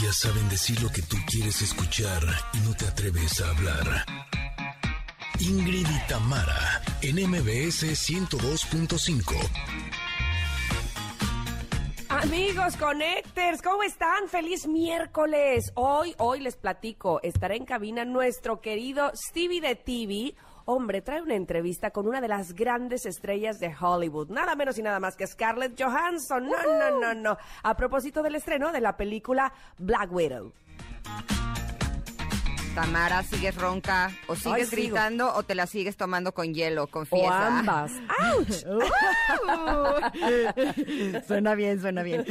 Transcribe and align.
Ellas 0.00 0.18
saben 0.18 0.48
decir 0.48 0.80
lo 0.80 0.90
que 0.90 1.02
tú 1.02 1.16
quieres 1.28 1.60
escuchar 1.60 2.22
y 2.52 2.58
no 2.58 2.72
te 2.76 2.86
atreves 2.86 3.40
a 3.40 3.50
hablar. 3.50 4.04
Ingrid 5.40 5.88
y 5.88 6.08
Tamara, 6.08 6.82
en 7.02 7.16
MBS 7.28 7.82
102.5. 8.08 9.34
Amigos 12.10 12.76
Connectors, 12.76 13.60
¿cómo 13.60 13.82
están? 13.82 14.28
Feliz 14.28 14.68
miércoles. 14.68 15.72
Hoy, 15.74 16.14
hoy 16.18 16.40
les 16.40 16.56
platico, 16.56 17.20
estará 17.24 17.56
en 17.56 17.64
cabina 17.64 18.04
nuestro 18.04 18.60
querido 18.60 19.10
Stevie 19.16 19.60
de 19.60 19.74
TV. 19.74 20.34
Hombre, 20.70 21.00
trae 21.00 21.22
una 21.22 21.34
entrevista 21.34 21.92
con 21.92 22.06
una 22.06 22.20
de 22.20 22.28
las 22.28 22.54
grandes 22.54 23.06
estrellas 23.06 23.58
de 23.58 23.74
Hollywood, 23.74 24.28
nada 24.28 24.54
menos 24.54 24.76
y 24.76 24.82
nada 24.82 25.00
más 25.00 25.16
que 25.16 25.26
Scarlett 25.26 25.82
Johansson. 25.82 26.46
No, 26.46 26.62
no, 26.62 27.00
no, 27.00 27.14
no. 27.14 27.38
A 27.62 27.74
propósito 27.74 28.22
del 28.22 28.34
estreno 28.34 28.70
de 28.70 28.82
la 28.82 28.94
película 28.94 29.50
Black 29.78 30.12
Widow. 30.12 30.52
Tamara, 32.74 33.22
¿sigues 33.22 33.54
ronca? 33.54 34.10
¿O 34.26 34.36
sigues 34.36 34.70
gritando 34.70 35.34
o 35.34 35.42
te 35.42 35.54
la 35.54 35.66
sigues 35.66 35.96
tomando 35.96 36.32
con 36.32 36.54
hielo? 36.54 36.84
O 36.84 36.86
Confiesa. 36.86 37.58
ambas. 37.58 37.92
¡Auch! 38.20 38.48
suena 41.26 41.54
bien, 41.54 41.80
suena 41.80 42.02
bien. 42.02 42.24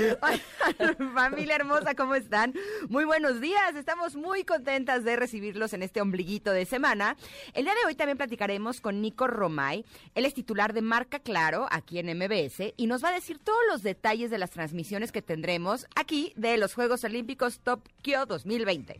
Familia 1.14 1.56
hermosa, 1.56 1.96
¿cómo 1.96 2.16
están? 2.16 2.54
Muy 2.90 3.06
buenos 3.06 3.42
días. 3.42 3.76
Estamos 3.76 4.16
muy 4.16 4.44
contentas 4.44 5.04
de 5.04 5.16
recibirlos 5.16 5.74
en 5.74 5.84
este 5.84 6.02
ombliguito 6.02 6.52
de 6.52 6.66
semana. 6.66 7.16
El 7.54 7.66
día 7.66 7.74
de 7.74 7.88
hoy 7.88 7.96
también 7.96 8.18
platicaremos 8.18 8.82
con 8.82 9.02
Nico 9.02 9.28
Romay. 9.28 9.86
Él 10.16 10.26
es 10.26 10.34
titular 10.34 10.74
de 10.74 10.82
Marca 10.82 11.20
Claro 11.20 11.68
aquí 11.72 12.00
en 12.00 12.18
MBS 12.18 12.74
y 12.76 12.88
nos 12.88 13.04
va 13.04 13.10
a 13.10 13.14
decir 13.14 13.40
todos 13.40 13.62
los 13.70 13.84
detalles 13.84 14.32
de 14.32 14.38
las 14.38 14.52
transmisiones 14.52 15.12
que 15.12 15.22
tendremos 15.22 15.88
aquí 15.96 16.34
de 16.36 16.58
los 16.58 16.74
Juegos 16.74 17.04
Olímpicos 17.04 17.60
Tokio 17.60 18.26
2020. 18.26 18.98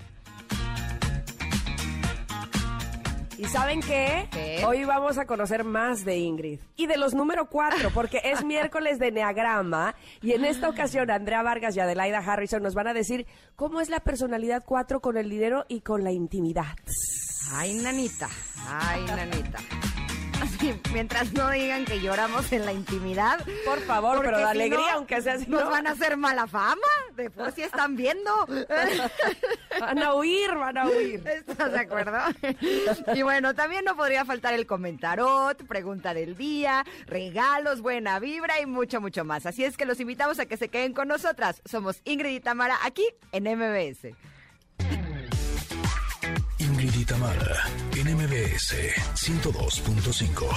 ¿Y 3.38 3.46
saben 3.46 3.82
qué? 3.82 4.28
¿Qué? 4.32 4.64
Hoy 4.66 4.84
vamos 4.84 5.20
a 5.20 5.26
conocer 5.26 5.64
más 5.64 6.04
de 6.04 6.18
Ingrid 6.18 6.60
y 6.76 6.88
de 6.88 6.98
los 6.98 7.14
número 7.14 7.50
cuatro, 7.50 7.92
porque 7.94 8.20
es 8.24 8.44
miércoles 8.46 8.98
de 8.98 9.12
Neagrama 9.12 9.94
y 10.24 10.32
en 10.32 10.44
esta 10.44 10.68
ocasión 10.70 11.12
Andrea 11.12 11.44
Vargas 11.44 11.76
y 11.76 11.80
Adelaida 11.80 12.18
Harrison 12.18 12.64
nos 12.64 12.74
van 12.74 12.88
a 12.88 12.94
decir 12.94 13.28
cómo 13.56 13.80
es 13.80 13.90
la 13.90 14.00
personalidad 14.00 14.64
cuatro 14.66 15.02
con 15.02 15.18
el 15.18 15.30
dinero 15.30 15.66
y 15.68 15.82
con 15.82 16.04
la 16.04 16.12
intimidad. 16.12 16.76
Ay, 17.52 17.76
nanita, 17.76 18.28
ay, 18.68 19.06
nanita. 19.06 19.60
Así, 20.42 20.80
mientras 20.94 21.34
no 21.34 21.50
digan 21.52 21.86
que 21.86 22.00
lloramos 22.00 22.52
en 22.52 22.66
la 22.66 22.74
intimidad. 22.74 23.44
Por 23.66 23.80
favor, 23.82 24.22
pero 24.24 24.38
de 24.38 24.44
si 24.44 24.50
alegría, 24.50 24.80
no, 24.80 24.98
aunque 24.98 25.22
sea 25.22 25.34
así, 25.34 25.46
Nos 25.48 25.64
¿no? 25.64 25.70
van 25.70 25.88
a 25.88 25.92
hacer 25.92 26.18
mala 26.18 26.48
fama. 26.48 26.82
De 27.16 27.30
por 27.30 27.52
si 27.52 27.64
están 27.64 27.96
viendo. 27.96 28.32
Van 29.80 30.00
a 30.02 30.16
huir, 30.16 30.56
van 30.56 30.76
a 30.78 30.88
huir. 30.88 31.22
¿Estás 31.28 31.72
de 31.72 31.80
acuerdo? 31.80 32.18
Y 33.14 33.22
bueno, 33.22 33.54
también 33.54 33.86
no 33.86 33.96
podría 33.96 34.26
faltar 34.26 34.56
el 34.56 34.66
comentarot, 34.66 35.68
pregunta 35.68 36.16
del 36.16 36.36
día, 36.36 36.84
regalos, 37.06 37.82
buena 37.82 38.20
vibra 38.20 38.60
y 38.60 38.66
mucho, 38.66 39.00
mucho 39.02 39.24
más. 39.24 39.46
Así 39.46 39.64
es 39.64 39.78
que 39.78 39.86
los 39.86 40.00
invitamos 40.00 40.40
a 40.40 40.48
que 40.48 40.58
se 40.58 40.70
queden 40.70 40.94
con 40.94 41.08
nosotras. 41.08 41.62
Somos 41.66 42.02
Ingrid 42.06 42.36
y 42.36 42.40
Tamara 42.40 42.78
aquí 42.84 43.06
en 43.32 43.44
MBS. 43.44 44.16
Ingrid 46.80 47.00
y 47.00 47.06
Tamara, 47.06 47.64
en 47.96 48.16
MBS 48.16 48.76
102.5. 49.16 50.48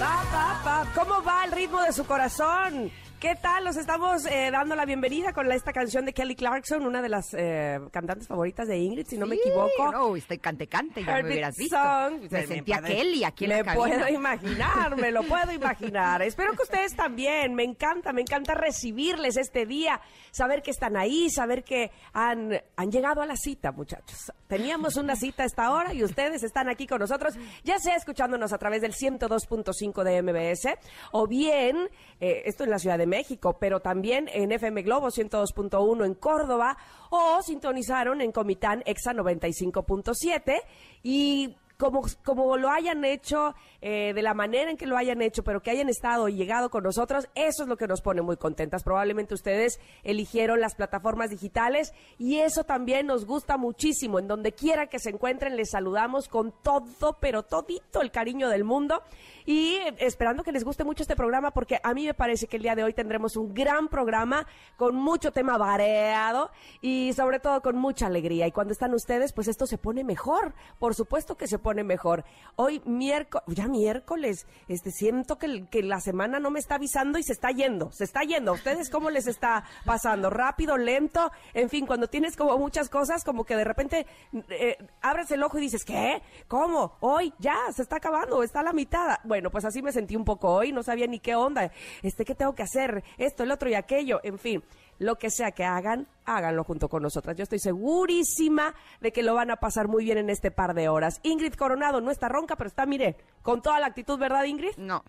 Pa, 0.00 0.24
pa, 0.32 0.60
pa. 0.64 0.92
¿Cómo 0.92 1.22
va 1.22 1.44
el 1.44 1.52
ritmo 1.52 1.80
de 1.82 1.92
su 1.92 2.04
corazón? 2.04 2.90
¿Qué 3.22 3.36
tal? 3.36 3.62
Los 3.64 3.76
estamos 3.76 4.26
eh, 4.26 4.50
dando 4.50 4.74
la 4.74 4.84
bienvenida 4.84 5.32
con 5.32 5.46
la- 5.48 5.54
esta 5.54 5.72
canción 5.72 6.04
de 6.04 6.12
Kelly 6.12 6.34
Clarkson, 6.34 6.84
una 6.84 7.00
de 7.00 7.08
las 7.08 7.32
eh, 7.34 7.78
cantantes 7.92 8.26
favoritas 8.26 8.66
de 8.66 8.76
Ingrid, 8.78 9.06
si 9.06 9.16
no 9.16 9.26
me 9.26 9.36
equivoco. 9.36 9.92
No, 9.92 10.16
estoy 10.16 10.38
cante, 10.38 10.66
cante, 10.66 11.02
ya 11.02 11.06
me 11.06 11.12
Heartbeat 11.12 11.32
hubieras 11.32 11.54
visto. 11.56 11.76
Song. 11.76 12.20
Me 12.22 12.40
Se 12.40 12.46
sentía 12.48 12.78
puede- 12.80 12.96
Kelly 12.96 13.22
aquí 13.22 13.44
en 13.44 13.50
Me 13.50 13.62
la 13.62 13.74
puedo 13.74 14.08
imaginar, 14.08 14.96
me 14.96 15.12
lo 15.12 15.22
puedo 15.22 15.52
imaginar. 15.52 16.20
Espero 16.22 16.54
que 16.54 16.64
ustedes 16.64 16.96
también. 16.96 17.54
Me 17.54 17.62
encanta, 17.62 18.12
me 18.12 18.22
encanta 18.22 18.54
recibirles 18.54 19.36
este 19.36 19.66
día, 19.66 20.00
saber 20.32 20.60
que 20.60 20.72
están 20.72 20.96
ahí, 20.96 21.30
saber 21.30 21.62
que 21.62 21.92
han, 22.12 22.60
han 22.74 22.90
llegado 22.90 23.22
a 23.22 23.26
la 23.26 23.36
cita, 23.36 23.70
muchachos. 23.70 24.32
Teníamos 24.48 24.96
una 24.96 25.14
cita 25.14 25.44
a 25.44 25.46
esta 25.46 25.70
hora 25.70 25.94
y 25.94 26.02
ustedes 26.02 26.42
están 26.42 26.68
aquí 26.68 26.88
con 26.88 26.98
nosotros, 26.98 27.34
ya 27.62 27.78
sea 27.78 27.94
escuchándonos 27.94 28.52
a 28.52 28.58
través 28.58 28.82
del 28.82 28.94
102.5 28.94 30.02
de 30.02 30.22
MBS 30.22 30.76
o 31.12 31.28
bien, 31.28 31.88
eh, 32.20 32.42
esto 32.46 32.64
en 32.64 32.70
la 32.70 32.80
Ciudad 32.80 32.98
de 32.98 33.06
México, 33.06 33.11
pero 33.58 33.80
también 33.80 34.28
en 34.32 34.52
FM 34.52 34.82
Globo 34.82 35.08
102.1 35.08 36.04
en 36.04 36.14
Córdoba 36.14 36.76
o 37.10 37.42
sintonizaron 37.42 38.20
en 38.20 38.32
Comitán 38.32 38.82
Exa 38.86 39.12
95.7 39.12 40.60
y 41.02 41.54
como, 41.82 42.02
como 42.24 42.56
lo 42.56 42.70
hayan 42.70 43.04
hecho, 43.04 43.56
eh, 43.80 44.12
de 44.14 44.22
la 44.22 44.34
manera 44.34 44.70
en 44.70 44.76
que 44.76 44.86
lo 44.86 44.96
hayan 44.96 45.20
hecho, 45.20 45.42
pero 45.42 45.62
que 45.62 45.72
hayan 45.72 45.88
estado 45.88 46.28
y 46.28 46.36
llegado 46.36 46.70
con 46.70 46.84
nosotros, 46.84 47.28
eso 47.34 47.64
es 47.64 47.68
lo 47.68 47.76
que 47.76 47.88
nos 47.88 48.02
pone 48.02 48.22
muy 48.22 48.36
contentas. 48.36 48.84
Probablemente 48.84 49.34
ustedes 49.34 49.80
eligieron 50.04 50.60
las 50.60 50.76
plataformas 50.76 51.30
digitales 51.30 51.92
y 52.18 52.38
eso 52.38 52.62
también 52.62 53.08
nos 53.08 53.26
gusta 53.26 53.56
muchísimo. 53.56 54.20
En 54.20 54.28
donde 54.28 54.52
quiera 54.52 54.86
que 54.86 55.00
se 55.00 55.10
encuentren, 55.10 55.56
les 55.56 55.70
saludamos 55.70 56.28
con 56.28 56.54
todo, 56.62 57.18
pero 57.18 57.42
todito 57.42 58.00
el 58.00 58.12
cariño 58.12 58.48
del 58.48 58.62
mundo 58.62 59.02
y 59.44 59.74
eh, 59.74 59.96
esperando 59.98 60.44
que 60.44 60.52
les 60.52 60.62
guste 60.62 60.84
mucho 60.84 61.02
este 61.02 61.16
programa 61.16 61.50
porque 61.50 61.80
a 61.82 61.94
mí 61.94 62.06
me 62.06 62.14
parece 62.14 62.46
que 62.46 62.58
el 62.58 62.62
día 62.62 62.76
de 62.76 62.84
hoy 62.84 62.92
tendremos 62.92 63.36
un 63.36 63.52
gran 63.52 63.88
programa 63.88 64.46
con 64.76 64.94
mucho 64.94 65.32
tema 65.32 65.58
variado 65.58 66.52
y 66.80 67.12
sobre 67.14 67.40
todo 67.40 67.60
con 67.60 67.76
mucha 67.76 68.06
alegría. 68.06 68.46
Y 68.46 68.52
cuando 68.52 68.72
están 68.72 68.94
ustedes, 68.94 69.32
pues 69.32 69.48
esto 69.48 69.66
se 69.66 69.78
pone 69.78 70.04
mejor. 70.04 70.54
Por 70.78 70.94
supuesto 70.94 71.36
que 71.36 71.48
se 71.48 71.58
pone 71.58 71.71
mejor. 71.74 72.24
Hoy 72.56 72.82
miércoles, 72.84 73.44
ya 73.48 73.66
miércoles, 73.66 74.46
este 74.68 74.90
siento 74.90 75.38
que, 75.38 75.66
que 75.70 75.82
la 75.82 76.00
semana 76.00 76.38
no 76.38 76.50
me 76.50 76.58
está 76.58 76.74
avisando 76.74 77.18
y 77.18 77.22
se 77.22 77.32
está 77.32 77.50
yendo, 77.50 77.90
se 77.92 78.04
está 78.04 78.22
yendo. 78.22 78.52
¿A 78.52 78.54
ustedes 78.54 78.90
cómo 78.90 79.10
les 79.10 79.26
está 79.26 79.64
pasando? 79.84 80.28
¿Rápido, 80.30 80.76
lento? 80.76 81.32
En 81.54 81.70
fin, 81.70 81.86
cuando 81.86 82.08
tienes 82.08 82.36
como 82.36 82.58
muchas 82.58 82.88
cosas, 82.88 83.24
como 83.24 83.44
que 83.44 83.56
de 83.56 83.64
repente 83.64 84.06
eh, 84.50 84.76
abres 85.00 85.30
el 85.30 85.42
ojo 85.42 85.58
y 85.58 85.62
dices, 85.62 85.84
¿qué? 85.84 86.22
¿Cómo? 86.48 86.96
Hoy 87.00 87.32
ya 87.38 87.56
se 87.74 87.82
está 87.82 87.96
acabando, 87.96 88.42
está 88.42 88.60
a 88.60 88.64
la 88.64 88.72
mitad. 88.72 89.18
Bueno, 89.24 89.50
pues 89.50 89.64
así 89.64 89.82
me 89.82 89.92
sentí 89.92 90.16
un 90.16 90.24
poco 90.24 90.52
hoy, 90.52 90.72
no 90.72 90.82
sabía 90.82 91.06
ni 91.06 91.18
qué 91.18 91.34
onda, 91.34 91.72
este, 92.02 92.24
¿qué 92.24 92.34
tengo 92.34 92.54
que 92.54 92.62
hacer? 92.62 93.02
Esto, 93.18 93.42
el 93.42 93.50
otro 93.50 93.68
y 93.68 93.74
aquello, 93.74 94.20
en 94.22 94.38
fin. 94.38 94.62
Lo 94.98 95.16
que 95.16 95.30
sea 95.30 95.50
que 95.52 95.64
hagan, 95.64 96.06
háganlo 96.24 96.64
junto 96.64 96.88
con 96.88 97.02
nosotras. 97.02 97.36
Yo 97.36 97.42
estoy 97.42 97.58
segurísima 97.58 98.74
de 99.00 99.12
que 99.12 99.22
lo 99.22 99.34
van 99.34 99.50
a 99.50 99.56
pasar 99.56 99.88
muy 99.88 100.04
bien 100.04 100.18
en 100.18 100.30
este 100.30 100.50
par 100.50 100.74
de 100.74 100.88
horas. 100.88 101.20
Ingrid 101.24 101.54
Coronado 101.54 102.00
no 102.00 102.10
está 102.10 102.28
ronca, 102.28 102.56
pero 102.56 102.68
está, 102.68 102.86
mire, 102.86 103.16
con 103.42 103.62
toda 103.62 103.80
la 103.80 103.86
actitud, 103.86 104.18
¿verdad, 104.18 104.44
Ingrid? 104.44 104.76
No. 104.76 105.02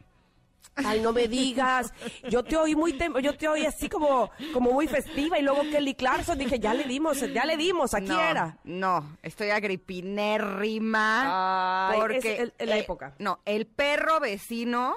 Ay, 0.76 1.02
no 1.02 1.14
me 1.14 1.28
digas. 1.28 1.94
Yo 2.32 2.44
te 2.44 2.58
oí 2.58 2.76
muy 2.76 2.94
tem- 2.98 3.20
yo 3.22 3.38
te 3.38 3.48
oí 3.48 3.64
así 3.64 3.88
como 3.90 4.32
como 4.54 4.72
muy 4.72 4.88
festiva 4.88 5.38
y 5.38 5.44
luego 5.44 5.62
Kelly 5.62 5.94
Clarkson 5.94 6.36
dije, 6.40 6.58
ya 6.58 6.74
le 6.74 6.86
dimos, 6.86 7.20
ya 7.32 7.46
le 7.46 7.58
dimos, 7.58 7.94
aquí 7.94 8.08
no, 8.08 8.20
era. 8.20 8.58
No, 8.64 9.18
estoy 9.22 9.52
agripinérrima. 9.52 11.90
Ay, 11.92 12.00
porque 12.00 12.18
es 12.18 12.26
el- 12.40 12.54
la 12.68 12.78
eh, 12.78 12.80
época. 12.80 13.14
No, 13.20 13.40
el 13.46 13.68
perro 13.68 14.20
vecino 14.20 14.96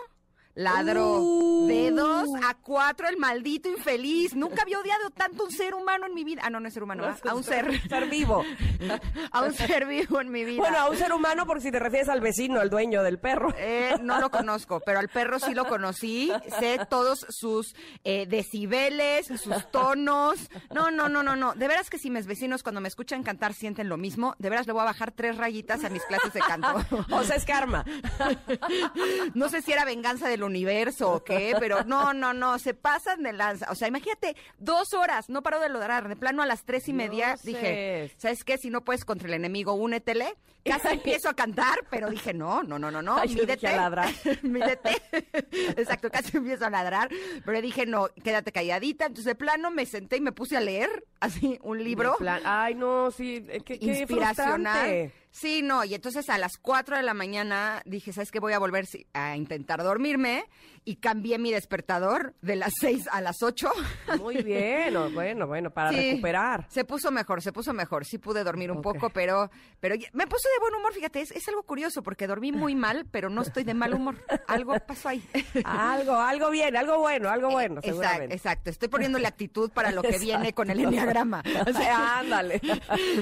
ladró 0.56 1.20
Uh. 1.20 1.68
de 1.68 1.90
dos 1.92 2.28
a 2.42 2.54
cuatro, 2.54 3.06
el 3.08 3.16
maldito 3.18 3.68
infeliz. 3.68 4.34
Nunca 4.34 4.62
había 4.62 4.80
odiado 4.80 5.10
tanto 5.10 5.42
a 5.42 5.46
un 5.46 5.52
ser 5.52 5.74
humano 5.74 6.06
en 6.06 6.14
mi 6.14 6.24
vida. 6.24 6.42
Ah, 6.44 6.50
no, 6.50 6.58
no 6.58 6.66
es 6.66 6.74
ser 6.74 6.82
humano, 6.82 7.02
¿verdad? 7.02 7.20
a 7.28 7.34
un 7.34 7.44
ser, 7.44 7.80
ser 7.88 8.08
vivo. 8.08 8.42
a 9.32 9.42
un 9.42 9.52
ser 9.52 9.86
vivo 9.86 10.20
en 10.20 10.30
mi 10.32 10.44
vida. 10.44 10.58
Bueno, 10.58 10.78
a 10.78 10.90
un 10.90 10.96
ser 10.96 11.12
humano 11.12 11.46
por 11.46 11.60
si 11.60 11.70
te 11.70 11.78
refieres 11.78 12.08
al 12.08 12.20
vecino, 12.20 12.58
al 12.60 12.70
dueño 12.70 13.02
del 13.02 13.18
perro. 13.18 13.54
Eh, 13.58 13.94
no 14.02 14.20
lo 14.20 14.30
conozco, 14.30 14.80
pero 14.84 14.98
al 14.98 15.08
perro 15.08 15.38
sí 15.38 15.54
lo 15.54 15.66
conocí. 15.66 16.32
Sé 16.58 16.80
todos 16.88 17.26
sus 17.28 17.74
eh, 18.04 18.26
decibeles, 18.26 19.26
sus 19.26 19.70
tonos. 19.70 20.50
No, 20.74 20.90
no, 20.90 21.08
no, 21.08 21.22
no, 21.22 21.36
no. 21.36 21.54
De 21.54 21.68
veras 21.68 21.90
que 21.90 21.98
si 21.98 22.10
mis 22.10 22.26
vecinos 22.26 22.62
cuando 22.62 22.80
me 22.80 22.88
escuchan 22.88 23.22
cantar 23.22 23.52
sienten 23.52 23.88
lo 23.88 23.98
mismo, 23.98 24.34
de 24.38 24.48
veras 24.50 24.66
le 24.66 24.72
voy 24.72 24.82
a 24.82 24.86
bajar 24.86 25.12
tres 25.12 25.36
rayitas 25.36 25.84
a 25.84 25.90
mis 25.90 26.02
clases 26.04 26.32
de 26.32 26.40
canto. 26.40 26.66
O 27.10 27.22
sea, 27.22 27.36
es 27.36 27.44
karma. 27.44 27.84
No 29.34 29.48
sé 29.48 29.62
si 29.62 29.72
era 29.72 29.84
venganza 29.84 30.28
del 30.28 30.42
universo 30.46 31.12
o 31.12 31.24
qué, 31.24 31.54
pero 31.58 31.84
no, 31.84 32.14
no, 32.14 32.32
no, 32.32 32.58
se 32.58 32.74
pasan 32.74 33.22
de 33.22 33.32
lanza. 33.32 33.70
O 33.70 33.74
sea, 33.74 33.88
imagínate, 33.88 34.36
dos 34.58 34.94
horas, 34.94 35.28
no 35.28 35.42
paro 35.42 35.60
de 35.60 35.68
lodrar. 35.68 36.08
De 36.08 36.16
plano 36.16 36.42
a 36.42 36.46
las 36.46 36.64
tres 36.64 36.88
y 36.88 36.92
media 36.92 37.26
Dioses. 37.28 37.44
dije, 37.44 38.12
¿sabes 38.16 38.44
qué? 38.44 38.58
Si 38.58 38.70
no 38.70 38.82
puedes 38.82 39.04
contra 39.04 39.28
el 39.28 39.34
enemigo, 39.34 39.74
únetele. 39.74 40.34
Casi 40.66 40.88
empiezo 40.94 41.28
a 41.28 41.34
cantar, 41.34 41.78
pero 41.90 42.10
dije, 42.10 42.32
no, 42.34 42.62
no, 42.62 42.78
no, 42.78 42.90
no, 42.90 43.02
no, 43.02 43.16
Ay, 43.18 43.28
mídete. 43.34 43.66
a 43.68 43.76
ladrar. 43.76 44.08
mídete. 44.42 44.90
Exacto, 45.76 46.10
casi 46.10 46.36
empiezo 46.36 46.66
a 46.66 46.70
ladrar, 46.70 47.08
pero 47.44 47.60
dije, 47.60 47.86
no, 47.86 48.08
quédate 48.22 48.52
calladita. 48.52 49.06
Entonces, 49.06 49.24
de 49.26 49.34
plano 49.34 49.70
me 49.70 49.86
senté 49.86 50.16
y 50.16 50.20
me 50.20 50.32
puse 50.32 50.56
a 50.56 50.60
leer 50.60 51.04
así 51.20 51.58
un 51.62 51.82
libro 51.82 52.16
Ay, 52.44 52.74
no, 52.74 53.10
sí, 53.10 53.44
eh, 53.48 53.60
qué, 53.64 53.78
qué 53.78 53.86
inspiracional. 53.86 54.74
frustrante. 54.74 55.12
Sí, 55.30 55.60
no, 55.62 55.84
y 55.84 55.94
entonces 55.94 56.30
a 56.30 56.38
las 56.38 56.56
4 56.56 56.96
de 56.96 57.02
la 57.02 57.12
mañana 57.12 57.82
dije, 57.84 58.10
¿sabes 58.10 58.30
qué? 58.30 58.40
Voy 58.40 58.54
a 58.54 58.58
volver 58.58 58.86
a 59.12 59.36
intentar 59.36 59.82
dormirme 59.82 60.46
y 60.86 60.96
cambié 60.96 61.36
mi 61.38 61.52
despertador 61.52 62.34
de 62.40 62.56
las 62.56 62.72
6 62.80 63.06
a 63.12 63.20
las 63.20 63.42
8. 63.42 63.70
Muy 64.18 64.42
bien, 64.42 64.94
bueno, 65.12 65.46
bueno, 65.46 65.70
para 65.70 65.90
Sí, 65.90 66.10
recuperar. 66.12 66.66
Se 66.70 66.84
puso 66.86 67.10
mejor, 67.10 67.42
se 67.42 67.52
puso 67.52 67.74
mejor. 67.74 68.06
Sí 68.06 68.16
pude 68.16 68.44
dormir 68.44 68.70
un 68.70 68.80
poco, 68.80 69.10
pero, 69.10 69.50
pero 69.78 69.94
me 70.14 70.26
puse 70.26 70.48
de 70.56 70.60
buen 70.60 70.74
humor, 70.74 70.92
fíjate, 70.94 71.20
es, 71.20 71.30
es 71.32 71.46
algo 71.48 71.62
curioso 71.62 72.02
porque 72.02 72.26
dormí 72.26 72.50
muy 72.50 72.74
mal, 72.74 73.06
pero 73.10 73.28
no 73.28 73.42
estoy 73.42 73.64
de 73.64 73.74
mal 73.74 73.92
humor. 73.94 74.16
Algo 74.46 74.74
pasó 74.86 75.10
ahí. 75.10 75.22
Algo, 75.64 76.14
algo 76.14 76.50
bien, 76.50 76.76
algo 76.76 76.98
bueno, 76.98 77.28
algo 77.28 77.50
bueno, 77.50 77.76
exacto, 77.76 77.88
seguramente. 77.88 78.34
exacto. 78.34 78.70
Estoy 78.70 78.88
poniéndole 78.88 79.26
actitud 79.26 79.70
para 79.70 79.90
lo 79.90 80.02
que 80.02 80.18
viene 80.18 80.52
con 80.52 80.70
el 80.70 80.80
enneagrama. 80.80 81.42
O 81.66 81.72
sea, 81.72 82.18
Ándale. 82.18 82.60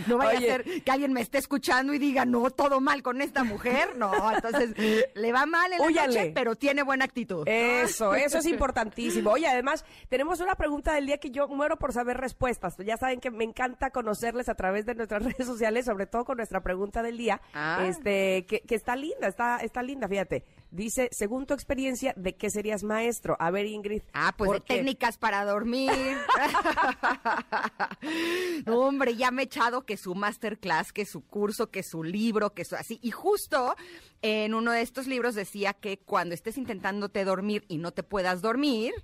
No 0.06 0.18
vaya 0.18 0.38
Oye, 0.38 0.50
a 0.50 0.56
ser 0.56 0.82
que 0.82 0.90
alguien 0.90 1.12
me 1.12 1.20
esté 1.20 1.38
escuchando 1.38 1.94
y 1.94 1.98
diga, 1.98 2.24
no, 2.24 2.50
todo 2.50 2.80
mal 2.80 3.02
con 3.02 3.22
esta 3.22 3.42
mujer. 3.42 3.96
No, 3.96 4.30
entonces 4.30 4.74
le 5.14 5.32
va 5.32 5.46
mal 5.46 5.72
en 5.72 5.94
la 5.94 6.06
noche, 6.06 6.32
pero 6.34 6.56
tiene 6.56 6.82
buena 6.82 7.04
actitud. 7.04 7.46
Eso, 7.46 8.14
eso 8.14 8.38
es 8.38 8.46
importantísimo. 8.54 9.30
Oye, 9.30 9.46
además, 9.46 9.84
tenemos 10.08 10.40
una 10.40 10.54
pregunta 10.54 10.94
del 10.94 11.06
día 11.06 11.18
que 11.18 11.30
yo 11.30 11.48
muero 11.48 11.78
por 11.78 11.92
saber 11.92 12.18
respuestas. 12.18 12.76
Ya 12.78 12.96
saben 12.96 13.20
que 13.20 13.30
me 13.30 13.44
encanta 13.44 13.90
conocerles 13.90 14.48
a 14.48 14.54
través 14.54 14.86
de 14.86 14.94
nuestras 14.94 15.22
redes 15.24 15.46
sociales, 15.46 15.86
sobre 15.86 16.06
todo 16.06 16.24
con 16.24 16.36
nuestra 16.36 16.62
pregunta 16.62 17.02
del 17.02 17.16
día. 17.16 17.23
Ah. 17.30 17.84
Este, 17.86 18.46
que, 18.46 18.60
que 18.60 18.74
está 18.74 18.96
linda, 18.96 19.28
está, 19.28 19.58
está 19.58 19.82
linda, 19.82 20.08
fíjate. 20.08 20.44
Dice, 20.74 21.08
según 21.12 21.46
tu 21.46 21.54
experiencia, 21.54 22.14
¿de 22.16 22.34
qué 22.34 22.50
serías 22.50 22.82
maestro? 22.82 23.36
A 23.38 23.52
ver, 23.52 23.66
Ingrid. 23.66 24.02
Ah, 24.12 24.34
pues 24.36 24.50
de 24.50 24.56
¿por 24.56 24.64
qué? 24.64 24.74
técnicas 24.74 25.18
para 25.18 25.44
dormir. 25.44 25.92
no, 28.66 28.80
hombre, 28.80 29.14
ya 29.14 29.30
me 29.30 29.42
he 29.42 29.44
echado 29.44 29.86
que 29.86 29.96
su 29.96 30.16
masterclass, 30.16 30.92
que 30.92 31.06
su 31.06 31.24
curso, 31.24 31.70
que 31.70 31.84
su 31.84 32.02
libro, 32.02 32.54
que 32.54 32.64
su 32.64 32.74
así. 32.74 32.98
Y 33.02 33.12
justo 33.12 33.76
en 34.26 34.54
uno 34.54 34.72
de 34.72 34.80
estos 34.80 35.06
libros 35.06 35.34
decía 35.34 35.74
que 35.74 35.98
cuando 35.98 36.34
estés 36.34 36.56
intentándote 36.56 37.24
dormir 37.26 37.62
y 37.68 37.76
no 37.76 37.90
te 37.92 38.02
puedas 38.02 38.40
dormir, 38.40 38.94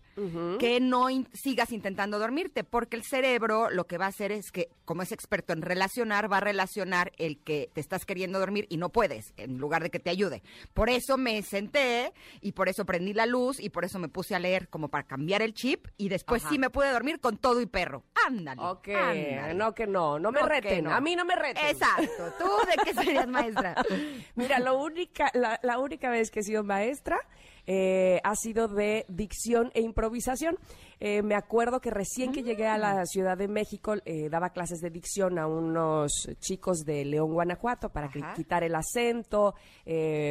que 0.58 0.81
no 0.81 1.11
in- 1.11 1.28
sigas 1.34 1.72
intentando 1.72 2.19
dormirte, 2.19 2.64
porque 2.64 2.96
el 2.96 3.02
cerebro 3.05 3.69
lo 3.70 3.87
que 3.87 3.99
va 3.99 4.06
a 4.06 4.08
hacer 4.08 4.32
es 4.32 4.50
que, 4.50 4.69
como 4.87 5.02
es 5.02 5.12
experto 5.12 5.52
en 5.52 5.61
relacionar, 5.62 6.31
va 6.32 6.38
a 6.38 6.40
relacionar 6.40 7.12
el 7.19 7.38
que 7.43 7.70
te 7.75 7.81
estás 7.82 8.06
queriendo 8.06 8.38
dormir 8.38 8.67
y 8.70 8.78
no 8.78 8.88
puedes, 8.90 9.34
en 9.37 9.58
lugar 9.58 9.82
de 9.82 9.90
que 9.90 9.99
te 9.99 10.08
ayude. 10.11 10.43
Por 10.72 10.88
eso 10.88 11.19
me 11.19 11.43
senté 11.43 12.12
y 12.40 12.52
por 12.52 12.69
eso 12.70 12.87
prendí 12.87 13.12
la 13.12 13.26
luz 13.26 13.61
y 13.61 13.69
por 13.69 13.84
eso 13.84 13.99
me 13.99 14.08
puse 14.08 14.34
a 14.34 14.38
leer 14.38 14.69
como 14.70 14.88
para 14.88 15.05
cambiar 15.06 15.43
el 15.43 15.52
chip 15.52 15.87
y 15.99 16.08
después 16.08 16.43
Ajá. 16.43 16.50
sí 16.52 16.58
me 16.58 16.70
pude 16.70 16.90
dormir 16.90 17.20
con 17.20 17.37
todo 17.37 17.61
y 17.61 17.66
perro. 17.66 18.05
Ándale. 18.26 18.61
Ok, 18.62 18.88
ándale. 18.88 19.55
no 19.55 19.75
que 19.75 19.87
no, 19.87 20.19
no 20.19 20.32
me 20.32 20.40
No 20.40 20.49
reten, 20.49 20.84
no. 20.84 20.93
a 20.94 21.00
mí 21.02 21.14
no 21.14 21.25
me 21.26 21.37
reten. 21.37 21.66
Exacto. 21.66 22.32
¿Tú 22.38 22.44
de 22.66 22.82
qué 22.84 22.94
serías 22.94 23.26
maestra? 23.28 23.75
Mira, 24.34 24.58
lo 24.61 24.78
única, 25.10 25.30
la, 25.34 25.60
la 25.62 25.78
única 25.78 26.10
vez 26.10 26.30
que 26.30 26.40
he 26.40 26.42
sido 26.42 26.62
maestra 26.62 27.18
eh, 27.66 28.20
ha 28.24 28.34
sido 28.34 28.68
de 28.68 29.04
dicción 29.08 29.70
e 29.74 29.80
improvisación. 29.80 30.56
Eh, 30.98 31.22
me 31.22 31.34
acuerdo 31.34 31.80
que 31.80 31.90
recién 31.90 32.32
que 32.32 32.42
llegué 32.42 32.66
a 32.66 32.76
la 32.76 33.06
Ciudad 33.06 33.38
de 33.38 33.48
México 33.48 33.94
eh, 34.04 34.28
daba 34.28 34.50
clases 34.50 34.80
de 34.80 34.90
dicción 34.90 35.38
a 35.38 35.46
unos 35.46 36.28
chicos 36.40 36.80
de 36.84 37.04
León, 37.04 37.32
Guanajuato, 37.32 37.88
para 37.88 38.08
Ajá. 38.08 38.34
quitar 38.34 38.64
el 38.64 38.74
acento, 38.74 39.54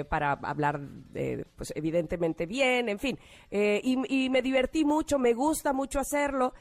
para 0.09 0.33
hablar, 0.33 0.79
pues 1.55 1.73
evidentemente 1.75 2.45
bien, 2.45 2.87
en 2.89 2.99
fin. 2.99 3.17
Y, 3.49 3.97
y 4.07 4.29
me 4.29 4.41
divertí 4.41 4.85
mucho, 4.85 5.17
me 5.17 5.33
gusta 5.33 5.73
mucho 5.73 5.99
hacerlo, 5.99 6.53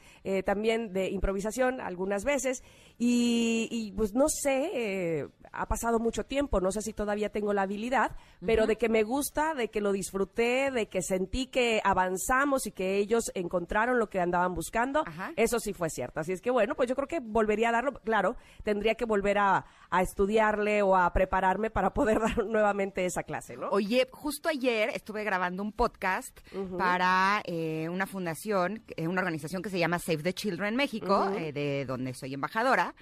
también 0.43 0.91
de 0.91 1.09
improvisación 1.09 1.79
algunas 1.79 2.23
veces. 2.23 2.63
Y, 2.97 3.67
y, 3.71 3.91
pues 3.91 4.13
no 4.13 4.27
sé, 4.27 5.29
ha 5.51 5.67
pasado 5.67 5.99
mucho 5.99 6.25
tiempo, 6.25 6.61
no 6.61 6.71
sé 6.71 6.81
si 6.81 6.93
todavía 6.93 7.29
tengo 7.29 7.53
la 7.53 7.63
habilidad, 7.63 8.15
pero 8.45 8.67
de 8.67 8.77
que 8.77 8.89
me 8.89 9.03
gusta, 9.03 9.53
de 9.53 9.69
que 9.69 9.81
lo 9.81 9.91
disfruté, 9.91 10.71
de 10.71 10.87
que 10.87 11.01
sentí 11.01 11.47
que 11.47 11.81
avanzamos 11.83 12.67
y 12.67 12.71
que 12.71 12.97
ellos 12.97 13.31
encontraron 13.33 13.99
lo 13.99 14.09
que 14.09 14.19
andaban 14.19 14.53
buscando, 14.53 15.03
Ajá. 15.05 15.33
eso 15.35 15.59
sí 15.59 15.73
fue 15.73 15.89
cierto. 15.89 16.19
Así 16.19 16.31
es 16.31 16.41
que 16.41 16.51
bueno, 16.51 16.75
pues 16.75 16.89
yo 16.89 16.95
creo 16.95 17.07
que 17.07 17.19
volvería 17.19 17.69
a 17.69 17.71
darlo, 17.71 17.93
claro, 17.93 18.35
tendría 18.63 18.95
que 18.95 19.05
volver 19.05 19.37
a, 19.37 19.65
a 19.89 20.01
estudiarle 20.01 20.81
o 20.81 20.95
a 20.95 21.11
prepararme 21.13 21.69
para 21.69 21.93
poder 21.93 22.19
dar 22.19 22.45
nuevamente 22.45 23.05
esa 23.05 23.23
clase, 23.23 23.57
¿no? 23.57 23.69
Oye, 23.69 24.07
justo 24.11 24.49
ayer 24.49 24.89
estuve 24.93 25.23
grabando 25.23 25.63
un 25.63 25.71
podcast 25.71 26.37
para 26.77 27.41
eh, 27.45 27.87
una 27.89 28.05
fundación, 28.05 28.83
eh, 28.95 29.07
una 29.07 29.21
organización 29.21 29.61
que 29.61 29.69
se 29.69 29.79
llama 29.79 29.99
Save 29.99 30.23
the 30.23 30.33
Children 30.33 30.75
México, 30.75 31.29
eh, 31.35 31.51
de 31.51 31.85
donde 31.85 32.13
soy 32.13 32.33
embajadora. 32.33 32.93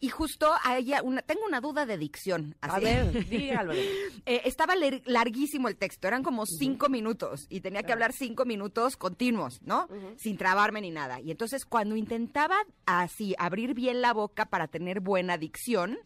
Y 0.00 0.08
justo 0.08 0.52
a 0.64 0.78
ella, 0.78 1.02
una, 1.02 1.22
tengo 1.22 1.42
una 1.46 1.60
duda 1.60 1.86
de 1.86 1.98
dicción. 1.98 2.54
A 2.60 2.76
así. 2.76 2.84
ver, 2.84 3.28
dígalo. 3.28 3.72
Eh, 3.74 4.42
estaba 4.44 4.74
larguísimo 5.04 5.68
el 5.68 5.76
texto, 5.76 6.06
eran 6.08 6.22
como 6.22 6.46
cinco 6.46 6.88
minutos 6.88 7.46
y 7.48 7.60
tenía 7.60 7.82
que 7.82 7.92
hablar 7.92 8.12
cinco 8.12 8.44
minutos 8.44 8.96
continuos, 8.96 9.60
¿no? 9.62 9.88
Sin 10.16 10.36
trabarme 10.36 10.80
ni 10.80 10.90
nada. 10.90 11.20
Y 11.20 11.30
entonces 11.30 11.64
cuando 11.64 11.96
intentaba 11.96 12.56
así 12.86 13.34
abrir 13.38 13.74
bien 13.74 14.00
la 14.00 14.12
boca 14.12 14.46
para 14.46 14.68
tener 14.68 15.00
buena 15.00 15.36
dicción, 15.38 15.98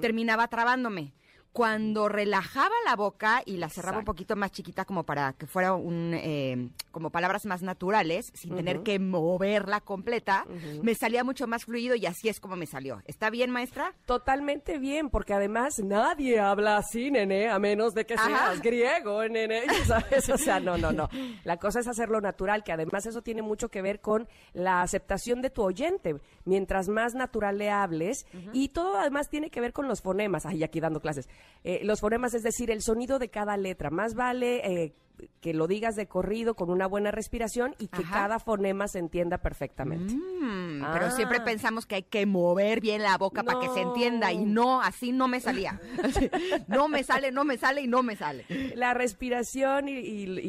terminaba 0.00 0.48
trabándome. 0.48 1.12
Cuando 1.52 2.08
relajaba 2.08 2.74
la 2.84 2.94
boca 2.94 3.42
y 3.44 3.56
la 3.56 3.68
cerraba 3.68 3.98
un 3.98 4.04
poquito 4.04 4.36
más 4.36 4.52
chiquita 4.52 4.84
como 4.84 5.04
para 5.04 5.32
que 5.32 5.46
fuera 5.46 5.74
un 5.74 6.12
eh, 6.14 6.70
como 6.92 7.10
palabras 7.10 7.44
más 7.44 7.62
naturales, 7.62 8.30
sin 8.34 8.54
tener 8.54 8.82
que 8.82 8.98
moverla 8.98 9.80
completa, 9.80 10.44
me 10.82 10.94
salía 10.94 11.24
mucho 11.24 11.46
más 11.46 11.64
fluido 11.64 11.96
y 11.96 12.06
así 12.06 12.28
es 12.28 12.38
como 12.38 12.56
me 12.56 12.66
salió. 12.66 13.02
¿Está 13.04 13.30
bien, 13.30 13.50
maestra? 13.50 13.94
Totalmente 14.06 14.78
bien, 14.78 15.10
porque 15.10 15.34
además 15.34 15.78
nadie 15.80 16.38
habla 16.38 16.76
así, 16.76 17.10
nene, 17.10 17.48
a 17.48 17.58
menos 17.58 17.94
de 17.94 18.06
que 18.06 18.14
Ajá. 18.14 18.26
seas 18.26 18.62
griego, 18.62 19.26
nene, 19.28 19.62
¿sabes? 19.86 20.28
O 20.30 20.38
sea, 20.38 20.60
no, 20.60 20.78
no, 20.78 20.92
no. 20.92 21.08
La 21.44 21.56
cosa 21.56 21.80
es 21.80 21.88
hacerlo 21.88 22.20
natural, 22.20 22.62
que 22.62 22.72
además 22.72 23.06
eso 23.06 23.22
tiene 23.22 23.42
mucho 23.42 23.68
que 23.68 23.82
ver 23.82 24.00
con 24.00 24.28
la 24.52 24.82
aceptación 24.82 25.42
de 25.42 25.50
tu 25.50 25.62
oyente. 25.62 26.16
Mientras 26.44 26.88
más 26.88 27.14
natural 27.14 27.58
le 27.58 27.70
hables, 27.70 28.26
y 28.52 28.68
todo 28.68 28.98
además 28.98 29.28
tiene 29.28 29.50
que 29.50 29.60
ver 29.60 29.72
con 29.72 29.88
los 29.88 30.00
fonemas. 30.00 30.46
Ay, 30.46 30.62
aquí 30.64 30.80
dando 30.80 31.00
clases. 31.00 31.28
Eh, 31.64 31.80
los 31.84 32.00
fonemas, 32.00 32.34
es 32.34 32.42
decir, 32.42 32.70
el 32.70 32.82
sonido 32.82 33.18
de 33.18 33.28
cada 33.28 33.56
letra. 33.56 33.90
Más 33.90 34.14
vale 34.14 34.58
eh, 34.64 34.92
que 35.40 35.54
lo 35.54 35.66
digas 35.66 35.96
de 35.96 36.06
corrido 36.06 36.54
con 36.54 36.70
una 36.70 36.86
buena 36.86 37.10
respiración 37.10 37.74
y 37.78 37.88
que 37.88 38.02
Ajá. 38.02 38.12
cada 38.12 38.38
fonema 38.38 38.88
se 38.88 38.98
entienda 38.98 39.38
perfectamente. 39.38 40.14
Mm, 40.14 40.60
Ah. 40.82 40.90
Pero 40.94 41.10
siempre 41.10 41.40
pensamos 41.40 41.84
que 41.84 41.96
hay 41.96 42.02
que 42.04 42.24
mover 42.24 42.80
bien 42.80 43.02
la 43.02 43.18
boca 43.18 43.42
para 43.42 43.60
que 43.60 43.68
se 43.68 43.80
entienda 43.82 44.32
y 44.32 44.38
no, 44.46 44.80
así 44.80 45.12
no 45.12 45.28
me 45.28 45.40
salía. 45.40 45.78
No 46.68 46.88
me 46.88 47.02
sale, 47.04 47.32
no 47.32 47.44
me 47.44 47.58
sale 47.58 47.82
y 47.82 47.86
no 47.86 48.02
me 48.02 48.16
sale. 48.16 48.44
La 48.74 48.94
respiración 48.94 49.88
y, 49.88 49.92
y- 49.98 50.40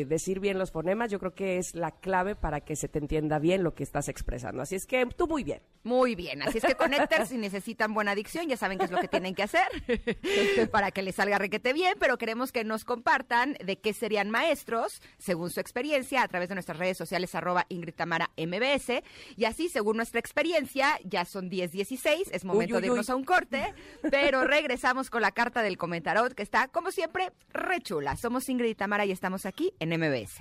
y 0.00 0.04
decir 0.04 0.40
bien 0.40 0.58
los 0.58 0.70
fonemas, 0.72 1.10
yo 1.10 1.18
creo 1.18 1.32
que 1.34 1.56
es 1.58 1.74
la 1.74 1.90
clave 1.92 2.34
para 2.36 2.60
que 2.60 2.76
se 2.76 2.88
te 2.88 2.98
entienda 2.98 3.38
bien 3.38 3.62
lo 3.62 3.74
que 3.74 3.82
estás 3.82 4.08
expresando. 4.08 4.62
Así 4.62 4.74
es 4.74 4.86
que 4.86 5.06
tú 5.16 5.26
muy 5.26 5.44
bien. 5.44 5.62
Muy 5.82 6.14
bien, 6.14 6.42
así 6.42 6.58
es 6.58 6.64
que 6.64 6.74
conectar 6.74 7.26
si 7.26 7.38
necesitan 7.38 7.94
buena 7.94 8.10
adicción, 8.12 8.46
ya 8.48 8.56
saben 8.58 8.78
qué 8.78 8.84
es 8.84 8.90
lo 8.90 8.98
que 8.98 9.08
tienen 9.08 9.34
que 9.34 9.42
hacer 9.42 9.66
para 10.70 10.90
que 10.90 11.02
les 11.02 11.14
salga 11.14 11.38
requete 11.38 11.72
bien, 11.72 11.94
pero 11.98 12.18
queremos 12.18 12.52
que 12.52 12.64
nos 12.64 12.84
compartan 12.84 13.56
de 13.64 13.78
qué 13.78 13.94
serían 14.10 14.28
maestros, 14.28 15.00
según 15.18 15.50
su 15.50 15.60
experiencia, 15.60 16.24
a 16.24 16.26
través 16.26 16.48
de 16.48 16.56
nuestras 16.56 16.78
redes 16.78 16.98
sociales, 16.98 17.32
arroba 17.36 17.66
Ingrid 17.68 17.94
Tamara 17.94 18.32
MBS, 18.36 19.04
y 19.36 19.44
así, 19.44 19.68
según 19.68 19.98
nuestra 19.98 20.18
experiencia, 20.18 20.98
ya 21.04 21.24
son 21.24 21.48
10.16, 21.48 22.30
es 22.32 22.44
momento 22.44 22.74
Uy, 22.74 22.78
uy, 22.78 22.80
de 22.80 22.86
irnos 22.88 23.08
uy. 23.08 23.12
a 23.12 23.14
un 23.14 23.22
corte, 23.22 23.72
pero 24.10 24.42
regresamos 24.48 25.10
con 25.10 25.22
la 25.22 25.30
carta 25.30 25.62
del 25.62 25.78
comentarot, 25.78 26.34
que 26.34 26.42
está, 26.42 26.66
como 26.66 26.90
siempre, 26.90 27.30
re 27.50 27.80
chula. 27.82 28.16
Somos 28.16 28.48
Ingrid 28.48 28.70
y 28.70 28.74
Tamara 28.74 29.06
y 29.06 29.12
estamos 29.12 29.46
aquí 29.46 29.72
en 29.78 29.90
MBS. 29.90 30.40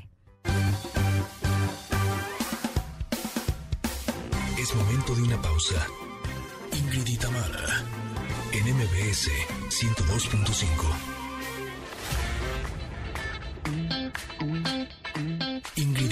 Es 4.57 4.75
momento 4.75 5.13
de 5.13 5.21
una 5.21 5.39
pausa. 5.43 5.85
Ingrid 6.73 7.05
y 7.05 7.17
Tamara, 7.17 7.85
en 8.51 8.75
MBS 8.75 9.29
102.5. 9.69 11.18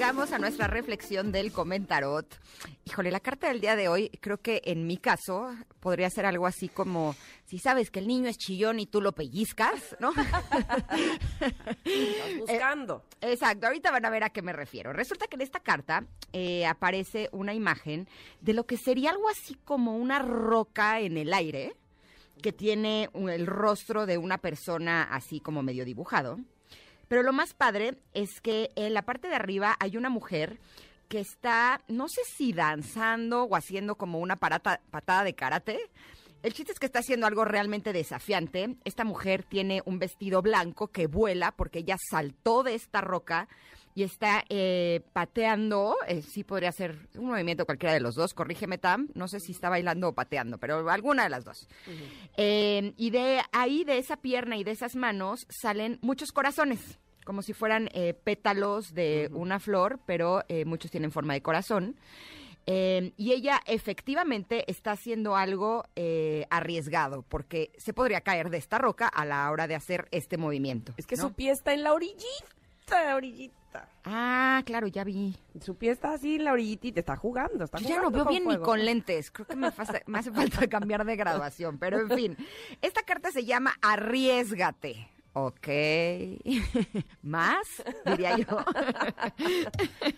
Llegamos 0.00 0.32
a 0.32 0.38
nuestra 0.38 0.66
reflexión 0.66 1.30
del 1.30 1.52
comentarot. 1.52 2.26
Híjole, 2.86 3.10
la 3.10 3.20
carta 3.20 3.48
del 3.48 3.60
día 3.60 3.76
de 3.76 3.88
hoy, 3.88 4.08
creo 4.22 4.38
que 4.38 4.62
en 4.64 4.86
mi 4.86 4.96
caso 4.96 5.54
podría 5.78 6.08
ser 6.08 6.24
algo 6.24 6.46
así 6.46 6.70
como, 6.70 7.14
si 7.44 7.58
sabes 7.58 7.90
que 7.90 7.98
el 7.98 8.06
niño 8.06 8.26
es 8.26 8.38
chillón 8.38 8.80
y 8.80 8.86
tú 8.86 9.02
lo 9.02 9.12
pellizcas, 9.12 9.98
¿no? 10.00 10.12
Estás 11.84 12.38
buscando. 12.38 13.04
Exacto, 13.20 13.66
ahorita 13.66 13.90
van 13.90 14.06
a 14.06 14.10
ver 14.10 14.24
a 14.24 14.30
qué 14.30 14.40
me 14.40 14.54
refiero. 14.54 14.94
Resulta 14.94 15.26
que 15.26 15.36
en 15.36 15.42
esta 15.42 15.60
carta 15.60 16.06
eh, 16.32 16.64
aparece 16.64 17.28
una 17.32 17.52
imagen 17.52 18.08
de 18.40 18.54
lo 18.54 18.64
que 18.64 18.78
sería 18.78 19.10
algo 19.10 19.28
así 19.28 19.54
como 19.66 19.98
una 19.98 20.20
roca 20.20 21.00
en 21.00 21.18
el 21.18 21.34
aire 21.34 21.76
que 22.40 22.52
tiene 22.52 23.10
el 23.12 23.46
rostro 23.46 24.06
de 24.06 24.16
una 24.16 24.38
persona 24.38 25.02
así 25.02 25.40
como 25.40 25.62
medio 25.62 25.84
dibujado. 25.84 26.38
Pero 27.10 27.24
lo 27.24 27.32
más 27.32 27.54
padre 27.54 27.96
es 28.14 28.40
que 28.40 28.70
en 28.76 28.94
la 28.94 29.02
parte 29.02 29.26
de 29.26 29.34
arriba 29.34 29.74
hay 29.80 29.96
una 29.96 30.10
mujer 30.10 30.60
que 31.08 31.18
está, 31.18 31.80
no 31.88 32.08
sé 32.08 32.20
si 32.36 32.52
danzando 32.52 33.42
o 33.42 33.56
haciendo 33.56 33.96
como 33.96 34.20
una 34.20 34.36
parata- 34.36 34.80
patada 34.92 35.24
de 35.24 35.34
karate. 35.34 35.80
El 36.44 36.52
chiste 36.54 36.70
es 36.72 36.78
que 36.78 36.86
está 36.86 37.00
haciendo 37.00 37.26
algo 37.26 37.44
realmente 37.44 37.92
desafiante. 37.92 38.76
Esta 38.84 39.02
mujer 39.02 39.42
tiene 39.42 39.82
un 39.86 39.98
vestido 39.98 40.40
blanco 40.40 40.86
que 40.86 41.08
vuela 41.08 41.50
porque 41.50 41.80
ella 41.80 41.96
saltó 41.98 42.62
de 42.62 42.76
esta 42.76 43.00
roca 43.00 43.48
y 43.94 44.02
está 44.02 44.44
eh, 44.48 45.00
pateando. 45.12 45.96
eh, 46.06 46.22
sí 46.22 46.44
podría 46.44 46.72
ser 46.72 47.08
un 47.16 47.26
movimiento 47.26 47.66
cualquiera 47.66 47.92
de 47.92 48.00
los 48.00 48.14
dos. 48.14 48.34
Corrígeme, 48.34 48.78
Tam. 48.78 49.08
No 49.14 49.28
sé 49.28 49.40
si 49.40 49.52
está 49.52 49.68
bailando 49.68 50.08
o 50.08 50.14
pateando, 50.14 50.58
pero 50.58 50.88
alguna 50.90 51.24
de 51.24 51.30
las 51.30 51.44
dos. 51.44 51.68
Eh, 52.36 52.92
y 52.96 53.10
de 53.10 53.40
ahí, 53.52 53.84
de 53.84 53.98
esa 53.98 54.16
pierna 54.16 54.56
y 54.56 54.64
de 54.64 54.72
esas 54.72 54.96
manos, 54.96 55.46
salen 55.48 55.98
muchos 56.02 56.32
corazones, 56.32 56.98
como 57.24 57.42
si 57.42 57.52
fueran 57.52 57.88
eh, 57.92 58.14
pétalos 58.14 58.94
de 58.94 59.30
una 59.32 59.60
flor, 59.60 60.00
pero 60.06 60.42
muchos 60.64 60.90
tienen 60.90 61.12
forma 61.12 61.34
de 61.34 61.42
corazón. 61.42 61.96
Eh, 62.66 63.12
y 63.16 63.32
ella 63.32 63.60
efectivamente 63.66 64.70
está 64.70 64.92
haciendo 64.92 65.34
algo 65.34 65.84
eh, 65.96 66.46
arriesgado, 66.50 67.22
porque 67.22 67.72
se 67.78 67.92
podría 67.92 68.20
caer 68.20 68.50
de 68.50 68.58
esta 68.58 68.78
roca 68.78 69.08
a 69.08 69.24
la 69.24 69.50
hora 69.50 69.66
de 69.66 69.74
hacer 69.74 70.06
este 70.10 70.36
movimiento. 70.36 70.92
Es 70.96 71.06
que 71.06 71.16
¿no? 71.16 71.22
su 71.22 71.32
pie 71.32 71.50
está 71.50 71.72
en 71.72 71.82
la 71.82 71.92
orillita, 71.92 72.26
la 72.90 73.16
orillita. 73.16 73.88
Ah, 74.04 74.62
claro, 74.66 74.86
ya 74.88 75.04
vi. 75.04 75.36
Su 75.60 75.76
pie 75.76 75.92
está 75.92 76.14
así 76.14 76.36
en 76.36 76.44
la 76.44 76.52
orillita, 76.52 77.00
está 77.00 77.16
jugando, 77.16 77.64
está 77.64 77.78
Yo 77.78 77.88
ya 77.88 77.96
no 77.96 78.04
jugando 78.10 78.24
veo 78.24 78.30
bien 78.30 78.48
ni 78.48 78.56
con 78.58 78.84
lentes. 78.84 79.30
Creo 79.30 79.46
que 79.46 79.56
me, 79.56 79.70
fasa- 79.70 80.02
me 80.06 80.18
hace 80.18 80.32
falta 80.32 80.66
cambiar 80.68 81.04
de 81.04 81.16
graduación. 81.16 81.78
Pero 81.78 82.00
en 82.00 82.10
fin, 82.10 82.36
esta 82.82 83.02
carta 83.02 83.30
se 83.30 83.44
llama 83.44 83.74
Arriesgate. 83.82 85.08
Ok. 85.32 85.68
¿Más? 87.22 87.82
Diría 88.04 88.36
yo. 88.38 88.64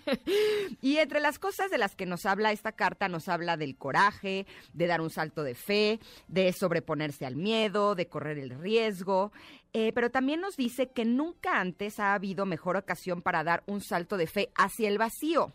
y 0.80 0.96
entre 0.96 1.20
las 1.20 1.38
cosas 1.38 1.70
de 1.70 1.76
las 1.76 1.94
que 1.94 2.06
nos 2.06 2.24
habla 2.24 2.50
esta 2.52 2.72
carta, 2.72 3.08
nos 3.08 3.28
habla 3.28 3.58
del 3.58 3.76
coraje, 3.76 4.46
de 4.72 4.86
dar 4.86 5.02
un 5.02 5.10
salto 5.10 5.42
de 5.42 5.54
fe, 5.54 6.00
de 6.28 6.52
sobreponerse 6.52 7.26
al 7.26 7.36
miedo, 7.36 7.94
de 7.94 8.08
correr 8.08 8.38
el 8.38 8.58
riesgo. 8.58 9.32
Eh, 9.74 9.92
pero 9.94 10.10
también 10.10 10.40
nos 10.40 10.56
dice 10.56 10.88
que 10.88 11.04
nunca 11.04 11.60
antes 11.60 12.00
ha 12.00 12.14
habido 12.14 12.46
mejor 12.46 12.76
ocasión 12.76 13.20
para 13.20 13.44
dar 13.44 13.62
un 13.66 13.82
salto 13.82 14.16
de 14.16 14.26
fe 14.26 14.50
hacia 14.54 14.88
el 14.88 14.96
vacío. 14.96 15.52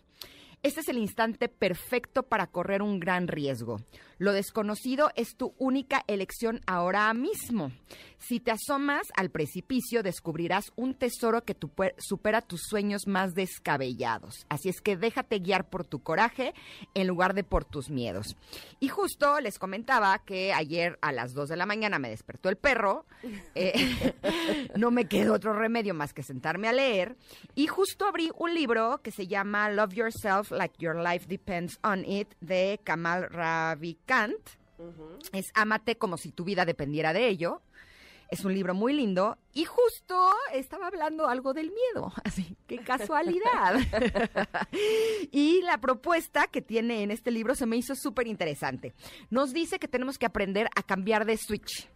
Este 0.63 0.81
es 0.81 0.89
el 0.89 0.97
instante 0.97 1.49
perfecto 1.49 2.23
para 2.23 2.47
correr 2.47 2.81
un 2.81 2.99
gran 2.99 3.27
riesgo. 3.27 3.79
Lo 4.17 4.33
desconocido 4.33 5.11
es 5.15 5.35
tu 5.35 5.53
única 5.57 6.03
elección 6.07 6.61
ahora 6.65 7.13
mismo. 7.13 7.71
Si 8.19 8.39
te 8.39 8.51
asomas 8.51 9.07
al 9.15 9.29
precipicio, 9.29 10.01
descubrirás 10.01 10.71
un 10.75 10.95
tesoro 10.95 11.43
que 11.43 11.55
supera 11.99 12.41
tus 12.41 12.61
sueños 12.63 13.05
más 13.05 13.35
descabellados. 13.35 14.45
Así 14.49 14.69
es 14.69 14.81
que 14.81 14.97
déjate 14.97 15.39
guiar 15.39 15.69
por 15.69 15.85
tu 15.85 15.99
coraje 15.99 16.53
en 16.95 17.07
lugar 17.07 17.35
de 17.35 17.43
por 17.43 17.63
tus 17.63 17.89
miedos. 17.89 18.35
Y 18.79 18.87
justo 18.87 19.39
les 19.39 19.59
comentaba 19.59 20.17
que 20.19 20.51
ayer 20.51 20.97
a 21.01 21.11
las 21.11 21.33
2 21.33 21.49
de 21.49 21.57
la 21.57 21.67
mañana 21.67 21.99
me 21.99 22.09
despertó 22.09 22.49
el 22.49 22.57
perro. 22.57 23.05
Eh, 23.53 23.73
no 24.75 24.89
me 24.89 25.07
quedó 25.07 25.35
otro 25.35 25.53
remedio 25.53 25.93
más 25.93 26.13
que 26.13 26.23
sentarme 26.23 26.67
a 26.67 26.73
leer. 26.73 27.15
Y 27.53 27.67
justo 27.67 28.05
abrí 28.05 28.31
un 28.37 28.53
libro 28.55 28.99
que 29.03 29.11
se 29.11 29.27
llama 29.27 29.69
Love 29.69 29.93
Yourself 29.93 30.51
Like 30.51 30.75
Your 30.79 30.95
Life 30.95 31.27
Depends 31.27 31.79
on 31.83 32.03
It 32.03 32.33
de 32.41 32.79
Kamal 32.83 33.29
Ravikant. 34.07 34.39
Es 35.33 35.51
Ámate 35.55 35.97
como 35.97 36.17
si 36.17 36.31
tu 36.31 36.43
vida 36.43 36.65
dependiera 36.65 37.13
de 37.13 37.27
ello. 37.27 37.61
Es 38.29 38.43
un 38.43 38.53
libro 38.53 38.73
muy 38.73 38.91
lindo 38.91 39.37
y 39.53 39.63
justo 39.63 40.29
estaba 40.53 40.87
hablando 40.87 41.29
algo 41.29 41.53
del 41.53 41.71
miedo, 41.71 42.11
así, 42.25 42.57
qué 42.67 42.77
casualidad. 42.79 43.79
y 45.31 45.61
la 45.61 45.77
propuesta 45.77 46.47
que 46.47 46.61
tiene 46.61 47.03
en 47.03 47.11
este 47.11 47.31
libro 47.31 47.55
se 47.55 47.65
me 47.65 47.77
hizo 47.77 47.95
súper 47.95 48.27
interesante. 48.27 48.93
Nos 49.29 49.53
dice 49.53 49.79
que 49.79 49.87
tenemos 49.87 50.17
que 50.17 50.25
aprender 50.25 50.67
a 50.75 50.83
cambiar 50.83 51.25
de 51.25 51.37
switch. 51.37 51.89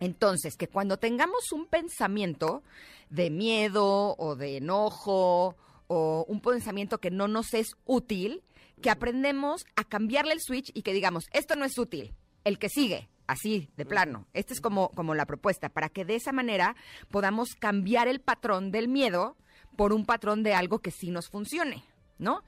Entonces, 0.00 0.56
que 0.56 0.68
cuando 0.68 0.96
tengamos 0.96 1.52
un 1.52 1.66
pensamiento 1.66 2.62
de 3.10 3.28
miedo 3.28 4.16
o 4.16 4.34
de 4.36 4.56
enojo 4.56 5.54
o 5.88 6.24
un 6.26 6.40
pensamiento 6.40 6.96
que 6.96 7.10
no 7.10 7.28
nos 7.28 7.52
es 7.52 7.76
útil, 7.84 8.42
que 8.80 8.90
aprendemos 8.90 9.64
a 9.76 9.84
cambiarle 9.84 10.32
el 10.32 10.40
switch 10.40 10.70
y 10.74 10.82
que 10.82 10.92
digamos, 10.92 11.28
esto 11.32 11.56
no 11.56 11.64
es 11.64 11.78
útil, 11.78 12.14
el 12.44 12.58
que 12.58 12.68
sigue, 12.68 13.08
así, 13.26 13.70
de 13.76 13.86
plano. 13.86 14.26
Esta 14.32 14.52
es 14.52 14.60
como, 14.60 14.90
como 14.90 15.14
la 15.14 15.26
propuesta, 15.26 15.68
para 15.68 15.88
que 15.88 16.04
de 16.04 16.16
esa 16.16 16.32
manera 16.32 16.76
podamos 17.10 17.54
cambiar 17.54 18.08
el 18.08 18.20
patrón 18.20 18.70
del 18.70 18.88
miedo 18.88 19.36
por 19.76 19.92
un 19.92 20.06
patrón 20.06 20.42
de 20.42 20.54
algo 20.54 20.78
que 20.80 20.90
sí 20.90 21.10
nos 21.10 21.28
funcione, 21.28 21.84
¿no? 22.18 22.42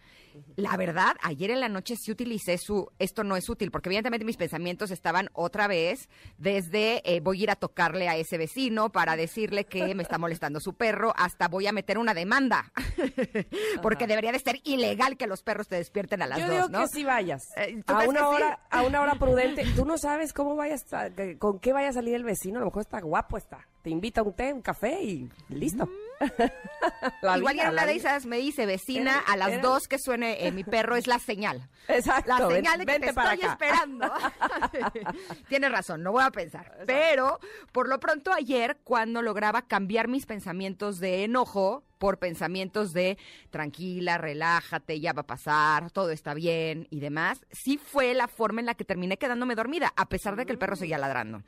La 0.57 0.77
verdad, 0.77 1.17
ayer 1.23 1.51
en 1.51 1.61
la 1.61 1.69
noche 1.69 1.95
sí 1.97 2.11
utilicé 2.11 2.59
su 2.59 2.89
esto 2.99 3.25
no 3.25 3.37
es 3.37 3.49
útil, 3.49 3.71
porque 3.71 3.89
evidentemente 3.89 4.25
mis 4.25 4.37
pensamientos 4.37 4.91
estaban 4.91 5.29
otra 5.33 5.67
vez 5.69 6.09
desde 6.37 7.03
eh, 7.05 7.21
voy 7.21 7.41
a 7.41 7.43
ir 7.45 7.51
a 7.51 7.57
tocarle 7.57 8.09
a 8.09 8.17
ese 8.17 8.39
vecino 8.39 8.91
para 8.91 9.17
decirle 9.17 9.65
que 9.65 9.95
me 9.95 10.03
está 10.03 10.19
molestando 10.19 10.61
su 10.61 10.75
perro, 10.75 11.13
hasta 11.17 11.49
voy 11.49 11.67
a 11.67 11.73
meter 11.73 11.99
una 11.99 12.15
demanda, 12.15 12.73
porque 13.83 14.07
debería 14.07 14.33
de 14.33 14.39
ser 14.39 14.61
ilegal 14.65 15.17
que 15.17 15.27
los 15.27 15.43
perros 15.43 15.69
te 15.69 15.77
despierten 15.77 16.23
a 16.23 16.27
las 16.27 16.39
Yo 16.39 16.47
dos, 16.47 16.55
digo 16.57 16.69
¿no? 16.69 16.79
que 16.81 16.89
sí 16.89 17.05
vayas. 17.05 17.43
Eh, 17.57 17.83
¿tú 17.87 17.93
a 17.95 18.03
una 18.05 18.21
sí? 18.21 18.25
hora, 18.27 18.61
a 18.71 18.83
una 18.83 19.01
hora 19.01 19.15
prudente. 19.19 19.65
Tú 19.75 19.85
no 19.85 19.99
sabes 19.99 20.33
cómo 20.33 20.57
vayas, 20.57 20.93
a- 20.93 21.11
con 21.39 21.59
qué 21.61 21.73
vaya 21.73 21.89
a 21.89 21.93
salir 21.93 22.15
el 22.15 22.25
vecino. 22.25 22.59
A 22.59 22.61
lo 22.61 22.67
mejor 22.67 22.83
está 22.83 23.01
guapo, 23.01 23.37
está. 23.37 23.67
Te 23.83 23.91
invita 23.91 24.21
a 24.21 24.25
un 24.25 24.33
té, 24.35 24.53
un 24.53 24.63
café 24.63 25.03
y 25.03 25.29
listo. 25.49 25.89
La 27.23 27.39
Igual 27.39 27.55
vida, 27.55 27.65
ya 27.65 27.71
una 27.71 27.87
de 27.87 27.95
esas 27.95 28.27
me 28.27 28.39
dice 28.39 28.67
vecina, 28.67 29.13
Era- 29.13 29.33
a 29.33 29.37
las 29.37 29.49
era- 29.51 29.63
dos 29.63 29.89
que 29.89 29.99
suene 29.99 30.47
eh, 30.47 30.53
mi 30.53 30.65
perro 30.65 30.97
es 30.97 31.07
la 31.07 31.19
señal. 31.19 31.69
Exacto. 31.89 32.29
La 32.39 32.47
ven- 32.47 32.57
señal 32.65 32.79
de 32.81 32.87
que 32.87 32.99
te 33.01 33.09
estoy 33.09 33.25
acá. 33.25 33.53
esperando. 33.53 34.13
Tienes 35.49 35.71
razón, 35.73 36.03
no 36.03 36.13
voy 36.13 36.23
a 36.25 36.31
pensar. 36.31 36.79
Pero, 36.87 37.39
por 37.73 37.89
lo 37.89 37.99
pronto, 38.01 38.33
ayer, 38.33 38.79
cuando 38.85 39.23
lograba 39.23 39.63
cambiar 39.63 40.09
mis 40.09 40.27
pensamientos 40.27 40.99
de 41.01 41.25
enojo 41.25 41.85
por 41.99 42.19
pensamientos 42.19 42.93
de 42.93 43.19
tranquila, 43.51 44.19
relájate, 44.19 45.01
ya 45.01 45.13
va 45.13 45.23
a 45.23 45.27
pasar, 45.27 45.91
todo 45.91 46.11
está 46.11 46.35
bien 46.35 46.87
y 46.91 47.01
demás, 47.01 47.45
sí 47.51 47.79
fue 47.79 48.15
la 48.15 48.29
forma 48.29 48.61
en 48.61 48.67
la 48.67 48.75
que 48.75 48.85
terminé 48.85 49.17
quedándome 49.17 49.55
dormida, 49.55 49.93
a 49.97 50.09
pesar 50.09 50.37
de 50.37 50.47
que 50.47 50.53
el 50.53 50.59
perro 50.59 50.77
seguía 50.77 50.99
ladrando. 50.99 51.43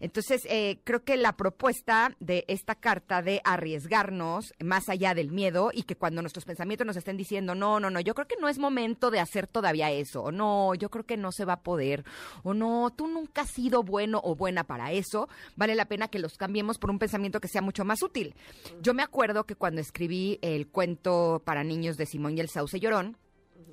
Entonces, 0.00 0.46
eh, 0.48 0.80
creo 0.84 1.02
que 1.02 1.16
la 1.16 1.36
propuesta 1.36 2.16
de 2.20 2.44
esta 2.48 2.74
carta 2.74 3.22
de 3.22 3.40
arriesgarnos 3.44 4.54
más 4.60 4.88
allá 4.88 5.14
del 5.14 5.30
miedo 5.32 5.70
y 5.72 5.82
que 5.82 5.96
cuando 5.96 6.22
nuestros 6.22 6.44
pensamientos 6.44 6.86
nos 6.86 6.96
estén 6.96 7.16
diciendo, 7.16 7.54
no, 7.54 7.80
no, 7.80 7.90
no, 7.90 8.00
yo 8.00 8.14
creo 8.14 8.28
que 8.28 8.36
no 8.40 8.48
es 8.48 8.58
momento 8.58 9.10
de 9.10 9.20
hacer 9.20 9.46
todavía 9.46 9.90
eso, 9.90 10.22
o 10.22 10.32
no, 10.32 10.74
yo 10.74 10.90
creo 10.90 11.04
que 11.04 11.16
no 11.16 11.32
se 11.32 11.44
va 11.44 11.54
a 11.54 11.62
poder, 11.62 12.04
o 12.42 12.54
no, 12.54 12.90
tú 12.94 13.08
nunca 13.08 13.42
has 13.42 13.50
sido 13.50 13.82
bueno 13.82 14.20
o 14.22 14.36
buena 14.36 14.64
para 14.64 14.92
eso, 14.92 15.28
vale 15.56 15.74
la 15.74 15.86
pena 15.86 16.08
que 16.08 16.18
los 16.18 16.36
cambiemos 16.36 16.78
por 16.78 16.90
un 16.90 16.98
pensamiento 16.98 17.40
que 17.40 17.48
sea 17.48 17.62
mucho 17.62 17.84
más 17.84 18.02
útil. 18.02 18.34
Yo 18.80 18.94
me 18.94 19.02
acuerdo 19.02 19.44
que 19.44 19.54
cuando 19.54 19.80
escribí 19.88 20.38
el 20.42 20.68
cuento 20.68 21.42
para 21.44 21.64
niños 21.64 21.96
de 21.96 22.06
Simón 22.06 22.36
y 22.36 22.40
el 22.40 22.50
Sauce 22.50 22.78
Llorón, 22.78 23.16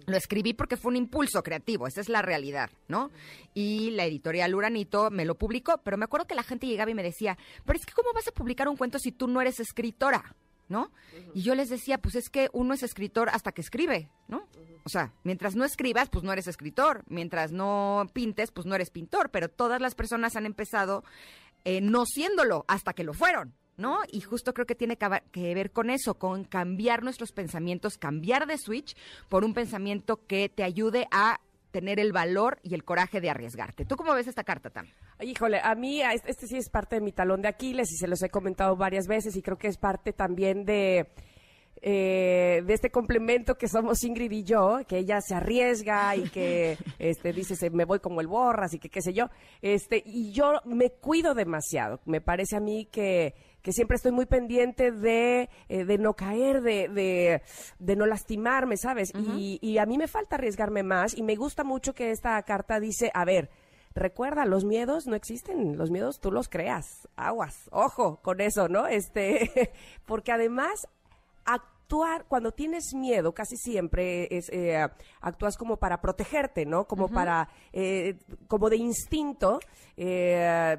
lo 0.07 0.15
escribí 0.15 0.53
porque 0.53 0.77
fue 0.77 0.91
un 0.91 0.95
impulso 0.95 1.43
creativo, 1.43 1.87
esa 1.87 1.99
es 1.99 2.09
la 2.09 2.21
realidad, 2.21 2.69
¿no? 2.87 3.11
Y 3.53 3.91
la 3.91 4.05
editorial 4.05 4.55
Uranito 4.55 5.09
me 5.11 5.25
lo 5.25 5.35
publicó, 5.35 5.79
pero 5.83 5.97
me 5.97 6.05
acuerdo 6.05 6.27
que 6.27 6.35
la 6.35 6.43
gente 6.43 6.67
llegaba 6.67 6.91
y 6.91 6.95
me 6.95 7.03
decía, 7.03 7.37
pero 7.65 7.77
es 7.77 7.85
que 7.85 7.93
¿cómo 7.93 8.13
vas 8.13 8.27
a 8.27 8.31
publicar 8.31 8.69
un 8.69 8.77
cuento 8.77 8.97
si 8.97 9.11
tú 9.11 9.27
no 9.27 9.41
eres 9.41 9.59
escritora? 9.59 10.35
¿No? 10.67 10.91
Y 11.35 11.43
yo 11.43 11.53
les 11.53 11.69
decía, 11.69 11.99
pues 11.99 12.15
es 12.15 12.29
que 12.29 12.49
uno 12.51 12.73
es 12.73 12.81
escritor 12.81 13.29
hasta 13.29 13.51
que 13.51 13.61
escribe, 13.61 14.09
¿no? 14.27 14.47
O 14.83 14.89
sea, 14.89 15.13
mientras 15.23 15.55
no 15.55 15.63
escribas, 15.63 16.09
pues 16.09 16.23
no 16.23 16.33
eres 16.33 16.47
escritor, 16.47 17.03
mientras 17.07 17.51
no 17.51 18.09
pintes, 18.13 18.49
pues 18.51 18.65
no 18.65 18.73
eres 18.73 18.89
pintor, 18.89 19.29
pero 19.29 19.47
todas 19.47 19.79
las 19.79 19.93
personas 19.93 20.35
han 20.35 20.47
empezado 20.47 21.03
eh, 21.65 21.81
no 21.81 22.05
siéndolo 22.07 22.65
hasta 22.67 22.93
que 22.93 23.03
lo 23.03 23.13
fueron, 23.13 23.53
¿no? 23.77 23.99
Y 24.11 24.21
justo 24.21 24.53
creo 24.53 24.65
que 24.65 24.75
tiene 24.75 24.97
que, 24.97 25.53
ver 25.53 25.71
con 25.71 25.89
eso, 25.89 26.15
con 26.15 26.43
cambiar 26.43 27.03
nuestros 27.03 27.31
pensamientos, 27.31 27.97
cambiar 27.97 28.47
de 28.47 28.57
switch 28.57 28.95
por 29.29 29.43
un 29.43 29.53
pensamiento 29.53 30.25
que 30.27 30.49
te 30.49 30.63
ayude 30.63 31.07
a 31.11 31.39
tener 31.71 31.99
el 31.99 32.13
valor 32.13 32.59
y 32.63 32.73
el 32.73 32.85
coraje 32.85 33.19
de 33.19 33.29
arriesgarte. 33.29 33.83
¿Tú 33.83 33.97
cómo 33.97 34.13
ves 34.13 34.27
esta 34.27 34.45
carta, 34.45 34.69
Tam? 34.69 34.85
Híjole, 35.19 35.59
a 35.61 35.75
mí 35.75 36.01
este, 36.01 36.31
este 36.31 36.47
sí 36.47 36.57
es 36.57 36.69
parte 36.69 36.95
de 36.95 37.01
mi 37.01 37.11
talón 37.11 37.41
de 37.41 37.49
Aquiles 37.49 37.91
y 37.91 37.97
se 37.97 38.07
los 38.07 38.21
he 38.23 38.29
comentado 38.29 38.77
varias 38.77 39.07
veces 39.07 39.35
y 39.35 39.41
creo 39.41 39.57
que 39.57 39.67
es 39.67 39.77
parte 39.77 40.13
también 40.13 40.63
de, 40.63 41.09
eh, 41.81 42.63
de 42.65 42.73
este 42.73 42.89
complemento 42.89 43.55
que 43.55 43.67
somos 43.67 44.01
Ingrid 44.03 44.31
y 44.31 44.43
yo, 44.43 44.79
que 44.87 44.97
ella 44.99 45.19
se 45.19 45.35
arriesga 45.35 46.15
y 46.15 46.29
que 46.29 46.77
este, 46.99 47.33
dice 47.33 47.55
se- 47.57 47.69
me 47.69 47.83
voy 47.85 47.99
como 47.99 48.21
el 48.21 48.27
borras 48.27 48.73
y 48.73 48.79
que 48.79 48.89
qué 48.89 49.01
sé 49.01 49.13
yo. 49.13 49.29
Este, 49.61 50.01
y 50.05 50.31
yo 50.31 50.61
me 50.65 50.91
cuido 50.91 51.33
demasiado. 51.33 51.99
Me 52.05 52.21
parece 52.21 52.55
a 52.55 52.61
mí 52.61 52.85
que, 52.89 53.35
que 53.65 53.73
siempre 53.73 53.95
estoy 53.95 54.11
muy 54.11 54.27
pendiente 54.27 54.91
de, 54.91 55.49
eh, 55.69 55.85
de 55.85 55.97
no 55.97 56.13
caer, 56.13 56.61
de, 56.61 56.87
de, 56.87 57.41
de 57.79 57.95
no 57.95 58.05
lastimarme, 58.05 58.77
¿sabes? 58.77 59.11
y, 59.15 59.57
y 59.59 59.79
a 59.79 59.87
mí 59.87 59.97
me 59.97 60.07
falta 60.07 60.35
arriesgarme 60.35 60.83
más 60.83 61.17
y 61.17 61.23
me 61.23 61.35
gusta 61.35 61.63
mucho 61.63 61.95
que 61.95 62.11
esta 62.11 62.39
carta 62.43 62.79
dice, 62.79 63.09
a 63.15 63.25
ver, 63.25 63.49
recuerda, 63.95 64.45
los 64.45 64.65
miedos 64.65 65.07
no 65.07 65.15
existen, 65.15 65.79
los 65.79 65.89
miedos 65.89 66.19
tú 66.19 66.31
los 66.31 66.47
creas, 66.47 67.07
aguas, 67.15 67.67
ojo 67.71 68.19
con 68.21 68.39
eso, 68.39 68.69
¿no? 68.69 68.85
Este, 68.85 69.71
porque 70.05 70.31
además 70.31 70.87
actuar, 71.43 72.25
cuando 72.27 72.51
tienes 72.51 72.93
miedo, 72.93 73.33
casi 73.33 73.57
siempre 73.57 74.27
es, 74.29 74.47
eh, 74.49 74.77
actúas 75.21 75.57
como 75.57 75.77
para 75.77 76.01
protegerte, 76.01 76.67
¿no? 76.67 76.85
Como 76.85 77.07
para, 77.07 77.49
eh, 77.73 78.19
como 78.47 78.69
de 78.69 78.77
instinto. 78.77 79.59
Eh, 79.97 80.77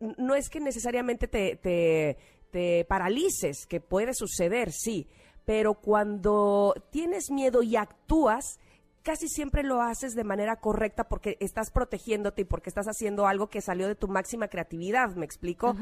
no 0.00 0.34
es 0.34 0.48
que 0.48 0.60
necesariamente 0.60 1.28
te, 1.28 1.56
te, 1.56 2.18
te 2.50 2.84
paralices, 2.84 3.66
que 3.66 3.80
puede 3.80 4.14
suceder, 4.14 4.72
sí, 4.72 5.08
pero 5.44 5.74
cuando 5.74 6.74
tienes 6.90 7.30
miedo 7.30 7.62
y 7.62 7.76
actúas, 7.76 8.58
casi 9.02 9.28
siempre 9.28 9.62
lo 9.62 9.80
haces 9.80 10.14
de 10.14 10.24
manera 10.24 10.56
correcta 10.56 11.04
porque 11.04 11.36
estás 11.40 11.70
protegiéndote 11.70 12.42
y 12.42 12.44
porque 12.44 12.68
estás 12.68 12.86
haciendo 12.86 13.26
algo 13.26 13.48
que 13.48 13.60
salió 13.60 13.86
de 13.86 13.94
tu 13.94 14.08
máxima 14.08 14.48
creatividad, 14.48 15.14
¿me 15.14 15.24
explico? 15.24 15.76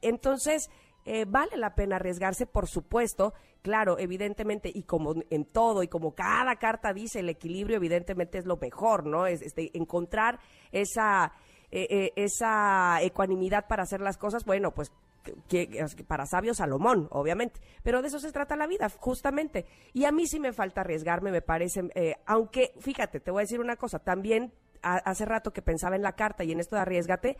Entonces, 0.00 0.70
eh, 1.04 1.26
vale 1.28 1.58
la 1.58 1.74
pena 1.74 1.96
arriesgarse, 1.96 2.46
por 2.46 2.68
supuesto, 2.68 3.34
claro, 3.60 3.98
evidentemente, 3.98 4.70
y 4.72 4.84
como 4.84 5.14
en 5.28 5.44
todo, 5.44 5.82
y 5.82 5.88
como 5.88 6.14
cada 6.14 6.56
carta 6.56 6.94
dice, 6.94 7.20
el 7.20 7.28
equilibrio 7.28 7.76
evidentemente 7.76 8.38
es 8.38 8.46
lo 8.46 8.56
mejor, 8.56 9.06
¿no? 9.06 9.26
Es 9.26 9.42
este, 9.42 9.76
encontrar 9.76 10.40
esa, 10.72 11.32
eh, 11.72 11.86
eh, 11.90 12.12
esa 12.16 13.00
ecuanimidad 13.02 13.66
para 13.68 13.84
hacer 13.84 14.00
las 14.00 14.18
cosas, 14.18 14.44
bueno, 14.44 14.72
pues 14.72 14.92
que, 15.48 15.86
para 16.06 16.26
sabio 16.26 16.54
Salomón, 16.54 17.08
obviamente. 17.10 17.60
Pero 17.82 18.02
de 18.02 18.08
eso 18.08 18.18
se 18.18 18.32
trata 18.32 18.56
la 18.56 18.66
vida, 18.66 18.88
justamente. 18.98 19.66
Y 19.92 20.04
a 20.04 20.12
mí 20.12 20.26
sí 20.26 20.40
me 20.40 20.52
falta 20.52 20.80
arriesgarme, 20.80 21.30
me 21.30 21.42
parece, 21.42 21.90
eh, 21.94 22.16
aunque, 22.26 22.72
fíjate, 22.80 23.20
te 23.20 23.30
voy 23.30 23.40
a 23.40 23.42
decir 23.42 23.60
una 23.60 23.76
cosa, 23.76 23.98
también 23.98 24.52
a- 24.82 24.96
hace 24.98 25.24
rato 25.24 25.52
que 25.52 25.62
pensaba 25.62 25.96
en 25.96 26.02
la 26.02 26.12
carta 26.12 26.44
y 26.44 26.52
en 26.52 26.60
esto 26.60 26.76
de 26.76 26.82
arriesgate, 26.82 27.36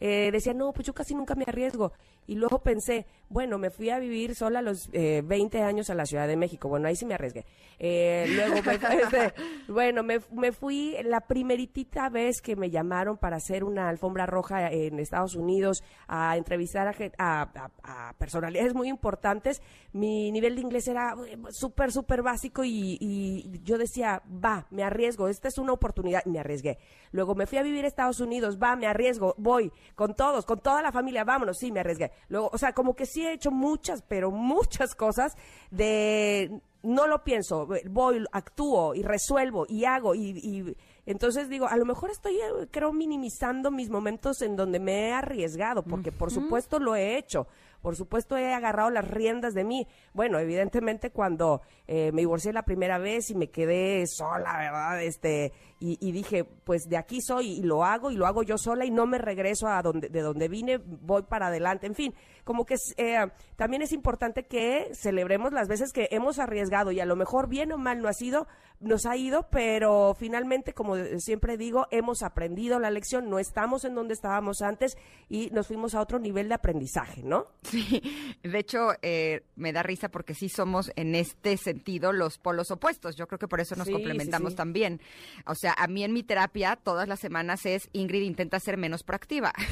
eh, 0.00 0.30
decía, 0.32 0.54
no, 0.54 0.72
pues 0.72 0.86
yo 0.86 0.94
casi 0.94 1.14
nunca 1.14 1.34
me 1.34 1.44
arriesgo. 1.46 1.92
Y 2.26 2.36
luego 2.36 2.60
pensé, 2.62 3.06
bueno, 3.28 3.58
me 3.58 3.70
fui 3.70 3.90
a 3.90 3.98
vivir 3.98 4.34
sola 4.36 4.60
a 4.60 4.62
los 4.62 4.88
eh, 4.92 5.22
20 5.24 5.60
años 5.62 5.90
a 5.90 5.94
la 5.94 6.06
Ciudad 6.06 6.28
de 6.28 6.36
México. 6.36 6.68
Bueno, 6.68 6.86
ahí 6.86 6.94
sí 6.94 7.04
me 7.04 7.14
arriesgué. 7.14 7.44
Eh, 7.80 8.26
luego, 8.36 8.62
me, 8.64 8.74
este, 9.02 9.34
bueno, 9.68 10.02
me, 10.04 10.20
me 10.30 10.52
fui 10.52 10.96
la 11.04 11.20
primeritita 11.20 12.08
vez 12.10 12.40
que 12.40 12.54
me 12.54 12.70
llamaron 12.70 13.16
para 13.18 13.36
hacer 13.36 13.64
una 13.64 13.88
alfombra 13.88 14.26
roja 14.26 14.70
en 14.70 15.00
Estados 15.00 15.34
Unidos, 15.34 15.82
a 16.06 16.36
entrevistar 16.36 16.86
a, 17.18 17.70
a- 17.82 18.14
personalidades 18.18 18.74
muy 18.74 18.88
importantes. 18.88 19.60
Mi 19.92 20.30
nivel 20.30 20.54
de 20.54 20.60
inglés 20.62 20.86
era 20.86 21.14
eh, 21.26 21.36
súper, 21.50 21.90
súper 21.90 22.22
básico 22.22 22.62
y, 22.64 22.98
y 23.00 23.60
yo 23.64 23.78
decía, 23.78 24.22
va, 24.44 24.66
me 24.70 24.84
arriesgo, 24.84 25.26
esta 25.28 25.48
es 25.48 25.58
una 25.58 25.72
oportunidad, 25.72 26.22
y 26.24 26.30
me 26.30 26.38
arriesgué. 26.38 26.71
Luego 27.12 27.34
me 27.34 27.46
fui 27.46 27.58
a 27.58 27.62
vivir 27.62 27.84
a 27.84 27.88
Estados 27.88 28.20
Unidos, 28.20 28.58
va, 28.60 28.74
me 28.76 28.86
arriesgo, 28.86 29.34
voy, 29.38 29.70
con 29.94 30.14
todos, 30.14 30.46
con 30.46 30.60
toda 30.60 30.82
la 30.82 30.92
familia, 30.92 31.24
vámonos, 31.24 31.58
sí, 31.58 31.70
me 31.70 31.80
arriesgué. 31.80 32.10
Luego, 32.28 32.50
o 32.52 32.58
sea, 32.58 32.72
como 32.72 32.94
que 32.94 33.06
sí 33.06 33.26
he 33.26 33.32
hecho 33.32 33.50
muchas, 33.50 34.02
pero 34.02 34.30
muchas 34.30 34.94
cosas 34.94 35.36
de 35.70 36.60
no 36.82 37.06
lo 37.06 37.22
pienso, 37.22 37.68
voy, 37.90 38.24
actúo 38.32 38.94
y 38.94 39.02
resuelvo 39.02 39.66
y 39.68 39.84
hago 39.84 40.14
y, 40.16 40.30
y 40.38 40.76
entonces 41.04 41.48
digo, 41.48 41.66
a 41.66 41.76
lo 41.76 41.84
mejor 41.84 42.10
estoy, 42.10 42.36
eh, 42.36 42.68
creo, 42.70 42.92
minimizando 42.92 43.70
mis 43.70 43.90
momentos 43.90 44.40
en 44.40 44.54
donde 44.54 44.78
me 44.78 45.08
he 45.08 45.12
arriesgado, 45.12 45.82
porque 45.82 46.12
por 46.12 46.30
supuesto 46.30 46.78
lo 46.78 46.94
he 46.94 47.18
hecho, 47.18 47.48
por 47.80 47.96
supuesto 47.96 48.36
he 48.36 48.54
agarrado 48.54 48.88
las 48.90 49.08
riendas 49.08 49.52
de 49.54 49.64
mí. 49.64 49.88
Bueno, 50.14 50.38
evidentemente 50.38 51.10
cuando 51.10 51.62
eh, 51.94 52.10
me 52.10 52.22
divorcié 52.22 52.54
la 52.54 52.62
primera 52.62 52.96
vez 52.96 53.28
y 53.28 53.34
me 53.34 53.50
quedé 53.50 54.06
sola, 54.06 54.56
¿verdad? 54.56 55.02
Este, 55.02 55.52
y, 55.78 56.12
dije, 56.12 56.44
pues 56.44 56.88
de 56.88 56.96
aquí 56.96 57.20
soy 57.20 57.58
y 57.58 57.62
lo 57.62 57.84
hago 57.84 58.12
y 58.12 58.14
lo 58.14 58.26
hago 58.26 58.44
yo 58.44 58.56
sola 58.56 58.86
y 58.86 58.90
no 58.92 59.04
me 59.04 59.18
regreso 59.18 59.66
a 59.66 59.82
donde, 59.82 60.08
de 60.08 60.20
donde 60.20 60.48
vine, 60.48 60.78
voy 60.78 61.22
para 61.22 61.48
adelante. 61.48 61.88
En 61.88 61.96
fin, 61.96 62.14
como 62.44 62.64
que 62.64 62.76
eh, 62.96 63.26
también 63.56 63.82
es 63.82 63.92
importante 63.92 64.46
que 64.46 64.90
celebremos 64.94 65.52
las 65.52 65.66
veces 65.66 65.92
que 65.92 66.06
hemos 66.12 66.38
arriesgado 66.38 66.92
y 66.92 67.00
a 67.00 67.04
lo 67.04 67.16
mejor 67.16 67.48
bien 67.48 67.72
o 67.72 67.78
mal 67.78 68.00
no 68.00 68.08
ha 68.08 68.12
sido, 68.12 68.46
nos 68.78 69.06
ha 69.06 69.16
ido, 69.16 69.48
pero 69.50 70.14
finalmente, 70.16 70.72
como 70.72 70.96
siempre 71.18 71.56
digo, 71.56 71.88
hemos 71.90 72.22
aprendido 72.22 72.78
la 72.78 72.90
lección, 72.90 73.28
no 73.28 73.40
estamos 73.40 73.84
en 73.84 73.96
donde 73.96 74.14
estábamos 74.14 74.62
antes 74.62 74.96
y 75.28 75.50
nos 75.50 75.66
fuimos 75.66 75.96
a 75.96 76.00
otro 76.00 76.20
nivel 76.20 76.48
de 76.48 76.54
aprendizaje, 76.54 77.24
¿no? 77.24 77.48
Sí, 77.62 78.02
de 78.42 78.58
hecho, 78.58 78.90
eh, 79.02 79.46
me 79.56 79.72
da 79.72 79.82
risa 79.82 80.10
porque 80.10 80.34
sí 80.34 80.48
somos 80.48 80.92
en 80.94 81.16
este 81.16 81.56
sentido 81.56 81.81
los 82.12 82.38
polos 82.38 82.70
opuestos. 82.70 83.16
Yo 83.16 83.26
creo 83.26 83.38
que 83.38 83.48
por 83.48 83.60
eso 83.60 83.74
nos 83.76 83.86
Sí, 83.86 83.92
complementamos 83.92 84.52
sí. 84.52 84.56
también. 84.56 85.00
O 85.46 85.54
sea, 85.54 85.74
a 85.76 85.86
mí 85.86 86.04
en 86.04 86.12
mi 86.12 86.22
terapia 86.22 86.76
todas 86.76 87.08
las 87.08 87.20
semanas 87.20 87.66
es 87.66 87.88
Ingrid 87.92 88.22
intenta 88.22 88.60
ser 88.60 88.76
menos 88.76 89.02
proactiva. 89.02 89.52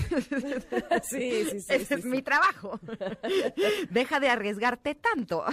Sí, 1.03 1.44
sí, 1.51 1.61
sí. 1.61 1.73
Ese 1.73 1.94
es 1.94 2.05
mi 2.05 2.23
trabajo. 2.23 2.79
Deja 3.90 4.20
de 4.20 4.29
arriesgarte 4.29 4.94
tanto. 4.94 5.44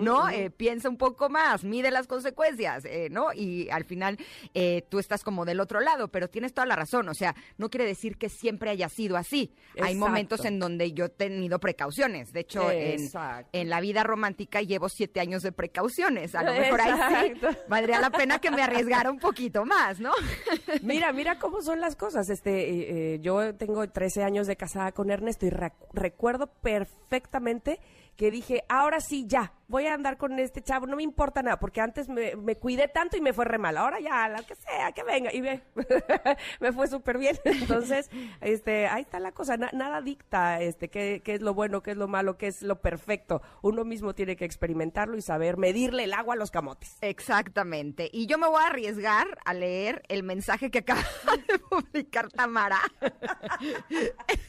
¿No? 0.00 0.28
Eh, 0.28 0.50
piensa 0.50 0.88
un 0.88 0.96
poco 0.96 1.28
más, 1.28 1.64
mide 1.64 1.90
las 1.90 2.06
consecuencias, 2.06 2.84
eh, 2.84 3.08
¿no? 3.10 3.32
Y 3.32 3.68
al 3.70 3.84
final 3.84 4.18
eh, 4.54 4.84
tú 4.88 4.98
estás 4.98 5.24
como 5.24 5.44
del 5.44 5.60
otro 5.60 5.80
lado, 5.80 6.08
pero 6.08 6.28
tienes 6.28 6.52
toda 6.54 6.66
la 6.66 6.76
razón. 6.76 7.08
O 7.08 7.14
sea, 7.14 7.34
no 7.56 7.70
quiere 7.70 7.84
decir 7.86 8.16
que 8.16 8.28
siempre 8.28 8.70
haya 8.70 8.88
sido 8.88 9.16
así. 9.16 9.52
Hay 9.80 9.94
momentos 9.94 10.44
en 10.44 10.58
donde 10.58 10.92
yo 10.92 11.06
he 11.06 11.10
tenido 11.10 11.58
precauciones. 11.58 12.32
De 12.32 12.40
hecho, 12.40 12.70
en 12.70 13.68
la 13.68 13.80
vida 13.80 14.04
romántica 14.04 14.62
llevo 14.62 14.88
siete 14.88 15.20
años 15.20 15.37
de 15.42 15.52
precauciones. 15.52 16.34
A 16.34 16.42
lo 16.42 16.52
mejor 16.60 16.80
ahí 16.80 17.34
sí 17.34 17.46
valdría 17.68 18.00
la 18.00 18.10
pena 18.10 18.38
que 18.38 18.50
me 18.50 18.62
arriesgara 18.62 19.10
un 19.10 19.18
poquito 19.18 19.64
más, 19.64 20.00
¿no? 20.00 20.12
Mira, 20.82 21.12
mira 21.12 21.38
cómo 21.38 21.62
son 21.62 21.80
las 21.80 21.96
cosas. 21.96 22.28
Este, 22.30 22.70
eh, 22.70 23.14
eh, 23.14 23.18
yo 23.20 23.54
tengo 23.54 23.88
13 23.88 24.22
años 24.24 24.46
de 24.46 24.56
casada 24.56 24.92
con 24.92 25.10
Ernesto 25.10 25.46
y 25.46 25.50
rec- 25.50 25.72
recuerdo 25.92 26.46
perfectamente 26.62 27.80
que 28.16 28.30
dije, 28.30 28.64
ahora 28.68 29.00
sí, 29.00 29.26
ya, 29.26 29.52
voy 29.68 29.86
a 29.86 29.92
andar 29.94 30.16
con 30.16 30.38
este 30.38 30.62
chavo, 30.62 30.86
no 30.86 30.96
me 30.96 31.02
importa 31.02 31.42
nada, 31.42 31.58
porque 31.58 31.80
antes 31.82 32.08
me, 32.08 32.34
me 32.36 32.56
cuidé 32.56 32.88
tanto 32.88 33.16
y 33.16 33.20
me 33.20 33.32
fue 33.34 33.44
re 33.44 33.58
mal. 33.58 33.76
Ahora 33.76 34.00
ya, 34.00 34.28
lo 34.30 34.42
que 34.46 34.54
sea, 34.54 34.92
que 34.92 35.02
venga. 35.04 35.32
Y 35.32 35.42
ve, 35.42 35.62
me 36.60 36.72
fue 36.72 36.88
súper 36.88 37.18
bien. 37.18 37.36
Entonces, 37.44 38.10
este, 38.40 38.86
ahí 38.88 39.02
está 39.02 39.20
la 39.20 39.32
cosa. 39.32 39.56
Na- 39.58 39.70
nada 39.74 40.00
dicta 40.00 40.60
este, 40.62 40.88
qué, 40.88 41.20
qué 41.22 41.34
es 41.34 41.42
lo 41.42 41.52
bueno, 41.54 41.82
qué 41.82 41.90
es 41.92 41.96
lo 41.98 42.08
malo, 42.08 42.38
qué 42.38 42.46
es 42.46 42.62
lo 42.62 42.80
perfecto. 42.80 43.42
Uno 43.62 43.84
mismo 43.84 44.14
tiene 44.14 44.36
que 44.36 44.46
experimentarlo 44.46 45.16
y 45.18 45.22
saber 45.22 45.58
medirle 45.58 46.04
el 46.04 46.14
agua 46.14 46.34
a 46.34 46.38
los 46.38 46.50
camotes. 46.50 46.96
Exactamente. 47.02 48.08
Y 48.10 48.26
yo 48.26 48.38
me 48.38 48.46
voy 48.48 48.62
a 48.62 48.68
arriesgar 48.68 49.26
a 49.44 49.52
leer 49.52 50.02
el 50.08 50.22
mensaje 50.22 50.70
que 50.70 50.78
acaba 50.78 51.02
de 51.46 51.58
publicar 51.58 52.30
Tamara 52.32 52.80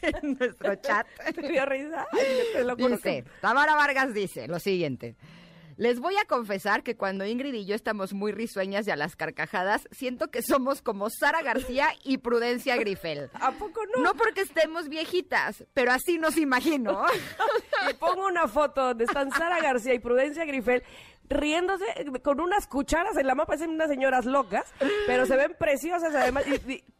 en 0.01 0.37
nuestro 0.39 0.75
chat. 0.75 1.05
Me 1.41 1.49
dio 1.49 1.65
risa. 1.65 2.07
Ay, 2.11 2.21
te 2.53 2.63
lo 2.63 2.77
que- 2.77 2.87
Dice, 2.89 3.23
Tamara 3.41 3.75
Vargas 3.75 4.13
dice 4.13 4.47
lo 4.47 4.59
siguiente. 4.59 5.08
Les 5.79 6.01
voy 6.01 6.13
a 6.17 6.25
confesar 6.25 6.83
que 6.83 6.97
cuando 6.97 7.25
Ingrid 7.25 7.53
y 7.53 7.65
yo 7.65 7.73
estamos 7.73 8.13
muy 8.13 8.33
risueñas 8.33 8.85
y 8.85 8.91
a 8.91 8.97
las 8.97 9.15
carcajadas, 9.15 9.87
siento 9.91 10.29
que 10.29 10.41
somos 10.41 10.81
como 10.81 11.09
Sara 11.09 11.41
García 11.41 11.87
y 12.03 12.17
Prudencia 12.17 12.75
Grifel. 12.75 13.29
¿A 13.39 13.53
poco 13.53 13.79
no? 13.95 14.03
No 14.03 14.13
porque 14.13 14.41
estemos 14.41 14.89
viejitas, 14.89 15.63
pero 15.73 15.93
así 15.93 16.17
nos 16.17 16.37
imagino. 16.37 17.05
Y 17.89 17.93
pongo 17.93 18.27
una 18.27 18.45
foto 18.49 18.87
donde 18.87 19.05
están 19.05 19.31
Sara 19.31 19.61
García 19.61 19.93
y 19.93 19.99
Prudencia 19.99 20.43
Grifel 20.43 20.83
riéndose 21.29 21.85
con 22.23 22.39
unas 22.39 22.67
cucharas 22.67 23.15
en 23.17 23.27
la 23.27 23.35
mano, 23.35 23.47
parecen 23.47 23.71
unas 23.71 23.87
señoras 23.87 24.25
locas, 24.25 24.65
pero 25.07 25.25
se 25.25 25.35
ven 25.35 25.55
preciosas 25.57 26.13
además. 26.13 26.43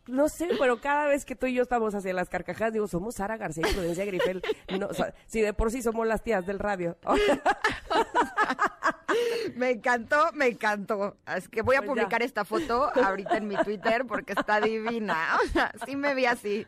No 0.08 0.28
sé, 0.28 0.50
pero 0.60 0.80
cada 0.82 1.08
vez 1.08 1.26
que 1.26 1.36
tú 1.36 1.46
y 1.46 1.54
yo 1.54 1.63
estamos 1.63 1.94
hacia 1.94 2.13
las 2.13 2.30
carcajadas, 2.30 2.74
digo, 2.74 2.88
somos 2.88 3.15
Sara 3.15 3.38
García 3.38 3.63
y 3.70 3.74
Prudencia 3.74 4.06
Grifel. 4.06 4.42
Si 5.28 5.42
de 5.42 5.54
por 5.54 5.72
sí 5.72 5.82
somos 5.82 6.08
las 6.08 6.24
tías 6.24 6.46
del 6.46 6.60
radio. 6.60 6.98
Me 9.56 9.72
encantó, 9.72 10.30
me 10.34 10.48
encantó. 10.48 11.17
Es 11.36 11.48
que 11.50 11.62
voy 11.62 11.76
a 11.76 11.80
Pues 11.80 11.88
ya. 11.89 11.93
publicar 12.04 12.22
esta 12.24 12.45
foto 12.45 12.91
ahorita 12.95 13.38
en 13.38 13.48
mi 13.48 13.56
Twitter 13.58 14.06
porque 14.06 14.34
está 14.34 14.60
divina. 14.62 15.38
O 15.43 15.48
sea, 15.48 15.72
sí 15.86 15.95
me 15.95 16.13
vi 16.15 16.26
así. 16.26 16.65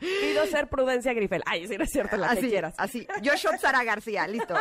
Pido 0.00 0.46
ser 0.46 0.68
Prudencia 0.68 1.12
Grifel. 1.12 1.42
Ay, 1.46 1.66
sí, 1.68 1.76
no 1.76 1.84
es 1.84 1.90
cierto, 1.90 2.16
la 2.16 2.28
que 2.30 2.38
así, 2.38 2.48
quieras. 2.48 2.74
así. 2.78 3.06
Yo 3.22 3.34
shot 3.34 3.58
Sara 3.58 3.84
García, 3.84 4.26
listo. 4.26 4.54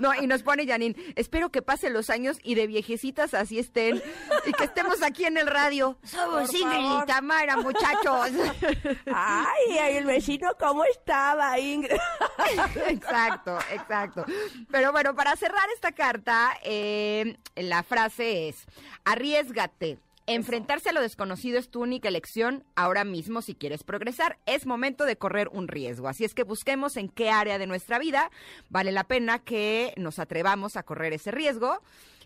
No, 0.00 0.14
y 0.14 0.26
nos 0.26 0.42
pone 0.42 0.66
Janine, 0.66 0.94
espero 1.16 1.50
que 1.50 1.62
pasen 1.62 1.92
los 1.92 2.10
años 2.10 2.38
y 2.42 2.54
de 2.54 2.66
viejecitas 2.66 3.34
así 3.34 3.58
estén 3.58 4.02
y 4.46 4.52
que 4.52 4.64
estemos 4.64 5.02
aquí 5.02 5.24
en 5.24 5.36
el 5.38 5.46
radio. 5.46 5.98
Somos 6.02 6.52
Ingrid 6.54 7.02
y 7.02 7.06
Tamara, 7.06 7.56
muchachos. 7.56 8.30
Ay, 9.12 9.78
ay, 9.80 9.96
el 9.96 10.04
vecino, 10.04 10.50
¿cómo 10.58 10.84
estaba, 10.84 11.58
Ingrid? 11.58 11.96
Exacto, 12.88 13.58
exacto. 13.72 14.24
Pero 14.70 14.92
bueno, 14.92 15.14
para 15.14 15.36
cerrar 15.38 15.68
esta 15.74 15.92
carta, 15.92 16.52
eh, 16.62 17.36
la 17.56 17.82
frase 17.82 18.48
es, 18.48 18.66
arriesgate. 19.04 19.98
Enfrentarse 20.26 20.90
a 20.90 20.92
lo 20.92 21.00
desconocido 21.00 21.58
es 21.58 21.70
tu 21.70 21.80
única 21.80 22.08
elección 22.08 22.62
ahora 22.76 23.04
mismo 23.04 23.40
si 23.40 23.54
quieres 23.54 23.82
progresar. 23.82 24.36
Es 24.44 24.66
momento 24.66 25.06
de 25.06 25.16
correr 25.16 25.48
un 25.50 25.68
riesgo. 25.68 26.06
Así 26.06 26.24
es 26.24 26.34
que 26.34 26.42
busquemos 26.42 26.98
en 26.98 27.08
qué 27.08 27.30
área 27.30 27.58
de 27.58 27.66
nuestra 27.66 27.98
vida 27.98 28.30
vale 28.68 28.92
la 28.92 29.04
pena 29.04 29.38
que 29.38 29.94
nos 29.96 30.18
atrevamos 30.18 30.76
a 30.76 30.82
correr 30.82 31.14
ese 31.14 31.30
riesgo. 31.30 31.80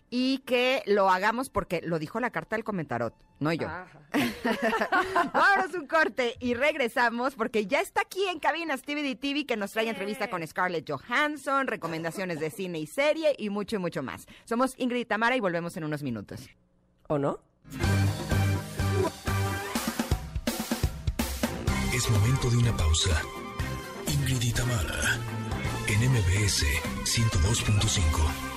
Y 0.09 0.39
que 0.39 0.83
lo 0.85 1.09
hagamos 1.09 1.49
porque 1.49 1.81
lo 1.83 1.99
dijo 1.99 2.19
la 2.19 2.29
carta 2.29 2.55
del 2.55 2.63
comentarot, 2.63 3.13
no 3.39 3.51
yo. 3.51 3.67
Vámonos 5.33 5.73
un 5.73 5.87
corte 5.87 6.35
y 6.39 6.53
regresamos 6.53 7.35
porque 7.35 7.65
ya 7.65 7.81
está 7.81 8.01
aquí 8.01 8.23
en 8.27 8.39
cabina 8.39 8.77
Stevie 8.77 9.15
TV 9.15 9.45
que 9.45 9.57
nos 9.57 9.71
trae 9.71 9.89
entrevista 9.89 10.29
con 10.29 10.45
Scarlett 10.45 10.89
Johansson, 10.89 11.67
recomendaciones 11.67 12.39
de 12.39 12.51
cine 12.51 12.79
y 12.79 12.87
serie 12.87 13.35
y 13.37 13.49
mucho 13.49 13.77
y 13.77 13.79
mucho 13.79 14.03
más. 14.03 14.27
Somos 14.45 14.75
Ingrid 14.77 15.01
y 15.01 15.05
Tamara 15.05 15.35
y 15.35 15.39
volvemos 15.39 15.75
en 15.77 15.83
unos 15.83 16.03
minutos. 16.03 16.49
¿O 17.07 17.17
no? 17.17 17.39
Es 21.93 22.09
momento 22.09 22.49
de 22.49 22.57
una 22.57 22.75
pausa. 22.75 23.21
Ingrid 24.07 24.41
y 24.41 24.51
Tamara 24.51 25.19
en 25.87 26.09
MBS 26.09 26.65
102.5. 27.03 28.52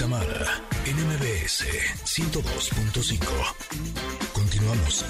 Tamara, 0.00 0.62
NMBS 0.86 1.66
102.5. 2.06 3.20
Continuamos. 4.32 5.04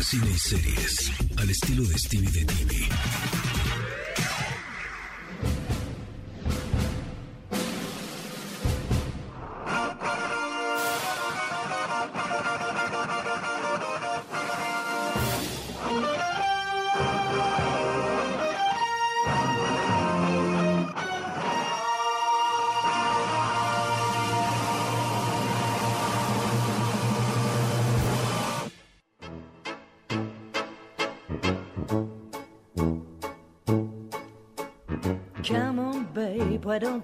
Cine 0.00 0.30
y 0.34 0.38
series, 0.38 1.12
al 1.36 1.48
estilo 1.48 1.84
de 1.84 1.96
Stevie 1.96 2.28
de 2.28 2.44
TV. 2.44 2.88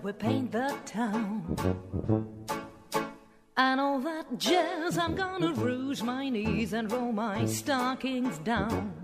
We 0.08 0.12
paint 0.14 0.50
the 0.52 0.74
town? 0.86 1.44
And 3.58 3.78
all 3.78 4.00
that 4.00 4.38
jazz, 4.38 4.96
I'm 4.96 5.14
gonna 5.14 5.52
rouge 5.52 6.00
my 6.00 6.30
knees 6.30 6.72
and 6.72 6.90
roll 6.90 7.12
my 7.12 7.44
stockings 7.44 8.38
down. 8.38 8.94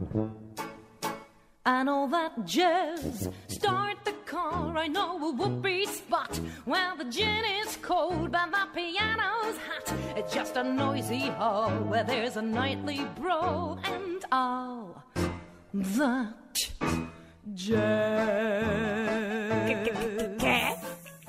And 1.66 1.90
all 1.90 2.08
that 2.08 2.46
jazz, 2.46 3.28
start 3.48 3.98
the 4.06 4.14
car, 4.24 4.78
I 4.78 4.86
know 4.86 5.28
a 5.28 5.32
whoopee 5.32 5.84
spot 5.84 6.40
where 6.64 6.96
the 6.96 7.04
gin 7.04 7.44
is 7.60 7.76
cold 7.82 8.32
but 8.32 8.50
the 8.50 8.66
piano's 8.74 9.58
hot. 9.66 9.92
It's 10.16 10.32
just 10.32 10.56
a 10.56 10.64
noisy 10.64 11.26
hall 11.38 11.70
where 11.90 12.04
there's 12.04 12.38
a 12.38 12.42
nightly 12.42 13.06
brawl 13.20 13.78
and 13.84 14.24
all 14.32 15.04
that 15.74 16.70
jazz. 17.52 19.04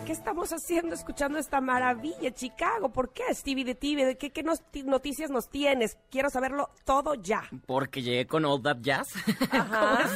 ¿Qué 0.06 0.12
estamos 0.12 0.52
haciendo 0.52 0.94
escuchando 0.94 1.40
esta 1.40 1.62
maravilla, 1.62 2.32
Chicago? 2.32 2.90
¿Por 2.90 3.12
qué, 3.12 3.24
Stevie 3.34 3.66
de 3.66 3.74
TV? 3.74 4.06
¿De 4.06 4.18
qué, 4.18 4.30
qué 4.30 4.44
noticias 4.84 5.32
nos 5.32 5.50
tienes? 5.50 5.98
Quiero 6.12 6.30
saberlo 6.30 6.70
todo 6.84 7.16
ya. 7.16 7.42
Porque 7.66 8.04
llegué 8.04 8.28
con 8.28 8.46
All 8.46 8.62
That 8.62 8.78
Jazz. 8.82 9.08
Ajá. 9.50 10.08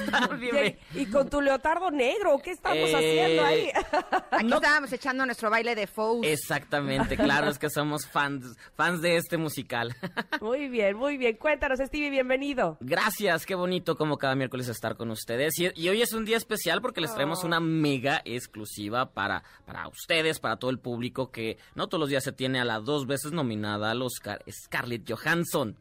y 0.93 1.07
con 1.07 1.27
tu 1.27 1.41
leotardo 1.41 1.89
negro, 1.89 2.37
¿qué 2.37 2.51
estamos 2.51 2.87
eh, 2.87 2.95
haciendo 2.95 3.43
ahí? 3.43 3.71
Aquí 4.31 4.53
estábamos 4.53 4.93
echando 4.93 5.25
nuestro 5.25 5.49
baile 5.49 5.73
de 5.73 5.87
Foes. 5.87 6.27
Exactamente, 6.27 7.17
claro, 7.17 7.49
es 7.49 7.57
que 7.57 7.71
somos 7.71 8.05
fans, 8.05 8.55
fans 8.75 9.01
de 9.01 9.17
este 9.17 9.37
musical. 9.37 9.95
muy 10.39 10.67
bien, 10.67 10.97
muy 10.97 11.17
bien. 11.17 11.35
Cuéntanos, 11.37 11.79
Stevie, 11.79 12.11
bienvenido. 12.11 12.77
Gracias, 12.79 13.43
qué 13.43 13.55
bonito 13.55 13.95
como 13.95 14.19
cada 14.19 14.35
miércoles 14.35 14.69
estar 14.69 14.95
con 14.97 15.09
ustedes. 15.09 15.57
Y, 15.57 15.89
hoy 15.89 16.03
es 16.03 16.13
un 16.13 16.25
día 16.25 16.37
especial 16.37 16.79
porque 16.79 17.01
les 17.01 17.11
traemos 17.11 17.43
una 17.43 17.59
mega 17.59 18.21
exclusiva 18.23 19.13
para, 19.13 19.43
para 19.65 19.78
ustedes, 19.87 20.39
para 20.39 20.57
todo 20.57 20.71
el 20.71 20.79
público 20.79 21.31
que 21.31 21.57
no 21.75 21.87
todos 21.87 21.99
los 21.99 22.09
días 22.09 22.23
se 22.23 22.31
tiene 22.31 22.59
a 22.59 22.65
la 22.65 22.79
dos 22.79 23.07
veces 23.07 23.31
nominada 23.31 23.91
al 23.91 24.01
Oscar, 24.01 24.43
Scarlett 24.49 25.09
Johansson. 25.09 25.77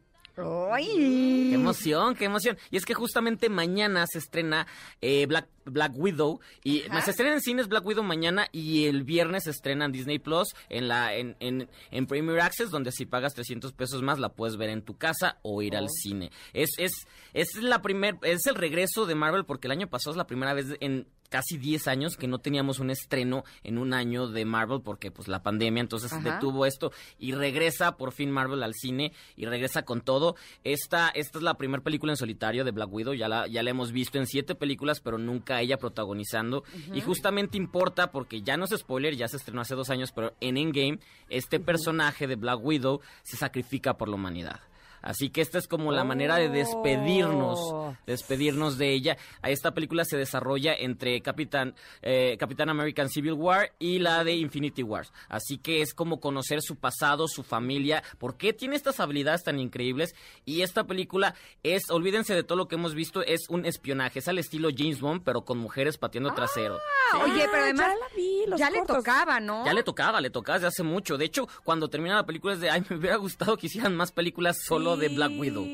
¡Ay! 0.71 1.49
¡Qué 1.49 1.55
emoción, 1.55 2.15
qué 2.15 2.25
emoción! 2.25 2.57
Y 2.71 2.77
es 2.77 2.85
que 2.85 2.93
justamente 2.93 3.49
mañana 3.49 4.05
se 4.07 4.19
estrena 4.19 4.67
eh, 5.01 5.25
Black, 5.25 5.47
Black 5.65 5.91
Widow. 5.95 6.39
Y 6.63 6.83
se 7.03 7.11
estrena 7.11 7.33
en 7.33 7.41
cines 7.41 7.67
Black 7.67 7.85
Widow 7.85 8.03
mañana 8.03 8.47
y 8.51 8.85
el 8.85 9.03
viernes 9.03 9.43
se 9.43 9.51
estrena 9.51 9.85
en 9.85 9.91
Disney 9.91 10.19
Plus 10.19 10.47
en, 10.69 10.87
la, 10.87 11.13
en, 11.15 11.35
en, 11.39 11.69
en 11.91 12.05
Premier 12.05 12.39
Access, 12.39 12.69
donde 12.69 12.91
si 12.91 13.05
pagas 13.05 13.33
300 13.33 13.73
pesos 13.73 14.01
más 14.01 14.19
la 14.19 14.29
puedes 14.29 14.57
ver 14.57 14.69
en 14.69 14.81
tu 14.81 14.97
casa 14.97 15.37
o 15.41 15.61
ir 15.61 15.75
al 15.75 15.85
oh. 15.85 15.89
cine. 15.89 16.31
Es, 16.53 16.69
es, 16.77 16.93
es, 17.33 17.55
la 17.55 17.81
primer, 17.81 18.17
es 18.23 18.45
el 18.45 18.55
regreso 18.55 19.05
de 19.05 19.15
Marvel 19.15 19.45
porque 19.45 19.67
el 19.67 19.71
año 19.71 19.87
pasado 19.87 20.11
es 20.11 20.17
la 20.17 20.27
primera 20.27 20.53
vez 20.53 20.67
en 20.79 21.07
casi 21.29 21.57
10 21.57 21.87
años 21.87 22.17
que 22.17 22.27
no 22.27 22.39
teníamos 22.39 22.79
un 22.79 22.89
estreno 22.89 23.43
en 23.63 23.77
un 23.77 23.93
año 23.93 24.27
de 24.27 24.45
Marvel 24.45 24.81
porque 24.81 25.11
pues 25.11 25.27
la 25.27 25.41
pandemia 25.41 25.81
entonces 25.81 26.11
detuvo 26.23 26.65
esto 26.65 26.91
y 27.19 27.33
regresa 27.33 27.95
por 27.97 28.11
fin 28.11 28.31
Marvel 28.31 28.63
al 28.63 28.73
cine 28.73 29.13
y 29.35 29.45
regresa 29.45 29.83
con 29.83 30.01
todo. 30.01 30.35
Esta, 30.63 31.09
esta 31.09 31.37
es 31.37 31.43
la 31.43 31.55
primera 31.55 31.83
película 31.83 32.11
en 32.11 32.17
solitario 32.17 32.63
de 32.63 32.71
Black 32.71 32.91
Widow, 32.91 33.13
ya 33.13 33.27
la, 33.27 33.47
ya 33.47 33.63
la 33.63 33.69
hemos 33.69 33.91
visto 33.91 34.17
en 34.17 34.27
siete 34.27 34.55
películas 34.55 34.99
pero 34.99 35.17
nunca 35.17 35.61
ella 35.61 35.77
protagonizando 35.77 36.63
y 36.93 37.01
justamente 37.01 37.57
importa 37.57 38.11
porque 38.11 38.41
ya 38.41 38.57
no 38.57 38.65
es 38.65 38.71
spoiler, 38.71 39.15
ya 39.15 39.27
se 39.27 39.37
estrenó 39.37 39.61
hace 39.61 39.75
dos 39.75 39.89
años 39.89 40.11
pero 40.11 40.33
en 40.41 40.57
Endgame 40.57 40.99
este 41.29 41.59
personaje 41.59 42.27
de 42.27 42.35
Black 42.35 42.59
Widow 42.61 43.01
se 43.23 43.37
sacrifica 43.37 43.97
por 43.97 44.09
la 44.09 44.15
humanidad. 44.15 44.68
Así 45.01 45.29
que 45.29 45.41
esta 45.41 45.57
es 45.57 45.67
como 45.67 45.91
la 45.91 46.03
manera 46.03 46.35
de 46.35 46.49
despedirnos, 46.49 47.59
oh. 47.59 47.95
despedirnos 48.05 48.77
de 48.77 48.93
ella. 48.93 49.17
Esta 49.43 49.73
película 49.73 50.05
se 50.05 50.17
desarrolla 50.17 50.73
entre 50.73 51.21
Capitán, 51.21 51.75
eh, 52.01 52.37
Capitán 52.39 52.69
American 52.69 53.09
Civil 53.09 53.33
War 53.33 53.73
y 53.79 53.99
la 53.99 54.23
de 54.23 54.35
Infinity 54.35 54.83
Wars. 54.83 55.11
Así 55.27 55.57
que 55.57 55.81
es 55.81 55.93
como 55.93 56.19
conocer 56.19 56.61
su 56.61 56.75
pasado, 56.75 57.27
su 57.27 57.43
familia, 57.43 58.03
por 58.17 58.37
qué 58.37 58.53
tiene 58.53 58.75
estas 58.75 58.99
habilidades 58.99 59.43
tan 59.43 59.59
increíbles. 59.59 60.15
Y 60.45 60.61
esta 60.61 60.85
película 60.85 61.35
es, 61.63 61.89
olvídense 61.89 62.33
de 62.33 62.43
todo 62.43 62.57
lo 62.57 62.67
que 62.67 62.75
hemos 62.75 62.93
visto, 62.93 63.21
es 63.21 63.49
un 63.49 63.65
espionaje. 63.65 64.19
Es 64.19 64.27
al 64.27 64.37
estilo 64.37 64.69
James 64.75 64.99
Bond, 64.99 65.23
pero 65.23 65.43
con 65.43 65.57
mujeres 65.57 65.97
pateando 65.97 66.33
trasero. 66.33 66.79
Ah, 67.13 67.23
oye, 67.23 67.45
pero 67.51 67.63
además 67.63 67.93
ya, 68.57 68.69
le 68.69 68.81
tocaba, 68.83 69.39
¿no? 69.39 69.65
Ya 69.65 69.73
le 69.73 69.83
tocaba, 69.83 70.21
le 70.21 70.29
tocaba 70.29 70.57
desde 70.57 70.67
hace 70.67 70.83
mucho. 70.83 71.17
De 71.17 71.25
hecho, 71.25 71.47
cuando 71.63 71.89
termina 71.89 72.15
la 72.15 72.25
película 72.25 72.53
es 72.53 72.59
de, 72.59 72.69
ay, 72.69 72.83
me 72.89 72.97
hubiera 72.97 73.15
gustado 73.17 73.57
que 73.57 73.67
hicieran 73.67 73.95
más 73.95 74.11
películas 74.11 74.57
solo 74.65 74.88
de 74.97 75.09
Black 75.09 75.31
Widow. 75.37 75.65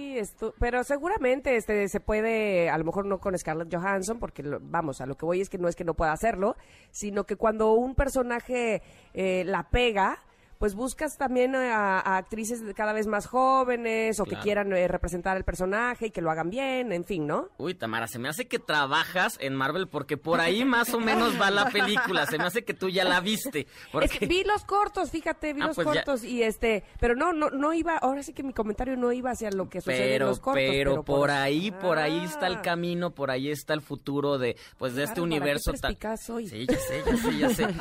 pero 0.60 0.84
seguramente 0.84 1.56
este 1.56 1.88
se 1.88 2.00
puede, 2.00 2.70
a 2.70 2.78
lo 2.78 2.86
mejor 2.86 3.06
no 3.06 3.20
con 3.20 3.38
Scarlett 3.38 3.74
Johansson, 3.74 4.20
porque 4.20 4.44
vamos, 4.62 5.02
a 5.02 5.06
lo 5.06 5.16
que 5.16 5.26
voy 5.26 5.42
es 5.42 5.50
que 5.50 5.58
no 5.58 5.68
es 5.68 5.76
que 5.76 5.84
no 5.84 5.94
pueda 5.94 6.12
hacerlo, 6.12 6.56
sino 6.92 7.26
que 7.26 7.36
cuando 7.36 7.74
un 7.74 7.96
personaje 7.96 8.82
eh, 9.14 9.44
la 9.46 9.70
pega, 9.70 10.20
pues 10.58 10.76
buscas 10.76 11.18
también 11.18 11.56
a, 11.56 12.00
actrices 12.18 12.62
cada 12.76 12.94
vez 12.94 13.08
más 13.08 13.28
jóvenes 13.28 14.20
o 14.20 14.26
que 14.26 14.38
quieran 14.38 14.72
eh, 14.74 14.88
representar 14.88 15.38
el 15.38 15.44
personaje 15.44 16.08
y 16.08 16.12
que 16.12 16.22
lo 16.22 16.32
hagan 16.32 16.50
bien, 16.50 16.92
en 16.92 17.04
fin, 17.04 17.28
¿no? 17.28 17.50
Uy, 17.58 17.76
Tamara, 17.76 18.08
se 18.08 18.20
me 18.20 18.30
hace 18.30 18.48
que 18.48 18.60
trabajas 18.60 19.38
en 19.40 19.56
Marvel 19.56 19.88
porque 19.88 20.18
por 20.18 20.40
ahí 20.40 20.66
más 20.66 20.94
o 20.94 21.00
menos 21.00 21.40
va 21.40 21.52
la 21.52 21.70
película. 21.70 22.26
Se 22.26 22.38
me 22.38 22.46
hace 22.46 22.64
que 22.64 22.74
tú 22.74 22.90
ya 22.90 23.04
la 23.04 23.20
viste. 23.20 23.68
Porque... 23.92 24.26
vi 24.26 24.44
los 24.44 24.64
cortos, 24.64 25.12
fíjate, 25.12 25.54
vi 25.54 25.62
ah, 25.62 25.68
los 25.68 25.76
pues 25.76 25.88
cortos 25.88 26.24
y 26.24 26.44
este, 26.44 26.84
pero 27.00 27.16
no, 27.16 27.34
no, 27.34 27.50
no 27.50 27.74
iba. 27.74 27.98
Ahora 27.98 28.24
sí 28.24 28.34
que 28.34 28.44
mi 28.44 28.54
comentario 28.54 28.96
no 28.98 29.12
iba 29.12 29.32
hacia 29.32 29.52
lo 29.52 29.70
que 29.70 29.82
sucede 29.82 30.16
en 30.16 30.26
los 30.26 30.40
cortos. 30.40 30.64
Pero, 30.68 31.04
por, 31.04 31.32
ahí, 31.32 31.72
por 31.72 31.98
ahí 31.98 32.24
está 32.24 32.48
el 32.48 32.58
ah. 32.58 32.62
camino, 32.62 33.12
por 33.12 33.32
ahí 33.32 33.50
está 33.50 33.74
el 33.74 33.82
futuro 33.82 34.38
de, 34.38 34.58
pues, 34.78 34.96
de 34.96 35.04
este 35.04 35.22
universo 35.22 35.74
tan. 35.74 35.96
Sí, 36.18 36.66
ya 36.68 36.78
sé, 36.78 37.04
ya 37.06 37.18
sé, 37.18 37.38
ya 37.38 37.50
sé. 37.50 37.66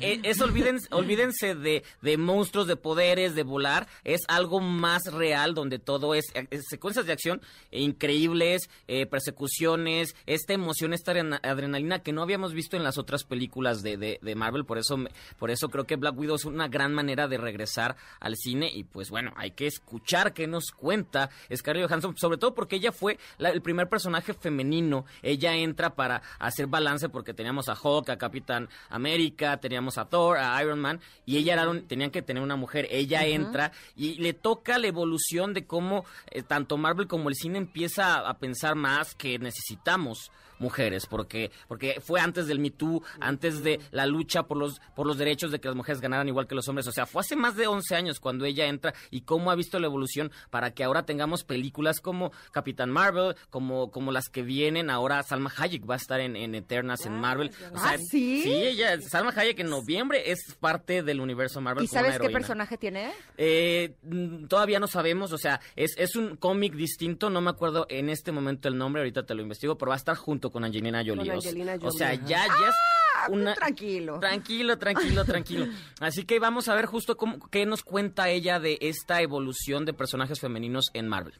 Eh, 0.00 0.20
eh, 0.22 0.34
olvídense, 0.42 0.88
olvídense 0.90 1.54
de 1.54 1.82
monstruos, 2.24 2.66
de 2.66 2.76
poderes, 2.76 3.34
de 3.34 3.42
volar, 3.42 3.86
es 4.02 4.22
algo 4.28 4.60
más 4.60 5.04
real 5.12 5.54
donde 5.54 5.78
todo 5.78 6.14
es, 6.14 6.26
secuencias 6.68 7.06
de 7.06 7.12
acción 7.12 7.40
increíbles, 7.70 8.68
eh, 8.88 9.06
persecuciones, 9.06 10.16
esta 10.26 10.52
emoción, 10.52 10.92
esta 10.92 11.12
adrenalina 11.42 12.00
que 12.00 12.12
no 12.12 12.22
habíamos 12.22 12.52
visto 12.52 12.76
en 12.76 12.84
las 12.84 12.98
otras 12.98 13.24
películas 13.24 13.82
de, 13.82 13.96
de, 13.96 14.34
Marvel, 14.34 14.64
por 14.64 14.78
eso, 14.78 14.98
por 15.38 15.50
eso 15.50 15.68
creo 15.68 15.84
que 15.84 15.96
Black 15.96 16.18
Widow 16.18 16.36
es 16.36 16.44
una 16.44 16.68
gran 16.68 16.92
manera 16.92 17.28
de 17.28 17.38
regresar 17.38 17.96
al 18.20 18.36
cine 18.36 18.70
y 18.72 18.84
pues 18.84 19.10
bueno, 19.10 19.32
hay 19.36 19.52
que 19.52 19.66
escuchar 19.66 20.32
qué 20.32 20.46
nos 20.46 20.70
cuenta 20.70 21.30
Scarlett 21.54 21.88
Johansson, 21.88 22.16
sobre 22.16 22.38
todo 22.38 22.54
porque 22.54 22.76
ella 22.76 22.92
fue 22.92 23.18
el 23.38 23.62
primer 23.62 23.88
personaje 23.88 24.34
femenino, 24.34 25.04
ella 25.22 25.54
entra 25.54 25.94
para 25.94 26.22
hacer 26.38 26.66
balance 26.66 27.08
porque 27.08 27.34
teníamos 27.34 27.68
a 27.68 27.76
Hulk, 27.80 28.10
a 28.10 28.18
Capitán 28.18 28.68
América, 28.88 29.58
teníamos 29.58 29.98
a 29.98 30.06
Thor, 30.06 30.38
a 30.38 30.60
Iron 30.62 30.80
Man 30.80 31.00
y 31.26 31.36
ella 31.36 31.54
era 31.54 31.64
tenían 32.04 32.10
que 32.10 32.22
tener 32.22 32.42
una 32.42 32.56
mujer. 32.56 32.86
Ella 32.90 33.24
entra 33.24 33.72
y 33.96 34.14
le 34.14 34.34
toca 34.34 34.78
la 34.78 34.86
evolución 34.86 35.54
de 35.54 35.66
cómo 35.66 36.04
eh, 36.30 36.42
tanto 36.42 36.76
Marvel 36.76 37.06
como 37.06 37.28
el 37.28 37.34
cine 37.34 37.58
empieza 37.58 38.14
a, 38.14 38.28
a 38.30 38.38
pensar 38.38 38.74
más 38.74 39.14
que 39.14 39.38
necesitamos 39.38 40.30
mujeres, 40.58 41.06
porque, 41.06 41.50
porque 41.68 42.00
fue 42.00 42.20
antes 42.20 42.46
del 42.46 42.58
Me 42.58 42.70
Too, 42.70 43.02
antes 43.20 43.62
de 43.62 43.80
la 43.90 44.06
lucha 44.06 44.44
por 44.44 44.56
los, 44.56 44.80
por 44.94 45.06
los 45.06 45.18
derechos 45.18 45.50
de 45.50 45.60
que 45.60 45.68
las 45.68 45.76
mujeres 45.76 46.00
ganaran 46.00 46.28
igual 46.28 46.46
que 46.46 46.54
los 46.54 46.68
hombres. 46.68 46.86
O 46.86 46.92
sea, 46.92 47.06
fue 47.06 47.20
hace 47.20 47.36
más 47.36 47.56
de 47.56 47.66
11 47.66 47.94
años 47.94 48.20
cuando 48.20 48.44
ella 48.44 48.66
entra 48.66 48.94
y 49.10 49.22
cómo 49.22 49.50
ha 49.50 49.54
visto 49.54 49.78
la 49.78 49.86
evolución 49.86 50.30
para 50.50 50.72
que 50.72 50.84
ahora 50.84 51.04
tengamos 51.04 51.44
películas 51.44 52.00
como 52.00 52.32
Capitán 52.52 52.90
Marvel, 52.90 53.36
como, 53.50 53.90
como 53.90 54.12
las 54.12 54.28
que 54.28 54.42
vienen. 54.42 54.90
Ahora 54.90 55.22
Salma 55.22 55.52
Hayek 55.56 55.88
va 55.88 55.94
a 55.94 55.98
estar 55.98 56.20
en, 56.20 56.36
en 56.36 56.54
Eternas 56.54 57.06
en 57.06 57.14
Marvel. 57.14 57.50
O 57.72 57.78
sea, 57.78 57.92
¿Ah, 57.92 57.98
sí? 57.98 58.42
Sí, 58.42 58.52
ella, 58.52 59.00
Salma 59.00 59.32
Hayek 59.34 59.60
en 59.60 59.70
noviembre 59.70 60.30
es 60.30 60.54
parte 60.60 61.02
del 61.02 61.20
universo 61.20 61.60
Marvel. 61.60 61.84
¿Y 61.84 61.88
como 61.88 62.00
una 62.00 62.12
sabes 62.12 62.26
qué 62.26 62.32
personaje 62.32 62.78
tiene? 62.78 63.12
Eh, 63.36 63.94
mm, 64.02 64.46
todavía 64.46 64.80
no 64.80 64.86
sabemos, 64.86 65.32
o 65.32 65.38
sea, 65.38 65.60
es, 65.76 65.94
es 65.98 66.16
un 66.16 66.36
cómic 66.36 66.74
distinto, 66.74 67.30
no 67.30 67.40
me 67.40 67.50
acuerdo 67.50 67.86
en 67.88 68.08
este 68.08 68.32
momento 68.32 68.68
el 68.68 68.76
nombre, 68.76 69.02
ahorita 69.02 69.24
te 69.24 69.34
lo 69.34 69.42
investigo, 69.42 69.76
pero 69.76 69.90
va 69.90 69.94
a 69.94 69.98
estar 69.98 70.16
junto 70.16 70.43
con 70.50 70.64
Angelina 70.64 71.02
Jolie. 71.06 71.28
Con 71.30 71.38
o 71.38 71.90
sea- 71.90 72.12
O 72.12 72.26
ya, 72.26 72.26
ya 72.26 72.44
es 72.46 72.74
Ah, 73.16 73.26
una... 73.30 73.54
tranquilo. 73.54 74.18
Tranquilo, 74.20 74.76
tranquilo, 74.76 75.24
tranquilo. 75.24 75.66
Así 76.00 76.24
que 76.24 76.38
vamos 76.40 76.68
a 76.68 76.74
ver 76.74 76.86
justo 76.86 77.16
cómo, 77.16 77.38
qué 77.50 77.64
nos 77.64 77.82
cuenta 77.82 78.28
ella 78.28 78.58
de 78.60 78.76
esta 78.80 79.22
evolución 79.22 79.84
de 79.84 79.92
personajes 79.94 80.40
femeninos 80.40 80.90
en 80.94 81.08
Marvel. 81.08 81.34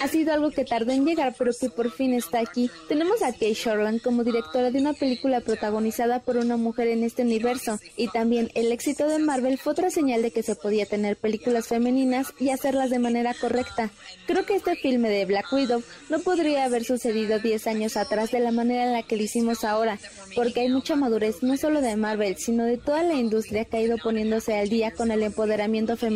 Ha 0.00 0.08
sido 0.08 0.32
algo 0.32 0.50
que 0.50 0.64
tardó 0.64 0.92
en 0.92 1.04
llegar, 1.04 1.34
pero 1.36 1.52
que 1.58 1.68
por 1.68 1.90
fin 1.90 2.14
está 2.14 2.38
aquí. 2.40 2.70
Tenemos 2.88 3.22
a 3.22 3.32
Kay 3.32 3.54
Shortland 3.54 4.00
como 4.02 4.22
directora 4.22 4.70
de 4.70 4.78
una 4.78 4.92
película 4.92 5.40
protagonizada 5.40 6.20
por 6.20 6.36
una 6.36 6.56
mujer 6.56 6.88
en 6.88 7.02
este 7.02 7.22
universo. 7.22 7.80
Y 7.96 8.08
también 8.08 8.50
el 8.54 8.70
éxito 8.70 9.08
de 9.08 9.18
Marvel 9.18 9.58
fue 9.58 9.72
otra 9.72 9.90
señal 9.90 10.22
de 10.22 10.30
que 10.30 10.42
se 10.42 10.54
podía 10.54 10.86
tener 10.86 11.16
películas 11.16 11.66
femeninas 11.66 12.32
y 12.38 12.50
hacerlas 12.50 12.90
de 12.90 13.00
manera 13.00 13.34
correcta. 13.34 13.90
Creo 14.26 14.46
que 14.46 14.54
este 14.54 14.76
filme 14.76 15.08
de 15.08 15.24
Black 15.24 15.52
Widow 15.52 15.82
no 16.08 16.20
podría 16.20 16.64
haber 16.64 16.84
sucedido 16.84 17.40
10 17.40 17.66
años 17.66 17.96
atrás 17.96 18.30
de 18.30 18.40
la 18.40 18.52
manera 18.52 18.84
en 18.84 18.92
la 18.92 19.02
que 19.02 19.16
lo 19.16 19.22
hicimos 19.24 19.64
ahora, 19.64 19.98
porque 20.36 20.60
hay 20.60 20.68
mucha 20.68 20.94
madurez 20.94 21.42
no 21.42 21.56
solo 21.56 21.80
de 21.80 21.96
Marvel, 21.96 22.36
sino 22.38 22.64
de 22.64 22.78
toda 22.78 23.02
la 23.02 23.14
industria 23.14 23.64
que 23.64 23.78
ha 23.78 23.80
ido 23.80 23.96
poniéndose 23.98 24.56
al 24.56 24.68
día 24.68 24.92
con 24.92 25.10
el 25.10 25.22
empoderamiento 25.22 25.96
femenino. 25.96 26.11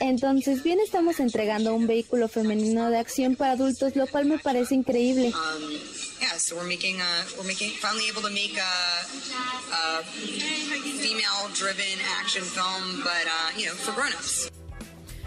Entonces, 0.00 0.62
bien 0.62 0.80
estamos 0.80 1.20
entregando 1.20 1.74
un 1.74 1.86
vehículo 1.86 2.28
femenino 2.28 2.90
de 2.90 2.98
acción 2.98 3.36
para 3.36 3.52
adultos, 3.52 3.96
lo 3.96 4.06
cual 4.06 4.26
me 4.26 4.38
parece 4.38 4.74
increíble. 4.74 5.32
um, 5.32 5.78
a 9.72 10.02
female-driven 11.02 11.98
action 12.20 12.42
film, 12.42 13.02
but 13.02 13.26
uh, 13.26 13.58
you 13.58 13.66
know 13.66 13.74
for 13.74 13.92
grown-ups. 13.92 14.50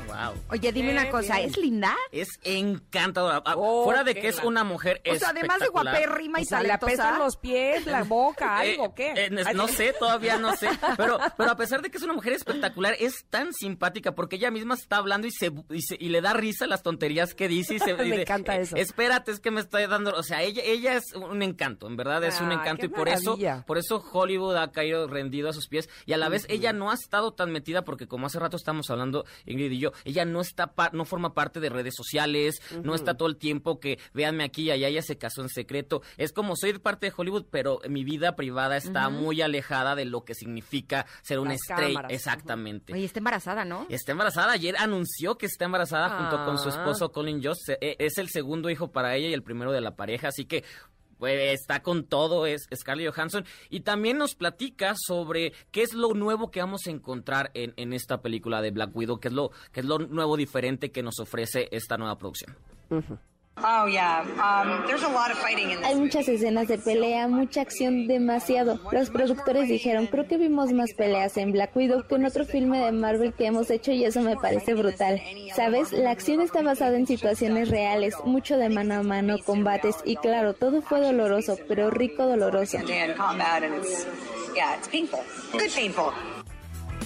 Wow. 0.08 0.34
Oye, 0.52 0.72
dime 0.72 0.88
Qué 0.88 0.94
una 0.94 1.10
cosa, 1.10 1.38
bien. 1.38 1.50
¿es 1.50 1.58
linda? 1.58 1.96
Es 2.12 2.30
encantadora. 2.44 3.42
Ah, 3.46 3.54
Oh, 3.58 3.84
Fuera 3.86 4.04
de 4.04 4.14
que 4.16 4.28
es 4.28 4.38
la- 4.38 4.46
una 4.46 4.64
mujer 4.64 5.02
O 5.10 5.16
sea, 5.16 5.30
además 5.30 5.60
de 5.60 5.68
guapérrima 5.68 6.40
y 6.40 6.44
O 6.44 6.46
sea, 6.46 6.62
le 6.62 6.70
talentosa. 6.70 6.86
apestan 7.04 7.20
los 7.20 7.38
pies, 7.38 7.86
la 7.86 8.04
boca, 8.04 8.58
algo, 8.60 8.86
Eh, 8.86 8.92
¿qué? 8.96 9.14
eh, 9.16 9.54
no 9.54 9.68
sé, 9.68 9.94
todavía 9.98 10.38
no 10.38 10.56
sé. 10.56 10.70
Pero, 10.98 11.18
pero 11.38 11.52
a 11.52 11.56
pesar 11.58 11.82
de 11.82 11.90
que 11.90 11.98
es 11.98 12.04
una 12.04 12.14
mujer 12.14 12.34
espectacular, 12.34 12.96
es 13.00 13.26
tan 13.30 13.54
simpática 13.54 14.14
porque 14.16 14.36
ella 14.38 14.52
misma 14.52 14.76
está 14.76 14.98
hablando 14.98 15.28
y 15.28 15.32
se, 15.32 15.52
y, 15.70 15.82
se- 15.82 15.98
y 16.00 16.10
le 16.10 16.22
da 16.22 16.34
risa 16.34 16.68
las 16.68 16.84
tonterías 16.84 17.34
que 17.34 17.48
dice. 17.48 17.76
Y 17.76 17.80
se, 17.80 17.94
Me 17.98 18.06
y 18.06 18.10
de, 18.12 18.22
encanta 18.22 18.56
eh, 18.56 18.62
eso. 18.62 18.76
Espérate, 18.76 19.32
es 19.32 19.40
que 19.40 19.52
me 19.52 19.62
estoy 19.62 19.86
dando. 19.88 20.12
O 20.16 20.24
sea, 20.24 20.42
ella, 20.44 20.62
ella 20.66 20.96
es 20.96 21.14
un 21.14 21.42
encanto, 21.42 21.88
en 21.88 21.98
verdad 21.98 22.24
es 22.24 22.40
un 22.42 22.52
Ah, 22.52 22.56
encanto. 22.56 22.82
qué 22.82 22.86
Y 22.88 22.90
por 22.90 23.10
eso, 23.10 23.38
por 23.66 23.78
eso 23.78 24.04
Hollywood 24.12 24.56
ha 24.56 24.72
caído 24.72 25.08
rendido 25.08 25.50
a 25.50 25.54
sus 25.54 25.68
pies. 25.68 25.90
Y 26.06 26.14
a 26.14 26.18
la 26.18 26.30
vez 26.30 26.46
ella 26.50 26.74
no 26.74 26.92
ha 26.92 26.94
estado 26.94 27.34
tan 27.34 27.52
metida 27.52 27.84
porque, 27.84 28.08
como 28.08 28.28
hace 28.28 28.40
rato 28.40 28.58
estamos 28.58 28.90
hablando, 28.90 29.26
Ingrid 29.46 29.72
y 29.72 29.80
yo, 29.80 29.92
ella 30.06 30.26
no 30.26 30.42
está 30.42 30.72
no 30.94 31.06
forma 31.06 31.34
parte 31.34 31.60
de 31.60 31.70
redes 31.70 31.96
sociales, 31.96 32.62
no 32.84 32.96
está 32.96 33.16
todo 33.16 33.28
el 33.30 33.38
tiempo 33.38 33.80
que 33.80 34.00
véanme 34.14 34.44
aquí 34.44 34.64
y 34.64 34.72
allá, 34.72 34.88
ella 34.88 35.02
se 35.02 35.18
casó 35.18 35.42
en 35.42 35.50
secreto. 35.50 36.02
Es 36.18 36.34
como 36.34 36.56
soy 36.56 36.78
parte 36.80 37.08
de 37.08 37.14
Hollywood, 37.16 37.46
pero 37.50 37.80
mi 37.90 38.04
vida 38.04 38.36
privada 38.36 38.78
está 38.78 39.10
muy 39.10 39.42
alejada 39.42 39.96
de 39.96 40.06
lo 40.06 40.24
que 40.24 40.34
significa 40.36 41.06
ser 41.22 41.40
una 41.40 41.54
estrella. 41.54 42.02
Exactamente. 42.10 42.94
Oye, 42.94 43.06
está 43.06 43.20
embarazada, 43.20 43.66
¿no? 43.66 43.86
Está 43.90 44.12
embarazada. 44.12 44.54
Ayer 44.54 44.76
anunció 44.78 45.38
que 45.38 45.46
está 45.46 45.66
embarazada 45.66 46.10
junto 46.18 46.46
con 46.46 46.58
su 46.58 46.70
Ah. 46.70 46.72
esposo 46.72 47.12
Colin 47.12 47.42
Jost. 47.44 47.62
Se- 47.66 47.78
eh, 47.82 47.96
Es 48.00 48.18
el 48.18 48.30
segundo 48.30 48.70
hijo 48.70 48.92
para 48.92 49.16
ella 49.16 49.28
y 49.30 49.34
el 49.34 49.44
primero 49.44 49.72
de 49.72 49.82
la 49.82 49.96
pareja. 49.96 50.28
Así 50.30 50.46
que 50.46 50.64
pues, 51.18 51.60
está 51.60 51.82
con 51.82 52.04
todo, 52.04 52.46
es 52.46 52.68
Scarlett 52.76 53.14
Johansson. 53.14 53.46
Y 53.70 53.82
también 53.82 54.18
nos 54.18 54.36
platica 54.36 54.94
sobre 54.96 55.54
qué 55.72 55.84
es 55.84 55.94
lo 55.94 56.14
nuevo 56.14 56.52
que 56.52 56.60
vamos 56.60 56.88
a 56.88 56.92
encontrar 56.92 57.52
en, 57.54 57.74
en 57.78 57.94
esta 57.94 58.22
película 58.22 58.62
de 58.62 58.72
Black 58.72 58.96
Widow, 58.96 59.20
qué 59.20 59.30
es, 59.30 59.34
lo, 59.34 59.52
qué 59.72 59.82
es 59.82 59.86
lo 59.86 60.00
nuevo 60.00 60.38
diferente 60.38 60.92
que 60.92 61.04
nos 61.04 61.20
ofrece 61.20 61.68
esta 61.72 61.98
nueva 61.98 62.18
producción. 62.18 62.56
Um, 63.58 64.86
there's 64.88 65.04
a 65.04 65.10
lot 65.10 65.32
of 65.32 65.38
fighting 65.40 65.72
in 65.72 65.80
Hay 65.84 65.94
this. 65.94 66.00
muchas 66.00 66.28
escenas 66.28 66.68
de 66.68 66.78
pelea, 66.78 67.28
mucha 67.28 67.62
acción, 67.62 68.08
demasiado. 68.08 68.80
Los 68.92 69.10
productores 69.10 69.68
dijeron, 69.68 70.06
creo 70.08 70.28
que 70.28 70.38
vimos 70.38 70.72
más 70.74 70.94
peleas 70.94 71.38
en 71.38 71.52
Black 71.52 71.76
Widow 71.76 72.04
que 72.08 72.16
en 72.16 72.26
otro 72.26 72.46
filme 72.46 72.80
de 72.80 72.92
Marvel 72.92 73.34
que 73.34 73.48
hemos 73.48 73.70
hecho 73.72 73.92
y 73.92 74.04
eso 74.06 74.22
me 74.22 74.36
parece 74.36 74.74
brutal. 74.76 75.22
¿Sabes? 75.56 75.92
La 75.92 76.12
acción 76.12 76.42
está 76.42 76.62
basada 76.62 76.98
en 76.98 77.08
situaciones 77.08 77.70
reales, 77.70 78.16
mucho 78.26 78.58
de 78.58 78.70
mano 78.70 78.96
a 78.96 79.04
mano, 79.04 79.38
combates 79.44 79.96
y 80.06 80.16
claro, 80.18 80.54
todo 80.54 80.82
fue 80.82 81.02
doloroso, 81.02 81.58
pero 81.68 81.90
rico 81.90 82.26
doloroso. 82.28 82.78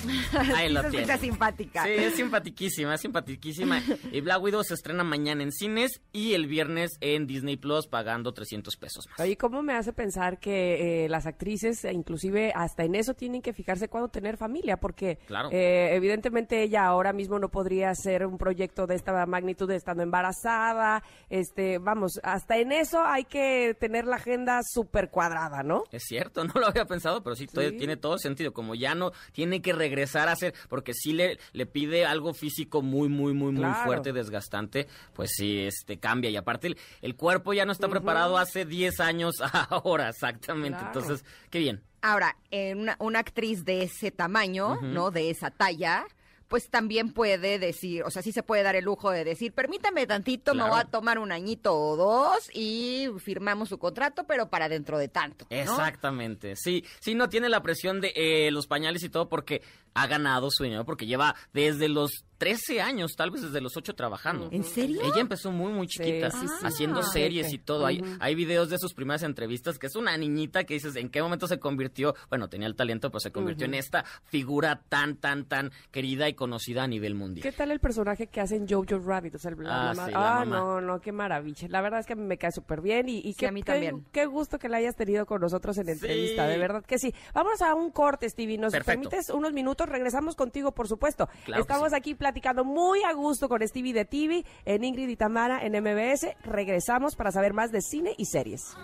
Ahí 0.56 0.70
lo 0.72 0.84
tiene. 0.90 1.18
simpática. 1.18 1.84
Sí, 1.84 1.90
es 1.92 2.16
simpatiquísima, 2.16 2.96
es 2.96 3.02
simpatiquísima. 3.02 3.82
Y 4.12 4.22
Black 4.22 4.42
Widow 4.42 4.64
se 4.64 4.74
estrena 4.74 5.04
mañana 5.04 5.44
en 5.44 5.52
cines 5.52 6.02
y 6.12 6.34
el 6.34 6.48
viernes 6.48 6.92
en 7.02 7.28
Disney 7.28 7.58
Plus 7.58 7.88
pagando 7.88 8.34
300 8.34 8.76
pesos 8.78 9.06
más. 9.10 9.20
Oye, 9.20 9.38
¿cómo 9.38 9.62
me 9.64 9.74
hace 9.74 9.94
pensar 9.94 10.40
que 10.40 11.06
eh, 11.06 11.10
las 11.10 11.26
actrices, 11.26 11.84
eh, 11.86 11.92
inclusive 11.94 12.52
hasta 12.56 12.84
en 12.84 12.96
eso, 12.96 13.14
tienen 13.14 13.42
que 13.42 13.54
fijarse 13.54 13.88
cuándo 13.88 14.10
tener 14.10 14.38
familia? 14.38 14.78
Porque 14.78 15.18
Claro. 15.28 15.50
eh, 15.52 15.96
evidentemente 15.96 16.64
ella 16.64 16.86
ahora 16.86 17.14
mismo 17.14 17.40
no 17.40 17.50
podría 17.50 17.90
hacer 17.92 18.26
un 18.26 18.38
proyecto 18.38 18.88
de 18.88 18.96
esta 18.96 19.26
magnitud 19.26 19.70
estando 19.72 20.04
embarazada. 20.04 21.04
Este, 21.30 21.78
vamos, 21.78 22.20
hasta 22.24 22.58
en 22.58 22.72
eso 22.72 23.04
hay 23.04 23.24
que 23.26 23.76
tener 23.80 24.06
la 24.06 24.16
agenda 24.18 24.60
súper 24.64 25.10
cuadrada, 25.10 25.64
¿no? 25.64 25.84
Es 25.92 26.04
cierto, 26.08 26.44
no 26.44 26.54
lo 26.60 26.68
había 26.68 26.86
pensado, 26.86 27.24
pero 27.24 27.36
sí, 27.36 27.48
todo- 27.48 27.62
Sí. 27.70 27.78
tiene 27.78 27.96
todo 27.96 28.18
sentido. 28.18 28.54
Como 28.54 28.74
ya 28.76 28.96
no 28.96 29.12
tiene 29.34 29.62
que 29.62 29.72
regresar 29.74 29.91
a 29.92 30.32
hacer, 30.32 30.54
porque 30.70 30.94
sí 30.94 31.14
le, 31.14 31.38
le 31.54 31.66
pide 31.66 32.06
algo 32.06 32.34
físico 32.34 32.82
muy, 32.82 33.10
muy, 33.10 33.34
muy, 33.34 33.52
muy 33.52 33.74
fuerte, 33.84 34.14
desgastante, 34.14 34.88
pues 35.14 35.32
sí, 35.36 35.60
este 35.60 35.98
cambia. 35.98 36.30
Y 36.30 36.38
aparte, 36.38 36.68
el, 36.68 36.78
el 37.02 37.16
cuerpo 37.16 37.54
ya 37.54 37.66
no 37.66 37.72
está 37.72 37.88
preparado 37.88 38.38
hace 38.38 38.66
10 38.66 39.00
años 39.00 39.36
ahora, 39.70 40.10
exactamente. 40.10 40.80
Claro. 40.80 40.88
Entonces, 40.88 41.26
qué 41.50 41.60
bien. 41.60 41.84
Ahora, 42.02 42.36
eh, 42.50 42.74
una, 42.76 42.96
una 43.00 43.20
actriz 43.20 43.64
de 43.64 43.84
ese 43.84 44.10
tamaño, 44.12 44.82
¿no? 44.82 45.12
De 45.12 45.30
esa 45.30 45.52
talla, 45.52 46.06
pues 46.52 46.70
también 46.70 47.14
puede 47.14 47.60
decir, 47.60 48.04
o 48.04 48.12
sea, 48.12 48.22
sí 48.22 48.34
se 48.34 48.44
puede 48.44 48.62
dar 48.62 48.76
el 48.76 48.84
lujo 48.84 49.10
de 49.10 49.24
decir, 49.24 49.54
permítame 49.54 50.06
tantito, 50.06 50.54
me 50.54 50.68
voy 50.68 50.82
a 50.82 50.84
tomar 50.84 51.18
un 51.18 51.32
añito 51.32 51.74
o 51.74 51.96
dos 51.96 52.50
y 52.54 53.08
firmamos 53.20 53.70
su 53.70 53.78
contrato, 53.78 54.26
pero 54.28 54.50
para 54.50 54.68
dentro 54.68 54.98
de 54.98 55.08
tanto. 55.08 55.48
¿no? 55.50 55.56
Exactamente. 55.56 56.58
Sí, 56.58 56.84
sí, 57.00 57.16
no 57.16 57.30
tiene 57.30 57.48
la 57.48 57.64
presión 57.64 58.02
de 58.02 58.12
eh, 58.18 58.52
los 58.52 58.68
pañales 58.68 59.02
y 59.04 59.08
todo 59.08 59.30
porque 59.30 59.62
ha 59.94 60.08
ganado 60.08 60.52
su 60.52 60.66
dinero, 60.66 60.84
porque 60.84 61.06
lleva 61.06 61.36
desde 61.54 61.88
los 61.88 62.26
13 62.42 62.82
años, 62.82 63.12
tal 63.16 63.30
vez 63.30 63.44
desde 63.44 63.62
los 63.62 63.78
8 63.78 63.94
trabajando. 63.94 64.50
¿En 64.52 64.64
serio? 64.64 65.00
Ella 65.04 65.20
empezó 65.22 65.52
muy, 65.52 65.72
muy 65.72 65.86
chiquita, 65.86 66.32
sí, 66.32 66.48
sí. 66.48 66.66
haciendo 66.66 67.02
Ah. 67.02 67.04
series 67.04 67.54
y 67.54 67.60
todo. 67.60 67.86
Hay, 67.86 68.02
hay 68.20 68.34
videos 68.34 68.68
de 68.72 68.80
sus 68.80 68.96
primeras 68.96 69.22
entrevistas, 69.22 69.78
que 69.78 69.86
es 69.86 69.96
una 69.96 70.18
niñita 70.18 70.64
que 70.64 70.74
dices, 70.74 70.96
¿en 70.96 71.10
qué 71.10 71.22
momento 71.22 71.46
se 71.46 71.60
convirtió? 71.60 72.16
Bueno, 72.30 72.50
tenía 72.50 72.66
el 72.68 72.76
talento, 72.76 73.12
pero 73.12 73.20
se 73.20 73.32
convirtió 73.32 73.68
en 73.68 73.76
esta 73.76 74.04
figura 74.24 74.82
tan, 74.90 75.18
tan, 75.18 75.46
tan 75.46 75.72
querida 75.92 76.28
y 76.30 76.34
conocida 76.34 76.82
a 76.82 76.88
nivel 76.88 77.14
mundial. 77.14 77.44
¿Qué 77.44 77.52
tal 77.52 77.70
el 77.70 77.80
personaje 77.80 78.26
que 78.26 78.42
hace 78.42 78.56
en 78.56 78.68
Jojo 78.68 78.98
Rabbit? 78.98 79.36
O 79.36 79.38
sea, 79.38 79.52
el- 79.52 79.62
la 79.62 79.92
Ah, 79.92 79.94
sí, 79.94 80.12
la 80.12 80.38
ah, 80.42 80.46
mamá. 80.46 80.58
no, 80.58 80.82
no, 80.82 81.00
qué 81.00 81.12
maravilla. 81.12 81.68
La 81.70 81.82
verdad 81.82 82.00
es 82.00 82.08
que 82.08 82.14
a 82.14 82.16
mí 82.16 82.24
me 82.24 82.40
cae 82.40 82.52
súper 82.52 82.82
bien 82.82 83.08
y, 83.08 83.20
y 83.20 83.34
Sí, 83.34 83.36
qué, 83.38 83.48
a 83.50 83.52
mí 83.52 83.62
qué- 83.62 83.72
también. 83.72 84.04
qué 84.12 84.26
gusto 84.26 84.58
que 84.58 84.68
la 84.68 84.78
hayas 84.78 84.96
tenido 84.96 85.28
con 85.28 85.42
nosotros 85.42 85.78
en 85.78 85.90
entrevista, 85.90 86.46
Sí. 86.48 86.52
de 86.54 86.58
verdad 86.58 86.84
que 86.84 86.98
sí. 86.98 87.14
Vamos 87.36 87.62
a 87.62 87.76
un 87.76 87.92
corte, 87.92 88.28
Stevie. 88.28 88.58
¿Nos 88.58 88.72
Perfecto. 88.72 89.10
permites 89.10 89.30
unos 89.30 89.54
minutos? 89.54 89.88
Regresamos 89.88 90.36
contigo, 90.36 90.72
por 90.72 90.88
supuesto. 90.88 91.30
Claro 91.46 91.62
Estamos 91.62 91.90
sí. 91.92 91.96
aquí 91.96 92.16
platicando 92.16 92.31
muy 92.64 93.04
a 93.04 93.14
gusto 93.14 93.50
con 93.50 93.66
Stevie 93.68 93.94
de 93.94 94.06
TV 94.06 94.46
en 94.66 94.84
Ingrid 94.84 95.10
y 95.10 95.16
Tamara 95.16 95.66
en 95.66 95.74
MBS. 95.74 96.28
Regresamos 96.44 97.16
para 97.16 97.32
saber 97.32 97.54
más 97.54 97.72
de 97.72 97.82
cine 97.82 98.14
y 98.18 98.26
series. 98.26 98.76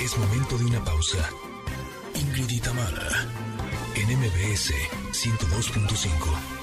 Es 0.00 0.18
momento 0.18 0.58
de 0.58 0.64
una 0.64 0.84
pausa. 0.84 1.28
Ingrid 2.14 2.50
y 2.50 2.60
Tamara, 2.60 3.08
en 3.96 4.18
MBS 4.18 4.72
102.5. 5.12 6.55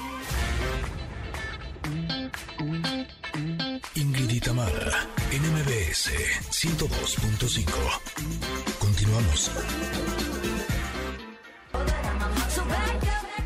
MBS 5.94 6.10
102.5. 6.50 8.00
Continuamos. 8.80 10.33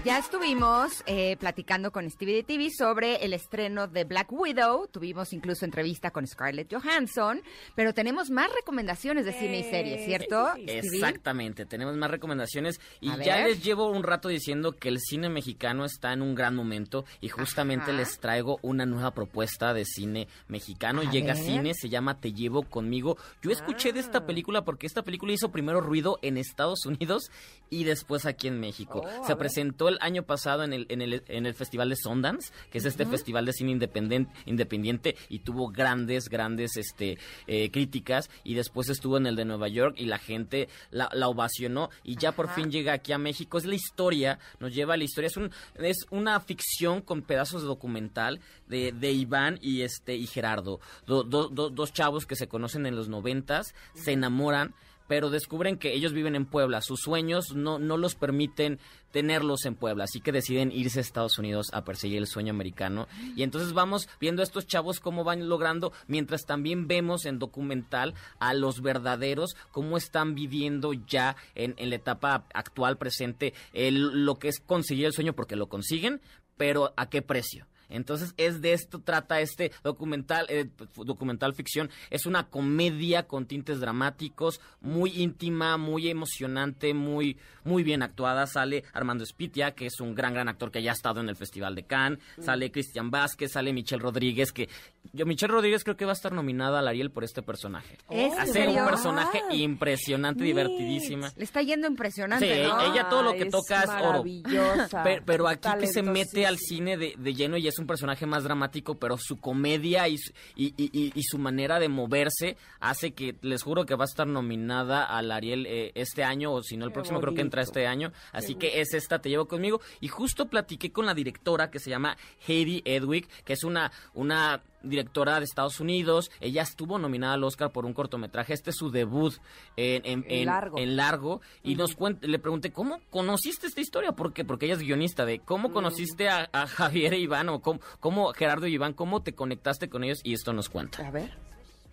Ya 0.08 0.20
estuvimos 0.20 1.02
eh, 1.04 1.36
platicando 1.38 1.92
con 1.92 2.08
Stevie 2.10 2.36
de 2.36 2.42
TV 2.42 2.70
sobre 2.70 3.16
el 3.16 3.34
estreno 3.34 3.88
de 3.88 4.04
Black 4.04 4.32
Widow. 4.32 4.86
Tuvimos 4.86 5.34
incluso 5.34 5.66
entrevista 5.66 6.10
con 6.12 6.26
Scarlett 6.26 6.72
Johansson, 6.72 7.42
pero 7.74 7.92
tenemos 7.92 8.30
más 8.30 8.48
recomendaciones 8.54 9.26
de 9.26 9.34
cine 9.34 9.58
y 9.58 9.64
series, 9.64 10.06
¿cierto? 10.06 10.48
Stevie? 10.52 10.78
Exactamente, 10.78 11.66
tenemos 11.66 11.94
más 11.98 12.10
recomendaciones 12.10 12.80
y 13.02 13.10
A 13.10 13.18
ya 13.22 13.36
ver. 13.36 13.48
les 13.48 13.62
llevo 13.62 13.90
un 13.90 14.02
rato 14.02 14.28
diciendo 14.28 14.72
que 14.72 14.88
el 14.88 14.98
cine 14.98 15.28
mexicano 15.28 15.84
está 15.84 16.14
en 16.14 16.22
un 16.22 16.34
gran 16.34 16.56
momento 16.56 17.04
y 17.20 17.28
justamente 17.28 17.90
Ajá. 17.90 17.98
les 18.00 18.18
traigo 18.18 18.56
una 18.62 18.86
nueva 18.86 19.10
propuesta 19.10 19.74
de 19.74 19.84
cine 19.84 20.26
mexicano. 20.48 21.02
A 21.02 21.10
Llega 21.10 21.32
a 21.32 21.36
ver. 21.36 21.44
cine, 21.44 21.74
se 21.74 21.90
llama 21.90 22.18
Te 22.18 22.32
llevo 22.32 22.62
conmigo. 22.62 23.18
Yo 23.42 23.50
escuché 23.50 23.92
de 23.92 23.98
Ah. 23.98 24.04
esta 24.04 24.24
película 24.24 24.64
porque 24.64 24.86
esta 24.86 25.02
película 25.02 25.34
hizo 25.34 25.50
primero 25.50 25.82
ruido 25.82 26.18
en 26.22 26.38
Estados 26.38 26.86
Unidos 26.86 27.30
y 27.68 27.84
después 27.84 28.24
aquí 28.24 28.48
en 28.48 28.58
México. 28.58 29.02
Oh, 29.04 29.24
a 29.24 29.26
se 29.26 29.36
presentó 29.36 29.88
el 29.88 29.97
año 30.00 30.22
pasado 30.22 30.64
en 30.64 30.72
el, 30.72 30.86
en 30.88 31.02
el, 31.02 31.22
en 31.28 31.46
el 31.46 31.54
Festival 31.54 31.88
de 31.90 31.96
Sundance, 31.96 32.52
que 32.70 32.78
es 32.78 32.84
este 32.84 33.06
festival 33.06 33.44
de 33.46 33.52
cine 33.52 33.72
independen- 33.72 34.28
independiente 34.46 35.16
y 35.28 35.40
tuvo 35.40 35.68
grandes, 35.68 36.28
grandes 36.28 36.76
este, 36.76 37.18
eh, 37.46 37.70
críticas 37.70 38.30
y 38.44 38.54
después 38.54 38.88
estuvo 38.88 39.16
en 39.16 39.26
el 39.26 39.36
de 39.36 39.44
Nueva 39.44 39.68
York 39.68 39.94
y 39.98 40.06
la 40.06 40.18
gente 40.18 40.68
la, 40.90 41.08
la 41.12 41.28
ovacionó 41.28 41.90
y 42.04 42.16
ya 42.16 42.32
por 42.32 42.48
fin 42.50 42.70
llega 42.70 42.92
aquí 42.92 43.12
a 43.12 43.18
México. 43.18 43.58
Es 43.58 43.64
la 43.64 43.74
historia, 43.74 44.38
nos 44.60 44.74
lleva 44.74 44.94
a 44.94 44.96
la 44.96 45.04
historia, 45.04 45.28
es, 45.28 45.36
un, 45.36 45.50
es 45.78 46.06
una 46.10 46.38
ficción 46.40 47.00
con 47.02 47.22
pedazos 47.22 47.62
de 47.62 47.68
documental 47.68 48.40
de, 48.66 48.92
de 48.92 49.12
Iván 49.12 49.58
y, 49.62 49.82
este, 49.82 50.14
y 50.16 50.26
Gerardo, 50.26 50.80
Do- 51.06 51.22
do- 51.24 51.48
do- 51.48 51.70
dos 51.70 51.92
chavos 51.92 52.26
que 52.26 52.36
se 52.36 52.48
conocen 52.48 52.86
en 52.86 52.96
los 52.96 53.08
noventas, 53.08 53.74
se 53.94 54.12
enamoran 54.12 54.74
pero 55.08 55.30
descubren 55.30 55.76
que 55.78 55.92
ellos 55.94 56.12
viven 56.12 56.36
en 56.36 56.46
Puebla. 56.46 56.80
Sus 56.82 57.00
sueños 57.00 57.54
no, 57.54 57.78
no 57.80 57.96
los 57.96 58.14
permiten 58.14 58.78
tenerlos 59.10 59.64
en 59.64 59.74
Puebla, 59.74 60.04
así 60.04 60.20
que 60.20 60.32
deciden 60.32 60.70
irse 60.70 60.98
a 60.98 61.02
Estados 61.02 61.38
Unidos 61.38 61.68
a 61.72 61.82
perseguir 61.82 62.18
el 62.18 62.26
sueño 62.26 62.50
americano. 62.52 63.08
Y 63.34 63.42
entonces 63.42 63.72
vamos 63.72 64.06
viendo 64.20 64.42
a 64.42 64.44
estos 64.44 64.66
chavos 64.66 65.00
cómo 65.00 65.24
van 65.24 65.48
logrando, 65.48 65.92
mientras 66.06 66.44
también 66.44 66.86
vemos 66.86 67.24
en 67.24 67.38
documental 67.38 68.14
a 68.38 68.52
los 68.54 68.82
verdaderos, 68.82 69.56
cómo 69.72 69.96
están 69.96 70.34
viviendo 70.34 70.92
ya 70.92 71.36
en, 71.54 71.74
en 71.78 71.88
la 71.90 71.96
etapa 71.96 72.44
actual, 72.52 72.98
presente, 72.98 73.54
el- 73.72 74.24
lo 74.26 74.38
que 74.38 74.48
es 74.48 74.60
conseguir 74.60 75.06
el 75.06 75.12
sueño, 75.14 75.32
porque 75.32 75.56
lo 75.56 75.68
consiguen, 75.68 76.20
pero 76.58 76.92
¿a 76.96 77.08
qué 77.08 77.22
precio? 77.22 77.66
Entonces 77.88 78.34
es 78.36 78.60
de 78.60 78.72
esto 78.72 79.00
trata 79.00 79.40
este 79.40 79.72
documental, 79.82 80.46
eh, 80.48 80.68
documental 80.96 81.54
ficción. 81.54 81.90
Es 82.10 82.26
una 82.26 82.48
comedia 82.48 83.26
con 83.26 83.46
tintes 83.46 83.80
dramáticos, 83.80 84.60
muy 84.80 85.10
íntima, 85.22 85.76
muy 85.76 86.08
emocionante, 86.08 86.94
muy 86.94 87.38
muy 87.64 87.82
bien 87.82 88.02
actuada. 88.02 88.46
Sale 88.46 88.84
Armando 88.92 89.24
Espitia, 89.24 89.72
que 89.72 89.86
es 89.86 90.00
un 90.00 90.14
gran 90.14 90.34
gran 90.34 90.48
actor 90.48 90.70
que 90.70 90.82
ya 90.82 90.90
ha 90.90 90.94
estado 90.94 91.20
en 91.20 91.28
el 91.28 91.36
Festival 91.36 91.74
de 91.74 91.84
Cannes. 91.84 92.18
Sale 92.40 92.70
Cristian 92.70 93.10
Vázquez, 93.10 93.52
sale 93.52 93.72
Michelle 93.72 94.02
Rodríguez, 94.02 94.52
que 94.52 94.68
yo 95.12 95.26
Michelle 95.26 95.52
Rodríguez 95.52 95.84
creo 95.84 95.96
que 95.96 96.04
va 96.04 96.12
a 96.12 96.14
estar 96.14 96.32
nominada 96.32 96.78
al 96.78 96.88
Ariel 96.88 97.10
por 97.10 97.24
este 97.24 97.42
personaje. 97.42 97.98
¿Es 98.10 98.32
un 98.32 98.84
personaje 98.86 99.42
Ay, 99.50 99.62
impresionante, 99.62 100.44
divertidísima. 100.44 101.32
Le 101.36 101.44
está 101.44 101.62
yendo 101.62 101.86
impresionante, 101.86 102.62
Sí, 102.62 102.68
¿no? 102.68 102.80
ella 102.92 103.08
todo 103.08 103.22
lo 103.22 103.32
que 103.32 103.46
toca 103.46 103.82
es 103.82 103.90
oro. 104.02 104.24
Pero, 105.04 105.22
pero 105.24 105.48
aquí 105.48 105.68
que 105.80 105.86
se 105.86 106.02
mete 106.02 106.46
al 106.46 106.58
cine 106.58 106.96
de, 106.96 107.14
de 107.16 107.34
lleno 107.34 107.56
y 107.56 107.68
es 107.68 107.77
un 107.78 107.86
personaje 107.86 108.26
más 108.26 108.44
dramático, 108.44 108.98
pero 108.98 109.16
su 109.18 109.38
comedia 109.40 110.08
y 110.08 110.18
su, 110.18 110.32
y, 110.56 110.74
y- 110.76 111.12
y- 111.14 111.22
su 111.22 111.38
manera 111.38 111.78
de 111.78 111.88
moverse 111.88 112.56
hace 112.80 113.12
que, 113.12 113.36
les 113.42 113.62
juro 113.62 113.84
que 113.86 113.94
va 113.94 114.04
a 114.04 114.06
estar 114.06 114.26
nominada 114.26 115.04
al 115.04 115.30
Ariel 115.30 115.66
eh, 115.66 115.92
este 115.94 116.24
año, 116.24 116.52
o 116.52 116.62
si 116.62 116.76
no 116.76 116.84
el 116.84 116.90
Qué 116.90 116.94
próximo 116.94 117.20
creo 117.20 117.34
que 117.34 117.40
entra 117.42 117.62
este 117.62 117.86
año. 117.86 118.12
Así 118.32 118.54
que 118.54 118.80
es 118.80 118.94
esta, 118.94 119.20
Te 119.20 119.28
Llevo 119.28 119.46
Conmigo. 119.48 119.80
Y 120.00 120.08
justo 120.08 120.46
platiqué 120.48 120.90
con 120.92 121.06
la 121.06 121.14
directora 121.14 121.70
que 121.70 121.78
se 121.78 121.90
llama 121.90 122.16
Heidi 122.46 122.82
Edwick, 122.84 123.28
que 123.44 123.52
es 123.54 123.64
una, 123.64 123.90
una 124.14 124.62
directora 124.82 125.38
de 125.38 125.44
Estados 125.44 125.80
Unidos. 125.80 126.30
Ella 126.40 126.62
estuvo 126.62 126.98
nominada 126.98 127.34
al 127.34 127.44
Oscar 127.44 127.70
por 127.72 127.84
un 127.84 127.92
cortometraje. 127.94 128.52
Este 128.54 128.70
es 128.70 128.76
su 128.76 128.90
debut 128.90 129.34
en, 129.76 130.04
en- 130.06 130.24
En 130.28 130.38
en- 130.40 130.46
largo. 130.46 130.78
en 130.78 130.96
largo. 130.96 131.40
Y 131.62 131.74
nos 131.74 131.96
le 132.20 132.38
pregunté, 132.38 132.72
¿cómo 132.72 133.00
conociste 133.10 133.66
esta 133.66 133.80
historia? 133.80 134.12
¿Por 134.12 134.32
qué? 134.32 134.44
Porque 134.44 134.66
ella 134.66 134.74
es 134.74 134.80
guionista 134.80 135.24
de 135.24 135.40
cómo 135.40 135.72
conociste 135.72 136.28
a, 136.28 136.48
a 136.52 136.66
Javier 136.66 137.14
e 137.14 137.18
Iván 137.18 137.48
o 137.48 137.60
cómo, 137.60 137.80
cómo 138.00 138.32
Gerardo 138.32 138.66
y 138.66 138.74
Iván, 138.74 138.92
cómo 138.92 139.22
te 139.22 139.34
conectaste 139.34 139.88
con 139.88 140.04
ellos 140.04 140.20
y 140.22 140.34
esto 140.34 140.52
nos 140.52 140.68
cuenta. 140.68 141.06
A 141.06 141.10
ver. 141.10 141.36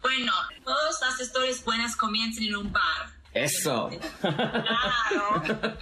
Bueno, 0.01 0.31
todas 0.63 0.99
las 1.01 1.19
historias 1.19 1.63
buenas 1.65 1.95
comienzan 1.95 2.43
en 2.43 2.55
un 2.57 2.71
bar. 2.71 2.83
Eso. 3.33 3.89
Claro. 4.21 5.77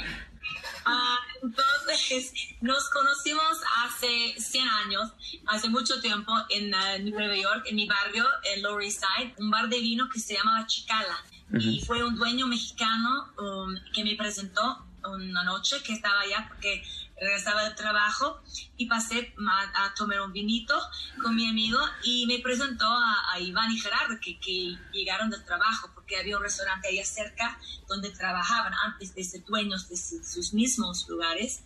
Ah, 0.86 1.18
entonces, 1.42 2.34
nos 2.62 2.90
conocimos 2.90 3.62
hace 3.86 4.36
100 4.38 4.68
años, 4.68 5.12
hace 5.48 5.70
mucho 5.70 6.02
tiempo, 6.02 6.32
en 6.50 6.74
ah, 6.74 6.98
Nueva 7.00 7.36
York, 7.36 7.66
en 7.68 7.76
mi 7.76 7.88
barrio, 7.88 8.26
en 8.44 8.64
Lower 8.64 8.84
East 8.84 9.02
Side, 9.02 9.36
un 9.38 9.50
bar 9.50 9.70
de 9.70 9.80
vino 9.80 10.10
que 10.10 10.20
se 10.20 10.36
llamaba 10.36 10.66
Chicala. 10.68 11.18
Y 11.60 11.82
fue 11.86 12.04
un 12.04 12.16
dueño 12.16 12.48
mexicano 12.48 13.32
um, 13.38 13.76
que 13.94 14.04
me 14.04 14.16
presentó 14.16 14.84
una 15.04 15.44
noche 15.44 15.84
que 15.84 15.94
estaba 15.94 16.22
allá 16.22 16.48
porque 16.48 16.84
regresaba 17.20 17.64
del 17.64 17.76
trabajo 17.76 18.42
y 18.78 18.88
pasé 18.88 19.34
ma- 19.38 19.72
a 19.76 19.94
tomar 19.94 20.20
un 20.22 20.34
vinito 20.34 20.80
con 21.22 21.36
mi 21.36 21.48
amigo 21.48 21.80
y 22.04 22.26
me 22.26 22.40
presentó 22.40 22.86
a, 22.86 23.32
a 23.34 23.40
Iván 23.40 23.72
y 23.72 23.80
Gerardo 23.80 24.16
que, 24.22 24.40
que 24.40 24.78
llegaron 24.92 25.30
del 25.30 25.44
trabajo 25.46 25.92
porque 25.94 26.18
había 26.18 26.36
un 26.38 26.44
restaurante 26.44 26.88
allá 26.90 27.06
cerca 27.06 27.58
donde 27.88 28.10
trabajaban 28.10 28.74
antes 28.86 29.14
de 29.16 29.24
ser 29.24 29.44
dueños 29.46 29.88
de 29.90 29.96
su- 29.96 30.24
sus 30.24 30.54
mismos 30.54 31.08
lugares 31.08 31.62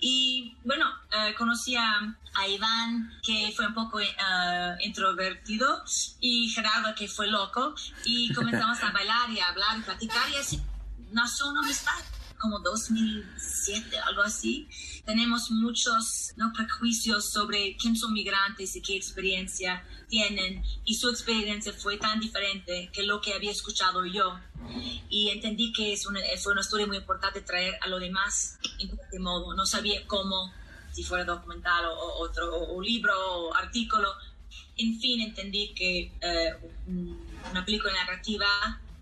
y 0.00 0.56
bueno, 0.64 0.84
eh, 1.12 1.34
conocí 1.38 1.74
a, 1.76 2.16
a 2.34 2.48
Iván 2.48 3.10
que 3.22 3.52
fue 3.56 3.66
un 3.66 3.74
poco 3.74 4.00
eh, 4.00 4.08
introvertido 4.80 5.84
y 6.20 6.50
Gerardo 6.50 6.94
que 6.94 7.08
fue 7.08 7.28
loco 7.28 7.74
y 8.04 8.32
comenzamos 8.34 8.82
a 8.82 8.90
bailar 8.90 9.30
y 9.30 9.38
a 9.40 9.48
hablar 9.48 9.78
y 9.78 9.82
platicar 9.82 10.28
y 10.30 10.36
así 10.36 10.60
nació 11.12 11.46
una 11.48 11.60
amistad 11.60 11.94
como 12.38 12.60
2007, 12.60 13.98
algo 13.98 14.22
así. 14.22 14.68
Tenemos 15.08 15.50
muchos 15.50 16.34
¿no? 16.36 16.52
prejuicios 16.52 17.30
sobre 17.32 17.74
quién 17.78 17.96
son 17.96 18.12
migrantes 18.12 18.76
y 18.76 18.82
qué 18.82 18.94
experiencia 18.94 19.82
tienen. 20.06 20.62
Y 20.84 20.96
su 20.96 21.08
experiencia 21.08 21.72
fue 21.72 21.96
tan 21.96 22.20
diferente 22.20 22.90
que 22.92 23.04
lo 23.04 23.18
que 23.22 23.32
había 23.32 23.50
escuchado 23.50 24.04
yo. 24.04 24.38
Y 25.08 25.30
entendí 25.30 25.72
que 25.72 25.94
es 25.94 26.04
una, 26.06 26.20
fue 26.42 26.52
una 26.52 26.60
historia 26.60 26.86
muy 26.86 26.98
importante 26.98 27.40
traer 27.40 27.74
a 27.80 27.88
lo 27.88 27.98
demás 27.98 28.58
en 28.80 28.90
este 29.02 29.18
modo. 29.18 29.54
No 29.54 29.64
sabía 29.64 30.06
cómo, 30.06 30.52
si 30.92 31.02
fuera 31.02 31.24
documental 31.24 31.86
o, 31.86 31.94
o 31.94 32.20
otro, 32.28 32.54
o, 32.54 32.76
o 32.76 32.82
libro 32.82 33.14
o 33.16 33.54
artículo. 33.54 34.08
En 34.76 35.00
fin, 35.00 35.22
entendí 35.22 35.72
que 35.74 36.12
eh, 36.20 36.52
un- 36.86 37.26
una 37.50 37.64
película 37.64 37.94
narrativa 37.94 38.46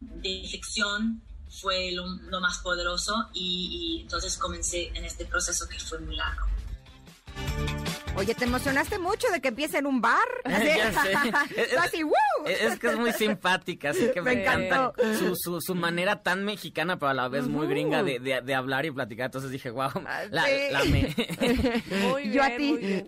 de 0.01 0.47
ficción 0.49 1.21
fue 1.61 1.92
lo, 1.92 2.07
más 2.40 2.59
poderoso 2.59 3.29
y, 3.33 3.99
y 3.99 4.03
entonces 4.03 4.37
comencé 4.37 4.90
en 4.95 5.05
este 5.05 5.25
proceso 5.25 5.69
que 5.69 5.79
fue 5.79 5.99
muy 6.01 6.16
largo. 6.16 6.47
Oye, 8.18 8.35
te 8.35 8.44
emocionaste 8.44 8.98
mucho 8.98 9.29
de 9.31 9.42
que 9.42 9.48
empiece 9.48 9.76
en 9.79 9.87
un 9.87 10.00
bar. 10.00 10.16
Ya 10.46 10.92
sé. 11.02 11.12
Es- 11.57 11.76
así, 11.76 12.02
¡woo! 12.02 12.12
Es, 12.46 12.61
es 12.62 12.79
que 12.79 12.87
es 12.88 12.96
muy 12.98 13.12
simpática, 13.12 13.90
así 13.90 14.11
que 14.12 14.22
me, 14.22 14.35
Me 14.35 14.42
encanta 14.42 14.92
su, 15.18 15.35
su, 15.37 15.61
su 15.61 15.74
manera 15.74 16.22
tan 16.22 16.44
mexicana, 16.44 16.98
pero 16.98 17.11
a 17.11 17.14
la 17.14 17.29
vez 17.29 17.46
muy 17.46 17.66
gringa 17.66 18.02
de, 18.02 18.18
de- 18.18 18.40
de 18.40 18.55
hablar 18.55 18.87
y 18.87 18.90
platicar. 18.90 19.26
Entonces 19.26 19.50
dije, 19.50 19.70
wow, 19.70 19.90
la, 20.31 20.44
sí. 20.44 20.50
la 20.70 20.81
amé. 20.81 21.14
Muy 22.11 22.31
Yo 22.33 22.42
a 22.42 22.48
bien, 22.48 22.59
ti. 22.59 22.72
muy 22.72 22.79
bien. 22.81 23.07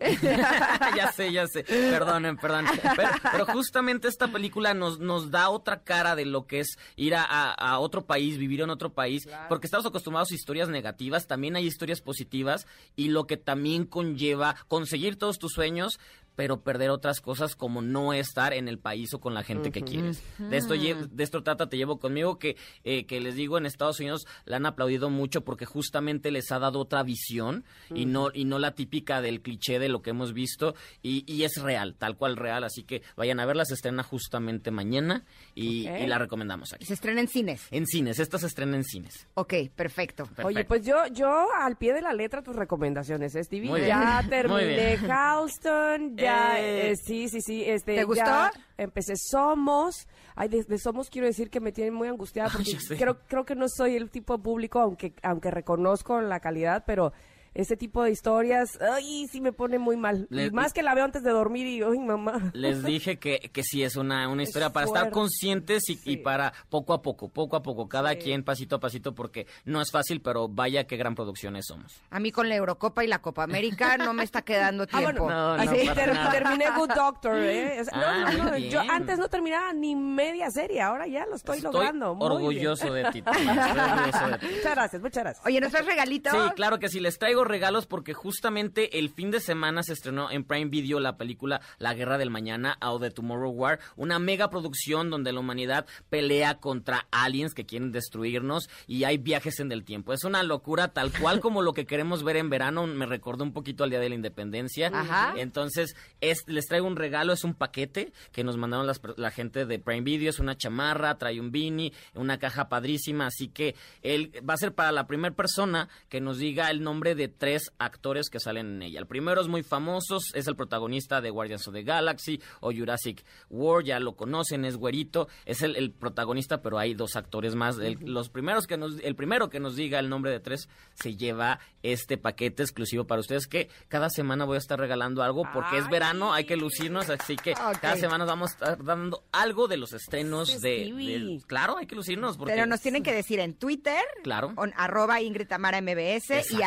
ya 0.97 1.13
sé, 1.13 1.33
ya 1.33 1.47
sé. 1.47 1.63
Perdonen, 1.65 2.37
perdón. 2.37 2.67
Pero, 2.97 3.11
pero 3.33 3.47
justamente 3.47 4.09
esta 4.09 4.29
película 4.29 4.75
nos, 4.75 4.99
nos 4.99 5.31
da 5.31 5.49
otra 5.51 5.83
cara 5.85 6.17
de 6.17 6.25
lo 6.27 6.47
que 6.47 6.61
es 6.61 6.77
ir 6.97 7.15
a, 7.15 7.23
a- 7.25 7.53
a 7.55 7.79
otro 7.79 8.05
país, 8.07 8.37
vivir 8.39 8.61
en 8.61 8.71
otro 8.71 8.93
país. 8.93 9.29
Porque 9.49 9.67
estamos 9.67 9.87
acostumbrados 9.87 10.33
a 10.33 10.35
historias 10.35 10.69
negativas, 10.69 11.27
también 11.27 11.57
hay 11.57 11.67
historias 11.67 12.01
positivas 12.01 12.67
y 12.97 13.09
lo 13.09 13.27
que 13.27 13.37
también 13.37 13.85
conlleva 13.87 14.57
conseguir 14.69 14.98
todos 15.17 15.39
tus 15.39 15.53
sueños 15.53 15.99
pero 16.39 16.61
perder 16.61 16.91
otras 16.91 17.21
cosas 17.21 17.57
como 17.57 17.83
no 17.83 18.13
estar 18.13 18.53
en 18.53 18.69
el 18.69 18.79
país 18.79 19.13
o 19.13 19.19
con 19.19 19.35
la 19.35 19.43
gente 19.43 19.73
que 19.73 19.83
quieres. 19.83 20.23
De 20.39 20.57
esto, 20.57 20.75
de 20.75 21.25
esto 21.25 21.43
trata 21.43 21.69
Te 21.69 21.77
Llevo 21.77 21.99
Conmigo, 21.99 22.39
que, 22.39 22.57
eh, 22.85 23.07
que 23.07 23.21
les 23.21 23.35
digo, 23.35 23.59
en 23.59 23.67
Estados 23.67 23.99
Unidos 23.99 24.25
la 24.45 24.59
han 24.59 24.65
aplaudido 24.67 25.11
mucho 25.11 25.41
porque 25.43 25.65
justamente 25.67 26.31
les 26.31 26.53
ha 26.53 26.61
dado 26.61 26.79
otra 26.79 27.03
visión 27.03 27.65
y, 27.93 28.07
no, 28.07 28.29
y 28.33 28.45
no 28.45 28.61
la 28.61 28.77
típica 28.77 29.21
del 29.21 29.43
cliché 29.43 29.81
de 29.81 29.89
lo 29.89 30.01
que 30.01 30.11
hemos 30.11 30.33
visto 30.33 30.77
y, 31.03 31.25
y 31.27 31.43
es 31.43 31.61
real, 31.61 31.97
tal 31.99 32.17
cual 32.17 32.37
real, 32.37 32.63
así 32.63 32.85
que 32.85 33.03
vayan 33.17 33.41
a 33.41 33.45
verla, 33.45 33.65
se 33.65 33.75
estrena 33.75 34.05
justamente 34.05 34.71
mañana 34.71 35.25
y, 35.57 35.89
Ok. 35.89 35.95
y 36.03 36.07
la 36.07 36.19
recomendamos 36.19 36.71
Y 36.71 36.75
aquí. 36.77 36.85
se 36.85 36.95
estrena 36.95 37.21
en 37.21 37.27
cines. 37.27 37.67
En 37.73 37.85
cines, 37.85 38.21
esta 38.21 38.39
se 38.39 38.47
estrena 38.47 38.77
en 38.77 38.85
cines. 38.85 39.27
Ok, 39.35 39.55
perfecto. 39.75 40.29
Oye, 40.45 40.65
pues 40.65 40.87
yo, 40.87 41.05
yo 41.13 41.49
al 41.61 41.77
pie 41.77 41.95
de 41.95 42.03
la 42.03 42.13
letra 42.13 42.43
tus 42.43 42.55
recomendaciones, 42.55 43.35
¿eh, 43.35 43.43
Stevie? 43.43 43.71
Muy 43.71 43.81
bien. 43.81 43.89
Ya 43.99 44.25
terminé. 44.29 44.99
Halston, 45.11 46.17
ya 46.17 46.28
ya, 46.29 46.61
Eh. 46.61 46.97
sí, 46.97 47.29
sí, 47.29 47.41
sí. 47.41 47.65
Este, 47.65 47.95
¿Te 47.97 48.05
gustó? 48.05 48.25
ya 48.25 48.51
empecé 48.77 49.15
Somos. 49.17 50.07
Ay, 50.35 50.49
de, 50.49 50.63
de 50.65 50.79
Somos 50.79 51.11
quiero 51.11 51.27
decir 51.27 51.51
que 51.51 51.61
me 51.61 51.73
tienen 51.73 51.95
muy 51.95 52.09
angustiada 52.09 52.49
porque 52.53 52.79
sé. 52.79 52.97
creo, 52.97 53.19
creo 53.27 53.45
que 53.45 53.55
no 53.55 53.67
soy 53.69 53.97
el 53.97 54.11
tipo 54.11 54.37
de 54.37 54.43
público, 54.43 54.79
aunque, 54.81 55.15
aunque 55.23 55.51
reconozco 55.51 56.21
la 56.21 56.41
calidad, 56.41 56.85
pero 56.87 57.13
ese 57.59 57.77
tipo 57.77 58.03
de 58.05 58.11
historias, 58.13 58.79
ay, 58.81 59.27
sí 59.31 59.41
me 59.41 59.53
pone 59.53 59.79
muy 59.79 59.97
mal. 59.97 60.29
Y 60.31 60.51
más 60.51 60.73
que 60.73 60.83
la 60.83 60.95
veo 60.95 61.05
antes 61.05 61.23
de 61.25 61.31
dormir 61.31 61.67
y, 61.67 61.83
ay, 61.83 61.99
mamá. 61.99 62.51
Les 62.55 62.83
dije 62.85 63.19
que, 63.19 63.51
que 63.53 63.63
sí 63.65 63.83
es 63.83 63.97
una, 63.97 64.29
una 64.29 64.45
historia 64.45 64.71
para 64.71 64.87
fuerte. 64.87 65.01
estar 65.09 65.13
conscientes 65.13 65.83
y, 65.91 65.97
Sí. 65.97 66.13
y 66.13 66.17
para 66.19 66.53
poco 66.71 66.95
a 66.95 67.03
poco, 67.03 67.29
poco 67.29 67.57
a 67.57 67.63
poco, 67.63 67.89
cada 67.89 68.11
Sí. 68.13 68.19
quien 68.19 68.45
pasito 68.45 68.77
a 68.77 68.81
pasito, 68.81 69.15
porque 69.15 69.47
no 69.65 69.81
es 69.83 69.91
fácil, 69.91 70.21
pero 70.23 70.49
vaya 70.49 70.87
qué 70.87 70.97
gran 70.97 71.15
producciones 71.17 71.67
somos. 71.67 72.01
A 72.11 72.21
mí 72.21 72.31
con 72.31 72.49
la 72.49 72.55
Eurocopa 72.55 73.05
y 73.05 73.09
la 73.09 73.19
Copa 73.21 73.43
América 73.43 73.97
no 73.99 74.15
me 74.15 74.23
está 74.23 74.43
quedando 74.43 74.85
Ah, 74.85 74.87
tiempo. 74.99 75.25
bueno, 75.25 75.29
No, 75.29 75.57
no, 75.57 75.63
así, 75.63 75.89
ter- 75.95 76.17
terminé 76.31 76.67
Good 76.77 76.91
Doctor, 76.95 77.37
¿eh? 77.39 77.81
O 77.81 77.85
sea, 77.85 77.93
Ah, 77.95 78.31
no, 78.33 78.45
no, 78.45 78.51
no, 78.51 78.57
yo 78.59 78.81
antes 78.89 79.19
no 79.19 79.29
terminaba 79.29 79.73
ni 79.73 79.97
media 79.97 80.49
serie, 80.51 80.81
ahora 80.81 81.07
ya 81.09 81.27
lo 81.27 81.35
estoy, 81.35 81.61
logrando. 81.61 82.15
muy 82.15 82.29
bien. 82.29 82.33
orgulloso 82.33 82.93
de 82.93 83.03
ti. 83.11 83.19
Estoy 83.19 83.47
orgulloso 83.49 84.29
de 84.29 84.39
ti. 84.39 84.47
Muchas 84.55 84.75
gracias, 84.75 85.03
muchas 85.03 85.23
gracias. 85.25 85.47
Oye, 85.47 85.61
¿nos 85.61 85.71
traes 85.73 85.87
regalitos? 85.87 86.33
Sí, 86.33 86.39
claro 86.55 86.79
que 86.79 86.89
sí, 86.89 87.01
les 87.01 87.19
traigo 87.19 87.45
regalos 87.49 87.87
porque 87.87 88.15
justamente 88.15 88.99
el 88.99 89.11
fin 89.11 89.31
de 89.31 89.41
semana 89.41 89.83
se 89.83 89.93
estrenó 89.93 90.31
en 90.31 90.45
Prime 90.45 90.71
Video 90.71 91.01
la 91.01 91.17
película 91.17 91.61
La 91.79 91.95
Guerra 91.95 92.19
del 92.19 92.31
Mañana 92.31 92.79
o 92.81 92.99
The 92.99 93.11
Tomorrow 93.11 93.51
War, 93.51 93.81
una 93.97 94.19
mega 94.19 94.51
producción 94.51 95.11
donde 95.11 95.33
la 95.33 95.41
humanidad 95.41 95.87
pelea 96.11 96.59
contra 96.59 97.07
aliens 97.11 97.55
que 97.55 97.67
quieren 97.67 97.93
destruirnos 97.93 98.69
y 98.87 99.05
hay 99.05 99.19
viajes 99.19 99.61
en 99.61 99.73
el 99.73 99.85
tiempo. 99.85 100.13
Es 100.13 100.25
una 100.25 100.43
locura 100.43 100.89
tal 100.89 101.13
cual 101.13 101.41
como 101.41 101.63
lo 101.63 101.73
que 101.73 101.87
queremos 101.87 102.23
ver 102.23 102.37
en 102.37 102.51
verano, 102.51 102.87
me 102.87 103.07
recordó 103.07 103.45
un 103.45 103.53
poquito 103.53 103.85
al 103.85 103.91
Día 103.91 104.01
de 104.01 104.09
la 104.09 104.15
Independencia. 104.15 104.91
Ajá. 104.93 105.35
Entonces, 105.37 105.97
es, 106.21 106.45
les 106.47 106.67
traigo 106.67 106.87
un 106.87 106.97
regalo, 106.97 107.33
es 107.33 107.45
un 107.45 107.55
paquete 107.55 108.13
que 108.33 108.45
nos 108.45 108.57
mandaron 108.57 108.87
las 108.87 109.01
la 109.17 109.31
gente 109.31 109.67
de 109.67 109.79
Prime 109.79 110.03
Video, 110.03 110.31
es 110.31 110.39
una 110.39 110.57
chamarra, 110.57 111.19
trae 111.19 111.41
un 111.41 111.51
beanie, 111.51 111.93
una 112.15 112.39
caja 112.39 112.69
padrísima, 112.69 113.27
así 113.27 113.49
que 113.49 113.75
él 114.03 114.33
va 114.49 114.55
a 114.55 114.59
ser 114.59 114.75
para 114.75 114.93
la 114.93 115.07
primera 115.07 115.35
persona 115.35 115.89
que 116.09 116.21
nos 116.21 116.39
diga 116.39 116.71
el 116.71 116.83
nombre 116.83 117.15
de 117.15 117.29
tres 117.39 117.73
actores 117.79 118.29
que 118.31 118.41
salen 118.41 118.67
en 118.75 118.83
ella. 118.83 119.01
El 119.01 119.07
primero 119.07 119.41
es 119.41 119.49
muy 119.49 119.63
famoso, 119.63 120.19
es 120.35 120.47
el 120.47 120.57
protagonista 120.57 121.21
de 121.21 121.31
Guardians 121.31 121.67
of 121.69 121.75
the 121.75 121.83
Galaxy 121.83 122.41
o 122.61 122.73
Jurassic 122.73 123.25
World, 123.51 123.87
ya 123.87 124.01
lo 124.01 124.17
conocen, 124.17 124.65
es 124.65 124.77
güerito, 124.77 125.29
es 125.47 125.63
el, 125.63 125.77
el 125.77 125.93
protagonista, 125.93 126.61
pero 126.63 126.79
hay 126.79 126.95
dos 126.95 127.17
actores 127.17 127.55
más. 127.55 127.79
El, 127.79 127.99
los 128.01 128.29
primeros 128.29 128.67
que 128.67 128.77
nos, 128.77 128.99
el 129.01 129.15
primero 129.15 129.49
que 129.49 129.61
nos 129.61 129.77
diga 129.77 129.99
el 129.99 130.09
nombre 130.09 130.31
de 130.31 130.41
tres 130.41 130.69
se 130.95 131.17
lleva 131.17 131.61
este 131.83 132.19
paquete 132.19 132.63
exclusivo 132.63 133.07
para 133.07 133.21
ustedes 133.21 133.47
que 133.47 133.69
cada 133.89 134.11
semana 134.11 134.45
voy 134.45 134.57
a 134.57 134.59
estar 134.59 134.79
regalando 134.79 135.23
algo 135.23 135.45
porque 135.55 135.79
es 135.79 135.89
verano, 135.89 136.33
hay 136.33 136.45
que 136.45 136.57
lucirnos, 136.57 137.09
así 137.11 137.37
que 137.37 137.55
cada 137.81 137.97
semana 137.97 138.25
vamos 138.25 138.51
a 138.51 138.55
estar 138.55 138.85
dando 138.85 139.25
algo 139.33 139.69
de 139.69 139.77
los 139.77 139.93
estrenos 139.93 140.61
de, 140.61 141.41
Claro, 141.47 141.79
hay 141.79 141.87
que 141.87 141.95
lucirnos 141.95 142.37
porque... 142.37 142.53
Pero 142.55 142.67
nos 142.67 142.81
tienen 142.81 143.03
que 143.03 143.13
decir 143.13 143.41
en 143.41 143.55
Twitter, 143.55 144.03
Claro. 144.23 144.55
con 144.55 144.73
arroba 144.77 145.21
Ingrid 145.21 145.47
Tamara 145.47 145.81
MBS 145.81 146.31
y 146.31 146.35
Exacto. 146.37 146.67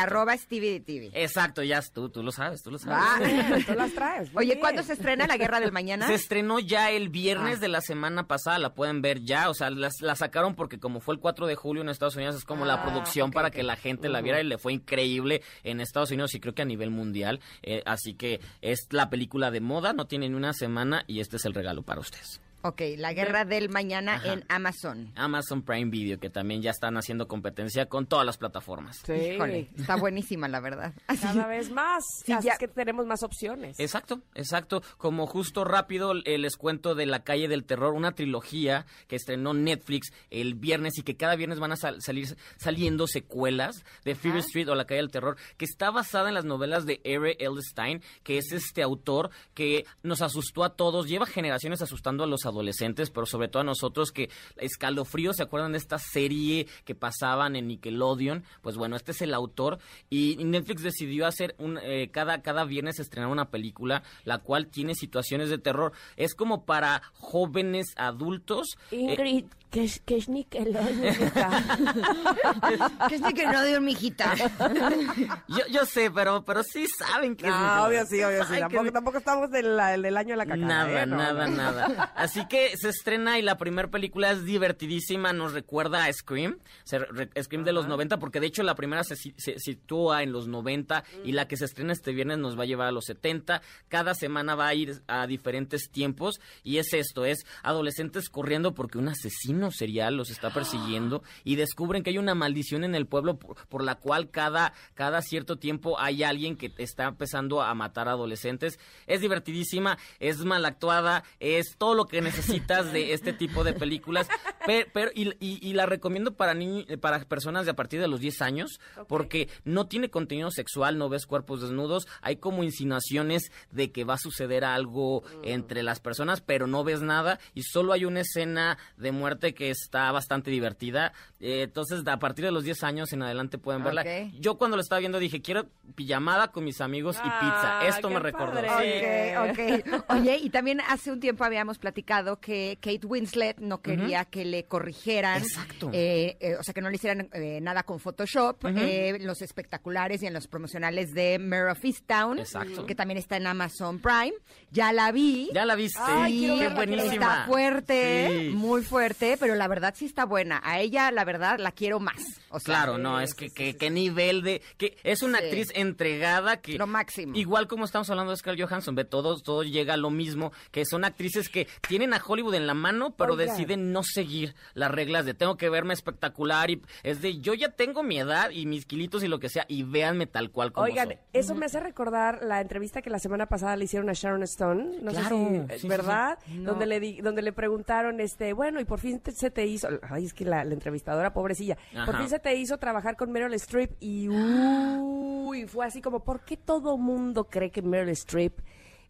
Stevie 0.52 0.80
TV. 0.80 1.10
Exacto, 1.14 1.62
ya 1.62 1.80
tú, 1.80 2.10
tú 2.10 2.22
lo 2.22 2.30
sabes, 2.30 2.62
tú 2.62 2.70
lo 2.70 2.78
sabes. 2.78 2.98
Va. 2.98 3.58
Tú 3.66 3.74
las 3.74 3.92
traes. 3.94 4.32
muy 4.32 4.40
Oye, 4.42 4.46
bien. 4.48 4.60
¿cuándo 4.60 4.82
se 4.82 4.92
estrena 4.92 5.26
La 5.26 5.38
Guerra 5.38 5.60
del 5.60 5.72
Mañana? 5.72 6.06
Se 6.06 6.14
estrenó 6.14 6.58
ya 6.58 6.90
el 6.90 7.08
viernes 7.08 7.56
Ah. 7.56 7.60
de 7.60 7.68
la 7.68 7.80
semana 7.80 8.26
pasada, 8.28 8.58
la 8.58 8.74
pueden 8.74 9.00
ver 9.00 9.22
ya, 9.22 9.48
o 9.48 9.54
sea, 9.54 9.70
las- 9.70 10.02
la 10.02 10.14
sacaron 10.14 10.54
porque 10.54 10.78
como 10.78 11.00
fue 11.00 11.14
el 11.14 11.20
4 11.20 11.46
de 11.46 11.54
julio 11.54 11.82
en 11.82 11.88
Estados 11.88 12.16
Unidos, 12.16 12.36
es 12.36 12.44
como 12.44 12.66
la 12.66 12.74
Ah, 12.74 12.82
producción 12.82 13.30
para 13.30 13.50
que 13.50 13.62
la 13.62 13.76
gente 13.76 14.10
la 14.10 14.20
viera 14.20 14.40
y 14.40 14.44
le 14.44 14.58
fue 14.58 14.74
increíble 14.74 15.40
en 15.64 15.80
Estados 15.80 16.10
Unidos 16.10 16.34
y 16.34 16.40
creo 16.40 16.54
que 16.54 16.60
a 16.62 16.66
nivel 16.66 16.90
mundial, 16.90 17.40
eh, 17.62 17.82
así 17.86 18.12
que 18.14 18.40
es 18.60 18.88
la 18.90 19.08
película 19.08 19.50
de 19.50 19.60
moda, 19.62 19.94
no 19.94 20.06
tiene 20.06 20.28
ni 20.28 20.34
una 20.34 20.52
semana 20.52 21.04
y 21.06 21.20
este 21.20 21.36
es 21.36 21.46
el 21.46 21.54
regalo 21.54 21.82
para 21.82 22.00
ustedes. 22.00 22.41
Ok, 22.62 22.80
La 22.96 23.12
Guerra 23.12 23.44
del 23.44 23.68
Mañana 23.68 24.14
Ajá. 24.14 24.32
en 24.32 24.44
Amazon. 24.48 25.12
Amazon 25.16 25.62
Prime 25.62 25.90
Video, 25.90 26.18
que 26.20 26.30
también 26.30 26.62
ya 26.62 26.70
están 26.70 26.96
haciendo 26.96 27.26
competencia 27.28 27.86
con 27.86 28.06
todas 28.06 28.24
las 28.24 28.38
plataformas. 28.38 29.02
Sí. 29.04 29.12
Híjole, 29.12 29.68
está 29.76 29.96
buenísima, 29.96 30.46
la 30.48 30.60
verdad. 30.60 30.94
Así- 31.08 31.22
Cada 31.22 31.46
vez 31.46 31.70
más. 31.70 32.04
Sí, 32.24 32.32
así 32.32 32.46
ya- 32.46 32.52
es 32.54 32.58
que 32.58 32.68
tenemos 32.68 33.06
más 33.06 33.22
opciones. 33.22 33.78
Exacto, 33.80 34.20
exacto. 34.34 34.82
Como 34.98 35.26
justo 35.26 35.64
rápido 35.64 36.12
eh, 36.24 36.38
les 36.38 36.56
cuento 36.56 36.94
de 36.94 37.06
La 37.06 37.24
Calle 37.24 37.48
del 37.48 37.64
Terror, 37.64 37.94
una 37.94 38.12
trilogía 38.12 38.86
que 39.08 39.16
estrenó 39.16 39.54
Netflix 39.54 40.12
el 40.30 40.54
viernes 40.54 40.98
y 40.98 41.02
que 41.02 41.16
cada 41.16 41.36
viernes 41.36 41.58
van 41.58 41.72
a 41.72 41.76
sal- 41.76 42.00
salir 42.00 42.36
saliendo 42.58 43.06
secuelas 43.06 43.84
de 44.04 44.14
Fear 44.14 44.36
Street 44.38 44.68
o 44.68 44.74
La 44.74 44.84
Calle 44.84 45.00
del 45.00 45.10
Terror, 45.10 45.36
que 45.56 45.64
está 45.64 45.90
basada 45.90 46.28
en 46.28 46.34
las 46.34 46.44
novelas 46.44 46.86
de 46.86 47.00
R. 47.04 47.36
L. 47.40 47.56
Stein, 47.60 48.02
que 48.22 48.38
es 48.38 48.52
este 48.52 48.82
autor 48.82 49.30
que 49.54 49.84
nos 50.02 50.22
asustó 50.22 50.64
a 50.64 50.76
todos, 50.76 51.08
lleva 51.08 51.26
generaciones 51.26 51.82
asustando 51.82 52.22
a 52.24 52.26
los 52.26 52.46
adolescentes, 52.52 53.10
pero 53.10 53.26
sobre 53.26 53.48
todo 53.48 53.62
a 53.62 53.64
nosotros 53.64 54.12
que 54.12 54.30
escalofrío, 54.56 55.32
¿se 55.32 55.42
acuerdan 55.42 55.72
de 55.72 55.78
esta 55.78 55.98
serie 55.98 56.66
que 56.84 56.94
pasaban 56.94 57.56
en 57.56 57.66
Nickelodeon? 57.68 58.44
Pues 58.62 58.76
bueno, 58.76 58.96
este 58.96 59.12
es 59.12 59.22
el 59.22 59.34
autor 59.34 59.78
y 60.08 60.36
Netflix 60.44 60.82
decidió 60.82 61.26
hacer 61.26 61.54
un, 61.58 61.78
eh, 61.82 62.10
cada, 62.12 62.42
cada 62.42 62.64
viernes 62.64 62.98
estrenar 63.00 63.30
una 63.30 63.50
película, 63.50 64.02
la 64.24 64.38
cual 64.38 64.68
tiene 64.68 64.94
situaciones 64.94 65.50
de 65.50 65.58
terror. 65.58 65.92
Es 66.16 66.34
como 66.34 66.64
para 66.64 67.02
jóvenes 67.14 67.86
adultos. 67.96 68.76
eh, 68.90 68.96
Ingrid, 68.96 69.44
que 69.70 69.84
es, 69.84 70.00
que 70.00 70.16
es 70.18 70.28
Nickelodeon. 70.28 71.00
¿Qué 73.08 73.14
es 73.14 73.20
Nickelodeon, 73.20 73.84
mijita? 73.84 74.34
yo, 75.48 75.66
yo 75.70 75.86
sé, 75.86 76.10
pero, 76.10 76.44
pero 76.44 76.62
sí 76.62 76.86
saben 76.86 77.36
que 77.36 77.46
es 77.46 77.52
No, 77.52 77.58
Nickelodeon. 77.58 77.86
obvio 77.88 78.06
sí, 78.06 78.22
obvio 78.22 78.44
sí. 78.44 78.54
Ay, 78.54 78.56
que- 78.56 78.62
Tampoco, 78.62 78.92
tampoco 78.92 79.18
estamos 79.18 79.50
del, 79.50 79.76
del 80.02 80.16
año 80.16 80.30
de 80.30 80.36
la 80.36 80.46
cacada. 80.46 80.66
Nada, 80.66 81.02
¿eh? 81.02 81.06
No, 81.06 81.16
nada, 81.16 81.46
no. 81.48 81.56
nada. 81.56 82.12
Así 82.16 82.41
que 82.48 82.76
se 82.76 82.88
estrena 82.88 83.38
y 83.38 83.42
la 83.42 83.58
primera 83.58 83.90
película 83.90 84.30
es 84.30 84.44
divertidísima, 84.44 85.32
nos 85.32 85.52
recuerda 85.52 86.04
a 86.04 86.12
Scream, 86.12 86.58
Scream 86.84 87.64
de 87.64 87.72
los 87.72 87.86
90, 87.86 88.18
porque 88.18 88.40
de 88.40 88.46
hecho 88.46 88.62
la 88.62 88.74
primera 88.74 89.04
se, 89.04 89.16
se 89.16 89.58
sitúa 89.58 90.22
en 90.22 90.32
los 90.32 90.48
90 90.48 91.04
y 91.24 91.32
la 91.32 91.48
que 91.48 91.56
se 91.56 91.64
estrena 91.64 91.92
este 91.92 92.12
viernes 92.12 92.38
nos 92.38 92.58
va 92.58 92.62
a 92.62 92.66
llevar 92.66 92.88
a 92.88 92.92
los 92.92 93.04
70. 93.04 93.62
Cada 93.88 94.14
semana 94.14 94.54
va 94.54 94.68
a 94.68 94.74
ir 94.74 95.02
a 95.06 95.26
diferentes 95.26 95.90
tiempos 95.90 96.40
y 96.62 96.78
es 96.78 96.92
esto, 96.92 97.24
es 97.24 97.44
adolescentes 97.62 98.28
corriendo 98.28 98.74
porque 98.74 98.98
un 98.98 99.08
asesino 99.08 99.70
serial 99.70 100.16
los 100.16 100.30
está 100.30 100.50
persiguiendo 100.50 101.22
y 101.44 101.56
descubren 101.56 102.02
que 102.02 102.10
hay 102.10 102.18
una 102.18 102.34
maldición 102.34 102.84
en 102.84 102.94
el 102.94 103.06
pueblo 103.06 103.38
por, 103.38 103.66
por 103.68 103.84
la 103.84 103.96
cual 103.96 104.30
cada, 104.30 104.72
cada 104.94 105.22
cierto 105.22 105.56
tiempo 105.56 105.98
hay 105.98 106.22
alguien 106.22 106.56
que 106.56 106.72
está 106.78 107.04
empezando 107.04 107.62
a 107.62 107.74
matar 107.74 108.08
adolescentes. 108.08 108.78
Es 109.06 109.20
divertidísima, 109.20 109.98
es 110.20 110.44
mal 110.44 110.64
actuada, 110.64 111.24
es 111.40 111.76
todo 111.76 111.94
lo 111.94 112.06
que 112.06 112.22
necesitas 112.36 112.92
de 112.92 113.12
este 113.12 113.32
tipo 113.32 113.64
de 113.64 113.72
películas. 113.72 114.28
Pero, 114.64 114.86
pero- 114.92 115.10
y, 115.12 115.28
y- 115.40 115.58
y 115.60 115.72
la 115.72 115.86
recomiendo 115.86 116.34
para 116.36 116.54
niños, 116.54 116.86
para 117.00 117.18
personas 117.24 117.64
de 117.64 117.72
a 117.72 117.74
partir 117.74 118.00
de 118.00 118.06
los 118.06 118.20
10 118.20 118.42
años, 118.42 118.78
porque 119.08 119.48
no 119.64 119.88
tiene 119.88 120.08
contenido 120.08 120.52
sexual, 120.52 120.98
no 120.98 121.08
ves 121.08 121.26
cuerpos 121.26 121.62
desnudos, 121.62 122.06
hay 122.20 122.36
como 122.36 122.62
insinuaciones 122.62 123.50
de 123.72 123.90
que 123.90 124.04
va 124.04 124.14
a 124.14 124.18
suceder 124.18 124.64
algo 124.64 125.24
entre 125.42 125.82
las 125.82 125.98
personas, 125.98 126.42
pero 126.42 126.68
no 126.68 126.84
ves 126.84 127.02
nada 127.02 127.40
y 127.54 127.64
solo 127.64 127.92
hay 127.92 128.04
una 128.04 128.20
escena 128.20 128.78
de 128.96 129.10
muerte 129.10 129.52
que 129.52 129.70
está 129.70 130.12
bastante 130.12 130.52
divertida. 130.52 131.12
Eh, 131.40 131.62
entonces, 131.62 132.06
a 132.06 132.18
partir 132.20 132.44
de 132.44 132.52
los 132.52 132.62
10 132.62 132.84
años 132.84 133.12
en 133.12 133.22
adelante 133.24 133.58
pueden 133.58 133.82
verla. 133.82 134.04
Yo 134.38 134.58
cuando 134.58 134.76
lo 134.76 134.80
estaba 134.84 135.00
viendo 135.00 135.18
dije, 135.18 135.42
quiero 135.42 135.66
pijamada 135.96 136.52
con 136.52 136.62
mis 136.62 136.80
amigos 136.80 137.16
y 137.16 137.22
pizza. 137.28 137.80
Ah, 137.80 137.86
Esto 137.88 138.08
me 138.10 138.20
recordó. 138.20 138.60
padre. 138.62 139.34
Sí. 139.56 139.82
Ok, 139.82 139.96
ok. 139.96 140.04
Oye, 140.20 140.36
y 140.36 140.50
también 140.50 140.80
hace 140.88 141.10
un 141.10 141.18
tiempo 141.18 141.42
habíamos 141.42 141.78
platicado 141.78 142.21
que 142.40 142.78
Kate 142.80 143.06
Winslet 143.06 143.58
no 143.58 143.80
quería 143.82 144.24
que 144.24 144.44
le 144.44 144.64
corrigieran. 144.64 145.42
Exacto. 145.42 145.90
eh, 145.92 146.36
eh, 146.40 146.56
o 146.58 146.62
sea, 146.62 146.72
que 146.74 146.80
no 146.80 146.88
le 146.90 146.96
hicieran 146.96 147.28
eh, 147.32 147.60
nada 147.60 147.82
con 147.82 148.00
Photoshop. 148.00 148.64
eh, 148.76 149.18
los 149.20 149.42
espectaculares 149.42 150.22
y 150.22 150.26
en 150.26 150.32
los 150.34 150.46
promocionales 150.46 151.12
de 151.14 151.38
Mare 151.38 151.70
of 151.72 151.84
Easttown. 151.84 152.38
Exacto. 152.38 152.86
Que 152.86 152.94
también 152.94 153.18
está 153.18 153.36
en 153.36 153.46
Amazon 153.46 153.98
Prime. 154.00 154.32
Ya 154.70 154.92
la 154.92 155.12
vi. 155.12 155.50
Ya 155.52 155.64
la 155.64 155.74
viste. 155.74 156.00
Ay, 156.02 156.56
Qué 156.58 156.68
buenísima. 156.68 157.12
Está 157.12 157.44
fuerte, 157.46 158.28
Sí. 158.30 158.48
muy 158.50 158.82
fuerte, 158.82 159.36
pero 159.38 159.54
la 159.54 159.68
verdad 159.68 159.94
sí 159.96 160.04
está 160.06 160.24
buena. 160.24 160.60
A 160.64 160.80
ella, 160.80 161.10
la 161.10 161.24
verdad, 161.24 161.58
la 161.58 161.72
quiero 161.72 162.00
más. 162.00 162.22
O 162.50 162.58
sea, 162.60 162.74
Claro, 162.74 162.98
no, 162.98 163.20
es 163.20 163.34
que, 163.34 163.48
qué 163.76 163.90
nivel 163.90 164.42
de... 164.42 164.62
que 164.76 164.96
Es 165.04 165.22
una 165.22 165.38
Sí. 165.38 165.44
actriz 165.44 165.68
entregada 165.74 166.60
que... 166.60 166.74
Lo 166.78 166.86
máximo. 166.86 167.36
Igual 167.36 167.66
como 167.68 167.84
estamos 167.84 168.08
hablando 168.10 168.30
de 168.32 168.36
Scarlett 168.36 168.66
Johansson, 168.68 168.94
ve, 168.94 169.04
todo, 169.04 169.38
todo 169.40 169.62
llega 169.62 169.94
a 169.94 169.96
lo 169.96 170.10
mismo, 170.10 170.52
que 170.70 170.84
son 170.84 171.04
actrices 171.04 171.48
que 171.48 171.66
tienen 171.88 172.11
a 172.14 172.22
Hollywood 172.26 172.54
en 172.54 172.66
la 172.66 172.74
mano, 172.74 173.14
pero 173.16 173.34
Oiga. 173.34 173.44
deciden 173.44 173.92
no 173.92 174.02
seguir 174.02 174.54
las 174.74 174.90
reglas 174.90 175.24
de 175.26 175.34
tengo 175.34 175.56
que 175.56 175.68
verme 175.68 175.94
espectacular 175.94 176.70
y 176.70 176.82
es 177.02 177.20
de 177.22 177.38
yo 177.40 177.54
ya 177.54 177.68
tengo 177.70 178.02
mi 178.02 178.18
edad 178.18 178.50
y 178.50 178.66
mis 178.66 178.86
kilitos 178.86 179.22
y 179.22 179.28
lo 179.28 179.38
que 179.38 179.48
sea 179.48 179.64
y 179.68 179.82
véanme 179.82 180.26
tal 180.26 180.50
cual 180.50 180.72
como 180.72 180.84
Oigan, 180.86 181.08
soy. 181.08 181.18
eso 181.32 181.54
me 181.54 181.66
hace 181.66 181.80
recordar 181.80 182.40
la 182.42 182.60
entrevista 182.60 183.02
que 183.02 183.10
la 183.10 183.18
semana 183.18 183.46
pasada 183.46 183.76
le 183.76 183.84
hicieron 183.84 184.08
a 184.10 184.12
Sharon 184.12 184.42
Stone, 184.44 184.98
no 185.02 185.10
Claro, 185.12 185.28
sé 185.28 185.66
sí, 185.68 185.74
si, 185.74 185.78
sí, 185.80 185.88
¿verdad? 185.88 186.38
No. 186.48 186.70
Donde 186.70 186.86
le 186.86 187.00
di- 187.00 187.20
donde 187.20 187.42
le 187.42 187.52
preguntaron, 187.52 188.20
este, 188.20 188.52
bueno, 188.52 188.80
y 188.80 188.84
por 188.84 188.98
fin 189.00 189.20
te- 189.20 189.32
se 189.32 189.50
te 189.50 189.66
hizo, 189.66 189.88
ay, 190.08 190.24
es 190.26 190.34
que 190.34 190.44
la, 190.44 190.64
la 190.64 190.74
entrevistadora 190.74 191.32
pobrecilla, 191.32 191.76
por 192.06 192.16
fin 192.18 192.28
se 192.28 192.38
te 192.38 192.54
hizo 192.56 192.78
trabajar 192.78 193.16
con 193.16 193.30
Meryl 193.32 193.54
Streep 193.54 193.92
y 194.00 194.28
uy, 194.28 195.66
fue 195.66 195.86
así 195.86 196.00
como, 196.00 196.20
¿por 196.24 196.40
qué 196.40 196.56
todo 196.56 196.96
mundo 196.98 197.44
cree 197.44 197.70
que 197.70 197.82
Meryl 197.82 198.10
Streep 198.10 198.58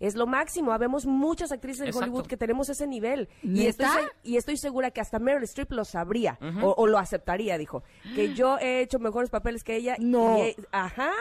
es 0.03 0.15
lo 0.17 0.27
máximo. 0.27 0.73
Habemos 0.73 1.07
muchas 1.07 1.51
actrices 1.53 1.81
en 1.81 1.87
Exacto. 1.89 2.05
Hollywood 2.05 2.27
que 2.27 2.37
tenemos 2.37 2.69
ese 2.69 2.87
nivel. 2.87 3.29
Y 3.43 3.67
estoy, 3.67 3.87
y 4.23 4.37
estoy 4.37 4.57
segura 4.59 4.91
que 4.91 5.01
hasta 5.01 5.19
Meryl 5.19 5.45
Streep 5.45 5.73
lo 5.73 5.85
sabría 5.85 6.39
o, 6.63 6.75
o 6.77 6.87
lo 6.87 6.99
aceptaría, 6.99 7.57
dijo. 7.57 7.83
Que 8.15 8.35
yo 8.35 8.59
he 8.59 8.81
hecho 8.83 8.99
mejores 8.99 9.31
papeles 9.31 9.65
que 9.65 9.77
ella. 9.77 9.97
No. 9.99 10.37
y 10.39 10.41
he- 10.43 10.57
ajá. 10.73 11.13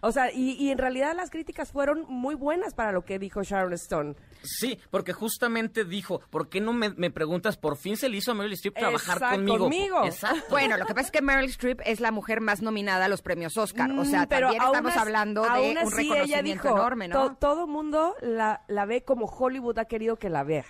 O 0.00 0.12
sea, 0.12 0.32
y, 0.32 0.52
y 0.52 0.70
en 0.70 0.78
realidad 0.78 1.14
las 1.14 1.30
críticas 1.30 1.72
fueron 1.72 2.04
muy 2.08 2.34
buenas 2.34 2.72
para 2.74 2.92
lo 2.92 3.04
que 3.04 3.18
dijo 3.18 3.42
Sharon 3.42 3.72
Stone. 3.74 4.14
Sí, 4.42 4.78
porque 4.90 5.12
justamente 5.12 5.84
dijo, 5.84 6.20
¿por 6.30 6.48
qué 6.48 6.60
no 6.60 6.72
me, 6.72 6.90
me 6.90 7.10
preguntas? 7.10 7.56
Por 7.56 7.76
fin 7.76 7.96
se 7.96 8.08
le 8.08 8.16
hizo 8.18 8.30
a 8.30 8.34
Meryl 8.34 8.52
Streep 8.52 8.74
trabajar 8.76 9.16
Exacto, 9.16 9.36
conmigo. 9.36 9.58
conmigo. 9.64 10.04
Exacto. 10.04 10.44
Bueno, 10.50 10.76
lo 10.76 10.86
que 10.86 10.94
pasa 10.94 11.06
es 11.06 11.10
que 11.10 11.22
Meryl 11.22 11.50
Streep 11.50 11.80
es 11.84 12.00
la 12.00 12.12
mujer 12.12 12.40
más 12.40 12.62
nominada 12.62 13.06
a 13.06 13.08
los 13.08 13.20
premios 13.20 13.56
Oscar. 13.56 13.90
O 13.92 14.04
sea, 14.04 14.22
Mm, 14.22 14.28
pero 14.28 14.46
también 14.48 14.62
estamos 14.64 14.92
as- 14.92 14.98
hablando 14.98 15.42
de 15.42 15.48
un 15.48 15.78
así 15.78 16.00
ella 16.02 16.14
reconocimiento 16.14 16.62
dijo, 16.62 16.68
enorme, 16.76 17.08
"To- 17.08 17.18
¿no? 17.30 17.36
todo 17.36 17.66
mundo 17.66 18.14
la, 18.36 18.62
la 18.68 18.84
ve 18.84 19.02
como 19.02 19.26
Hollywood 19.26 19.78
ha 19.78 19.86
querido 19.86 20.16
que 20.16 20.28
la 20.28 20.44
vea. 20.44 20.64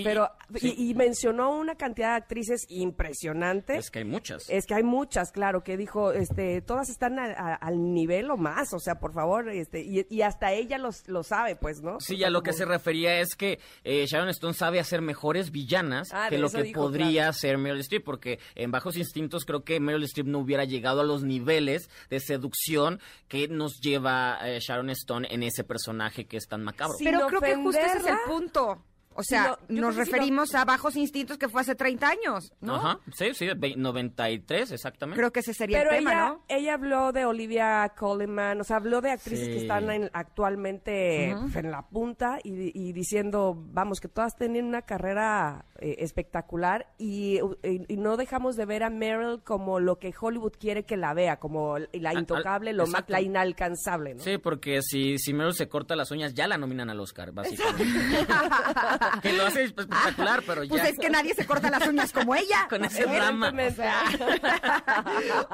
Y- 0.00 0.04
Pero, 0.04 0.30
sí, 0.56 0.74
y, 0.76 0.90
y 0.90 0.94
mencionó 0.94 1.50
una 1.56 1.74
cantidad 1.76 2.10
de 2.10 2.16
actrices 2.16 2.66
impresionantes. 2.68 3.78
es 3.78 3.90
que 3.90 4.00
hay 4.00 4.04
muchas. 4.04 4.48
Es 4.50 4.66
que 4.66 4.74
hay 4.74 4.82
muchas, 4.82 5.30
claro, 5.32 5.62
que 5.62 5.76
dijo, 5.76 6.12
este, 6.12 6.60
todas 6.62 6.88
están 6.88 7.18
a- 7.18 7.32
a- 7.32 7.54
al 7.54 7.92
nivel 7.92 8.30
o 8.30 8.36
más, 8.36 8.72
o 8.72 8.78
sea, 8.78 8.96
por 8.96 9.12
favor, 9.12 9.48
este, 9.50 9.82
y, 9.82 10.06
y 10.08 10.22
hasta 10.22 10.52
ella 10.52 10.78
los, 10.78 11.06
lo 11.08 11.22
sabe, 11.22 11.56
pues, 11.56 11.80
¿no? 11.82 12.00
Sí, 12.00 12.16
ya 12.16 12.30
lo 12.30 12.42
que 12.42 12.52
se 12.52 12.64
refería 12.64 13.20
es 13.20 13.34
que 13.36 13.58
eh, 13.84 14.06
Sharon 14.06 14.28
Stone 14.30 14.54
sabe 14.54 14.80
hacer 14.80 15.00
mejores 15.02 15.50
villanas 15.50 16.08
Ah, 16.12 16.26
que 16.28 16.38
lo 16.38 16.50
que 16.50 16.62
dijo, 16.62 16.80
podría 16.82 17.28
hacer 17.28 17.58
Meryl 17.58 17.80
Streep, 17.80 18.04
porque 18.04 18.38
en 18.54 18.70
Bajos 18.70 18.96
Instintos 18.96 19.44
creo 19.44 19.64
que 19.64 19.80
Meryl 19.80 20.04
Streep 20.04 20.26
no 20.26 20.38
hubiera 20.38 20.64
llegado 20.64 21.00
a 21.00 21.04
los 21.04 21.22
niveles 21.24 21.88
de 22.10 22.20
seducción 22.20 23.00
que 23.28 23.48
nos 23.48 23.80
lleva 23.80 24.38
eh, 24.42 24.58
Sharon 24.60 24.90
Stone 24.90 25.28
en 25.30 25.42
ese 25.42 25.64
personaje 25.64 26.26
que 26.26 26.36
es 26.36 26.46
tan 26.46 26.62
macabro. 26.62 26.94
Pero 27.02 27.26
creo 27.26 27.40
que 27.40 27.54
justo 27.56 27.80
ese 27.80 27.98
es 27.98 28.06
el 28.06 28.16
punto. 28.26 28.84
O 29.16 29.22
Sí, 29.22 29.28
sea, 29.30 29.58
nos 29.68 29.94
sí, 29.94 30.00
referimos 30.00 30.54
a 30.54 30.64
Bajos 30.64 30.96
Instintos 30.96 31.38
que 31.38 31.48
fue 31.48 31.60
hace 31.60 31.74
30 31.74 32.08
años, 32.08 32.52
¿no? 32.60 32.76
Ajá, 32.76 32.98
sí, 33.16 33.32
sí, 33.34 33.46
ve- 33.56 33.74
93 33.76 34.72
exactamente. 34.72 35.18
Creo 35.18 35.32
que 35.32 35.40
ese 35.40 35.54
sería 35.54 35.78
Pero 35.78 35.90
el 35.90 35.96
tema, 35.98 36.10
ella, 36.12 36.28
¿no? 36.28 36.44
ella 36.48 36.74
habló 36.74 37.12
de 37.12 37.24
Olivia 37.24 37.92
Coleman, 37.96 38.60
o 38.60 38.64
sea, 38.64 38.76
habló 38.76 39.00
de 39.00 39.10
actrices 39.12 39.46
Sí. 39.46 39.52
que 39.52 39.58
están 39.62 39.90
en- 39.90 40.10
actualmente 40.12 41.30
en 41.30 41.70
la 41.70 41.82
punta 41.82 42.38
y, 42.42 42.70
y 42.78 42.92
diciendo, 42.92 43.54
vamos, 43.56 44.00
que 44.00 44.08
todas 44.08 44.36
tienen 44.36 44.64
una 44.66 44.82
carrera 44.82 45.64
eh, 45.80 45.96
espectacular 45.98 46.86
y, 46.98 47.40
y- 47.62 47.84
y 47.92 47.96
no 47.96 48.16
dejamos 48.16 48.56
de 48.56 48.64
ver 48.64 48.82
a 48.84 48.90
Meryl 48.90 49.42
como 49.42 49.80
lo 49.80 49.98
que 49.98 50.12
Hollywood 50.18 50.52
quiere 50.58 50.84
que 50.84 50.96
la 50.96 51.14
vea, 51.14 51.38
como 51.38 51.78
la 51.78 52.10
al- 52.10 52.18
intocable, 52.18 52.72
lo 52.72 52.86
más, 52.86 53.04
la 53.08 53.20
inalcanzable, 53.20 54.14
¿no? 54.14 54.22
Sí, 54.22 54.38
porque 54.38 54.80
si, 54.82 55.18
si 55.18 55.32
Meryl 55.34 55.54
se 55.54 55.68
corta 55.68 55.96
las 55.96 56.10
uñas, 56.10 56.34
ya 56.34 56.46
la 56.46 56.58
nominan 56.58 56.90
al 56.90 57.00
Oscar, 57.00 57.32
básicamente. 57.32 57.84
que 59.22 59.32
lo 59.32 59.46
hace 59.46 59.64
espectacular, 59.64 60.42
pero 60.46 60.64
ya. 60.64 60.70
Pues 60.70 60.84
es 60.84 60.98
que 60.98 61.10
nadie 61.10 61.34
se 61.34 61.46
corta 61.46 61.70
las 61.70 61.86
uñas 61.86 62.12
como 62.12 62.34
ella. 62.34 62.66
Con 62.70 62.84
ese 62.84 63.04
drama. 63.04 63.52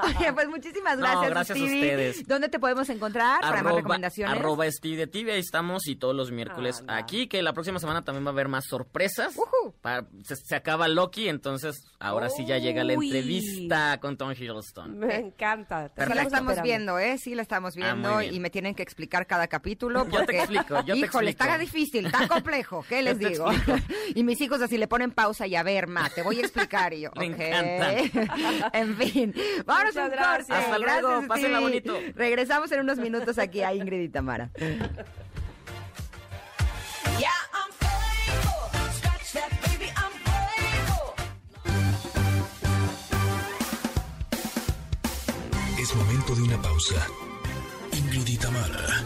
Oye, 0.02 0.32
pues 0.32 0.48
muchísimas 0.48 0.98
No, 0.98 1.04
gracias, 1.04 1.30
gracias 1.30 1.58
a 1.58 1.62
ustedes. 1.64 2.26
¿Dónde 2.26 2.48
te 2.48 2.58
podemos 2.58 2.88
encontrar 2.88 3.40
para 3.40 3.62
más 3.62 3.74
recomendaciones? 3.74 4.36
Arroba 4.36 4.70
Steve 4.70 4.96
de 4.96 5.06
TV, 5.06 5.32
ahí 5.32 5.40
estamos 5.40 5.86
y 5.88 5.96
todos 5.96 6.14
los 6.14 6.30
miércoles 6.30 6.80
Anda. 6.80 6.96
aquí, 6.96 7.26
que 7.28 7.42
la 7.42 7.52
próxima 7.52 7.78
semana 7.78 8.02
también 8.02 8.24
va 8.24 8.30
a 8.30 8.32
haber 8.32 8.48
más 8.48 8.64
sorpresas. 8.66 9.34
Se, 10.24 10.36
se 10.36 10.56
acaba 10.56 10.88
Loki, 10.88 11.28
entonces 11.28 11.76
ahora 11.98 12.28
sí 12.30 12.44
ya 12.46 12.58
llega 12.58 12.84
la 12.84 12.94
entrevista 12.94 13.98
con 14.00 14.16
Tom 14.16 14.32
Hiddleston. 14.32 14.98
Me 14.98 15.16
encanta. 15.16 15.88
Te 15.88 16.06
Sí 16.06 16.14
la 16.14 16.22
estamos 16.22 16.62
viendo, 16.62 16.98
¿eh? 16.98 17.16
Sí 17.18 17.34
la 17.34 17.42
estamos 17.42 17.74
Ah, 17.76 17.94
viendo 17.94 18.22
y 18.22 18.40
me 18.40 18.50
tienen 18.50 18.74
que 18.74 18.82
explicar 18.82 19.26
cada 19.26 19.46
capítulo 19.46 20.04
Yo 20.04 20.10
te 20.10 20.16
porque, 20.18 20.38
explico, 20.38 20.80
yo 20.84 20.94
te 20.94 21.00
híjole, 21.00 21.30
explico. 21.30 21.44
está 21.52 21.58
difícil, 21.58 22.06
está 22.06 22.26
complejo, 22.28 22.84
¿qué 22.88 23.02
les 23.02 23.18
te 23.18 23.28
digo? 23.48 23.76
y 24.14 24.22
mis 24.24 24.40
hijos 24.40 24.60
así 24.62 24.76
le 24.78 24.88
ponen 24.88 25.10
pausa 25.12 25.46
y 25.46 25.56
a 25.56 25.62
ver, 25.62 25.86
ma, 25.86 26.08
te 26.10 26.22
voy 26.22 26.38
a 26.38 26.40
explicar 26.42 26.92
y 26.94 27.00
yo, 27.02 27.10
Me 27.16 27.28
ok. 27.32 27.40
encantan. 27.40 28.70
en 28.72 28.96
fin, 28.96 29.34
vámonos 29.66 29.96
a 29.96 30.04
un 30.04 30.10
Muchas 30.10 30.26
corte. 30.26 30.44
gracias. 30.46 30.58
Hasta 30.58 30.78
luego, 30.78 31.08
Gracias, 31.08 31.28
pásenla 31.28 31.58
Stevie. 31.58 31.80
bonito. 31.80 31.98
Regresamos 32.16 32.72
en 32.72 32.80
unos 32.80 32.98
minutos 32.98 33.38
aquí 33.38 33.62
a 33.62 33.74
Ingrid 33.74 34.00
y 34.02 34.08
Tamara. 34.08 34.50
Es 45.78 45.94
momento 45.96 46.34
de 46.34 46.42
una 46.42 46.60
pausa. 46.60 47.06
Ingrid 47.92 48.26
y 48.28 48.36
Tamara, 48.36 49.02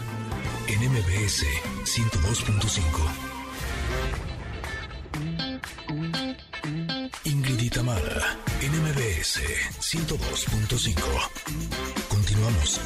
en 0.67 0.79
MBS 0.91 1.43
102.5. 1.85 3.34
MBS 9.35 9.81
102.5. 9.81 10.95
Continuamos. 12.07 12.79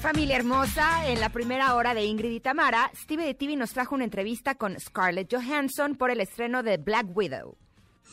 Familia 0.00 0.36
hermosa, 0.36 1.08
en 1.08 1.18
la 1.20 1.30
primera 1.30 1.74
hora 1.74 1.94
de 1.94 2.04
Ingrid 2.04 2.30
y 2.30 2.40
Tamara, 2.40 2.92
Steve 2.94 3.24
de 3.24 3.34
TV 3.34 3.56
nos 3.56 3.72
trajo 3.72 3.96
una 3.96 4.04
entrevista 4.04 4.54
con 4.54 4.78
Scarlett 4.78 5.32
Johansson 5.32 5.96
por 5.96 6.10
el 6.12 6.20
estreno 6.20 6.62
de 6.62 6.76
Black 6.76 7.06
Widow. 7.14 7.56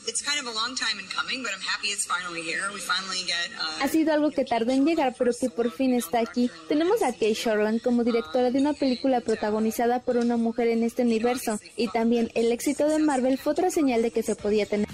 It's 0.08 0.22
kind 0.22 0.40
of 0.40 0.48
a 0.48 0.54
long 0.54 0.76
time 0.76 1.00
in 1.00 1.08
coming, 1.10 1.42
but 1.42 1.52
I'm 1.52 1.62
happy 1.62 1.88
it's 1.88 2.06
finally 2.06 2.42
here. 2.42 2.62
We 2.74 2.80
finally 2.80 3.24
get. 3.26 3.52
Uh, 3.58 3.84
Ha 3.84 3.88
sido 3.88 4.14
algo 4.14 4.30
que 4.30 4.46
tardó 4.46 4.72
en 4.72 4.86
llegar, 4.86 5.16
pero 5.18 5.32
que 5.40 5.50
por 5.50 5.72
fin 5.72 5.94
está 5.94 6.20
aquí. 6.20 6.52
Tenemos 6.68 7.02
a 7.02 7.12
Kate 7.12 7.34
Shortland 7.34 7.82
como 7.82 8.04
directora 8.04 8.52
de 8.52 8.60
una 8.60 8.74
película 8.74 9.22
protagonizada 9.22 10.02
por 10.02 10.18
una 10.18 10.38
mujer 10.38 10.68
en 10.68 10.84
este 10.84 11.02
universo. 11.04 11.60
Y 11.76 11.88
también 11.88 12.30
el 12.36 12.52
éxito 12.52 12.88
de 12.88 13.00
Marvel 13.00 13.38
fue 13.40 13.54
otra 13.54 13.72
señal 13.72 14.02
de 14.04 14.12
que 14.12 14.22
se 14.22 14.36
podía 14.36 14.66
tener. 14.68 14.88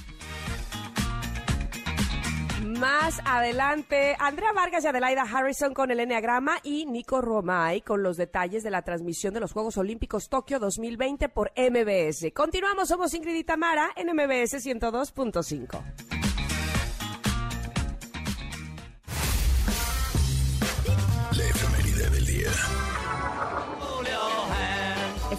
Más 2.82 3.22
adelante, 3.26 4.16
Andrea 4.18 4.54
Vargas 4.54 4.84
y 4.84 4.88
Adelaida 4.88 5.22
Harrison 5.22 5.72
con 5.72 5.92
el 5.92 6.00
Enneagrama 6.00 6.58
y 6.64 6.88
Nico 6.88 7.22
Romay 7.22 7.82
con 7.82 8.02
los 8.02 8.18
detalles 8.18 8.64
de 8.64 8.72
la 8.72 8.82
transmisión 8.82 9.36
de 9.36 9.40
los 9.40 9.52
Juegos 9.52 9.78
Olímpicos 9.78 10.30
Tokio 10.30 10.58
2020 10.58 11.30
por 11.30 11.52
MBS. 11.56 12.34
Continuamos, 12.34 12.88
somos 12.88 13.14
Ingrid 13.14 13.36
y 13.36 13.44
Tamara 13.44 13.92
en 13.96 14.08
MBS 14.08 14.66
102.5. 14.66 16.21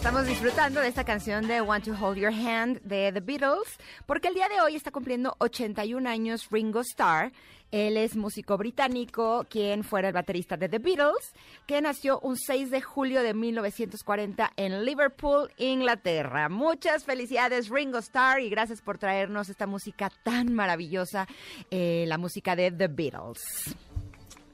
Estamos 0.03 0.27
disfrutando 0.27 0.81
de 0.81 0.89
esta 0.89 1.05
canción 1.05 1.47
de 1.47 1.61
Want 1.61 1.85
to 1.85 1.93
Hold 1.93 2.19
Your 2.19 2.33
Hand 2.33 2.81
de 2.83 3.13
The 3.13 3.21
Beatles, 3.21 3.79
porque 4.05 4.27
el 4.29 4.35
día 4.35 4.49
de 4.49 4.61
hoy 4.61 4.75
está 4.75 4.91
cumpliendo 4.91 5.37
81 5.39 6.09
años 6.09 6.49
Ringo 6.51 6.81
Starr. 6.81 7.31
Él 7.71 7.97
es 7.97 8.17
músico 8.17 8.59
británico, 8.59 9.47
quien 9.49 9.85
fuera 9.85 10.09
el 10.09 10.15
baterista 10.15 10.57
de 10.57 10.69
The 10.69 10.81
Beatles, 10.81 11.33
que 11.67 11.81
nació 11.81 12.19
un 12.19 12.37
6 12.37 12.71
de 12.73 12.83
julio 12.83 13.23
de 13.23 13.33
1940 13.33 14.51
en 14.57 14.85
Liverpool, 14.85 15.49
Inglaterra. 15.57 16.49
Muchas 16.49 17.05
felicidades 17.05 17.69
Ringo 17.69 17.99
Starr 17.99 18.41
y 18.41 18.51
gracias 18.51 18.83
por 18.83 18.99
traernos 18.99 19.49
esta 19.51 19.67
música 19.69 20.11
tan 20.25 20.53
maravillosa, 20.53 21.29
eh, 21.71 22.05
la 22.09 22.19
música 22.19 22.57
de 22.57 22.73
The 22.73 22.89
Beatles. 22.89 23.77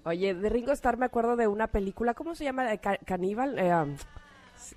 Oye, 0.05 0.35
de 0.35 0.49
Ringo 0.51 0.73
Starr 0.73 0.99
me 0.99 1.07
acuerdo 1.07 1.37
de 1.37 1.49
una 1.49 1.69
película, 1.69 2.13
¿cómo 2.13 2.35
se 2.35 2.45
llama? 2.45 2.65
De 2.65 2.79
Ca- 2.79 2.99
Caníbal. 2.99 3.59
eh, 3.59 3.75
um, 3.75 3.97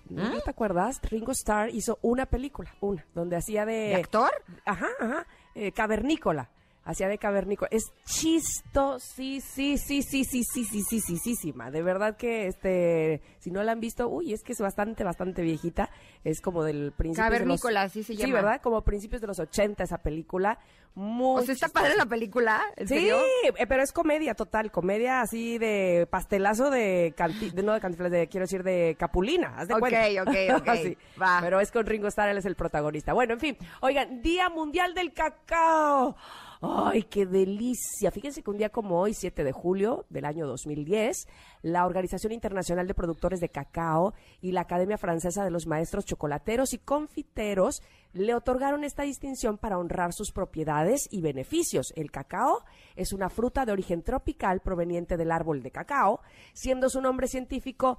¿No 0.10 0.42
te 0.42 0.50
acuerdas? 0.50 1.00
Ringo 1.04 1.32
Starr 1.32 1.70
hizo 1.70 2.00
una 2.02 2.26
película, 2.26 2.74
una, 2.80 3.06
donde 3.14 3.36
hacía 3.36 3.66
de... 3.66 3.90
¿De 3.90 3.96
actor? 3.96 4.32
Ajá, 4.66 4.88
ajá, 5.00 5.28
eh, 5.56 5.72
cavernícola. 5.72 6.50
Hacía 6.84 7.08
de 7.08 7.20
cavernícola. 7.20 7.70
Es 7.72 7.92
chisto, 8.06 8.98
sí, 9.00 9.40
sí, 9.40 9.78
sí, 9.78 10.02
sí, 10.02 10.24
sí, 10.24 10.44
sí, 10.44 10.64
sí, 10.64 10.82
sí, 10.84 11.00
sí, 11.00 11.18
sí, 11.18 11.36
sí. 11.36 11.54
De 11.72 11.84
verdad 11.84 12.18
que, 12.18 12.48
este, 12.48 13.22
si 13.40 13.52
no 13.52 13.62
la 13.64 13.74
han 13.74 13.80
visto, 13.80 14.08
uy, 14.08 14.34
es 14.34 14.42
que 14.44 14.54
es 14.54 14.60
bastante, 14.60 15.04
bastante 15.04 15.44
viejita. 15.44 15.90
Es 16.24 16.42
como 16.42 16.64
del 16.64 16.92
principio 16.92 17.24
de 17.26 17.30
los... 17.30 17.62
Cavernícola, 17.62 17.82
así 17.84 18.02
se 18.04 18.14
Sí, 18.16 18.20
llama. 18.22 18.34
¿verdad? 18.34 18.62
Como 18.62 18.82
principios 18.84 19.22
de 19.22 19.28
los 19.28 19.40
80 19.40 19.84
esa 19.84 20.00
película. 20.00 20.58
Muy 20.96 21.42
O 21.42 21.46
sea, 21.46 21.54
está 21.54 21.68
chistosa. 21.68 21.84
padre 21.86 21.98
la 21.98 22.06
película, 22.06 22.62
¿en 22.76 22.88
Sí, 22.88 22.96
serio? 22.96 23.18
eh, 23.58 23.66
pero 23.68 23.82
es 23.82 23.94
comedia 23.94 24.34
total, 24.34 24.72
comedia 24.72 25.22
así 25.22 25.58
de 25.58 26.06
pastelazo 26.12 26.70
de, 26.70 27.14
canti- 27.16 27.50
de 27.52 27.64
no 27.64 27.74
de 27.74 27.80
cantinflas, 27.80 28.12
de, 28.12 28.28
quiero 28.28 28.44
decir 28.44 28.62
de 28.64 28.98
capulina, 29.00 29.56
haz 29.58 29.70
de 29.70 29.76
Ok, 29.76 29.80
cuenta. 29.80 30.06
ok, 30.24 30.36
ok, 30.62 30.70
Sí, 30.84 30.98
va. 31.22 31.38
Pero 31.42 31.62
es 31.62 31.72
con 31.72 31.86
Ringo 31.86 32.08
Starr, 32.10 32.30
él 32.32 32.38
es 32.40 32.46
el 32.46 32.56
protagonista. 32.56 33.14
Bueno, 33.14 33.34
en 33.36 33.40
fin, 33.40 33.58
oigan, 33.80 34.22
Día 34.22 34.50
Mundial 34.50 34.94
del 34.94 35.14
Cacao. 35.14 36.18
Ay, 36.64 37.02
qué 37.04 37.26
delicia. 37.26 38.12
Fíjense 38.12 38.44
que 38.44 38.52
un 38.52 38.58
día 38.58 38.70
como 38.70 39.00
hoy, 39.00 39.16
7 39.16 39.44
de 39.44 39.52
julio 39.52 40.06
del 40.10 40.26
año 40.26 40.46
2010, 40.46 41.28
la 41.64 41.88
Organización 41.88 42.34
Internacional 42.34 42.86
de 42.86 42.94
Productores 42.94 43.40
de 43.40 43.50
Cacao 43.50 44.14
y 44.42 44.52
la 44.52 44.62
Academia 44.62 45.00
Francesa 45.00 45.44
de 45.44 45.50
los 45.50 45.66
Maestros 45.66 46.06
Chocolateros 46.06 46.74
y 46.74 46.78
Confiteros 46.78 47.82
le 48.14 48.36
otorgaron 48.36 48.84
esta 48.84 49.02
distinción 49.02 49.58
para 49.58 49.80
honrar 49.80 50.14
sus 50.14 50.32
propiedades 50.32 51.08
y 51.10 51.22
beneficios. 51.22 51.94
El 51.96 52.12
cacao 52.12 52.64
es 52.96 53.12
una 53.12 53.30
fruta 53.30 53.66
de 53.66 53.72
origen 53.72 54.04
tropical 54.04 54.60
proveniente 54.60 55.18
del 55.18 55.32
árbol 55.32 55.64
de 55.64 55.72
cacao, 55.72 56.22
siendo 56.54 56.90
su 56.90 57.02
nombre 57.02 57.28
científico 57.28 57.98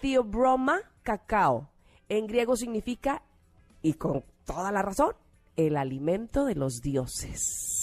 Theobroma 0.00 0.80
cacao. 1.02 1.68
En 2.08 2.26
griego 2.26 2.56
significa, 2.56 3.22
y 3.82 3.94
con 3.94 4.24
toda 4.46 4.72
la 4.72 4.80
razón, 4.80 5.14
el 5.56 5.76
alimento 5.76 6.46
de 6.46 6.54
los 6.54 6.80
dioses. 6.80 7.81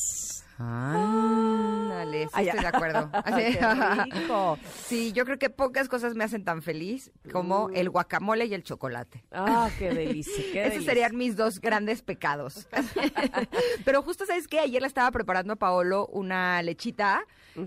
Ándale, 0.59 2.23
sí 2.25 2.29
Ah, 2.33 2.41
ya. 2.43 2.51
estoy 2.51 2.61
de 2.63 2.67
acuerdo. 2.77 3.09
Qué 3.25 4.11
rico. 4.19 4.57
Sí, 4.85 5.11
yo 5.13 5.25
creo 5.25 5.37
que 5.39 5.49
pocas 5.49 5.87
cosas 5.89 6.15
me 6.15 6.23
hacen 6.23 6.43
tan 6.43 6.61
feliz 6.61 7.11
como 7.31 7.69
el 7.71 7.89
guacamole 7.89 8.45
y 8.45 8.53
el 8.53 8.63
chocolate. 8.63 9.23
Ah, 9.31 9.69
qué 9.77 9.89
delicia, 9.91 10.43
qué 10.51 10.61
Esos 10.63 10.73
delicia. 10.73 10.91
serían 10.91 11.15
mis 11.17 11.35
dos 11.35 11.59
grandes 11.59 12.01
pecados. 12.01 12.67
Pero 13.85 14.01
justo 14.01 14.25
sabes 14.25 14.47
que 14.47 14.59
ayer 14.59 14.81
le 14.81 14.87
estaba 14.87 15.11
preparando 15.11 15.53
a 15.53 15.55
Paolo 15.57 16.07
una 16.07 16.61
lechita 16.61 17.21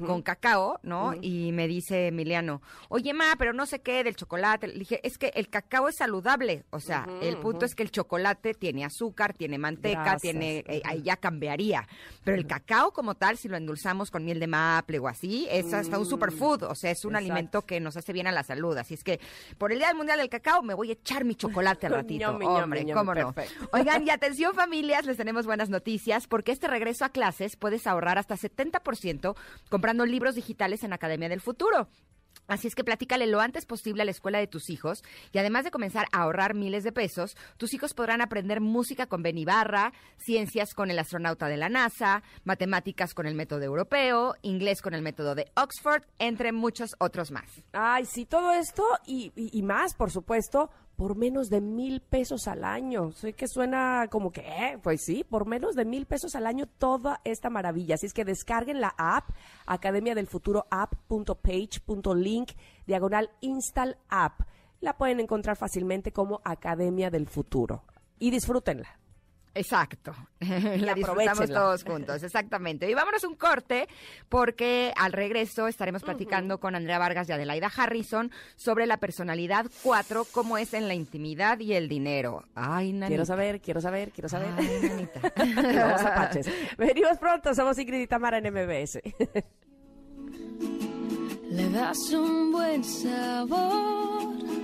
con 0.06 0.22
cacao, 0.22 0.80
¿no? 0.82 1.12
Y 1.20 1.52
me 1.52 1.68
dice 1.68 2.06
Emiliano, 2.06 2.62
oye, 2.88 3.12
ma, 3.12 3.34
pero 3.36 3.52
no 3.52 3.66
sé 3.66 3.82
qué 3.82 4.02
del 4.02 4.16
chocolate. 4.16 4.68
Le 4.68 4.78
dije, 4.78 5.06
es 5.06 5.18
que 5.18 5.32
el 5.34 5.50
cacao 5.50 5.86
es 5.86 5.96
saludable. 5.96 6.64
O 6.70 6.80
sea, 6.80 7.06
el 7.20 7.36
punto 7.36 7.66
es 7.66 7.74
que 7.74 7.82
el 7.82 7.90
chocolate 7.90 8.54
tiene 8.54 8.86
azúcar, 8.86 9.34
tiene 9.34 9.58
manteca, 9.58 10.16
tiene, 10.16 10.64
eh, 10.66 10.80
ahí 10.86 11.02
ya 11.02 11.18
cambiaría. 11.18 11.86
Pero 12.24 12.38
el 12.38 12.46
cacao 12.46 12.81
como 12.90 13.14
tal, 13.14 13.36
si 13.36 13.48
lo 13.48 13.56
endulzamos 13.56 14.10
con 14.10 14.24
miel 14.24 14.40
de 14.40 14.46
maple 14.46 14.98
o 14.98 15.08
así, 15.08 15.46
es 15.50 15.72
hasta 15.72 15.98
un 15.98 16.06
superfood. 16.06 16.64
O 16.64 16.74
sea, 16.74 16.90
es 16.90 17.04
un. 17.04 17.12
Exacto. 17.12 17.32
alimento 17.32 17.62
que 17.62 17.78
nos 17.80 17.96
hace 17.96 18.12
bien 18.12 18.26
a 18.26 18.32
la 18.32 18.42
salud. 18.42 18.76
Así 18.76 18.94
es 18.94 19.04
que 19.04 19.20
por 19.58 19.70
el 19.70 19.78
Día 19.78 19.94
Mundial 19.94 20.18
del 20.18 20.28
Cacao 20.28 20.62
me 20.62 20.74
voy 20.74 20.90
a 20.90 20.94
echar 20.94 21.24
mi 21.24 21.34
chocolate 21.34 21.86
al 21.86 21.92
ratito. 22.02 22.30
Hombre, 22.30 22.84
cómo 22.92 23.14
no. 23.14 23.32
perfecto. 23.32 23.68
Oigan, 23.72 24.06
y 24.06 24.10
atención 24.10 24.54
familias, 24.54 25.06
les 25.06 25.16
tenemos 25.16 25.46
buenas 25.46 25.68
noticias 25.68 26.26
porque 26.26 26.52
este 26.52 26.66
regreso 26.66 27.04
a 27.04 27.10
clases 27.10 27.56
puedes 27.56 27.86
ahorrar 27.86 28.18
hasta 28.18 28.36
70% 28.36 29.36
comprando 29.68 30.06
libros 30.06 30.34
digitales 30.34 30.82
en 30.84 30.92
Academia 30.92 31.28
del 31.28 31.40
Futuro. 31.40 31.88
Así 32.52 32.68
es 32.68 32.74
que 32.74 32.84
platícale 32.84 33.26
lo 33.26 33.40
antes 33.40 33.64
posible 33.64 34.02
a 34.02 34.04
la 34.04 34.10
escuela 34.10 34.38
de 34.38 34.46
tus 34.46 34.68
hijos 34.68 35.02
y 35.32 35.38
además 35.38 35.64
de 35.64 35.70
comenzar 35.70 36.04
a 36.12 36.20
ahorrar 36.20 36.52
miles 36.52 36.84
de 36.84 36.92
pesos, 36.92 37.34
tus 37.56 37.72
hijos 37.72 37.94
podrán 37.94 38.20
aprender 38.20 38.60
música 38.60 39.06
con 39.06 39.22
Ben 39.22 39.38
Ibarra, 39.38 39.94
ciencias 40.18 40.74
con 40.74 40.90
el 40.90 40.98
astronauta 40.98 41.48
de 41.48 41.56
la 41.56 41.70
NASA, 41.70 42.22
matemáticas 42.44 43.14
con 43.14 43.24
el 43.24 43.34
método 43.34 43.62
europeo, 43.62 44.34
inglés 44.42 44.82
con 44.82 44.92
el 44.92 45.00
método 45.00 45.34
de 45.34 45.50
Oxford, 45.56 46.02
entre 46.18 46.52
muchos 46.52 46.94
otros 46.98 47.30
más. 47.30 47.64
Ay, 47.72 48.04
sí, 48.04 48.26
todo 48.26 48.52
esto 48.52 48.84
y, 49.06 49.62
más, 49.62 49.94
por 49.94 50.10
supuesto, 50.10 50.68
por 51.02 51.16
menos 51.16 51.50
de 51.50 51.60
mil 51.60 52.00
pesos 52.00 52.46
al 52.46 52.62
año. 52.62 53.10
Sé 53.10 53.32
que 53.32 53.48
suena 53.48 54.06
como 54.08 54.30
que, 54.30 54.42
¿eh? 54.42 54.78
pues 54.80 55.02
sí, 55.04 55.24
por 55.28 55.48
menos 55.48 55.74
de 55.74 55.84
mil 55.84 56.06
pesos 56.06 56.36
al 56.36 56.46
año 56.46 56.66
toda 56.78 57.20
esta 57.24 57.50
maravilla. 57.50 57.96
Así 57.96 58.06
es 58.06 58.14
que 58.14 58.24
descarguen 58.24 58.80
la 58.80 58.94
app, 58.96 59.30
Academia 59.66 60.14
del 60.14 60.28
Futuro 60.28 60.64
app.page.link, 60.70 62.52
diagonal 62.86 63.30
install 63.40 63.96
app. 64.10 64.42
La 64.80 64.96
pueden 64.96 65.18
encontrar 65.18 65.56
fácilmente 65.56 66.12
como 66.12 66.40
Academia 66.44 67.10
del 67.10 67.26
Futuro. 67.26 67.82
Y 68.20 68.30
disfrútenla. 68.30 69.01
Exacto. 69.54 70.14
La 70.40 70.94
disfrutamos 70.94 71.48
todos 71.48 71.84
juntos, 71.84 72.22
exactamente. 72.22 72.90
Y 72.90 72.94
vámonos 72.94 73.24
un 73.24 73.34
corte 73.34 73.88
porque 74.28 74.92
al 74.96 75.12
regreso 75.12 75.68
estaremos 75.68 76.02
platicando 76.02 76.58
con 76.58 76.74
Andrea 76.74 76.98
Vargas 76.98 77.28
y 77.28 77.32
Adelaida 77.32 77.70
Harrison 77.74 78.30
sobre 78.56 78.86
la 78.86 78.96
personalidad 78.96 79.66
4, 79.82 80.26
cómo 80.32 80.58
es 80.58 80.74
en 80.74 80.88
la 80.88 80.94
intimidad 80.94 81.58
y 81.60 81.74
el 81.74 81.88
dinero. 81.88 82.44
Ay, 82.54 82.92
nanita. 82.92 83.08
Quiero 83.08 83.26
saber, 83.26 83.60
quiero 83.60 83.80
saber, 83.80 84.10
quiero 84.12 84.28
saber. 84.28 84.48
Ay, 84.56 84.80
nanita. 84.82 85.20
Los 85.92 86.02
apaches. 86.02 86.46
Venimos 86.78 87.18
pronto, 87.18 87.54
somos 87.54 87.78
Ingrid 87.78 88.00
y 88.00 88.06
Tamara 88.06 88.38
en 88.38 88.52
MBS. 88.52 89.00
Le 91.50 91.68
das 91.70 91.98
un 92.12 92.52
buen 92.52 92.82
sabor. 92.82 94.61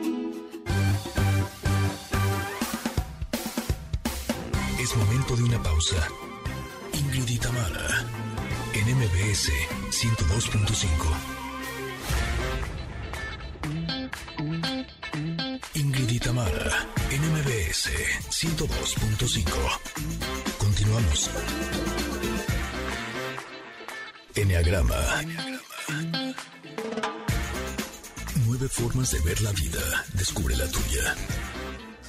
Es 4.88 4.96
momento 4.96 5.36
de 5.36 5.42
una 5.42 5.62
pausa. 5.62 6.08
Ingrid 6.94 7.28
y 7.28 7.38
Tamara, 7.38 8.06
en 8.72 8.96
MBS 8.96 9.52
102.5. 9.90 10.88
Ingrid 15.74 16.08
y 16.08 16.18
Tamara, 16.18 16.86
en 17.10 17.20
MBS 17.20 17.90
102.5. 18.30 19.44
Continuamos. 20.56 21.30
Enneagrama. 24.36 25.22
Nueve 28.46 28.68
formas 28.70 29.10
de 29.10 29.20
ver 29.20 29.42
la 29.42 29.52
vida. 29.52 30.06
Descubre 30.14 30.56
la 30.56 30.66
tuya. 30.66 31.14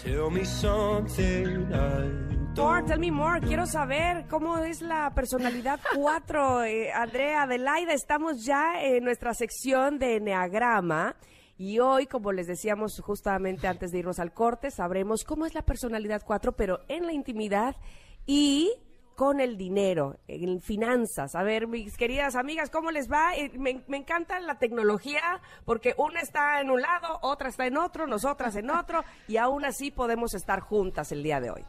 Tell 0.01 0.29
me 0.31 0.45
something 0.45 1.73
I 1.73 2.38
More, 2.59 2.83
tell 2.83 2.99
me 2.99 3.09
more. 3.09 3.39
Quiero 3.39 3.65
saber 3.65 4.25
cómo 4.29 4.57
es 4.57 4.81
la 4.81 5.13
personalidad 5.15 5.79
4. 5.95 6.63
Eh, 6.65 6.91
Andrea, 6.91 7.43
Adelaida, 7.43 7.93
estamos 7.93 8.43
ya 8.43 8.83
en 8.83 9.05
nuestra 9.05 9.33
sección 9.33 9.97
de 9.97 10.17
Enneagrama. 10.17 11.15
Y 11.57 11.79
hoy, 11.79 12.05
como 12.05 12.33
les 12.33 12.47
decíamos 12.47 12.99
justamente 12.99 13.65
antes 13.65 13.91
de 13.91 13.99
irnos 13.99 14.19
al 14.19 14.33
corte, 14.33 14.71
sabremos 14.71 15.23
cómo 15.23 15.45
es 15.45 15.53
la 15.53 15.61
personalidad 15.61 16.21
4, 16.25 16.51
pero 16.51 16.81
en 16.89 17.05
la 17.05 17.13
intimidad 17.13 17.77
y 18.25 18.73
con 19.15 19.39
el 19.39 19.57
dinero, 19.57 20.17
en 20.27 20.59
finanzas. 20.59 21.35
A 21.35 21.43
ver, 21.43 21.65
mis 21.65 21.95
queridas 21.95 22.35
amigas, 22.35 22.69
¿cómo 22.69 22.91
les 22.91 23.09
va? 23.09 23.37
Eh, 23.37 23.51
me, 23.57 23.81
me 23.87 23.97
encanta 23.97 24.37
la 24.41 24.59
tecnología 24.59 25.21
porque 25.63 25.93
una 25.97 26.19
está 26.19 26.59
en 26.59 26.71
un 26.71 26.81
lado, 26.81 27.19
otra 27.21 27.47
está 27.47 27.67
en 27.67 27.77
otro, 27.77 28.05
nosotras 28.05 28.57
en 28.57 28.69
otro, 28.69 29.05
y 29.29 29.37
aún 29.37 29.63
así 29.63 29.91
podemos 29.91 30.33
estar 30.33 30.59
juntas 30.59 31.13
el 31.13 31.23
día 31.23 31.39
de 31.39 31.51
hoy. 31.51 31.65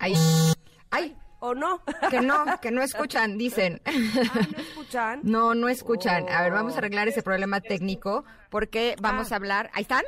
Ay, 0.00 0.14
ay, 0.90 1.16
¿O 1.42 1.54
no? 1.54 1.80
que 2.10 2.20
no, 2.20 2.44
que 2.60 2.70
no 2.70 2.82
escuchan, 2.82 3.38
dicen. 3.38 3.80
Ah, 3.86 3.90
¿No 4.50 4.58
escuchan? 4.58 5.20
No, 5.24 5.54
no 5.54 5.68
escuchan. 5.68 6.28
A 6.28 6.42
ver, 6.42 6.52
vamos 6.52 6.74
a 6.74 6.78
arreglar 6.78 7.06
ese 7.08 7.22
problema 7.22 7.60
técnico 7.60 8.24
porque 8.50 8.96
vamos 9.00 9.30
Ah. 9.30 9.34
a 9.34 9.36
hablar. 9.36 9.70
¿Ahí 9.72 9.82
están? 9.82 10.02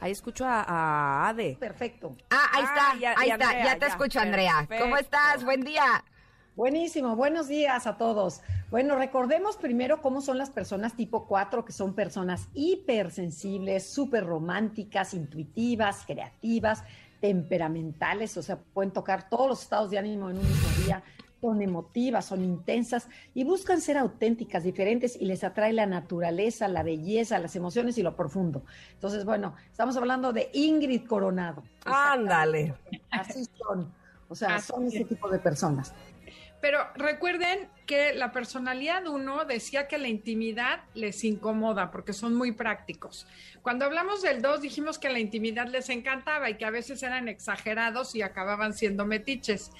Ahí 0.00 0.12
escucho 0.12 0.44
a, 0.46 0.62
a 0.62 1.28
Ade. 1.28 1.56
Perfecto. 1.58 2.16
Ah, 2.30 2.46
ahí 2.52 2.62
Ah, 2.66 2.66
está, 2.66 2.90
ahí 3.20 3.28
y 3.28 3.30
está. 3.32 3.44
Andrea, 3.48 3.64
ya 3.64 3.74
te 3.78 3.80
ya, 3.80 3.86
escucho, 3.88 4.20
Andrea. 4.20 4.68
¿Cómo 4.80 4.96
estás? 4.96 5.44
Buen 5.44 5.62
día. 5.62 6.04
Buenísimo, 6.56 7.16
buenos 7.16 7.48
días 7.48 7.84
a 7.88 7.96
todos. 7.98 8.40
Bueno, 8.70 8.94
recordemos 8.96 9.56
primero 9.56 10.00
cómo 10.00 10.20
son 10.20 10.38
las 10.38 10.50
personas 10.50 10.94
tipo 10.94 11.26
4, 11.26 11.64
que 11.64 11.72
son 11.72 11.94
personas 11.94 12.48
hipersensibles, 12.54 13.90
súper 13.92 14.24
románticas, 14.24 15.14
intuitivas, 15.14 16.04
creativas, 16.06 16.84
temperamentales, 17.24 18.36
o 18.36 18.42
sea, 18.42 18.58
pueden 18.58 18.92
tocar 18.92 19.30
todos 19.30 19.48
los 19.48 19.62
estados 19.62 19.90
de 19.90 19.96
ánimo 19.96 20.28
en 20.28 20.36
un 20.36 20.42
mismo 20.46 20.84
día, 20.84 21.02
son 21.40 21.62
emotivas, 21.62 22.26
son 22.26 22.44
intensas 22.44 23.08
y 23.32 23.44
buscan 23.44 23.80
ser 23.80 23.96
auténticas, 23.96 24.62
diferentes 24.62 25.16
y 25.18 25.24
les 25.24 25.42
atrae 25.42 25.72
la 25.72 25.86
naturaleza, 25.86 26.68
la 26.68 26.82
belleza, 26.82 27.38
las 27.38 27.56
emociones 27.56 27.96
y 27.96 28.02
lo 28.02 28.14
profundo. 28.14 28.66
Entonces, 28.92 29.24
bueno, 29.24 29.54
estamos 29.70 29.96
hablando 29.96 30.34
de 30.34 30.50
Ingrid 30.52 31.06
Coronado. 31.06 31.62
Ándale. 31.86 32.74
Así 33.10 33.46
son, 33.56 33.90
o 34.28 34.34
sea, 34.34 34.56
Así 34.56 34.66
son 34.66 34.86
ese 34.88 35.00
es. 35.00 35.08
tipo 35.08 35.30
de 35.30 35.38
personas. 35.38 35.94
Pero 36.64 36.78
recuerden 36.94 37.68
que 37.84 38.14
la 38.14 38.32
personalidad 38.32 39.06
uno 39.06 39.44
decía 39.44 39.86
que 39.86 39.98
la 39.98 40.08
intimidad 40.08 40.80
les 40.94 41.22
incomoda 41.22 41.90
porque 41.90 42.14
son 42.14 42.34
muy 42.34 42.52
prácticos. 42.52 43.26
Cuando 43.60 43.84
hablamos 43.84 44.22
del 44.22 44.40
dos 44.40 44.62
dijimos 44.62 44.98
que 44.98 45.10
la 45.10 45.18
intimidad 45.18 45.66
les 45.66 45.90
encantaba 45.90 46.48
y 46.48 46.54
que 46.54 46.64
a 46.64 46.70
veces 46.70 47.02
eran 47.02 47.28
exagerados 47.28 48.14
y 48.14 48.22
acababan 48.22 48.72
siendo 48.72 49.04
metiches. 49.04 49.72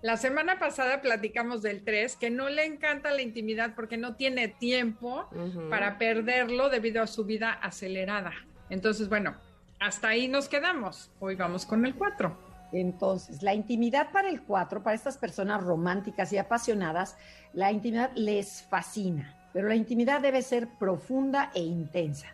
La 0.00 0.16
semana 0.16 0.60
pasada 0.60 1.00
platicamos 1.00 1.60
del 1.60 1.82
3, 1.82 2.14
que 2.14 2.30
no 2.30 2.48
le 2.48 2.66
encanta 2.66 3.10
la 3.10 3.22
intimidad 3.22 3.74
porque 3.74 3.96
no 3.96 4.14
tiene 4.14 4.46
tiempo 4.46 5.28
para 5.70 5.98
perderlo 5.98 6.68
debido 6.68 7.02
a 7.02 7.08
su 7.08 7.24
vida 7.24 7.50
acelerada. 7.50 8.30
Entonces, 8.70 9.08
bueno, 9.08 9.34
hasta 9.80 10.06
ahí 10.06 10.28
nos 10.28 10.48
quedamos. 10.48 11.10
Hoy 11.18 11.34
vamos 11.34 11.66
con 11.66 11.84
el 11.84 11.96
4. 11.96 12.47
Entonces, 12.72 13.42
la 13.42 13.54
intimidad 13.54 14.10
para 14.12 14.28
el 14.28 14.42
4, 14.42 14.82
para 14.82 14.94
estas 14.94 15.16
personas 15.16 15.62
románticas 15.62 16.32
y 16.32 16.38
apasionadas, 16.38 17.16
la 17.52 17.72
intimidad 17.72 18.10
les 18.14 18.62
fascina, 18.62 19.36
pero 19.52 19.68
la 19.68 19.74
intimidad 19.74 20.20
debe 20.20 20.42
ser 20.42 20.68
profunda 20.78 21.50
e 21.54 21.60
intensa. 21.60 22.26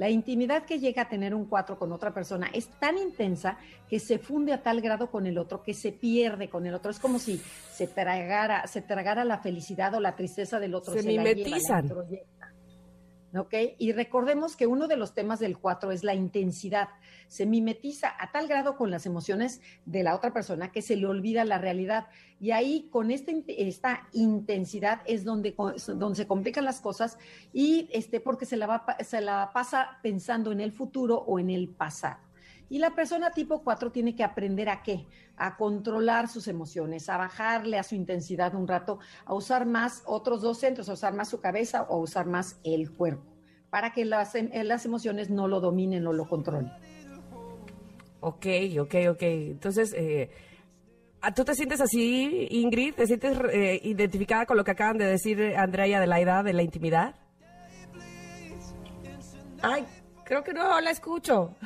La 0.00 0.08
intimidad 0.08 0.64
que 0.64 0.78
llega 0.78 1.02
a 1.02 1.08
tener 1.10 1.34
un 1.34 1.44
4 1.44 1.78
con 1.78 1.92
otra 1.92 2.14
persona 2.14 2.48
es 2.54 2.68
tan 2.68 2.96
intensa 2.96 3.58
que 3.86 3.98
se 3.98 4.18
funde 4.18 4.54
a 4.54 4.62
tal 4.62 4.80
grado 4.80 5.10
con 5.10 5.26
el 5.26 5.36
otro 5.36 5.62
que 5.62 5.74
se 5.74 5.92
pierde 5.92 6.48
con 6.48 6.64
el 6.64 6.72
otro. 6.72 6.90
Es 6.90 6.98
como 6.98 7.18
si 7.18 7.36
se 7.70 7.86
tragara, 7.86 8.66
se 8.66 8.80
tragara 8.80 9.26
la 9.26 9.40
felicidad 9.40 9.92
o 9.94 10.00
la 10.00 10.16
tristeza 10.16 10.58
del 10.58 10.74
otro. 10.74 10.94
Se 10.94 11.02
la 11.02 11.10
lleva, 11.10 11.24
la 11.24 11.34
mimetizan. 11.34 11.84
introyecta. 11.84 12.39
Y 13.78 13.92
recordemos 13.92 14.56
que 14.56 14.66
uno 14.66 14.88
de 14.88 14.96
los 14.96 15.14
temas 15.14 15.38
del 15.38 15.56
4 15.58 15.92
es 15.92 16.02
la 16.02 16.14
intensidad. 16.14 16.88
Se 17.28 17.46
mimetiza 17.46 18.12
a 18.18 18.32
tal 18.32 18.48
grado 18.48 18.76
con 18.76 18.90
las 18.90 19.06
emociones 19.06 19.60
de 19.86 20.02
la 20.02 20.16
otra 20.16 20.32
persona 20.32 20.72
que 20.72 20.82
se 20.82 20.96
le 20.96 21.06
olvida 21.06 21.44
la 21.44 21.58
realidad. 21.58 22.08
Y 22.40 22.50
ahí 22.50 22.88
con 22.90 23.10
esta, 23.10 23.30
in- 23.30 23.44
esta 23.46 24.08
intensidad 24.12 25.02
es 25.06 25.24
donde, 25.24 25.54
donde 25.94 26.16
se 26.16 26.26
complican 26.26 26.64
las 26.64 26.80
cosas 26.80 27.18
y 27.52 27.88
este, 27.92 28.18
porque 28.20 28.46
se 28.46 28.56
la 28.56 29.50
pasa 29.54 29.98
pensando 30.02 30.50
en 30.50 30.60
el 30.60 30.72
futuro 30.72 31.16
o 31.18 31.38
en 31.38 31.50
el 31.50 31.68
pasado. 31.68 32.29
Y 32.70 32.78
la 32.78 32.94
persona 32.94 33.32
tipo 33.32 33.62
4 33.64 33.90
tiene 33.90 34.14
que 34.14 34.22
aprender 34.22 34.68
a 34.68 34.82
qué? 34.84 35.04
A 35.36 35.56
controlar 35.56 36.28
sus 36.28 36.46
emociones, 36.46 37.08
a 37.08 37.16
bajarle 37.16 37.78
a 37.78 37.82
su 37.82 37.96
intensidad 37.96 38.54
un 38.54 38.68
rato, 38.68 39.00
a 39.24 39.34
usar 39.34 39.66
más 39.66 40.04
otros 40.06 40.40
dos 40.40 40.60
centros, 40.60 40.88
a 40.88 40.92
usar 40.92 41.12
más 41.12 41.28
su 41.28 41.40
cabeza 41.40 41.82
o 41.82 41.96
a 41.96 41.98
usar 41.98 42.26
más 42.26 42.60
el 42.62 42.92
cuerpo, 42.92 43.24
para 43.70 43.92
que 43.92 44.04
las, 44.04 44.36
em- 44.36 44.50
las 44.64 44.86
emociones 44.86 45.30
no 45.30 45.48
lo 45.48 45.60
dominen 45.60 46.06
o 46.06 46.12
lo 46.12 46.28
controlen. 46.28 46.70
Ok, 48.20 48.46
ok, 48.80 48.94
ok. 49.10 49.22
Entonces, 49.22 49.92
eh, 49.96 50.30
¿ah, 51.22 51.34
¿tú 51.34 51.44
te 51.44 51.56
sientes 51.56 51.80
así, 51.80 52.46
Ingrid? 52.50 52.94
¿Te 52.94 53.06
sientes 53.08 53.36
eh, 53.52 53.80
identificada 53.82 54.46
con 54.46 54.56
lo 54.56 54.62
que 54.62 54.70
acaban 54.70 54.96
de 54.96 55.06
decir 55.06 55.40
eh, 55.40 55.56
Andrea 55.56 55.88
y 55.88 55.94
Adelaida 55.94 56.44
de 56.44 56.52
la 56.52 56.62
intimidad? 56.62 57.16
Ay, 59.60 59.84
creo 60.24 60.44
que 60.44 60.52
no 60.52 60.80
la 60.80 60.90
escucho. 60.92 61.56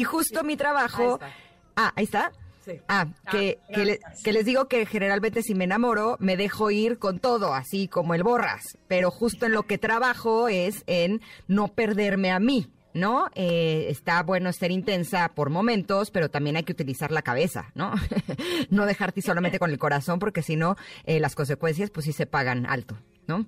Y 0.00 0.04
justo 0.04 0.42
mi 0.44 0.56
trabajo. 0.56 1.18
Ahí. 1.20 1.30
Ah, 1.76 1.92
ahí 1.94 2.04
está. 2.04 2.32
Sí. 2.64 2.72
Ah, 2.88 3.06
que, 3.30 3.58
que, 3.74 3.84
le- 3.84 4.00
que 4.22 4.32
les 4.32 4.44
digo 4.44 4.66
que 4.68 4.84
generalmente 4.86 5.42
si 5.42 5.54
me 5.54 5.64
enamoro 5.64 6.16
me 6.20 6.36
dejo 6.36 6.70
ir 6.70 6.98
con 6.98 7.18
todo, 7.18 7.54
así 7.54 7.88
como 7.88 8.14
el 8.14 8.22
borras, 8.22 8.78
pero 8.88 9.10
justo 9.10 9.46
en 9.46 9.52
lo 9.52 9.62
que 9.64 9.78
trabajo 9.78 10.48
es 10.48 10.84
en 10.86 11.20
no 11.48 11.68
perderme 11.68 12.30
a 12.30 12.38
mí, 12.38 12.70
¿no? 12.92 13.28
Eh, 13.34 13.86
está 13.88 14.22
bueno 14.22 14.52
ser 14.52 14.70
intensa 14.72 15.30
por 15.34 15.48
momentos, 15.48 16.10
pero 16.10 16.28
también 16.30 16.56
hay 16.56 16.62
que 16.64 16.72
utilizar 16.72 17.10
la 17.12 17.22
cabeza, 17.22 17.70
¿no? 17.74 17.92
no 18.70 18.84
dejarte 18.86 19.22
solamente 19.22 19.58
con 19.58 19.70
el 19.70 19.78
corazón, 19.78 20.18
porque 20.18 20.42
si 20.42 20.56
no, 20.56 20.76
eh, 21.04 21.18
las 21.18 21.34
consecuencias 21.34 21.90
pues 21.90 22.04
sí 22.06 22.12
se 22.12 22.26
pagan 22.26 22.66
alto, 22.66 22.98
¿no? 23.26 23.46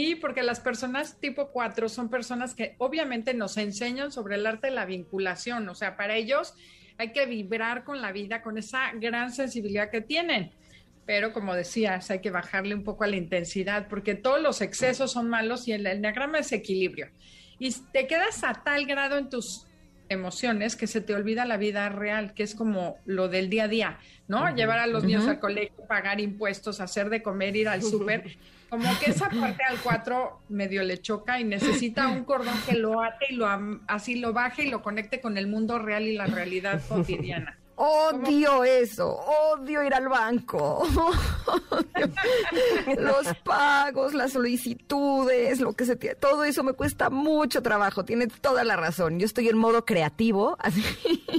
Y 0.00 0.14
porque 0.14 0.44
las 0.44 0.60
personas 0.60 1.18
tipo 1.18 1.48
4 1.48 1.88
son 1.88 2.08
personas 2.08 2.54
que 2.54 2.76
obviamente 2.78 3.34
nos 3.34 3.56
enseñan 3.56 4.12
sobre 4.12 4.36
el 4.36 4.46
arte 4.46 4.68
de 4.68 4.72
la 4.72 4.84
vinculación, 4.84 5.68
o 5.68 5.74
sea, 5.74 5.96
para 5.96 6.14
ellos 6.14 6.54
hay 6.98 7.10
que 7.10 7.26
vibrar 7.26 7.82
con 7.82 8.00
la 8.00 8.12
vida, 8.12 8.40
con 8.40 8.58
esa 8.58 8.92
gran 8.92 9.32
sensibilidad 9.32 9.90
que 9.90 10.00
tienen. 10.00 10.52
Pero 11.04 11.32
como 11.32 11.52
decías, 11.52 12.12
hay 12.12 12.20
que 12.20 12.30
bajarle 12.30 12.76
un 12.76 12.84
poco 12.84 13.02
a 13.02 13.08
la 13.08 13.16
intensidad, 13.16 13.88
porque 13.88 14.14
todos 14.14 14.40
los 14.40 14.60
excesos 14.60 15.10
son 15.10 15.28
malos 15.28 15.66
y 15.66 15.72
el 15.72 15.84
enneagrama 15.84 16.38
es 16.38 16.52
equilibrio. 16.52 17.08
Y 17.58 17.74
te 17.92 18.06
quedas 18.06 18.44
a 18.44 18.52
tal 18.62 18.86
grado 18.86 19.18
en 19.18 19.28
tus 19.28 19.66
emociones 20.08 20.76
que 20.76 20.86
se 20.86 21.00
te 21.00 21.12
olvida 21.12 21.44
la 21.44 21.56
vida 21.56 21.88
real, 21.88 22.34
que 22.34 22.44
es 22.44 22.54
como 22.54 22.98
lo 23.04 23.26
del 23.26 23.50
día 23.50 23.64
a 23.64 23.68
día, 23.68 23.98
¿no? 24.28 24.48
Llevar 24.54 24.78
a 24.78 24.86
los 24.86 25.02
niños 25.02 25.26
al 25.26 25.40
colegio, 25.40 25.88
pagar 25.88 26.20
impuestos, 26.20 26.78
hacer 26.78 27.10
de 27.10 27.20
comer, 27.20 27.56
ir 27.56 27.66
al 27.66 27.82
súper. 27.82 28.38
Como 28.68 28.98
que 28.98 29.10
esa 29.10 29.30
parte 29.30 29.62
al 29.64 29.78
4 29.78 30.40
medio 30.50 30.82
le 30.82 30.98
choca 30.98 31.40
y 31.40 31.44
necesita 31.44 32.08
un 32.08 32.24
cordón 32.24 32.54
que 32.66 32.74
lo 32.74 33.02
ate 33.02 33.26
y 33.30 33.34
lo 33.34 33.48
así 33.86 34.16
lo 34.16 34.32
baje 34.32 34.64
y 34.64 34.70
lo 34.70 34.82
conecte 34.82 35.20
con 35.20 35.38
el 35.38 35.46
mundo 35.46 35.78
real 35.78 36.04
y 36.04 36.14
la 36.14 36.26
realidad 36.26 36.82
cotidiana. 36.88 37.57
Odio 37.80 38.64
eso, 38.64 39.20
odio 39.52 39.84
ir 39.84 39.94
al 39.94 40.08
banco. 40.08 40.84
Los 42.98 43.28
pagos, 43.44 44.14
las 44.14 44.32
solicitudes, 44.32 45.60
lo 45.60 45.74
que 45.74 45.84
se 45.84 45.94
tiene, 45.94 46.16
todo 46.16 46.42
eso 46.42 46.64
me 46.64 46.72
cuesta 46.72 47.08
mucho 47.08 47.62
trabajo, 47.62 48.04
tiene 48.04 48.26
toda 48.26 48.64
la 48.64 48.76
razón. 48.76 49.20
Yo 49.20 49.26
estoy 49.26 49.48
en 49.48 49.56
modo 49.56 49.84
creativo, 49.84 50.56
así. 50.58 50.82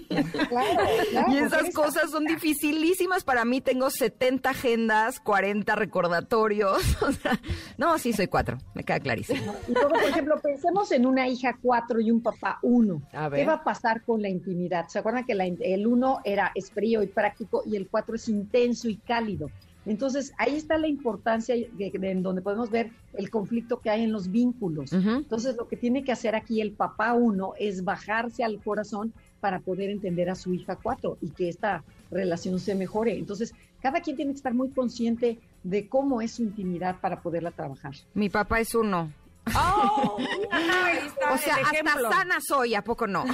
y 0.09 1.37
esas 1.37 1.73
cosas 1.73 2.11
son 2.11 2.23
dificilísimas 2.25 3.25
para 3.25 3.43
mí. 3.43 3.59
Tengo 3.59 3.89
70 3.89 4.49
agendas, 4.49 5.19
40 5.19 5.75
recordatorios. 5.75 6.81
O 7.09 7.11
sea, 7.11 7.39
no, 7.77 7.97
sí 7.97 8.13
soy 8.13 8.27
cuatro, 8.27 8.59
me 8.75 8.83
queda 8.83 8.99
clarísimo. 8.99 9.55
Y 9.67 9.71
luego, 9.71 9.89
por 9.89 10.03
ejemplo, 10.03 10.39
pensemos 10.41 10.91
en 10.91 11.07
una 11.07 11.27
hija 11.27 11.57
4 11.61 12.01
y 12.01 12.11
un 12.11 12.21
papá 12.21 12.59
1. 12.61 13.01
A 13.13 13.29
ver. 13.29 13.39
¿Qué 13.39 13.45
va 13.47 13.53
a 13.53 13.63
pasar 13.63 14.03
con 14.03 14.21
la 14.21 14.29
intimidad? 14.29 14.87
¿Se 14.89 14.99
acuerdan 14.99 15.25
que 15.25 15.33
la 15.33 15.45
el 15.45 15.87
1 15.87 16.19
era 16.31 16.51
es 16.55 16.71
frío 16.71 17.03
y 17.03 17.07
práctico 17.07 17.63
y 17.65 17.75
el 17.75 17.87
4 17.87 18.15
es 18.15 18.29
intenso 18.29 18.87
y 18.89 18.95
cálido? 18.97 19.49
Entonces, 19.85 20.33
ahí 20.37 20.55
está 20.55 20.77
la 20.77 20.87
importancia 20.87 21.55
de, 21.55 21.69
de- 21.91 22.11
en 22.11 22.21
donde 22.21 22.41
podemos 22.41 22.69
ver 22.69 22.91
el 23.13 23.29
conflicto 23.29 23.79
que 23.79 23.89
hay 23.89 24.03
en 24.03 24.11
los 24.11 24.29
vínculos. 24.29 24.91
Entonces, 24.93 25.55
lo 25.55 25.67
que 25.67 25.77
tiene 25.77 26.03
que 26.03 26.11
hacer 26.11 26.35
aquí 26.35 26.61
el 26.61 26.73
papá 26.73 27.13
1 27.13 27.53
es 27.57 27.83
bajarse 27.83 28.43
al 28.43 28.61
corazón 28.61 29.13
para 29.39 29.59
poder 29.61 29.89
entender 29.89 30.29
a 30.29 30.35
su 30.35 30.53
hija 30.53 30.75
4 30.75 31.17
y 31.21 31.29
que 31.29 31.47
esta 31.49 31.83
relación 32.11 32.59
se 32.59 32.75
mejore. 32.75 33.17
Entonces, 33.17 33.53
cada 33.81 34.01
quien 34.01 34.17
tiene 34.17 34.31
que 34.33 34.37
estar 34.37 34.53
muy 34.53 34.69
consciente 34.69 35.39
de 35.63 35.87
cómo 35.87 36.21
es 36.21 36.33
su 36.33 36.43
intimidad 36.43 36.99
para 36.99 37.21
poderla 37.21 37.51
trabajar. 37.51 37.93
Mi 38.13 38.29
papá 38.29 38.59
es 38.59 38.75
uno. 38.75 39.11
¡Oh! 39.55 40.17
Ahí 40.51 40.97
está 41.07 41.33
O 41.33 41.37
sea, 41.37 41.55
el 41.55 41.61
ejemplo. 41.61 42.07
hasta 42.07 42.17
sana 42.17 42.39
soy, 42.41 42.75
¿a 42.75 42.83
poco 42.83 43.07
no? 43.07 43.25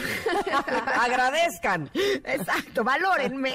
Agradezcan. 1.01 1.89
Exacto, 1.93 2.83
valórenme. 2.83 3.53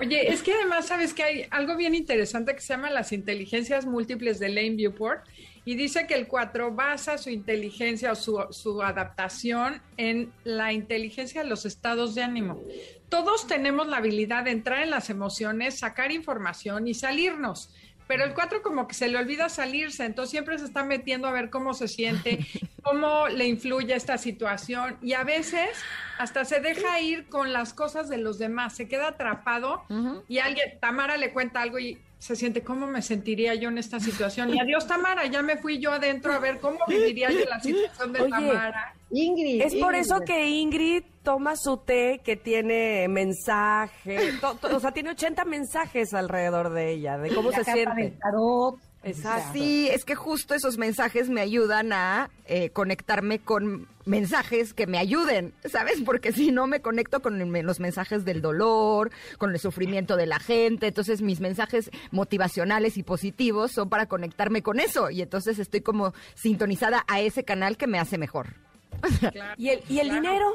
Oye, 0.00 0.32
es 0.32 0.42
que 0.42 0.52
además 0.52 0.86
sabes 0.86 1.14
que 1.14 1.22
hay 1.22 1.46
algo 1.50 1.76
bien 1.76 1.94
interesante 1.94 2.54
que 2.54 2.60
se 2.60 2.74
llama 2.74 2.90
las 2.90 3.12
inteligencias 3.12 3.86
múltiples 3.86 4.38
de 4.38 4.48
Lane 4.48 4.70
Viewport 4.76 5.26
y 5.64 5.76
dice 5.76 6.06
que 6.06 6.14
el 6.14 6.26
4 6.26 6.72
basa 6.72 7.16
su 7.16 7.30
inteligencia 7.30 8.12
o 8.12 8.14
su, 8.14 8.44
su 8.50 8.82
adaptación 8.82 9.80
en 9.96 10.32
la 10.44 10.72
inteligencia 10.72 11.42
de 11.42 11.48
los 11.48 11.64
estados 11.64 12.14
de 12.14 12.22
ánimo. 12.22 12.60
Todos 13.08 13.46
tenemos 13.46 13.86
la 13.86 13.98
habilidad 13.98 14.44
de 14.44 14.50
entrar 14.50 14.82
en 14.82 14.90
las 14.90 15.08
emociones, 15.08 15.78
sacar 15.78 16.12
información 16.12 16.88
y 16.88 16.94
salirnos. 16.94 17.70
Pero 18.06 18.24
el 18.24 18.34
4 18.34 18.62
como 18.62 18.86
que 18.86 18.94
se 18.94 19.08
le 19.08 19.18
olvida 19.18 19.48
salirse, 19.48 20.04
entonces 20.04 20.30
siempre 20.30 20.58
se 20.58 20.66
está 20.66 20.84
metiendo 20.84 21.26
a 21.26 21.32
ver 21.32 21.48
cómo 21.50 21.72
se 21.74 21.88
siente, 21.88 22.38
cómo 22.82 23.28
le 23.28 23.46
influye 23.46 23.94
esta 23.94 24.18
situación 24.18 24.98
y 25.00 25.14
a 25.14 25.24
veces 25.24 25.70
hasta 26.18 26.44
se 26.44 26.60
deja 26.60 27.00
ir 27.00 27.26
con 27.28 27.52
las 27.52 27.72
cosas 27.72 28.08
de 28.08 28.18
los 28.18 28.38
demás, 28.38 28.76
se 28.76 28.88
queda 28.88 29.08
atrapado 29.08 29.84
y 30.28 30.38
alguien, 30.38 30.78
Tamara 30.80 31.16
le 31.16 31.32
cuenta 31.32 31.62
algo 31.62 31.78
y 31.78 31.98
se 32.18 32.36
siente, 32.36 32.62
¿cómo 32.62 32.86
me 32.86 33.02
sentiría 33.02 33.54
yo 33.54 33.68
en 33.68 33.78
esta 33.78 34.00
situación? 34.00 34.54
Y 34.54 34.60
adiós 34.60 34.86
Tamara, 34.86 35.26
ya 35.26 35.42
me 35.42 35.56
fui 35.56 35.78
yo 35.78 35.92
adentro 35.92 36.32
a 36.32 36.38
ver 36.38 36.58
cómo 36.60 36.78
viviría 36.86 37.30
yo 37.30 37.44
la 37.48 37.60
situación 37.60 38.12
de 38.12 38.20
Oye, 38.22 38.30
Tamara. 38.30 38.94
Ingrid. 39.10 39.60
Es 39.60 39.74
por 39.74 39.94
Ingrid. 39.94 40.00
eso 40.00 40.20
que 40.20 40.46
Ingrid 40.46 41.04
toma 41.24 41.56
su 41.56 41.78
té 41.78 42.20
que 42.24 42.36
tiene 42.36 43.08
mensaje, 43.08 44.32
to- 44.40 44.54
to- 44.56 44.76
o 44.76 44.80
sea, 44.80 44.92
tiene 44.92 45.10
80 45.10 45.44
mensajes 45.44 46.14
alrededor 46.14 46.70
de 46.72 46.92
ella, 46.92 47.18
de 47.18 47.34
cómo 47.34 47.50
La 47.50 47.64
se 47.64 47.72
siente. 47.72 48.12
tarot. 48.22 48.76
Exacto. 49.06 49.50
Sí, 49.52 49.86
es 49.92 50.06
que 50.06 50.14
justo 50.14 50.54
esos 50.54 50.78
mensajes 50.78 51.28
me 51.28 51.42
ayudan 51.42 51.92
a 51.92 52.30
eh, 52.46 52.70
conectarme 52.70 53.38
con 53.38 53.86
mensajes 54.06 54.72
que 54.72 54.86
me 54.86 54.96
ayuden, 54.96 55.52
¿sabes? 55.70 56.00
Porque 56.06 56.32
si 56.32 56.52
no 56.52 56.66
me 56.66 56.80
conecto 56.80 57.20
con 57.20 57.38
el- 57.40 57.66
los 57.66 57.80
mensajes 57.80 58.24
del 58.24 58.40
dolor, 58.40 59.10
con 59.36 59.50
el 59.50 59.58
sufrimiento 59.58 60.16
de 60.16 60.24
la 60.26 60.38
gente, 60.38 60.86
entonces 60.86 61.20
mis 61.20 61.40
mensajes 61.40 61.90
motivacionales 62.12 62.96
y 62.96 63.02
positivos 63.02 63.72
son 63.72 63.90
para 63.90 64.06
conectarme 64.06 64.62
con 64.62 64.80
eso 64.80 65.10
y 65.10 65.20
entonces 65.20 65.58
estoy 65.58 65.82
como 65.82 66.14
sintonizada 66.34 67.04
a 67.06 67.20
ese 67.20 67.44
canal 67.44 67.76
que 67.76 67.86
me 67.86 67.98
hace 67.98 68.16
mejor. 68.16 68.54
¿Y 69.58 69.68
el, 69.68 69.82
y 69.88 69.98
el 69.98 70.08
dinero? 70.10 70.46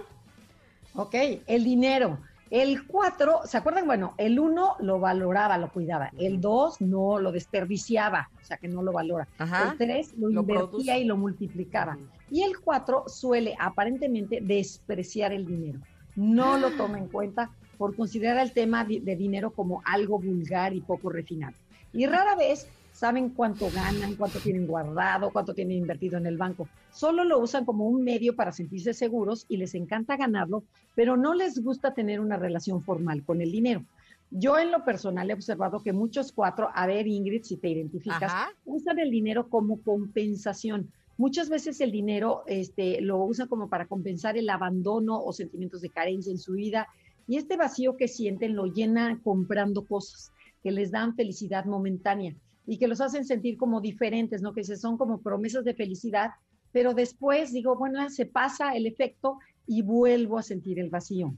Ok, 0.96 1.16
el 1.48 1.64
dinero. 1.64 2.20
El 2.50 2.88
4, 2.88 3.42
¿se 3.46 3.58
acuerdan? 3.58 3.86
Bueno, 3.86 4.16
el 4.18 4.40
1 4.40 4.78
lo 4.80 5.00
valoraba, 5.00 5.58
lo 5.60 5.72
cuidaba. 5.72 6.12
El 6.18 6.42
2 6.42 6.82
no 6.82 7.20
lo 7.20 7.32
desperdiciaba, 7.32 8.30
o 8.42 8.44
sea 8.46 8.58
que 8.58 8.68
no 8.68 8.82
lo 8.82 8.92
valora. 8.92 9.28
Ajá. 9.38 9.72
El 9.72 9.78
3 9.78 10.14
lo, 10.18 10.30
Lo 10.30 10.42
invertía 10.42 10.68
produce. 10.68 11.00
y 11.00 11.04
lo 11.04 11.16
multiplicaba. 11.16 11.98
Y 12.32 12.42
el 12.42 12.60
4 12.60 13.04
suele 13.08 13.56
aparentemente 13.60 14.40
despreciar 14.42 15.32
el 15.32 15.46
dinero. 15.46 15.80
No 16.16 16.58
lo 16.58 16.72
toma 16.72 16.98
en 16.98 17.08
cuenta 17.08 17.52
por 17.78 17.96
considerar 17.96 18.40
el 18.40 18.52
tema 18.52 18.84
de 18.84 19.16
dinero 19.16 19.52
como 19.52 19.82
algo 19.86 20.20
vulgar 20.20 20.74
y 20.74 20.82
poco 20.82 21.10
refinado. 21.12 21.54
Y 21.94 22.08
rara 22.08 22.36
vez 22.36 22.68
saben 23.00 23.30
cuánto 23.30 23.70
ganan, 23.74 24.16
cuánto 24.18 24.39
tienen 24.39 24.68
guardado, 24.68 25.32
cuánto 25.32 25.54
tienen 25.54 25.78
invertido 25.78 26.18
en 26.18 26.26
el 26.26 26.36
banco. 26.36 26.68
Solo 26.91 27.24
lo 27.24 27.39
usan 27.39 27.64
como 27.64 27.88
un 27.88 28.04
medio 28.04 28.36
para 28.36 28.52
sentirse 28.52 28.93
seguros 28.93 29.45
y 29.47 29.56
les 29.56 29.74
encanta 29.74 30.18
ganarlo, 30.18 30.66
pero 30.95 31.16
no 31.16 31.34
les 31.34 31.64
gusta 31.64 31.93
tener 31.93 32.20
una 32.20 32.36
relación 32.36 32.84
formal 32.84 33.24
con 33.24 33.41
el 33.41 33.54
dinero. 33.54 33.86
Yo 34.32 34.60
en 34.60 34.70
lo 34.70 34.84
personal 34.84 35.30
he 35.30 35.34
observado 35.34 35.82
que 35.82 35.93
muchos 35.93 36.34
cuatro, 36.34 36.70
a 36.76 36.88
ver 36.88 37.08
Ingrid, 37.08 37.43
si 37.43 37.56
te 37.56 37.70
identificas, 37.70 38.24
Ajá. 38.24 38.50
usan 38.66 39.00
el 39.00 39.12
dinero 39.12 39.47
como 39.47 39.82
compensación. 39.82 40.91
Muchas 41.18 41.47
veces 41.47 41.80
el 41.80 41.93
dinero 41.93 42.43
este, 42.47 43.00
lo 43.00 43.24
usan 43.24 43.47
como 43.47 43.70
para 43.70 43.88
compensar 43.88 44.38
el 44.38 44.50
abandono 44.50 45.18
o 45.24 45.32
sentimientos 45.32 45.80
de 45.80 45.89
carencia 45.89 46.32
en 46.32 46.38
su 46.38 46.52
vida 46.52 46.86
y 47.30 47.38
este 47.38 47.56
vacío 47.56 47.95
que 47.95 48.10
sienten 48.10 48.58
lo 48.58 48.66
llena 48.66 49.22
comprando 49.24 49.86
cosas 49.86 50.34
que 50.62 50.72
les 50.72 50.91
dan 50.91 51.16
felicidad 51.16 51.64
momentánea. 51.64 52.36
Y 52.70 52.78
que 52.78 52.88
los 52.88 53.01
hacen 53.01 53.26
sentir 53.26 53.57
como 53.57 53.82
diferentes, 53.82 54.43
¿no? 54.43 54.53
Que 54.53 54.63
se 54.63 54.78
son 54.78 54.95
como 54.95 55.22
promesas 55.22 55.65
de 55.65 55.74
felicidad, 55.74 56.30
pero 56.72 56.93
después 56.93 57.51
digo, 57.51 57.76
bueno, 57.76 58.07
se 58.11 58.28
pasa 58.28 58.76
el 58.76 58.86
efecto 58.86 59.39
y 59.65 59.82
vuelvo 59.82 60.38
a 60.38 60.43
sentir 60.43 60.80
el 60.80 60.91
vacío. 60.91 61.34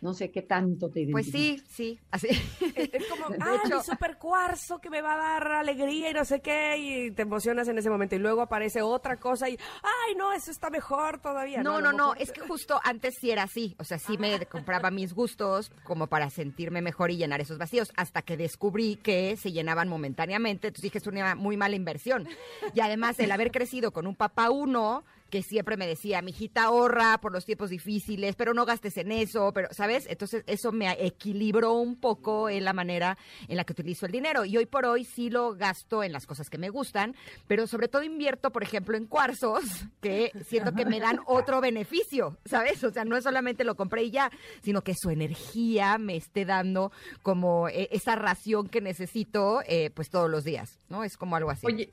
No 0.00 0.14
sé 0.14 0.30
qué 0.30 0.42
tanto 0.42 0.90
te 0.90 1.06
Pues 1.10 1.26
sí, 1.26 1.62
sí, 1.68 1.98
así. 2.10 2.28
Es 2.28 3.06
como, 3.06 3.28
De 3.30 3.38
ah, 3.40 3.60
hecho- 3.64 3.78
mi 3.78 3.82
super 3.82 4.16
cuarzo 4.18 4.80
que 4.80 4.90
me 4.90 5.00
va 5.02 5.14
a 5.14 5.16
dar 5.16 5.52
alegría 5.52 6.10
y 6.10 6.14
no 6.14 6.24
sé 6.24 6.40
qué, 6.40 6.76
y 6.78 7.10
te 7.10 7.22
emocionas 7.22 7.66
en 7.68 7.78
ese 7.78 7.90
momento. 7.90 8.14
Y 8.14 8.18
luego 8.18 8.42
aparece 8.42 8.80
otra 8.82 9.16
cosa 9.16 9.48
y, 9.48 9.58
ay, 9.82 10.14
no, 10.16 10.32
eso 10.32 10.50
está 10.50 10.70
mejor 10.70 11.20
todavía. 11.20 11.62
No, 11.62 11.80
no, 11.80 11.90
no, 11.92 12.10
mejor- 12.10 12.22
es 12.22 12.30
que 12.32 12.40
justo 12.42 12.80
antes 12.84 13.16
sí 13.20 13.30
era 13.30 13.42
así, 13.42 13.74
o 13.78 13.84
sea, 13.84 13.98
sí 13.98 14.16
me 14.18 14.46
compraba 14.46 14.90
mis 14.90 15.12
gustos 15.14 15.72
como 15.82 16.06
para 16.06 16.30
sentirme 16.30 16.80
mejor 16.80 17.10
y 17.10 17.16
llenar 17.16 17.40
esos 17.40 17.58
vacíos, 17.58 17.92
hasta 17.96 18.22
que 18.22 18.36
descubrí 18.36 18.96
que 18.96 19.36
se 19.36 19.50
llenaban 19.52 19.88
momentáneamente, 19.88 20.68
entonces 20.68 20.82
dije, 20.82 20.98
es 20.98 21.06
una 21.06 21.34
muy 21.34 21.56
mala 21.56 21.74
inversión. 21.76 22.28
Y 22.74 22.80
además 22.80 23.18
el 23.18 23.30
haber 23.32 23.50
crecido 23.50 23.92
con 23.92 24.06
un 24.06 24.14
papá 24.14 24.50
uno, 24.50 25.04
que 25.30 25.42
siempre 25.42 25.76
me 25.76 25.86
decía, 25.86 26.22
mijita, 26.22 26.64
ahorra 26.64 27.18
por 27.18 27.32
los 27.32 27.44
tiempos 27.44 27.70
difíciles, 27.70 28.34
pero 28.36 28.54
no 28.54 28.64
gastes 28.64 28.96
en 28.96 29.12
eso, 29.12 29.52
pero, 29.52 29.68
¿sabes? 29.72 30.06
Entonces 30.08 30.44
eso 30.46 30.72
me 30.72 30.90
equilibró 31.04 31.74
un 31.74 31.96
poco 31.96 32.48
en 32.48 32.64
la 32.64 32.72
manera 32.72 33.18
en 33.46 33.56
la 33.56 33.64
que 33.64 33.72
utilizo 33.72 34.06
el 34.06 34.12
dinero. 34.12 34.44
Y 34.44 34.56
hoy 34.56 34.66
por 34.66 34.86
hoy 34.86 35.04
sí 35.04 35.30
lo 35.30 35.54
gasto 35.54 36.02
en 36.02 36.12
las 36.12 36.26
cosas 36.26 36.48
que 36.50 36.58
me 36.58 36.70
gustan, 36.70 37.14
pero 37.46 37.66
sobre 37.66 37.88
todo 37.88 38.02
invierto, 38.02 38.50
por 38.50 38.62
ejemplo, 38.62 38.96
en 38.96 39.06
cuarzos, 39.06 39.62
que 40.00 40.32
siento 40.46 40.72
que 40.72 40.84
me 40.84 41.00
dan 41.00 41.20
otro 41.26 41.60
beneficio, 41.60 42.38
¿sabes? 42.44 42.82
O 42.84 42.90
sea, 42.90 43.04
no 43.04 43.16
es 43.16 43.24
solamente 43.24 43.64
lo 43.64 43.76
compré 43.76 44.04
y 44.04 44.10
ya, 44.10 44.30
sino 44.62 44.82
que 44.82 44.94
su 44.94 45.10
energía 45.10 45.98
me 45.98 46.16
esté 46.16 46.44
dando 46.44 46.92
como 47.22 47.68
eh, 47.68 47.88
esa 47.92 48.16
ración 48.16 48.68
que 48.68 48.80
necesito, 48.80 49.60
eh, 49.66 49.90
pues 49.94 50.08
todos 50.08 50.30
los 50.30 50.44
días, 50.44 50.78
¿no? 50.88 51.04
Es 51.04 51.16
como 51.16 51.36
algo 51.36 51.50
así. 51.50 51.66
Oye, 51.66 51.92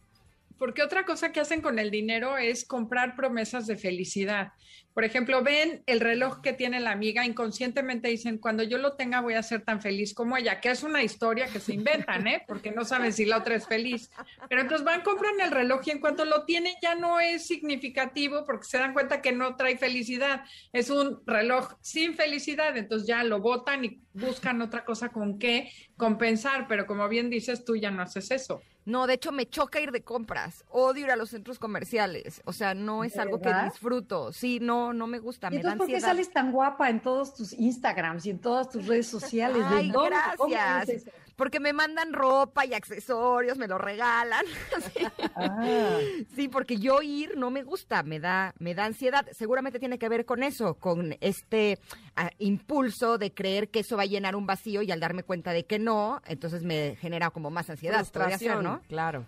porque 0.58 0.84
otra 0.84 1.06
cosa 1.06 1.32
que 1.32 1.40
hacen 1.40 1.62
con 1.62 1.80
el 1.80 1.92
dinero 1.92 2.38
es 2.38 2.66
comprar 2.66 3.16
promesas 3.16 3.68
de 3.68 3.78
felicidad. 3.78 4.54
Por 4.94 5.04
ejemplo, 5.04 5.44
ven 5.44 5.84
el 5.88 6.00
reloj 6.00 6.40
que 6.40 6.54
tiene 6.54 6.80
la 6.80 6.92
amiga, 6.92 7.26
inconscientemente 7.26 8.08
dicen, 8.08 8.38
cuando 8.38 8.64
yo 8.64 8.78
lo 8.78 8.96
tenga 8.96 9.20
voy 9.20 9.34
a 9.34 9.44
ser 9.44 9.62
tan 9.62 9.82
feliz 9.82 10.14
como 10.14 10.38
ella, 10.38 10.62
que 10.62 10.70
es 10.72 10.84
una 10.84 11.04
historia 11.04 11.48
que 11.48 11.60
se 11.60 11.74
inventan, 11.74 12.26
¿eh? 12.28 12.44
Porque 12.48 12.72
no 12.72 12.86
saben 12.86 13.12
si 13.12 13.26
la 13.26 13.40
otra 13.40 13.56
es 13.56 13.68
feliz. 13.68 14.10
Pero 14.48 14.62
entonces 14.62 14.86
van, 14.86 15.02
compran 15.02 15.42
el 15.42 15.52
reloj 15.52 15.82
y 15.86 15.92
en 15.92 16.00
cuanto 16.00 16.24
lo 16.24 16.46
tienen 16.46 16.76
ya 16.82 16.96
no 16.96 17.20
es 17.20 17.46
significativo 17.46 18.46
porque 18.46 18.68
se 18.68 18.78
dan 18.78 18.94
cuenta 18.94 19.22
que 19.22 19.34
no 19.34 19.58
trae 19.58 19.78
felicidad. 19.78 20.46
Es 20.72 20.90
un 20.90 21.22
reloj 21.26 21.74
sin 21.82 22.14
felicidad, 22.16 22.78
entonces 22.78 23.06
ya 23.06 23.22
lo 23.26 23.42
botan 23.42 23.84
y 23.84 24.00
buscan 24.14 24.62
otra 24.62 24.86
cosa 24.86 25.10
con 25.10 25.40
qué 25.40 25.72
compensar, 25.98 26.68
pero 26.70 26.86
como 26.86 27.10
bien 27.10 27.30
dices, 27.30 27.66
tú 27.66 27.76
ya 27.76 27.92
no 27.92 28.02
haces 28.02 28.32
eso. 28.32 28.62
No, 28.86 29.08
de 29.08 29.16
hecho 29.16 29.32
me 29.32 29.48
choca 29.50 29.80
ir 29.80 29.92
de 29.92 30.04
compras. 30.04 30.64
Odio 30.70 31.06
ir 31.06 31.12
a 31.12 31.16
los 31.16 31.32
centros 31.32 31.58
comerciales. 31.58 32.42
O 32.46 32.54
sea, 32.54 32.76
no 32.76 33.04
es 33.04 33.16
¿De 33.16 33.22
algo 33.22 33.40
verdad? 33.40 33.64
que 33.66 33.70
disfruto. 33.72 34.32
Sí, 34.32 34.60
no, 34.62 34.94
no 34.94 35.08
me 35.08 35.18
gusta. 35.20 35.48
¿Y 35.52 35.58
Me 35.58 35.64
da 35.64 35.72
entonces 35.72 35.94
por 35.96 36.02
qué 36.02 36.02
sales 36.02 36.32
tan 36.32 36.52
guapa 36.52 36.90
en 36.90 37.00
todos 37.02 37.34
tus 37.34 37.54
Instagrams 37.54 38.26
y 38.28 38.30
en 38.30 38.40
todas 38.40 38.70
tus 38.70 38.86
redes 38.86 39.08
sociales? 39.08 39.68
¿De 39.70 39.76
Ay, 39.76 39.92
dónde? 39.92 40.16
¿Cómo 40.38 40.52
gracias. 40.52 41.06
Porque 41.36 41.60
me 41.60 41.74
mandan 41.74 42.14
ropa 42.14 42.66
y 42.66 42.74
accesorios, 42.74 43.58
me 43.58 43.68
lo 43.68 43.78
regalan. 43.78 44.46
Sí. 44.94 45.06
Ah. 45.36 46.00
Sí, 46.36 46.48
porque 46.48 46.78
yo 46.78 47.02
ir 47.02 47.38
no 47.38 47.50
me 47.50 47.64
gusta, 47.64 48.04
me 48.04 48.20
da, 48.20 48.54
me 48.60 48.76
da 48.76 48.86
ansiedad. 48.86 49.26
Seguramente 49.32 49.80
tiene 49.80 49.98
que 49.98 50.10
ver 50.10 50.26
con 50.26 50.44
eso, 50.44 50.76
con 50.76 51.16
este 51.22 51.80
ah, 52.16 52.30
impulso 52.40 53.18
de 53.18 53.34
creer 53.34 53.70
que 53.70 53.80
eso 53.80 53.98
va 53.98 54.04
a 54.04 54.08
llenar 54.08 54.36
un 54.36 54.46
vacío 54.46 54.82
y 54.82 54.92
al 54.92 55.00
darme 55.00 55.24
cuenta 55.24 55.52
de 55.52 55.66
que 55.66 55.80
no, 55.80 56.22
entonces 56.26 56.64
me 56.64 56.98
genera 56.98 57.30
como 57.32 57.50
más 57.50 57.70
ansiedad. 57.70 58.06
podría 58.12 58.38
ser, 58.38 58.50
Frustración, 58.50 58.64
¿no? 58.64 58.82
Claro. 58.88 59.26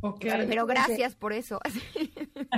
Ok. 0.00 0.20
Pero 0.20 0.66
gracias 0.66 1.14
por 1.14 1.32
eso. 1.32 1.60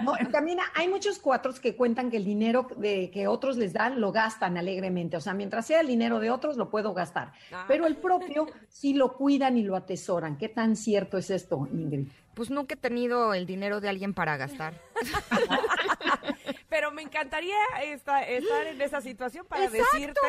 No, 0.04 0.12
también 0.30 0.58
hay 0.74 0.88
muchos 0.88 1.18
cuatros 1.18 1.58
que 1.58 1.74
cuentan 1.74 2.10
que 2.10 2.18
el 2.18 2.24
dinero 2.24 2.68
de, 2.76 3.10
que 3.10 3.26
otros 3.26 3.56
les 3.56 3.72
dan 3.72 4.00
lo 4.00 4.12
gastan 4.12 4.56
alegremente. 4.56 5.16
O 5.16 5.20
sea, 5.20 5.34
mientras 5.34 5.66
sea 5.66 5.80
el 5.80 5.88
dinero 5.88 6.20
de 6.20 6.30
otros, 6.30 6.56
lo 6.56 6.70
puedo 6.70 6.94
gastar. 6.94 7.32
Ah. 7.52 7.64
Pero 7.66 7.86
el 7.86 7.96
propio 7.96 8.46
sí 8.68 8.94
lo 8.94 9.14
cuidan 9.14 9.58
y 9.58 9.62
lo 9.62 9.76
atesoran. 9.76 10.38
¿Qué 10.38 10.48
tan 10.48 10.76
cierto 10.76 11.18
es 11.18 11.30
esto, 11.30 11.66
Ingrid? 11.72 12.08
Pues 12.34 12.50
nunca 12.50 12.74
he 12.74 12.78
tenido 12.78 13.34
el 13.34 13.46
dinero 13.46 13.80
de 13.80 13.88
alguien 13.88 14.14
para 14.14 14.36
gastar. 14.36 14.74
Pero 16.70 16.90
me 16.92 17.02
encantaría 17.02 17.56
esta- 17.82 18.22
estar 18.22 18.66
en 18.68 18.80
esa 18.80 19.00
situación 19.00 19.44
para 19.46 19.64
Exacto. 19.64 19.84
decirte. 19.92 20.20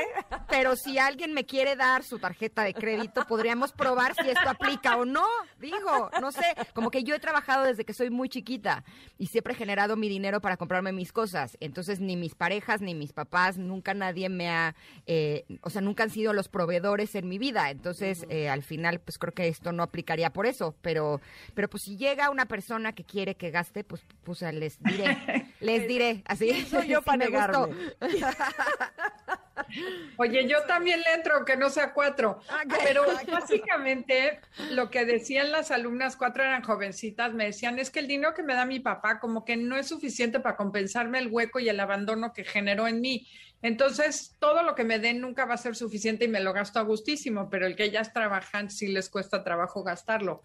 Pero 0.50 0.76
si 0.76 0.98
alguien 0.98 1.34
me 1.34 1.46
quiere 1.46 1.76
dar 1.76 2.04
su 2.04 2.20
tarjeta 2.20 2.64
de 2.64 2.74
crédito, 2.74 3.26
podríamos 3.28 3.72
probar 3.72 4.16
si 4.16 4.28
esto 4.30 4.50
aplica 4.50 4.98
o 4.98 5.06
no. 5.06 5.26
Digo, 5.60 6.10
no 6.20 6.32
sé, 6.32 6.44
como 6.74 6.90
que 6.92 7.04
yo 7.04 7.14
he 7.16 7.20
trabajado 7.20 7.64
desde 7.66 7.86
que 7.86 7.94
soy 7.94 8.10
muy 8.10 8.28
chiquita 8.28 8.84
y 9.20 9.28
siempre 9.28 9.54
he 9.54 9.56
generado 9.56 9.96
mi 9.96 10.10
dinero 10.10 10.42
para 10.42 10.58
comprarme 10.58 10.92
mis 10.92 11.14
cosas. 11.14 11.56
Entonces, 11.60 12.00
ni 12.00 12.18
mis 12.18 12.34
parejas, 12.36 12.82
ni 12.82 12.96
mis 12.96 13.14
papás, 13.14 13.58
nunca 13.58 13.94
nadie 13.94 14.28
me 14.28 14.50
ha, 14.50 14.76
eh, 15.06 15.46
o 15.62 15.70
sea, 15.70 15.82
nunca 15.82 16.04
han 16.04 16.10
sido 16.10 16.34
los 16.34 16.50
proveedores 16.50 17.14
en 17.16 17.30
mi 17.30 17.38
vida. 17.38 17.70
Entonces, 17.70 18.26
eh, 18.30 18.50
al 18.50 18.64
final, 18.64 19.00
pues 19.00 19.18
creo 19.20 19.34
que 19.34 19.48
esto 19.48 19.72
no 19.72 19.84
aplicaría 19.84 20.32
por 20.32 20.48
eso. 20.48 20.76
Pero, 20.82 21.22
pero 21.54 21.70
pues 21.70 21.84
si 21.84 21.98
llega 21.98 22.32
una 22.32 22.48
persona 22.48 22.94
que 22.94 23.04
quiere 23.04 23.36
que 23.36 23.52
gaste, 23.52 23.84
pues, 23.84 24.04
pues 24.24 24.42
les 24.42 24.82
diré, 24.82 25.06
les 25.60 25.88
diré, 25.88 26.24
así. 26.32 26.50
¿Quién 26.50 26.68
soy 26.68 26.88
yo 26.88 27.00
Sí 27.00 27.06
para 27.06 27.28
gustó. 27.28 27.68
negarme? 27.68 27.96
Oye, 30.18 30.48
yo 30.48 30.64
también 30.64 31.02
le 31.02 31.14
entro, 31.14 31.36
aunque 31.36 31.56
no 31.56 31.70
sea 31.70 31.94
cuatro. 31.94 32.42
Ok. 32.66 32.74
Pero 32.84 33.04
básicamente 33.32 34.40
lo 34.72 34.90
que 34.90 35.06
decían 35.06 35.52
las 35.52 35.72
alumnas, 35.72 36.16
cuatro 36.16 36.44
eran 36.44 36.64
jovencitas, 36.64 37.34
me 37.34 37.46
decían, 37.46 37.80
es 37.80 37.90
que 37.90 38.00
el 38.00 38.08
dinero 38.08 38.34
que 38.34 38.44
me 38.44 38.54
da 38.54 38.66
mi 38.66 38.80
papá 38.80 39.20
como 39.20 39.46
que 39.46 39.58
no 39.58 39.78
es 39.78 39.88
suficiente 39.88 40.40
para 40.40 40.56
compensarme 40.56 41.20
el 41.20 41.28
hueco 41.28 41.60
y 41.60 41.70
el 41.70 41.80
abandono 41.80 42.34
que 42.34 42.44
generó 42.44 42.88
en 42.88 43.02
mí. 43.02 43.28
Entonces, 43.62 44.36
todo 44.40 44.64
lo 44.64 44.74
que 44.74 44.84
me 44.84 44.98
den 44.98 45.22
nunca 45.22 45.46
va 45.46 45.54
a 45.54 45.58
ser 45.58 45.76
suficiente 45.76 46.26
y 46.26 46.28
me 46.28 46.40
lo 46.40 46.52
gasto 46.52 46.80
a 46.80 46.84
gustísimo, 46.84 47.50
pero 47.50 47.68
el 47.68 47.76
que 47.76 47.84
ellas 47.86 48.12
trabajan 48.12 48.72
sí 48.72 48.88
les 48.88 49.10
cuesta 49.10 49.44
trabajo 49.44 49.84
gastarlo. 49.84 50.42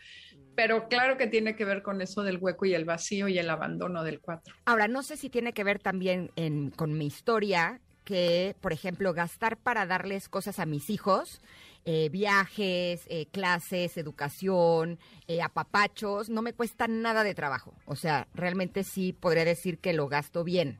Pero 0.57 0.89
claro 0.89 1.17
que 1.17 1.27
tiene 1.27 1.55
que 1.55 1.65
ver 1.65 1.83
con 1.83 2.01
eso 2.01 2.23
del 2.23 2.39
hueco 2.39 2.65
y 2.65 2.75
el 2.75 2.85
vacío 2.85 3.29
y 3.29 3.39
el 3.39 3.49
abandono 3.51 4.03
del 4.03 4.21
cuatro. 4.21 4.55
Ahora, 4.65 4.89
no 4.89 5.03
sé 5.03 5.17
si 5.17 5.29
tiene 5.29 5.53
que 5.53 5.63
ver 5.65 5.79
también 5.79 6.31
en- 6.35 6.71
con 6.71 6.97
mi 6.97 7.07
historia, 7.07 7.81
que, 8.05 8.57
por 8.61 8.73
ejemplo, 8.73 9.13
gastar 9.13 9.57
para 9.59 9.85
darles 9.85 10.29
cosas 10.29 10.59
a 10.59 10.67
mis 10.67 10.91
hijos, 10.91 11.41
eh, 11.85 12.09
viajes, 12.09 13.03
eh, 13.09 13.27
clases, 13.27 13.97
educación, 13.97 14.99
eh, 15.29 15.43
apapachos, 15.43 16.31
no 16.31 16.41
me 16.41 16.53
cuesta 16.53 16.89
nada 16.89 17.23
de 17.23 17.35
trabajo. 17.35 17.75
O 17.85 17.97
sea, 17.97 18.27
realmente 18.35 18.83
sí 18.85 19.13
podría 19.13 19.45
decir 19.45 19.79
que 19.79 19.93
lo 19.93 20.09
gasto 20.09 20.43
bien. 20.43 20.79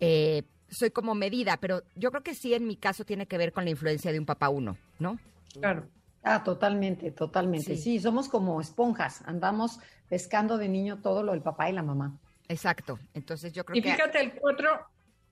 Eh, 0.00 0.44
soy 0.68 0.90
como 0.90 1.14
medida, 1.14 1.56
pero 1.56 1.82
yo 1.96 2.10
creo 2.10 2.22
que 2.22 2.34
sí 2.34 2.54
en 2.54 2.66
mi 2.66 2.76
caso 2.76 3.04
tiene 3.04 3.26
que 3.26 3.36
ver 3.36 3.52
con 3.52 3.64
la 3.64 3.70
influencia 3.70 4.12
de 4.12 4.18
un 4.18 4.26
papá 4.26 4.48
uno, 4.48 4.78
¿no? 5.00 5.18
Claro. 5.52 5.88
Ah, 6.22 6.44
totalmente, 6.44 7.10
totalmente. 7.12 7.76
Sí. 7.76 7.82
Sí. 7.82 8.00
somos 8.00 8.28
como 8.28 8.60
esponjas. 8.60 9.22
Andamos 9.26 9.78
pescando 10.08 10.58
de 10.58 10.68
niño 10.68 10.98
todo 11.00 11.22
lo 11.22 11.32
del 11.32 11.42
papá 11.42 11.70
y 11.70 11.72
la 11.72 11.82
mamá. 11.82 12.18
Exacto. 12.48 12.98
Entonces 13.14 13.52
yo 13.52 13.64
creo 13.64 13.76
Y 13.78 13.82
que... 13.82 13.92
fíjate, 13.92 14.20
el 14.20 14.32
cuatro, 14.32 14.68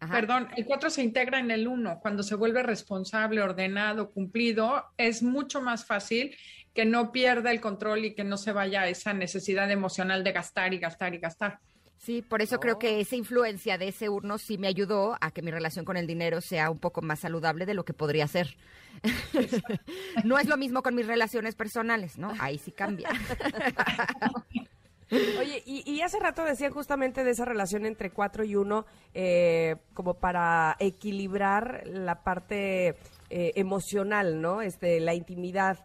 Ajá. 0.01 0.15
perdón, 0.15 0.49
el 0.57 0.65
cuatro 0.65 0.89
se 0.89 1.03
integra 1.03 1.41
en 1.41 1.51
el 1.51 1.67
uno. 1.69 1.99
Cuando 2.01 2.23
se 2.23 2.37
vuelve 2.37 2.63
responsable, 2.63 3.43
ordenado, 3.43 4.11
cumplido, 4.11 4.85
es 4.97 5.23
mucho 5.23 5.61
más 5.61 5.85
fácil 5.85 6.35
que 6.73 6.85
no 6.85 7.11
pierda 7.11 7.51
el 7.51 7.61
control 7.61 8.05
y 8.05 8.15
que 8.15 8.25
no 8.25 8.37
se 8.37 8.53
vaya 8.53 8.83
a 8.83 8.89
esa 8.89 9.13
necesidad 9.13 9.71
emocional 9.71 10.23
de 10.23 10.33
gastar 10.33 10.73
y 10.73 10.79
gastar 10.79 11.13
y 11.15 11.19
gastar. 11.19 11.59
Sí, 11.99 12.23
por 12.23 12.43
eso 12.43 12.61
creo 12.61 12.79
que 12.79 13.01
esa 13.01 13.17
influencia 13.17 13.77
de 13.77 13.89
ese 13.89 14.09
urno 14.09 14.39
sí 14.39 14.57
me 14.57 14.69
ayudó 14.69 15.17
a 15.21 15.31
que 15.31 15.43
mi 15.43 15.51
relación 15.51 15.85
con 15.85 15.97
el 15.97 16.07
dinero 16.07 16.41
sea 16.41 16.71
un 16.71 16.79
poco 16.79 17.03
más 17.03 17.21
saludable 17.21 17.67
de 17.67 17.75
lo 17.75 17.85
que 17.85 17.93
podría 17.93 18.27
ser. 18.29 18.57
no 20.25 20.39
es 20.39 20.47
lo 20.47 20.57
mismo 20.57 20.83
con 20.83 20.95
mis 20.95 21.07
relaciones 21.07 21.55
personales, 21.55 22.17
¿no? 22.17 22.33
Ahí 22.39 22.59
sí 22.59 22.71
cambia. 22.71 23.11
Oye, 25.11 25.63
y, 25.65 25.91
y 25.91 26.03
hace 26.03 26.19
rato 26.19 26.45
decían 26.45 26.73
justamente 26.73 27.25
de 27.25 27.31
esa 27.31 27.47
relación 27.47 27.87
entre 27.87 28.11
cuatro 28.11 28.45
y 28.45 28.57
uno, 28.57 28.85
eh, 29.15 29.77
como 29.95 30.15
para 30.15 30.77
equilibrar 30.79 31.83
la 31.87 32.23
parte 32.23 32.97
eh, 33.31 33.53
emocional, 33.57 34.41
¿no? 34.41 34.61
Este, 34.61 35.01
la 35.01 35.15
intimidad. 35.15 35.79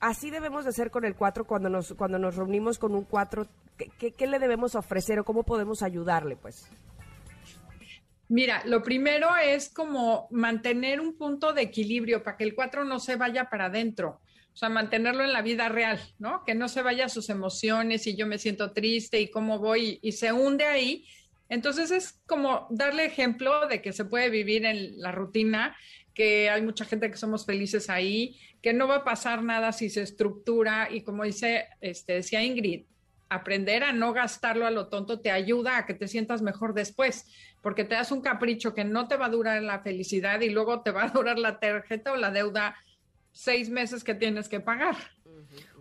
Así 0.00 0.30
debemos 0.30 0.64
de 0.64 0.72
ser 0.72 0.90
con 0.90 1.04
el 1.04 1.14
cuatro 1.14 1.44
cuando 1.44 1.68
nos, 1.68 1.92
cuando 1.94 2.18
nos 2.18 2.36
reunimos 2.36 2.78
con 2.78 2.94
un 2.94 3.04
cuatro. 3.04 3.46
¿Qué, 3.98 4.12
qué, 4.12 4.26
le 4.26 4.38
debemos 4.38 4.74
ofrecer 4.74 5.18
o 5.18 5.24
cómo 5.24 5.42
podemos 5.42 5.82
ayudarle, 5.82 6.36
pues? 6.36 6.66
Mira, 8.28 8.62
lo 8.64 8.82
primero 8.82 9.28
es 9.36 9.68
como 9.68 10.28
mantener 10.30 11.00
un 11.00 11.16
punto 11.16 11.52
de 11.52 11.62
equilibrio 11.62 12.22
para 12.22 12.36
que 12.36 12.44
el 12.44 12.54
cuatro 12.54 12.84
no 12.84 13.00
se 13.00 13.16
vaya 13.16 13.48
para 13.50 13.66
adentro. 13.66 14.20
O 14.52 14.56
sea, 14.56 14.68
mantenerlo 14.68 15.24
en 15.24 15.32
la 15.32 15.42
vida 15.42 15.68
real, 15.68 15.98
¿no? 16.18 16.44
Que 16.44 16.54
no 16.54 16.68
se 16.68 16.82
vaya 16.82 17.06
a 17.06 17.08
sus 17.08 17.30
emociones 17.30 18.06
y 18.06 18.16
yo 18.16 18.26
me 18.26 18.38
siento 18.38 18.72
triste 18.72 19.20
y 19.20 19.30
cómo 19.30 19.58
voy 19.58 19.98
y 20.02 20.12
se 20.12 20.32
hunde 20.32 20.64
ahí. 20.64 21.06
Entonces 21.48 21.90
es 21.90 22.20
como 22.26 22.66
darle 22.70 23.04
ejemplo 23.04 23.66
de 23.66 23.82
que 23.82 23.92
se 23.92 24.04
puede 24.04 24.30
vivir 24.30 24.64
en 24.64 25.00
la 25.00 25.12
rutina 25.12 25.76
que 26.14 26.50
hay 26.50 26.62
mucha 26.62 26.84
gente 26.84 27.10
que 27.10 27.16
somos 27.16 27.46
felices 27.46 27.88
ahí, 27.88 28.38
que 28.60 28.72
no 28.72 28.86
va 28.86 28.96
a 28.96 29.04
pasar 29.04 29.42
nada 29.42 29.72
si 29.72 29.90
se 29.90 30.02
estructura 30.02 30.88
y 30.90 31.02
como 31.02 31.24
dice, 31.24 31.66
este, 31.80 32.14
decía 32.14 32.42
Ingrid, 32.42 32.84
aprender 33.30 33.84
a 33.84 33.92
no 33.92 34.12
gastarlo 34.12 34.66
a 34.66 34.70
lo 34.70 34.88
tonto 34.88 35.20
te 35.20 35.30
ayuda 35.30 35.78
a 35.78 35.86
que 35.86 35.94
te 35.94 36.08
sientas 36.08 36.42
mejor 36.42 36.74
después, 36.74 37.26
porque 37.62 37.84
te 37.84 37.94
das 37.94 38.12
un 38.12 38.20
capricho 38.20 38.74
que 38.74 38.84
no 38.84 39.08
te 39.08 39.16
va 39.16 39.26
a 39.26 39.30
durar 39.30 39.62
la 39.62 39.80
felicidad 39.80 40.40
y 40.40 40.50
luego 40.50 40.82
te 40.82 40.90
va 40.90 41.04
a 41.04 41.08
durar 41.08 41.38
la 41.38 41.58
tarjeta 41.60 42.12
o 42.12 42.16
la 42.16 42.30
deuda 42.30 42.76
seis 43.32 43.70
meses 43.70 44.04
que 44.04 44.14
tienes 44.14 44.48
que 44.48 44.60
pagar. 44.60 44.96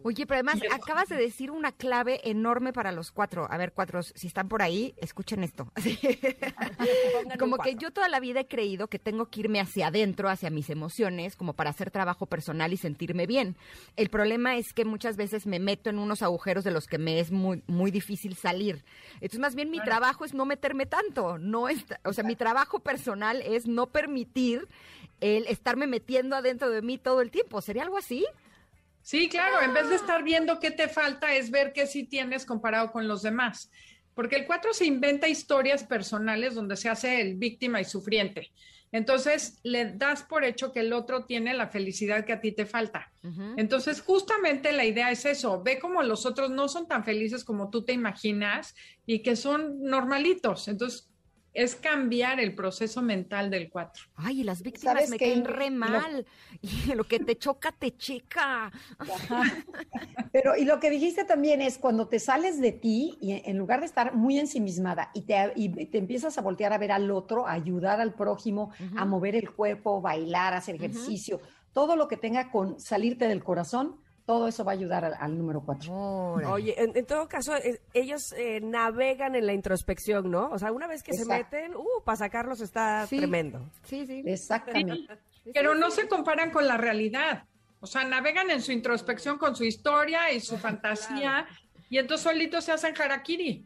Oye, 0.04 0.26
pero 0.26 0.36
además 0.36 0.60
acabas 0.72 1.10
de 1.10 1.18
decir 1.18 1.52
una 1.52 1.72
clave 1.72 2.22
enorme 2.30 2.74
para 2.74 2.92
los 2.92 3.12
cuatro. 3.12 3.48
A 3.50 3.58
ver, 3.58 3.74
cuatro, 3.74 4.02
si 4.04 4.28
están 4.28 4.48
por 4.48 4.62
ahí, 4.62 4.94
escuchen 4.98 5.44
esto. 5.44 5.72
como 7.40 7.58
que 7.58 7.76
yo 7.76 7.92
toda 7.92 8.08
la 8.08 8.20
vida 8.20 8.42
he 8.42 8.48
creído 8.48 8.88
que 8.88 9.00
tengo 9.00 9.28
que 9.28 9.42
irme 9.42 9.60
hacia 9.60 9.88
adentro, 9.88 10.30
hacia 10.30 10.50
mis 10.50 10.70
emociones, 10.70 11.36
como 11.36 11.54
para 11.54 11.70
hacer 11.70 11.92
trabajo 11.92 12.26
personal 12.26 12.74
y 12.74 12.78
sentirme 12.78 13.28
bien. 13.28 13.56
El 13.96 14.10
problema 14.10 14.58
es 14.58 14.74
que 14.74 14.86
muchas 14.86 15.18
veces 15.18 15.46
me 15.46 15.60
meto 15.60 15.90
en 15.90 16.00
unos 16.00 16.22
agujeros 16.22 16.64
de 16.64 16.72
los 16.72 16.88
que 16.88 16.98
me 16.98 17.20
es 17.20 17.32
muy, 17.32 17.64
muy 17.68 17.92
difícil 17.92 18.36
salir. 18.36 18.84
Entonces, 19.16 19.40
más 19.40 19.56
bien 19.56 19.70
mi 19.70 19.80
trabajo 19.82 20.26
es 20.26 20.34
no 20.34 20.46
meterme 20.46 20.86
tanto. 20.86 21.38
No 21.38 21.70
es, 21.70 21.86
o 22.06 22.14
sea, 22.14 22.24
mi 22.24 22.36
trabajo 22.36 22.80
personal 22.80 23.42
es 23.42 23.68
no 23.68 23.88
permitir 23.88 24.68
el 25.22 25.46
estarme 25.48 25.88
metiendo 25.88 26.36
adentro 26.36 26.70
de 26.70 26.82
mí 26.82 26.98
todo 26.98 27.22
el 27.22 27.32
tiempo. 27.32 27.62
¿Sería 27.62 27.84
algo 27.84 27.98
así? 27.98 28.26
Sí, 29.10 29.28
claro, 29.28 29.64
en 29.64 29.74
vez 29.74 29.90
de 29.90 29.96
estar 29.96 30.22
viendo 30.22 30.60
qué 30.60 30.70
te 30.70 30.88
falta, 30.88 31.34
es 31.34 31.50
ver 31.50 31.74
qué 31.74 31.88
sí 31.88 32.04
tienes 32.04 32.46
comparado 32.46 32.92
con 32.92 33.08
los 33.08 33.24
demás. 33.24 33.72
Porque 34.14 34.36
el 34.36 34.46
4 34.46 34.72
se 34.72 34.86
inventa 34.86 35.28
historias 35.28 35.84
personales 35.84 36.54
donde 36.54 36.78
se 36.78 36.90
hace 36.90 37.20
el 37.20 37.34
víctima 37.34 37.82
y 37.82 37.86
sufriente. 37.86 38.52
Entonces, 38.92 39.62
le 39.64 39.94
das 39.94 40.22
por 40.22 40.44
hecho 40.44 40.72
que 40.72 40.82
el 40.82 40.94
otro 40.94 41.26
tiene 41.26 41.56
la 41.56 41.70
felicidad 41.70 42.24
que 42.24 42.34
a 42.34 42.40
ti 42.40 42.52
te 42.52 42.68
falta. 42.68 43.12
Entonces, 43.58 44.00
justamente 44.00 44.74
la 44.74 44.86
idea 44.86 45.10
es 45.10 45.26
eso, 45.26 45.64
ve 45.64 45.80
como 45.80 46.04
los 46.04 46.28
otros 46.28 46.52
no 46.52 46.68
son 46.68 46.88
tan 46.88 47.04
felices 47.04 47.44
como 47.44 47.72
tú 47.72 47.84
te 47.84 47.94
imaginas 47.94 48.76
y 49.08 49.24
que 49.24 49.36
son 49.36 49.82
normalitos. 49.82 50.68
Entonces, 50.68 51.10
es 51.60 51.76
cambiar 51.76 52.40
el 52.40 52.56
proceso 52.56 53.02
mental 53.02 53.50
del 53.50 53.70
4. 53.70 54.06
Ay, 54.16 54.42
y 54.42 54.44
las 54.44 54.62
víctimas 54.62 55.10
me 55.10 55.18
caen 55.18 55.44
re 55.44 55.70
mal. 55.70 56.26
Y 56.62 56.94
lo 56.94 57.04
que 57.04 57.20
te 57.20 57.38
choca, 57.38 57.74
te 57.74 57.96
checa. 57.98 58.72
Pero, 60.32 60.56
y 60.56 60.64
lo 60.64 60.80
que 60.80 60.90
dijiste 60.90 61.26
también 61.26 61.62
es 61.62 61.78
cuando 61.78 62.08
te 62.08 62.20
sales 62.20 62.62
de 62.62 62.72
ti 62.72 63.18
y 63.20 63.42
en 63.46 63.58
lugar 63.58 63.82
de 63.82 63.88
estar 63.88 64.16
muy 64.16 64.40
ensimismada 64.40 65.12
y 65.14 65.24
te, 65.24 65.52
y 65.56 65.86
te 65.88 65.98
empiezas 65.98 66.38
a 66.38 66.42
voltear 66.42 66.72
a 66.72 66.78
ver 66.78 66.94
al 66.94 67.12
otro, 67.12 67.46
a 67.46 67.54
ayudar 67.54 68.00
al 68.00 68.14
prójimo, 68.14 68.72
a 68.96 69.06
mover 69.06 69.36
el 69.36 69.52
cuerpo, 69.52 70.02
bailar, 70.02 70.54
hacer 70.54 70.76
ejercicio, 70.76 71.42
todo 71.74 71.98
lo 71.98 72.08
que 72.08 72.16
tenga 72.16 72.52
con 72.52 72.80
salirte 72.80 73.28
del 73.28 73.44
corazón, 73.44 74.00
todo 74.30 74.48
eso 74.48 74.64
va 74.64 74.74
a 74.74 74.76
ayudar 74.76 75.18
al, 75.20 75.36
número 75.36 75.60
cuatro. 75.66 75.92
Oye, 76.52 76.76
en, 76.78 77.04
todo 77.08 77.28
caso, 77.28 77.56
eh, 77.56 77.82
ellos 77.96 78.32
eh, 78.34 78.60
navegan 78.62 79.34
en 79.34 79.48
la 79.48 79.54
introspección, 79.54 80.30
¿no? 80.30 80.52
O 80.52 80.60
sea, 80.60 80.72
una 80.72 80.86
vez 80.86 81.02
que 81.02 81.16
se 81.16 81.26
meten, 81.26 81.76
uh, 81.76 82.04
para 82.06 82.16
sacarlos 82.16 82.62
está 82.62 83.08
tremendo. 83.10 83.60
Sí, 83.86 84.06
sí. 84.06 84.22
Exactamente. 84.24 85.18
Pero 85.52 85.74
no 85.74 85.90
se 85.90 86.08
comparan 86.08 86.52
con 86.52 86.68
la 86.68 86.78
realidad. 86.78 87.46
O 87.80 87.88
sea, 87.88 88.04
navegan 88.04 88.52
en 88.52 88.62
su 88.62 88.72
introspección 88.72 89.40
con 89.40 89.56
su 89.56 89.64
historia 89.64 90.32
y 90.32 90.42
su 90.42 90.60
fantasía, 90.60 91.48
y 91.90 91.98
entonces 91.98 92.24
solitos 92.24 92.66
se 92.66 92.72
hacen 92.72 92.94
harakiri. 93.02 93.66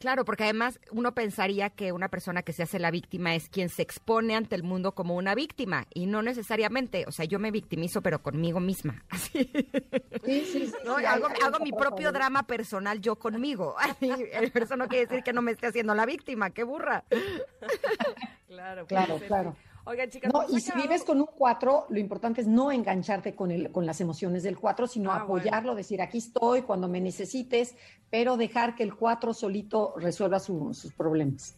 Claro, 0.00 0.24
porque 0.24 0.44
además 0.44 0.80
uno 0.92 1.12
pensaría 1.12 1.68
que 1.68 1.92
una 1.92 2.08
persona 2.08 2.42
que 2.42 2.54
se 2.54 2.62
hace 2.62 2.78
la 2.78 2.90
víctima 2.90 3.34
es 3.34 3.50
quien 3.50 3.68
se 3.68 3.82
expone 3.82 4.34
ante 4.34 4.54
el 4.56 4.62
mundo 4.62 4.92
como 4.92 5.14
una 5.14 5.34
víctima 5.34 5.86
y 5.92 6.06
no 6.06 6.22
necesariamente, 6.22 7.04
o 7.06 7.12
sea, 7.12 7.26
yo 7.26 7.38
me 7.38 7.50
victimizo 7.50 8.00
pero 8.00 8.22
conmigo 8.22 8.60
misma. 8.60 9.04
Así. 9.10 9.50
Sí, 10.24 10.44
sí, 10.50 10.66
sí, 10.68 10.72
hago, 11.06 11.60
mi 11.62 11.70
propio 11.72 12.12
drama 12.12 12.44
personal 12.44 13.02
yo 13.02 13.16
conmigo. 13.16 13.76
Eso 14.54 14.76
no 14.76 14.88
quiere 14.88 15.04
decir 15.04 15.22
que 15.22 15.34
no 15.34 15.42
me 15.42 15.52
esté 15.52 15.66
haciendo 15.66 15.94
la 15.94 16.06
víctima, 16.06 16.50
qué 16.50 16.64
burra. 16.64 17.04
Claro, 18.48 18.84
claro, 18.84 19.20
claro. 19.28 19.56
Oigan, 19.84 20.10
chicas, 20.10 20.32
no, 20.32 20.44
y 20.48 20.60
si 20.60 20.72
vives 20.72 21.04
con 21.04 21.20
un 21.20 21.26
4, 21.26 21.86
lo 21.88 21.98
importante 21.98 22.40
es 22.42 22.46
no 22.46 22.70
engancharte 22.70 23.34
con, 23.34 23.50
el, 23.50 23.70
con 23.72 23.86
las 23.86 24.00
emociones 24.00 24.42
del 24.42 24.58
4, 24.58 24.86
sino 24.86 25.10
ah, 25.10 25.22
apoyarlo, 25.22 25.74
decir 25.74 26.02
aquí 26.02 26.18
estoy 26.18 26.62
cuando 26.62 26.88
me 26.88 27.00
necesites, 27.00 27.74
pero 28.10 28.36
dejar 28.36 28.74
que 28.74 28.82
el 28.82 28.94
4 28.94 29.32
solito 29.32 29.94
resuelva 29.96 30.38
sus 30.38 30.92
problemas. 30.96 31.56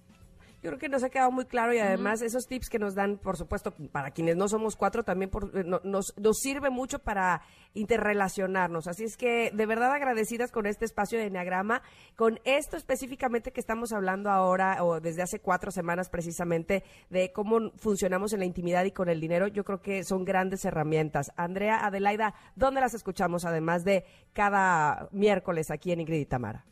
Yo 0.62 0.70
creo 0.70 0.78
que 0.78 0.88
nos 0.88 1.02
ha 1.02 1.10
quedado 1.10 1.32
muy 1.32 1.46
claro 1.46 1.74
y 1.74 1.80
además 1.80 2.22
esos 2.22 2.46
tips 2.46 2.68
que 2.68 2.78
nos 2.78 2.94
dan, 2.94 3.18
por 3.18 3.36
supuesto, 3.36 3.72
para 3.90 4.12
quienes 4.12 4.36
no 4.36 4.46
somos 4.46 4.76
cuatro, 4.76 5.02
también 5.02 5.28
eh, 5.54 5.64
nos, 5.64 6.14
nos 6.16 6.38
sirve 6.38 6.70
mucho 6.70 7.00
para 7.00 7.42
interrelacionarnos. 7.74 8.86
Así 8.86 9.02
es 9.02 9.16
que 9.16 9.50
de 9.52 9.66
verdad 9.66 9.90
agradecidas 9.90 10.52
con 10.52 10.66
este 10.66 10.84
espacio 10.84 11.18
de 11.18 11.26
Enneagrama, 11.26 11.82
con 12.14 12.38
esto 12.44 12.76
específicamente 12.76 13.50
que 13.50 13.58
estamos 13.58 13.92
hablando 13.92 14.30
ahora 14.30 14.84
o 14.84 15.00
desde 15.00 15.22
hace 15.22 15.40
cuatro 15.40 15.72
semanas 15.72 16.08
precisamente 16.08 16.84
de 17.10 17.32
cómo 17.32 17.72
funcionamos 17.78 18.32
en 18.32 18.38
la 18.38 18.46
intimidad 18.46 18.84
y 18.84 18.92
con 18.92 19.08
el 19.08 19.20
dinero. 19.20 19.48
Yo 19.48 19.64
creo 19.64 19.82
que 19.82 20.04
son 20.04 20.24
grandes 20.24 20.64
herramientas. 20.64 21.32
Andrea, 21.36 21.84
Adelaida, 21.84 22.34
¿dónde 22.54 22.80
las 22.80 22.94
escuchamos 22.94 23.44
además 23.44 23.82
de 23.82 24.04
cada 24.32 25.08
miércoles 25.10 25.72
aquí 25.72 25.90
en 25.90 26.02
Ingrid 26.02 26.20
y 26.20 26.26
Tamara? 26.26 26.66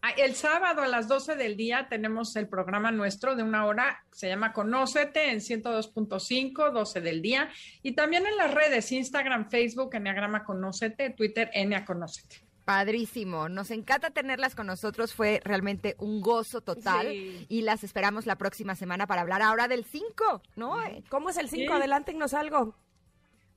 Ah, 0.00 0.10
el 0.16 0.36
sábado 0.36 0.82
a 0.82 0.86
las 0.86 1.08
12 1.08 1.34
del 1.34 1.56
día 1.56 1.88
tenemos 1.88 2.36
el 2.36 2.48
programa 2.48 2.92
nuestro 2.92 3.34
de 3.34 3.42
una 3.42 3.66
hora, 3.66 4.04
se 4.12 4.28
llama 4.28 4.52
Conócete 4.52 5.30
en 5.30 5.40
102.5, 5.40 6.70
12 6.70 7.00
del 7.00 7.20
día, 7.20 7.48
y 7.82 7.92
también 7.92 8.24
en 8.24 8.36
las 8.36 8.54
redes, 8.54 8.92
Instagram, 8.92 9.50
Facebook, 9.50 9.94
Enneagrama 9.94 10.44
Conócete, 10.44 11.10
Twitter, 11.10 11.50
Ennea 11.52 11.84
Conócete. 11.84 12.36
Padrísimo, 12.64 13.48
nos 13.48 13.70
encanta 13.70 14.10
tenerlas 14.10 14.54
con 14.54 14.66
nosotros, 14.66 15.14
fue 15.14 15.40
realmente 15.42 15.96
un 15.98 16.20
gozo 16.20 16.60
total 16.60 17.10
y 17.48 17.62
las 17.62 17.82
esperamos 17.82 18.26
la 18.26 18.36
próxima 18.36 18.76
semana 18.76 19.06
para 19.06 19.22
hablar 19.22 19.42
ahora 19.42 19.68
del 19.68 19.84
5, 19.84 20.42
¿no? 20.54 20.76
¿Cómo 21.08 21.30
es 21.30 21.38
el 21.38 21.48
5? 21.48 21.72
Adelántenos 21.72 22.34
algo. 22.34 22.76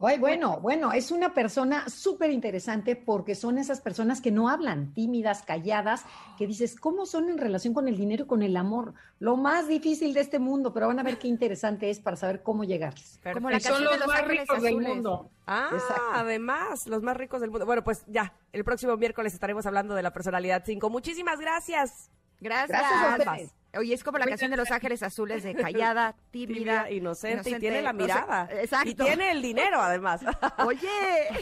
Ay, 0.03 0.17
bueno, 0.17 0.59
bueno, 0.59 0.91
es 0.91 1.11
una 1.11 1.33
persona 1.33 1.87
súper 1.89 2.31
interesante 2.31 2.95
porque 2.95 3.35
son 3.35 3.57
esas 3.57 3.81
personas 3.81 4.21
que 4.21 4.31
no 4.31 4.49
hablan, 4.49 4.93
tímidas, 4.93 5.43
calladas, 5.43 6.05
que 6.37 6.47
dices, 6.47 6.79
¿cómo 6.79 7.05
son 7.05 7.29
en 7.29 7.37
relación 7.37 7.73
con 7.73 7.87
el 7.87 7.97
dinero 7.97 8.23
y 8.23 8.27
con 8.27 8.41
el 8.41 8.57
amor? 8.57 8.93
Lo 9.19 9.37
más 9.37 9.67
difícil 9.67 10.13
de 10.13 10.21
este 10.21 10.39
mundo, 10.39 10.73
pero 10.73 10.87
van 10.87 10.99
a 10.99 11.03
ver 11.03 11.19
qué 11.19 11.27
interesante 11.27 11.89
es 11.89 11.99
para 11.99 12.17
saber 12.17 12.41
cómo 12.41 12.63
llegarles. 12.63 13.19
Como 13.33 13.49
la 13.49 13.59
son 13.59 13.83
los, 13.83 14.07
más 14.07 14.27
ricos 14.27 14.61
del 14.61 14.77
mundo. 14.77 15.29
Ah, 15.45 15.69
además, 16.13 16.87
los 16.87 17.03
más 17.03 17.15
ricos 17.17 17.41
del 17.41 17.51
mundo. 17.51 17.65
Bueno, 17.65 17.83
pues 17.83 18.03
ya, 18.07 18.33
el 18.53 18.63
próximo 18.63 18.97
miércoles 18.97 19.33
estaremos 19.33 19.65
hablando 19.65 19.93
de 19.95 20.03
la 20.03 20.11
personalidad 20.11 20.63
5. 20.65 20.89
Muchísimas 20.89 21.39
gracias. 21.39 22.09
Gracias. 22.41 22.81
Gracias 23.17 23.53
Oye, 23.77 23.93
es 23.93 24.03
como 24.03 24.17
la 24.17 24.25
canción 24.25 24.51
de 24.51 24.57
Los 24.57 24.69
Ángeles 24.69 25.01
Azules 25.01 25.43
de 25.43 25.55
callada, 25.55 26.15
tímida, 26.31 26.91
inocente, 26.91 27.51
y 27.51 27.55
tiene 27.55 27.81
la 27.81 27.93
mirada. 27.93 28.49
exacto. 28.51 28.89
Y 28.89 28.95
tiene 28.95 29.31
el 29.31 29.41
dinero, 29.41 29.81
además. 29.81 30.21
Oye. 30.65 30.89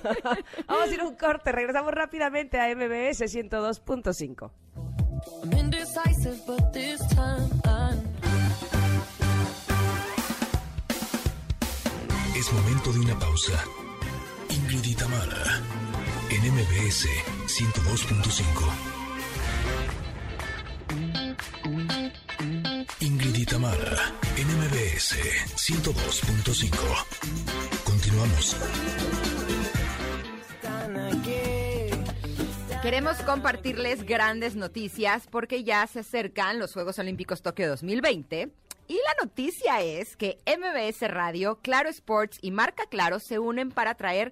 Vamos 0.67 0.89
a 0.89 0.93
ir 0.93 1.01
a 1.01 1.05
un 1.05 1.15
corte. 1.15 1.51
Regresamos 1.51 1.91
rápidamente 1.91 2.59
a 2.59 2.67
MBS 2.75 3.21
102.5. 3.21 4.51
Es 12.35 12.53
momento 12.53 12.93
de 12.93 12.99
una 12.99 13.19
pausa. 13.19 13.63
Ingrid 14.49 14.85
y 14.85 14.95
Tamara, 14.95 15.61
en 16.29 16.53
MBS 16.53 17.07
102.5. 17.47 18.98
Ingrid 22.99 23.35
y 23.35 23.45
NMBS 23.45 25.15
102.5. 25.55 27.83
Continuamos. 27.83 28.55
Queremos 32.81 33.17
compartirles 33.17 34.03
grandes 34.03 34.55
noticias 34.55 35.27
porque 35.29 35.63
ya 35.63 35.85
se 35.87 35.99
acercan 35.99 36.59
los 36.59 36.73
Juegos 36.73 36.99
Olímpicos 36.99 37.41
Tokio 37.41 37.67
2020 37.67 38.51
y 38.89 38.95
la 38.95 39.23
noticia 39.23 39.81
es 39.81 40.15
que 40.15 40.39
MBS 40.47 41.07
Radio, 41.11 41.59
Claro 41.61 41.89
Sports 41.89 42.39
y 42.41 42.49
Marca 42.49 42.87
Claro 42.89 43.19
se 43.19 43.37
unen 43.37 43.69
para 43.69 43.93
traer 43.93 44.31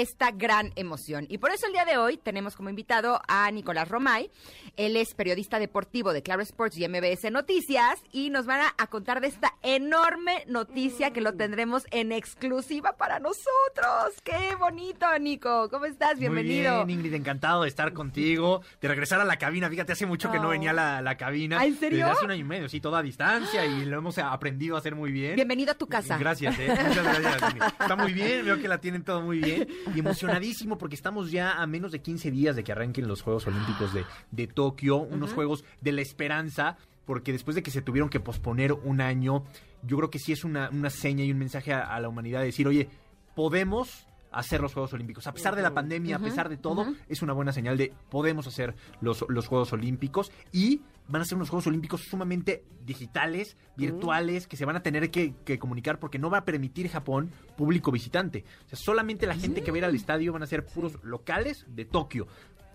esta 0.00 0.30
gran 0.30 0.72
emoción. 0.76 1.26
Y 1.28 1.38
por 1.38 1.50
eso 1.50 1.66
el 1.66 1.72
día 1.72 1.84
de 1.84 1.98
hoy 1.98 2.16
tenemos 2.18 2.54
como 2.56 2.70
invitado 2.70 3.20
a 3.26 3.50
Nicolás 3.50 3.88
Romay. 3.88 4.30
Él 4.76 4.96
es 4.96 5.14
periodista 5.14 5.58
deportivo 5.58 6.12
de 6.12 6.22
Claro 6.22 6.42
Sports 6.42 6.78
y 6.78 6.86
MBS 6.88 7.30
Noticias 7.32 8.00
y 8.12 8.30
nos 8.30 8.46
van 8.46 8.60
a, 8.60 8.74
a 8.78 8.86
contar 8.86 9.20
de 9.20 9.26
esta 9.26 9.54
enorme 9.62 10.44
noticia 10.46 11.12
que 11.12 11.20
lo 11.20 11.34
tendremos 11.34 11.84
en 11.90 12.12
exclusiva 12.12 12.96
para 12.96 13.18
nosotros. 13.18 14.14
¡Qué 14.22 14.54
bonito, 14.54 15.06
Nico! 15.18 15.68
¿Cómo 15.70 15.84
estás? 15.86 16.18
Bienvenido. 16.18 16.76
Muy 16.78 16.86
bien, 16.86 16.98
Ingrid, 17.00 17.14
encantado 17.14 17.62
de 17.62 17.68
estar 17.68 17.92
contigo, 17.92 18.62
de 18.80 18.88
regresar 18.88 19.20
a 19.20 19.24
la 19.24 19.36
cabina. 19.38 19.68
Fíjate, 19.68 19.92
hace 19.92 20.06
mucho 20.06 20.30
que 20.30 20.38
no 20.38 20.48
Oh. 20.48 20.50
venía 20.50 20.70
a 20.70 20.74
la, 20.74 21.02
la 21.02 21.16
cabina. 21.16 21.58
¿Ah, 21.60 21.66
en 21.66 21.76
serio? 21.76 21.98
Desde 21.98 22.10
hace 22.12 22.24
un 22.24 22.30
año 22.30 22.40
y 22.40 22.44
medio, 22.44 22.68
sí, 22.68 22.80
toda 22.80 23.00
a 23.00 23.02
distancia 23.02 23.66
y 23.66 23.84
lo 23.84 23.98
hemos 23.98 24.16
aprendido 24.18 24.76
a 24.76 24.78
hacer 24.78 24.94
muy 24.94 25.12
bien. 25.12 25.34
Bienvenido 25.36 25.72
a 25.72 25.74
tu 25.74 25.86
casa. 25.86 26.16
Gracias, 26.16 26.58
eh. 26.58 26.68
Muchas 26.68 27.04
gracias. 27.20 27.42
Ingrid. 27.52 27.62
Está 27.80 27.96
muy 27.96 28.12
bien, 28.12 28.44
veo 28.46 28.58
que 28.60 28.68
la 28.68 28.78
tienen 28.80 29.02
todo 29.04 29.20
muy 29.22 29.40
bien. 29.40 29.68
Y 29.94 30.00
emocionadísimo 30.00 30.78
porque 30.78 30.96
estamos 30.96 31.30
ya 31.30 31.60
a 31.60 31.66
menos 31.66 31.92
de 31.92 32.00
15 32.00 32.30
días 32.30 32.56
de 32.56 32.64
que 32.64 32.72
arranquen 32.72 33.08
los 33.08 33.22
Juegos 33.22 33.46
Olímpicos 33.46 33.92
de, 33.92 34.04
de 34.30 34.46
Tokio, 34.46 34.96
unos 34.96 35.32
Juegos 35.32 35.64
de 35.80 35.92
la 35.92 36.02
Esperanza, 36.02 36.76
porque 37.04 37.32
después 37.32 37.54
de 37.54 37.62
que 37.62 37.70
se 37.70 37.82
tuvieron 37.82 38.08
que 38.08 38.20
posponer 38.20 38.72
un 38.72 39.00
año, 39.00 39.44
yo 39.82 39.96
creo 39.96 40.10
que 40.10 40.18
sí 40.18 40.32
es 40.32 40.44
una, 40.44 40.70
una 40.70 40.90
seña 40.90 41.24
y 41.24 41.32
un 41.32 41.38
mensaje 41.38 41.72
a, 41.72 41.80
a 41.80 42.00
la 42.00 42.08
humanidad 42.08 42.40
de 42.40 42.46
decir, 42.46 42.66
oye, 42.66 42.88
podemos 43.34 44.07
hacer 44.32 44.60
los 44.60 44.74
Juegos 44.74 44.92
Olímpicos. 44.92 45.26
A 45.26 45.32
pesar 45.32 45.56
de 45.56 45.62
la 45.62 45.72
pandemia, 45.74 46.16
a 46.16 46.18
pesar 46.18 46.48
de 46.48 46.56
todo, 46.56 46.86
es 47.08 47.22
una 47.22 47.32
buena 47.32 47.52
señal 47.52 47.76
de 47.78 47.92
podemos 48.10 48.46
hacer 48.46 48.74
los, 49.00 49.24
los 49.28 49.46
Juegos 49.46 49.72
Olímpicos 49.72 50.30
y 50.52 50.82
van 51.08 51.22
a 51.22 51.24
ser 51.24 51.36
unos 51.36 51.48
Juegos 51.48 51.66
Olímpicos 51.66 52.02
sumamente 52.02 52.64
digitales, 52.84 53.56
virtuales, 53.76 54.46
que 54.46 54.56
se 54.56 54.64
van 54.64 54.76
a 54.76 54.82
tener 54.82 55.10
que, 55.10 55.34
que 55.44 55.58
comunicar 55.58 55.98
porque 55.98 56.18
no 56.18 56.28
va 56.30 56.38
a 56.38 56.44
permitir 56.44 56.88
Japón 56.88 57.30
público 57.56 57.90
visitante. 57.90 58.44
O 58.66 58.68
sea, 58.68 58.78
solamente 58.78 59.26
la 59.26 59.34
gente 59.34 59.62
que 59.62 59.70
va 59.70 59.76
a 59.76 59.78
ir 59.78 59.84
al 59.84 59.94
estadio 59.94 60.32
van 60.32 60.42
a 60.42 60.46
ser 60.46 60.64
puros 60.66 60.98
locales 61.02 61.64
de 61.68 61.84
Tokio. 61.84 62.26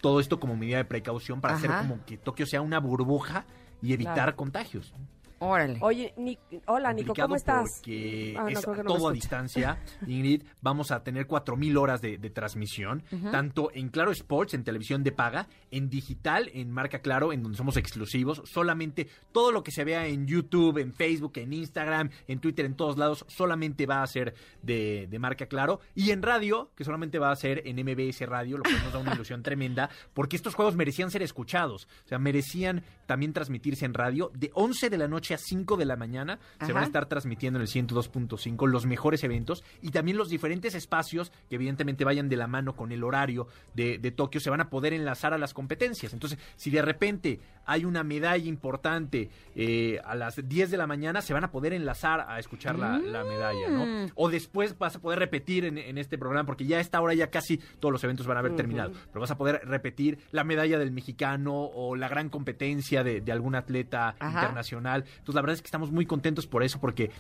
Todo 0.02 0.20
esto 0.20 0.40
como 0.40 0.56
medida 0.58 0.78
de 0.78 0.86
precaución 0.86 1.40
para 1.42 1.56
hacer 1.56 1.72
como 1.72 2.04
que 2.06 2.18
Tokio 2.18 2.46
sea 2.46 2.62
una 2.62 2.80
burbuja 2.80 3.46
y 3.82 3.94
evitar 3.94 4.14
Claro. 4.16 4.36
contagios. 4.36 4.94
Órale. 5.40 5.78
Oye, 5.82 6.14
Ni- 6.18 6.38
hola 6.68 6.94
Nico, 6.94 7.14
¿cómo 7.14 7.36
estás? 7.36 7.80
Porque 7.80 8.36
Ah, 8.38 8.44
no, 8.44 8.50
es 8.50 8.62
creo 8.62 8.76
que 8.76 8.84
no 8.84 8.94
todo 8.96 9.10
a 9.10 9.14
distancia, 9.14 9.78
Ingrid. 10.08 10.44
Vamos 10.62 10.92
a 10.92 11.04
tener 11.04 11.28
4.000 11.28 11.78
horas 11.78 12.02
de, 12.02 12.18
de 12.18 12.30
transmisión, 12.30 13.04
tanto 13.32 13.70
en 13.74 13.90
Claro 13.90 14.12
Sports, 14.12 14.54
en 14.54 14.64
televisión 14.64 15.04
de 15.04 15.12
paga, 15.12 15.48
en 15.74 15.90
digital, 15.90 16.50
en 16.54 16.72
Marca 16.72 17.00
Claro, 17.00 17.34
en 17.34 17.42
donde 17.44 17.58
somos 17.58 17.78
exclusivos. 17.78 18.42
Solamente 18.46 19.08
todo 19.32 19.52
lo 19.52 19.64
que 19.64 19.72
se 19.72 19.84
vea 19.84 20.08
en 20.08 20.28
YouTube, 20.28 20.78
en 20.78 20.94
Facebook, 20.94 21.34
en 21.36 21.52
Instagram, 21.52 22.10
en 22.28 22.40
Twitter, 22.40 22.66
en 22.66 22.76
todos 22.76 22.98
lados, 22.98 23.26
solamente 23.28 23.86
va 23.86 24.04
a 24.04 24.08
ser 24.08 24.36
de, 24.62 25.08
de 25.10 25.20
Marca 25.20 25.48
Claro. 25.48 25.80
Y 25.96 26.12
en 26.12 26.22
radio, 26.22 26.70
que 26.76 26.84
solamente 26.84 27.18
va 27.20 27.32
a 27.32 27.36
ser 27.36 27.64
en 27.66 27.78
MBS 27.78 28.22
Radio, 28.28 28.58
lo 28.58 28.64
cual 28.64 28.84
nos 28.84 28.94
da 28.94 29.00
una 29.00 29.14
ilusión 29.14 29.42
tremenda, 29.44 29.90
porque 30.14 30.36
estos 30.36 30.54
juegos 30.54 30.76
merecían 30.76 31.10
ser 31.10 31.24
escuchados. 31.24 31.88
O 32.06 32.08
sea, 32.08 32.20
merecían 32.20 32.84
también 33.08 33.34
transmitirse 33.34 33.86
en 33.86 33.94
radio. 33.94 34.32
De 34.36 34.52
11 34.54 34.90
de 34.90 34.98
la 34.98 35.08
noche 35.08 35.34
a 35.34 35.38
5 35.38 35.76
de 35.76 35.86
la 35.86 35.96
mañana 35.96 36.40
se 36.64 36.72
van 36.72 36.84
a 36.84 36.86
estar 36.86 37.08
transmitiendo 37.08 37.58
en 37.58 37.64
el 37.64 37.68
102.5 37.68 38.68
los 38.68 38.86
mejores 38.86 39.24
eventos 39.24 39.64
y 39.82 39.90
también 39.90 40.18
los 40.18 40.30
diferentes 40.30 40.76
espacios 40.76 41.32
que 41.50 41.56
evidentemente 41.56 42.06
vayan 42.06 42.30
de 42.30 42.38
la 42.38 42.48
mano 42.48 42.76
con 42.76 42.92
el 42.92 43.04
horario 43.04 43.48
de, 43.74 43.98
de 43.98 44.12
Tokio 44.12 44.40
se 44.40 44.50
van 44.50 44.62
a 44.62 44.70
poder 44.70 44.94
enlazar 44.94 45.34
a 45.34 45.38
las 45.38 45.54
competencias. 45.64 46.14
Entonces, 46.14 46.38
si 46.56 46.70
de 46.70 46.82
repente 46.82 47.40
hay 47.66 47.86
una 47.86 48.04
medalla 48.04 48.46
importante 48.48 49.30
eh, 49.56 50.00
a 50.04 50.16
las 50.16 50.36
10 50.48 50.70
de 50.72 50.78
la 50.78 50.86
mañana, 50.86 51.22
se 51.22 51.34
van 51.34 51.44
a 51.46 51.52
poder 51.52 51.72
enlazar 51.74 52.26
a 52.28 52.38
escuchar 52.38 52.78
la, 52.78 52.98
la 53.00 53.24
medalla, 53.24 53.70
Mm. 53.70 53.74
¿no? 54.06 54.12
O 54.16 54.30
después 54.30 54.78
vas 54.78 54.96
a 54.98 55.00
poder 55.00 55.20
repetir 55.20 55.64
en, 55.66 55.78
en 55.78 55.98
este 55.98 56.18
programa, 56.18 56.46
porque 56.46 56.66
ya 56.66 56.78
a 56.78 56.82
esta 56.82 57.00
hora 57.02 57.14
ya 57.14 57.30
casi 57.30 57.58
todos 57.80 57.92
los 57.94 58.04
eventos 58.04 58.28
van 58.28 58.38
a 58.38 58.42
haber 58.42 58.56
terminado, 58.56 58.92
pero 59.08 59.22
vas 59.22 59.32
a 59.32 59.38
poder 59.38 59.62
repetir 59.64 60.20
la 60.32 60.44
medalla 60.44 60.78
del 60.78 60.92
mexicano 60.92 61.54
o 61.56 61.96
la 61.96 62.10
gran 62.10 62.30
competencia 62.30 63.04
de, 63.04 63.22
de 63.22 63.32
algún 63.32 63.56
atleta 63.56 64.16
Ajá. 64.20 64.42
internacional. 64.42 65.06
Entonces, 65.08 65.36
la 65.36 65.42
verdad 65.42 65.56
es 65.56 65.62
que 65.62 65.68
estamos 65.68 65.92
muy 65.92 66.06
contentos 66.06 66.46
por 66.48 66.64
eso, 66.64 66.80
porque 66.80 67.12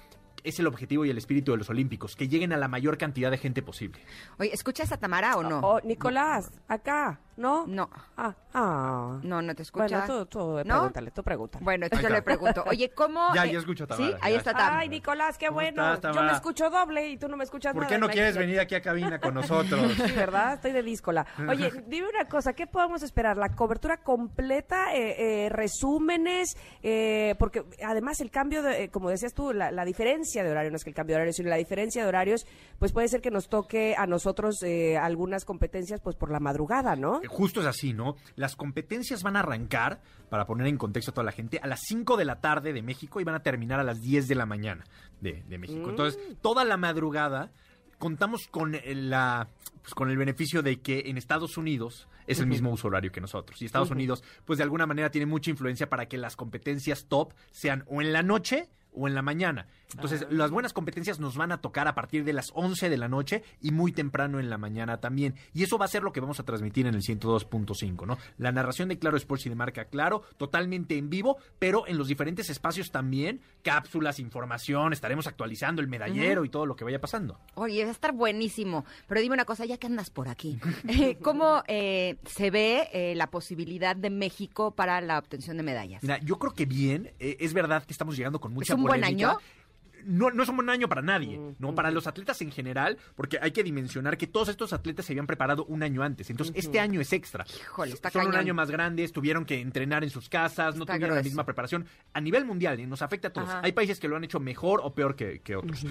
es 0.43 0.59
el 0.59 0.67
objetivo 0.67 1.05
y 1.05 1.09
el 1.09 1.17
espíritu 1.17 1.51
de 1.53 1.57
los 1.59 1.69
Olímpicos, 1.69 2.17
que 2.17 2.27
lleguen 2.27 2.51
a 2.51 2.57
la 2.57 2.67
mayor 2.67 2.97
cantidad 2.97 3.31
de 3.31 3.37
gente 3.37 3.61
posible. 3.61 4.01
Oye, 4.39 4.53
¿escuchas 4.53 4.91
a 4.91 4.97
Tamara 4.97 5.37
o 5.37 5.43
no? 5.43 5.59
Oh, 5.61 5.79
Nicolás, 5.85 6.51
acá, 6.67 7.21
¿no? 7.37 7.65
No. 7.67 7.89
Ah, 8.17 8.33
ah. 8.53 9.19
No, 9.23 9.41
no 9.41 9.55
te 9.55 9.63
escucha. 9.63 10.05
Bueno, 10.05 10.05
tú, 10.07 10.25
tú 10.25 10.39
¿No? 10.57 10.63
pregúntale, 10.63 11.11
tú 11.11 11.23
pregúntale. 11.23 11.63
Bueno, 11.63 11.85
entonces 11.85 12.07
yo 12.09 12.13
le 12.13 12.21
pregunto, 12.21 12.63
oye, 12.67 12.89
¿cómo? 12.91 13.29
Ya, 13.35 13.45
eh, 13.45 13.53
ya 13.53 13.59
escucho 13.59 13.85
a 13.85 13.87
Tamara, 13.87 14.07
Sí, 14.07 14.15
ahí 14.21 14.35
está 14.35 14.53
Tam. 14.53 14.73
Ay, 14.77 14.89
Nicolás, 14.89 15.37
qué 15.37 15.47
¿Cómo 15.47 15.55
bueno. 15.55 15.81
estás, 15.93 15.95
Yo 15.95 16.01
Tamara? 16.01 16.27
me 16.27 16.33
escucho 16.33 16.69
doble 16.69 17.09
y 17.09 17.17
tú 17.17 17.27
no 17.27 17.37
me 17.37 17.43
escuchas 17.43 17.73
¿Por 17.73 17.83
nada. 17.83 17.93
qué 17.93 17.99
no 17.99 18.07
quieres 18.09 18.37
venir 18.37 18.59
aquí 18.59 18.75
a 18.75 18.81
cabina 18.81 19.19
con 19.19 19.33
nosotros? 19.33 19.91
Sí, 20.03 20.11
¿verdad? 20.13 20.53
Estoy 20.53 20.71
de 20.71 20.83
díscola. 20.83 21.25
Oye, 21.49 21.71
dime 21.87 22.07
una 22.09 22.25
cosa, 22.27 22.53
¿qué 22.53 22.67
podemos 22.67 23.01
esperar? 23.03 23.37
¿La 23.37 23.49
cobertura 23.49 23.97
completa? 23.97 24.93
Eh, 24.93 25.45
eh, 25.45 25.49
¿Resúmenes? 25.49 26.57
Eh, 26.81 27.35
porque 27.39 27.63
además 27.85 28.21
el 28.21 28.31
cambio, 28.31 28.61
de, 28.63 28.83
eh, 28.83 28.89
como 28.89 29.09
decías 29.09 29.33
tú, 29.33 29.53
la, 29.53 29.71
la 29.71 29.85
diferencia 29.85 30.43
de 30.43 30.51
horario, 30.51 30.71
no 30.71 30.77
es 30.77 30.83
que 30.83 30.89
el 30.89 30.95
cambio 30.95 31.15
de 31.15 31.17
horario, 31.17 31.33
sino 31.33 31.49
la 31.49 31.55
diferencia 31.57 32.03
de 32.03 32.07
horarios, 32.09 32.45
pues 32.79 32.91
puede 32.91 33.07
ser 33.07 33.21
que 33.21 33.31
nos 33.31 33.49
toque 33.49 33.95
a 33.97 34.05
nosotros 34.07 34.61
eh, 34.63 34.97
algunas 34.97 35.45
competencias 35.45 35.99
pues 36.01 36.15
por 36.15 36.31
la 36.31 36.39
madrugada, 36.39 36.95
¿no? 36.95 37.21
Eh, 37.23 37.27
Justo 37.27 37.61
es 37.61 37.65
así, 37.67 37.93
¿no? 37.93 38.15
Las 38.35 38.55
competencias 38.55 39.23
van 39.23 39.35
a 39.35 39.39
arrancar, 39.39 40.01
para 40.29 40.45
poner 40.45 40.67
en 40.67 40.77
contexto 40.77 41.11
a 41.11 41.13
toda 41.13 41.25
la 41.25 41.31
gente, 41.31 41.59
a 41.61 41.67
las 41.67 41.81
5 41.87 42.17
de 42.17 42.25
la 42.25 42.41
tarde 42.41 42.73
de 42.73 42.81
México 42.81 43.21
y 43.21 43.23
van 43.23 43.35
a 43.35 43.41
terminar 43.41 43.79
a 43.79 43.83
las 43.83 44.01
10 44.01 44.27
de 44.27 44.35
la 44.35 44.45
mañana 44.45 44.83
de, 45.21 45.43
de 45.47 45.57
México. 45.57 45.89
Entonces, 45.89 46.19
toda 46.41 46.63
la 46.65 46.77
madrugada 46.77 47.51
contamos 47.97 48.47
con 48.47 48.75
el, 48.75 49.09
la, 49.09 49.47
pues, 49.81 49.93
con 49.93 50.09
el 50.09 50.17
beneficio 50.17 50.61
de 50.61 50.81
que 50.81 51.03
en 51.05 51.17
Estados 51.17 51.57
Unidos 51.57 52.07
es 52.27 52.39
el 52.39 52.47
mismo 52.47 52.71
uso 52.71 52.87
horario 52.87 53.11
que 53.11 53.21
nosotros. 53.21 53.61
Y 53.61 53.65
Estados 53.65 53.91
Unidos, 53.91 54.23
pues 54.45 54.57
de 54.57 54.63
alguna 54.63 54.85
manera 54.85 55.09
tiene 55.11 55.25
mucha 55.25 55.49
influencia 55.49 55.89
para 55.89 56.07
que 56.07 56.17
las 56.17 56.35
competencias 56.35 57.05
top 57.07 57.33
sean 57.51 57.83
o 57.87 58.01
en 58.01 58.13
la 58.13 58.23
noche 58.23 58.69
o 58.95 59.07
en 59.07 59.15
la 59.15 59.21
mañana. 59.21 59.67
Entonces, 59.93 60.25
las 60.29 60.49
buenas 60.49 60.73
competencias 60.73 61.19
nos 61.19 61.37
van 61.37 61.51
a 61.51 61.61
tocar 61.61 61.87
a 61.87 61.93
partir 61.93 62.23
de 62.23 62.33
las 62.33 62.51
11 62.55 62.89
de 62.89 62.97
la 62.97 63.07
noche 63.07 63.43
y 63.61 63.71
muy 63.71 63.91
temprano 63.91 64.39
en 64.39 64.49
la 64.49 64.57
mañana 64.57 64.99
también. 64.99 65.35
Y 65.53 65.63
eso 65.63 65.77
va 65.77 65.85
a 65.85 65.89
ser 65.89 66.03
lo 66.03 66.11
que 66.11 66.19
vamos 66.19 66.39
a 66.39 66.43
transmitir 66.43 66.87
en 66.87 66.95
el 66.95 67.01
102.5, 67.01 68.07
¿no? 68.07 68.17
La 68.37 68.51
narración 68.51 68.89
de 68.89 68.97
Claro 68.97 69.17
Sports 69.17 69.45
y 69.45 69.49
de 69.49 69.55
marca 69.55 69.85
Claro, 69.85 70.23
totalmente 70.37 70.97
en 70.97 71.09
vivo, 71.09 71.37
pero 71.59 71.87
en 71.87 71.97
los 71.97 72.07
diferentes 72.07 72.49
espacios 72.49 72.91
también, 72.91 73.41
cápsulas, 73.61 74.19
información, 74.19 74.93
estaremos 74.93 75.27
actualizando 75.27 75.81
el 75.81 75.87
medallero 75.87 76.45
y 76.45 76.49
todo 76.49 76.65
lo 76.65 76.75
que 76.75 76.83
vaya 76.83 76.99
pasando. 76.99 77.39
Oye, 77.55 77.83
va 77.83 77.89
a 77.89 77.93
estar 77.93 78.13
buenísimo. 78.13 78.85
Pero 79.07 79.21
dime 79.21 79.33
una 79.33 79.45
cosa, 79.45 79.65
ya 79.65 79.77
que 79.77 79.87
andas 79.87 80.09
por 80.09 80.27
aquí, 80.27 80.59
eh, 80.87 81.17
¿cómo 81.21 81.63
eh, 81.67 82.17
se 82.25 82.49
ve 82.49 82.89
eh, 82.93 83.13
la 83.15 83.27
posibilidad 83.29 83.95
de 83.95 84.09
México 84.09 84.71
para 84.71 85.01
la 85.01 85.19
obtención 85.19 85.57
de 85.57 85.63
medallas? 85.63 86.01
Mira, 86.03 86.19
yo 86.19 86.39
creo 86.39 86.53
que 86.53 86.65
bien, 86.65 87.11
eh, 87.19 87.37
es 87.39 87.53
verdad 87.53 87.83
que 87.83 87.93
estamos 87.93 88.17
llegando 88.17 88.39
con 88.39 88.53
mucha 88.53 88.75
¿Es 88.83 88.95
un 88.95 89.01
buen 89.01 89.03
año? 89.03 89.37
No, 90.05 90.31
no 90.31 90.43
es 90.43 90.49
un 90.49 90.57
buen 90.57 90.69
año 90.69 90.89
para 90.89 91.01
nadie, 91.01 91.39
¿no? 91.59 91.73
Para 91.75 91.89
los 91.89 92.07
atletas 92.07 92.41
en 92.41 92.51
general, 92.51 92.97
porque 93.15 93.39
hay 93.41 93.51
que 93.51 93.63
dimensionar 93.63 94.17
que 94.17 94.27
todos 94.27 94.49
estos 94.49 94.73
atletas 94.73 95.05
se 95.05 95.13
habían 95.13 95.27
preparado 95.27 95.63
un 95.63 95.81
año 95.81 96.03
antes. 96.03 96.29
Entonces, 96.29 96.53
este 96.57 96.81
año 96.81 96.99
es 96.99 97.13
extra. 97.13 97.45
Híjole, 97.57 97.93
está 97.93 98.09
Son 98.09 98.21
un 98.23 98.27
cañón. 98.31 98.41
año 98.41 98.53
más 98.53 98.69
grandes, 98.69 99.13
tuvieron 99.13 99.45
que 99.45 99.61
entrenar 99.61 100.03
en 100.03 100.09
sus 100.09 100.27
casas, 100.27 100.75
no 100.75 100.85
tuvieron 100.85 101.15
la 101.15 101.23
misma 101.23 101.45
preparación. 101.45 101.85
A 102.11 102.19
nivel 102.19 102.43
mundial, 102.43 102.81
¿eh? 102.81 102.85
nos 102.85 103.01
afecta 103.01 103.29
a 103.29 103.31
todos. 103.31 103.47
Ajá. 103.47 103.61
Hay 103.63 103.71
países 103.71 103.97
que 104.01 104.09
lo 104.09 104.17
han 104.17 104.25
hecho 104.25 104.41
mejor 104.41 104.81
o 104.83 104.93
peor 104.93 105.15
que, 105.15 105.39
que 105.39 105.55
otros. 105.55 105.85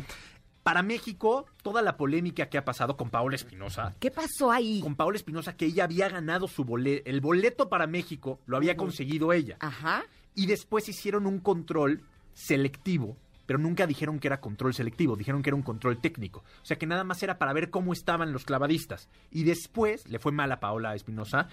Para 0.62 0.82
México, 0.82 1.47
toda 1.62 1.80
la 1.80 1.97
polémica 1.97 2.51
que 2.51 2.59
ha 2.59 2.64
pasado 2.66 2.99
con 2.99 3.09
Paola 3.09 3.34
Espinosa, 3.36 3.97
¿Qué 3.99 4.11
pasó 4.11 4.53
ahí? 4.53 4.80
con 4.82 4.95
Paola 4.95 5.16
Espinosa, 5.16 5.57
que 5.57 5.64
ella 5.64 5.84
había 5.84 6.11
ganado 6.11 6.47
su 6.49 6.64
boleto, 6.64 7.09
el 7.09 7.20
boleto 7.22 7.68
para 7.70 7.86
México, 7.86 8.40
lo 8.47 8.59
había 8.59 8.76
conseguido 8.76 9.32
ella 9.32 9.57
Ajá. 9.59 10.05
y 10.36 10.47
después 10.47 10.88
hicieron 10.88 11.26
un 11.26 11.40
control 11.40 12.03
selectivo, 12.35 13.16
pero 13.45 13.59
nunca 13.59 13.87
dijeron 13.87 14.18
que 14.20 14.28
era 14.28 14.41
control 14.41 14.72
selectivo, 14.72 15.16
dijeron 15.16 15.43
que 15.43 15.51
era 15.51 15.57
un 15.57 15.62
control 15.62 15.99
técnico. 16.01 16.45
O 16.62 16.64
sea 16.64 16.78
que 16.78 16.87
nada 16.87 17.05
más 17.05 17.22
era 17.22 17.39
para 17.39 17.53
ver 17.53 17.70
cómo 17.70 17.93
estaban 17.93 18.33
los 18.33 18.45
clavadistas. 18.45 19.09
Y 19.30 19.43
después 19.43 20.09
le 20.09 20.18
fue 20.18 20.33
mal 20.33 20.51
a 20.53 20.61
Paola 20.61 20.95
Espinosa, 20.95 21.49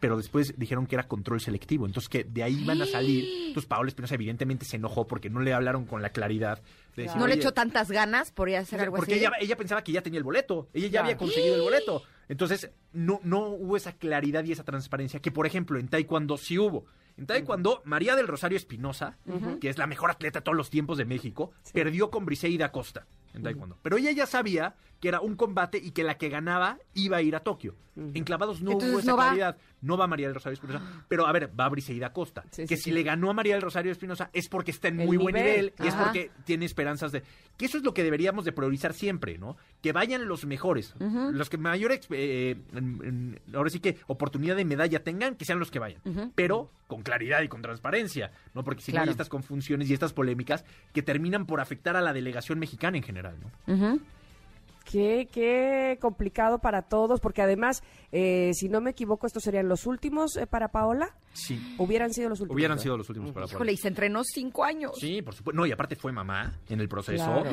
pero 0.00 0.16
después 0.16 0.54
dijeron 0.58 0.86
que 0.86 0.96
era 0.96 1.06
control 1.06 1.40
selectivo. 1.40 1.86
Entonces 1.86 2.08
que 2.08 2.24
de 2.24 2.42
ahí 2.42 2.64
van 2.64 2.80
a 2.82 2.86
salir. 2.86 3.24
Entonces 3.48 3.68
Paola 3.68 3.88
Espinosa 3.88 4.14
evidentemente 4.14 4.64
se 4.64 4.76
enojó 4.76 5.06
porque 5.06 5.28
no 5.30 5.40
le 5.40 5.52
hablaron 5.52 5.84
con 5.84 6.02
la 6.02 6.08
claridad. 6.10 6.60
de 6.96 7.02
decir, 7.02 7.18
¿No 7.18 7.26
le 7.26 7.34
"Oye, 7.34 7.42
echó 7.42 7.52
tantas 7.52 7.90
ganas? 7.90 8.32
¿Podría 8.32 8.60
hacer 8.60 8.80
algo 8.80 8.96
porque 8.96 9.12
así? 9.14 9.20
ella, 9.20 9.32
ella 9.38 9.56
pensaba 9.56 9.84
que 9.84 9.92
ya 9.92 10.02
tenía 10.02 10.18
el 10.18 10.24
boleto. 10.24 10.68
Ella 10.72 10.88
ya 10.88 11.00
había 11.02 11.16
conseguido 11.18 11.54
el 11.54 11.60
boleto. 11.60 12.02
Entonces, 12.28 12.70
no, 12.92 13.20
no 13.22 13.48
hubo 13.50 13.76
esa 13.76 13.92
claridad 13.92 14.42
y 14.44 14.52
esa 14.52 14.64
transparencia 14.64 15.20
que, 15.20 15.30
por 15.30 15.46
ejemplo, 15.46 15.78
en 15.78 15.88
Taekwondo 15.88 16.38
sí 16.38 16.58
hubo. 16.58 16.86
En 17.16 17.26
Taekwondo, 17.26 17.80
María 17.84 18.14
del 18.14 18.28
Rosario 18.28 18.56
Espinosa, 18.56 19.16
que 19.60 19.70
es 19.70 19.78
la 19.78 19.86
mejor 19.86 20.10
atleta 20.10 20.40
de 20.40 20.44
todos 20.44 20.56
los 20.56 20.68
tiempos 20.70 20.98
de 20.98 21.06
México, 21.06 21.52
perdió 21.72 22.10
con 22.10 22.26
Briseida 22.26 22.72
Costa. 22.72 23.06
En 23.36 23.42
taekwondo. 23.42 23.78
Pero 23.82 23.96
ella 23.98 24.10
ya 24.12 24.26
sabía 24.26 24.74
que 25.00 25.08
era 25.08 25.20
un 25.20 25.36
combate 25.36 25.78
y 25.78 25.90
que 25.90 26.02
la 26.02 26.16
que 26.16 26.28
ganaba 26.30 26.78
iba 26.94 27.18
a 27.18 27.22
ir 27.22 27.36
a 27.36 27.40
Tokio. 27.40 27.74
En 27.96 28.24
clavados 28.24 28.60
no 28.60 28.72
Entonces, 28.72 28.92
hubo 28.92 28.98
esa 29.00 29.10
no 29.12 29.16
va. 29.16 29.24
claridad. 29.28 29.56
No 29.80 29.96
va 29.96 30.06
María 30.06 30.26
del 30.26 30.34
Rosario 30.34 30.52
Espinosa. 30.54 30.82
Pero 31.08 31.26
a 31.26 31.32
ver, 31.32 31.50
va 31.58 31.66
Briseida 31.70 32.12
Costa. 32.12 32.44
Sí, 32.50 32.66
que 32.66 32.76
sí, 32.76 32.82
si 32.84 32.90
sí. 32.90 32.92
le 32.92 33.02
ganó 33.02 33.30
a 33.30 33.32
María 33.32 33.54
del 33.54 33.62
Rosario 33.62 33.90
Espinosa 33.90 34.28
es 34.34 34.48
porque 34.50 34.70
está 34.70 34.88
en 34.88 35.00
El 35.00 35.06
muy 35.06 35.16
buen 35.16 35.34
nivel. 35.34 35.50
nivel 35.54 35.72
y 35.82 35.86
es 35.86 35.94
porque 35.94 36.30
tiene 36.44 36.66
esperanzas 36.66 37.10
de... 37.12 37.22
Que 37.56 37.64
eso 37.64 37.78
es 37.78 37.84
lo 37.84 37.94
que 37.94 38.04
deberíamos 38.04 38.44
de 38.44 38.52
priorizar 38.52 38.92
siempre, 38.92 39.38
¿no? 39.38 39.56
Que 39.80 39.92
vayan 39.92 40.28
los 40.28 40.44
mejores. 40.44 40.94
Los 40.98 41.48
que 41.48 41.56
mayor... 41.56 41.92
eh, 42.10 42.56
ahora 43.54 43.70
sí 43.70 43.80
que 43.80 43.96
oportunidad 44.08 44.56
de 44.56 44.64
medalla 44.66 45.02
tengan, 45.02 45.34
que 45.36 45.44
sean 45.46 45.58
los 45.58 45.70
que 45.70 45.78
vayan. 45.78 46.00
Pero 46.34 46.70
con 46.86 47.02
claridad 47.02 47.42
y 47.42 47.48
con 47.48 47.62
transparencia, 47.62 48.30
¿no? 48.54 48.62
Porque 48.62 48.82
si 48.82 48.92
no 48.92 48.96
Claro. 48.96 49.08
hay 49.08 49.12
estas 49.12 49.28
confusiones 49.28 49.90
y 49.90 49.94
estas 49.94 50.12
polémicas 50.12 50.64
que 50.92 51.02
terminan 51.02 51.46
por 51.46 51.60
afectar 51.60 51.96
a 51.96 52.00
la 52.00 52.12
delegación 52.12 52.58
mexicana 52.58 52.96
en 52.96 53.02
general, 53.02 53.25
¿no? 53.66 53.74
Ujú. 53.74 54.00
Qué, 54.84 55.28
qué 55.32 55.98
complicado 56.00 56.60
para 56.60 56.82
todos, 56.82 57.18
porque 57.18 57.42
además, 57.42 57.82
eh, 58.12 58.52
si 58.54 58.68
no 58.68 58.80
me 58.80 58.90
equivoco, 58.90 59.26
estos 59.26 59.42
serían 59.42 59.68
los 59.68 59.84
últimos 59.84 60.36
eh, 60.36 60.46
para 60.46 60.68
Paola. 60.68 61.16
Sí. 61.32 61.74
Hubieran 61.78 62.12
sido 62.14 62.28
los 62.28 62.40
últimos. 62.40 62.54
Hubieran 62.54 62.76
¿no? 62.76 62.82
sido 62.82 62.96
los 62.96 63.08
últimos 63.10 63.32
para 63.32 63.46
Híjole, 63.46 63.58
Paola. 63.58 63.72
y 63.72 63.76
se 63.78 63.88
entrenó 63.88 64.22
cinco 64.22 64.62
años. 64.64 64.92
Sí, 65.00 65.22
por 65.22 65.34
supuesto. 65.34 65.56
No, 65.60 65.66
y 65.66 65.72
aparte 65.72 65.96
fue 65.96 66.12
mamá 66.12 66.52
en 66.68 66.80
el 66.80 66.88
proceso. 66.88 67.24
Claro. 67.24 67.50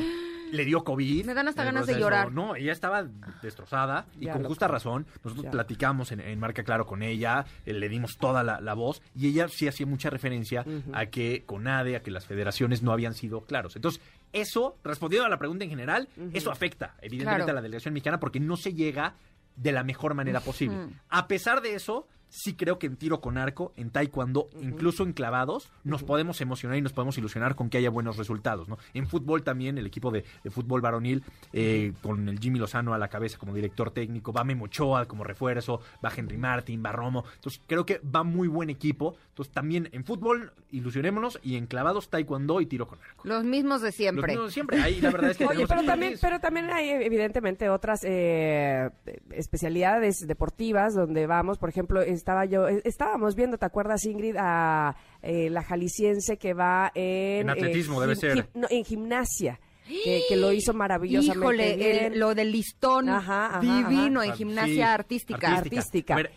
Le 0.52 0.64
dio 0.64 0.84
COVID. 0.84 1.26
Me 1.26 1.34
dan 1.34 1.48
hasta 1.48 1.64
ganas 1.64 1.88
de 1.88 2.00
llorar. 2.00 2.32
No, 2.32 2.56
ella 2.56 2.72
estaba 2.72 3.04
destrozada 3.41 4.06
y 4.20 4.26
Ya 4.26 4.34
con 4.34 4.44
justa 4.44 4.68
creo. 4.68 4.74
razón. 4.76 5.08
Nosotros 5.24 5.45
Ya. 5.45 5.50
platicamos 5.52 6.12
en, 6.12 6.20
en 6.20 6.40
Marca 6.40 6.64
Claro 6.64 6.86
con 6.86 7.02
ella, 7.02 7.45
eh, 7.66 7.74
le 7.74 7.90
dimos 7.90 8.18
toda 8.20 8.44
la, 8.44 8.62
la 8.62 8.76
voz 8.76 9.02
y 9.16 9.30
ella 9.30 9.48
sí 9.48 9.68
hacía 9.68 9.88
mucha 9.88 10.12
referencia 10.12 10.64
a 10.94 11.08
que 11.08 11.44
CONADE, 11.48 11.95
a 11.95 12.04
que 12.04 12.12
las 12.12 12.28
federaciones 12.28 12.84
no 12.84 12.91
habían 12.91 13.16
sido 13.16 13.41
claros. 13.41 13.76
Entonces, 13.76 14.00
eso, 14.34 14.77
respondiendo 14.84 15.26
a 15.26 15.30
la 15.30 15.38
pregunta 15.38 15.64
en 15.64 15.69
general, 15.69 16.10
eso 16.34 16.51
afecta 16.51 16.95
evidentemente 17.01 17.43
Claro. 17.45 17.51
a 17.51 17.53
la 17.55 17.61
delegación 17.61 17.93
mexicana 17.93 18.19
porque 18.19 18.39
no 18.39 18.57
se 18.57 18.73
llega 18.73 19.15
de 19.55 19.72
la 19.72 19.84
mejor 19.84 20.14
manera 20.15 20.39
posible. 20.41 20.89
A 21.10 21.27
pesar 21.27 21.61
de 21.61 21.76
eso, 21.76 22.07
sí 22.34 22.55
creo 22.55 22.80
que 22.80 22.88
en 22.88 22.97
tiro 22.97 23.22
con 23.22 23.38
arco, 23.38 23.73
en 23.77 23.91
taekwondo, 23.91 24.49
incluso 24.60 25.03
en 25.03 25.14
clavados, 25.14 25.69
nos 25.84 26.03
podemos 26.03 26.41
emocionar 26.41 26.77
y 26.77 26.81
nos 26.81 26.91
podemos 26.91 27.15
ilusionar 27.18 27.55
con 27.55 27.69
que 27.69 27.77
haya 27.77 27.91
buenos 27.91 28.18
resultados, 28.18 28.68
¿no? 28.68 28.80
En 28.95 29.07
fútbol 29.07 29.43
también, 29.43 29.77
el 29.77 29.85
equipo 29.85 30.10
de, 30.10 30.26
de 30.43 30.49
fútbol 30.49 30.81
varonil, 30.81 31.23
eh, 31.53 31.93
con 32.01 32.27
el 32.27 32.39
Jimmy 32.39 32.57
Lozano 32.57 32.93
a 32.93 32.97
la 32.97 33.07
cabeza 33.07 33.38
como 33.38 33.53
director 33.53 33.91
técnico, 33.91 34.34
va 34.34 34.43
Memo 34.43 34.65
Ochoa 34.65 35.05
como 35.05 35.23
refuerzo, 35.23 35.81
va 36.03 36.11
Henry 36.15 36.38
Martin, 36.38 36.84
va 36.84 36.91
Romo, 36.91 37.23
entonces 37.35 37.61
creo 37.68 37.85
que 37.85 37.99
va 37.99 38.23
muy 38.23 38.47
buen 38.47 38.72
equipo, 38.72 39.15
entonces 39.30 39.53
también 39.53 39.89
en 39.91 40.03
fútbol, 40.03 40.53
ilusionémonos, 40.72 41.39
y 41.43 41.55
en 41.57 41.68
clavados, 41.68 42.10
taekwondo 42.10 42.61
y 42.61 42.65
tiro 42.65 42.88
con 42.88 42.99
arco. 42.99 43.27
Los 43.27 43.43
mismos 43.43 43.81
de 43.81 43.89
Los 43.89 43.95
siempre. 43.95 44.27
mismos 44.27 44.47
de 44.47 44.53
siempre, 44.53 44.81
ahí 44.81 44.99
la 45.01 45.11
verdad 45.11 45.31
es 45.31 45.38
que 45.38 45.45
Oye, 45.53 45.68
pero 45.68 45.84
también, 45.84 46.15
pero 46.19 46.39
también 46.39 46.69
hay 46.72 46.89
evidentemente 46.89 47.69
otras 47.69 48.03
eh, 48.03 48.89
especialidades 49.31 50.26
deportivas 50.26 50.95
donde 50.95 51.27
vamos, 51.27 51.57
por 51.60 51.69
ejemplo, 51.69 52.01
estaba 52.24 52.45
yo, 52.45 52.68
eh, 52.70 52.82
estábamos 52.86 53.36
viendo, 53.36 53.58
¿te 53.58 53.66
acuerdas 53.66 54.06
Ingrid? 54.06 54.38
A 54.40 54.95
eh, 55.22 55.50
la 55.50 55.62
jalisciense 55.62 56.38
que 56.38 56.54
va 56.54 56.90
en... 56.95 57.41
En 57.41 57.50
atletismo, 57.50 58.00
debe 58.00 58.16
ser. 58.16 58.38
gim- 58.38 58.48
no, 58.54 58.68
en 58.70 58.86
gimnasia, 58.86 59.60
que, 59.86 60.22
que 60.30 60.38
lo 60.38 60.54
hizo 60.54 60.74
maravillosamente 60.74 61.40
Híjole, 61.40 61.76
bien. 61.76 62.14
el- 62.14 62.20
lo 62.20 62.34
del 62.34 62.52
listón 62.54 63.10
Ajá, 63.10 63.48
ajá, 63.58 63.60
divino 63.60 64.22
Ah, 64.22 64.26
en 64.28 64.32
sí, 64.32 64.38
gimnasia 64.38 64.94
artística. 64.94 65.58
Artística. 65.58 66.14
A 66.14 66.18
ver, 66.18 66.32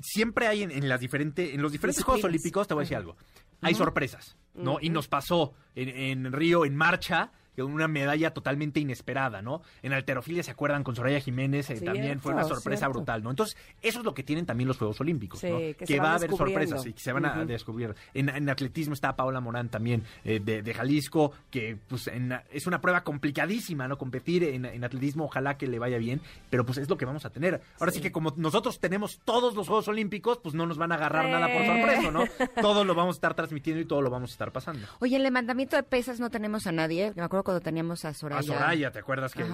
siempre 0.00 0.46
hay 0.46 0.62
en, 0.62 0.70
en 0.70 0.88
las 0.88 1.00
diferentes, 1.00 1.52
en 1.52 1.60
los 1.60 1.72
diferentes 1.72 1.96
Disciplinas. 1.98 2.20
Juegos 2.20 2.24
Olímpicos, 2.24 2.68
te 2.68 2.74
voy 2.74 2.82
a 2.82 2.84
decir 2.84 2.96
algo. 2.96 3.16
Hay 3.60 3.74
sorpresas, 3.74 4.36
¿no? 4.54 4.78
Y 4.80 4.90
nos 4.90 5.08
pasó 5.08 5.52
en, 5.74 5.88
en 5.88 6.32
Río, 6.32 6.64
en 6.64 6.74
marcha, 6.76 7.30
una 7.58 7.88
medalla 7.88 8.32
totalmente 8.32 8.80
inesperada, 8.80 9.42
¿no? 9.42 9.62
En 9.82 9.92
alterofilia, 9.92 10.42
¿se 10.42 10.50
acuerdan? 10.50 10.84
Con 10.84 10.96
Soraya 10.96 11.20
Jiménez 11.20 11.68
eh, 11.70 11.80
también 11.80 12.20
fue 12.20 12.32
una 12.32 12.44
sorpresa 12.44 12.86
cierto. 12.86 12.98
brutal, 13.00 13.22
¿no? 13.22 13.30
Entonces, 13.30 13.56
eso 13.82 13.98
es 13.98 14.04
lo 14.04 14.14
que 14.14 14.22
tienen 14.22 14.46
también 14.46 14.68
los 14.68 14.78
Juegos 14.78 15.00
Olímpicos, 15.00 15.40
Sí, 15.40 15.50
¿no? 15.50 15.58
que 15.58 15.86
se 15.86 15.96
va 15.98 16.04
van 16.04 16.12
a 16.12 16.16
haber 16.16 16.30
sorpresas 16.30 16.86
y 16.86 16.92
que 16.94 17.00
se 17.00 17.12
van 17.12 17.26
a 17.26 17.44
descubrir. 17.44 17.94
En, 18.14 18.28
en 18.28 18.48
atletismo 18.48 18.94
está 18.94 19.14
Paola 19.16 19.40
Morán 19.40 19.68
también, 19.68 20.04
eh, 20.24 20.40
de, 20.42 20.62
de 20.62 20.74
Jalisco, 20.74 21.32
que 21.50 21.76
pues 21.88 22.06
en- 22.06 22.32
es 22.50 22.66
una 22.66 22.80
prueba 22.80 23.04
complicadísima, 23.04 23.88
¿no? 23.88 23.98
Competir 23.98 24.44
en, 24.44 24.64
en 24.64 24.84
atletismo, 24.84 25.24
ojalá 25.24 25.56
que 25.58 25.66
le 25.66 25.78
vaya 25.78 25.98
bien, 25.98 26.20
pero 26.50 26.64
pues 26.64 26.78
es 26.78 26.88
lo 26.88 26.96
que 26.96 27.04
vamos 27.04 27.24
a 27.24 27.30
tener. 27.30 27.60
Ahora 27.80 27.92
sí, 27.92 28.00
que 28.00 28.12
como 28.12 28.32
nosotros 28.36 28.80
tenemos 28.80 29.20
todos 29.24 29.54
los 29.54 29.66
Juegos 29.66 29.88
Olímpicos, 29.88 30.38
pues 30.42 30.54
no 30.54 30.66
nos 30.66 30.78
van 30.78 30.92
a 30.92 30.94
agarrar 30.96 31.28
nada 31.28 31.48
por 31.52 31.64
sorpresa, 31.66 32.10
¿no? 32.10 32.24
Todo 32.62 32.84
lo 32.84 32.94
vamos 32.94 33.16
a 33.16 33.18
estar 33.18 33.34
transmitiendo 33.34 33.80
y 33.80 33.84
todo 33.84 34.02
lo 34.02 34.10
vamos 34.10 34.30
a 34.30 34.32
estar 34.34 34.52
pasando. 34.52 34.86
Oye, 35.00 35.16
en 35.16 35.20
el 35.20 35.22
levantamiento 35.24 35.76
de 35.76 35.82
pesas 35.82 36.20
no 36.20 36.30
tenemos 36.30 36.66
a 36.66 36.72
nadie. 36.72 37.12
Me 37.16 37.22
acuerdo 37.22 37.41
cuando 37.42 37.60
teníamos 37.60 38.04
a 38.04 38.14
Soraya. 38.14 38.40
A 38.40 38.42
Soraya, 38.42 38.90
¿te 38.90 38.98
acuerdas 38.98 39.34
que 39.34 39.44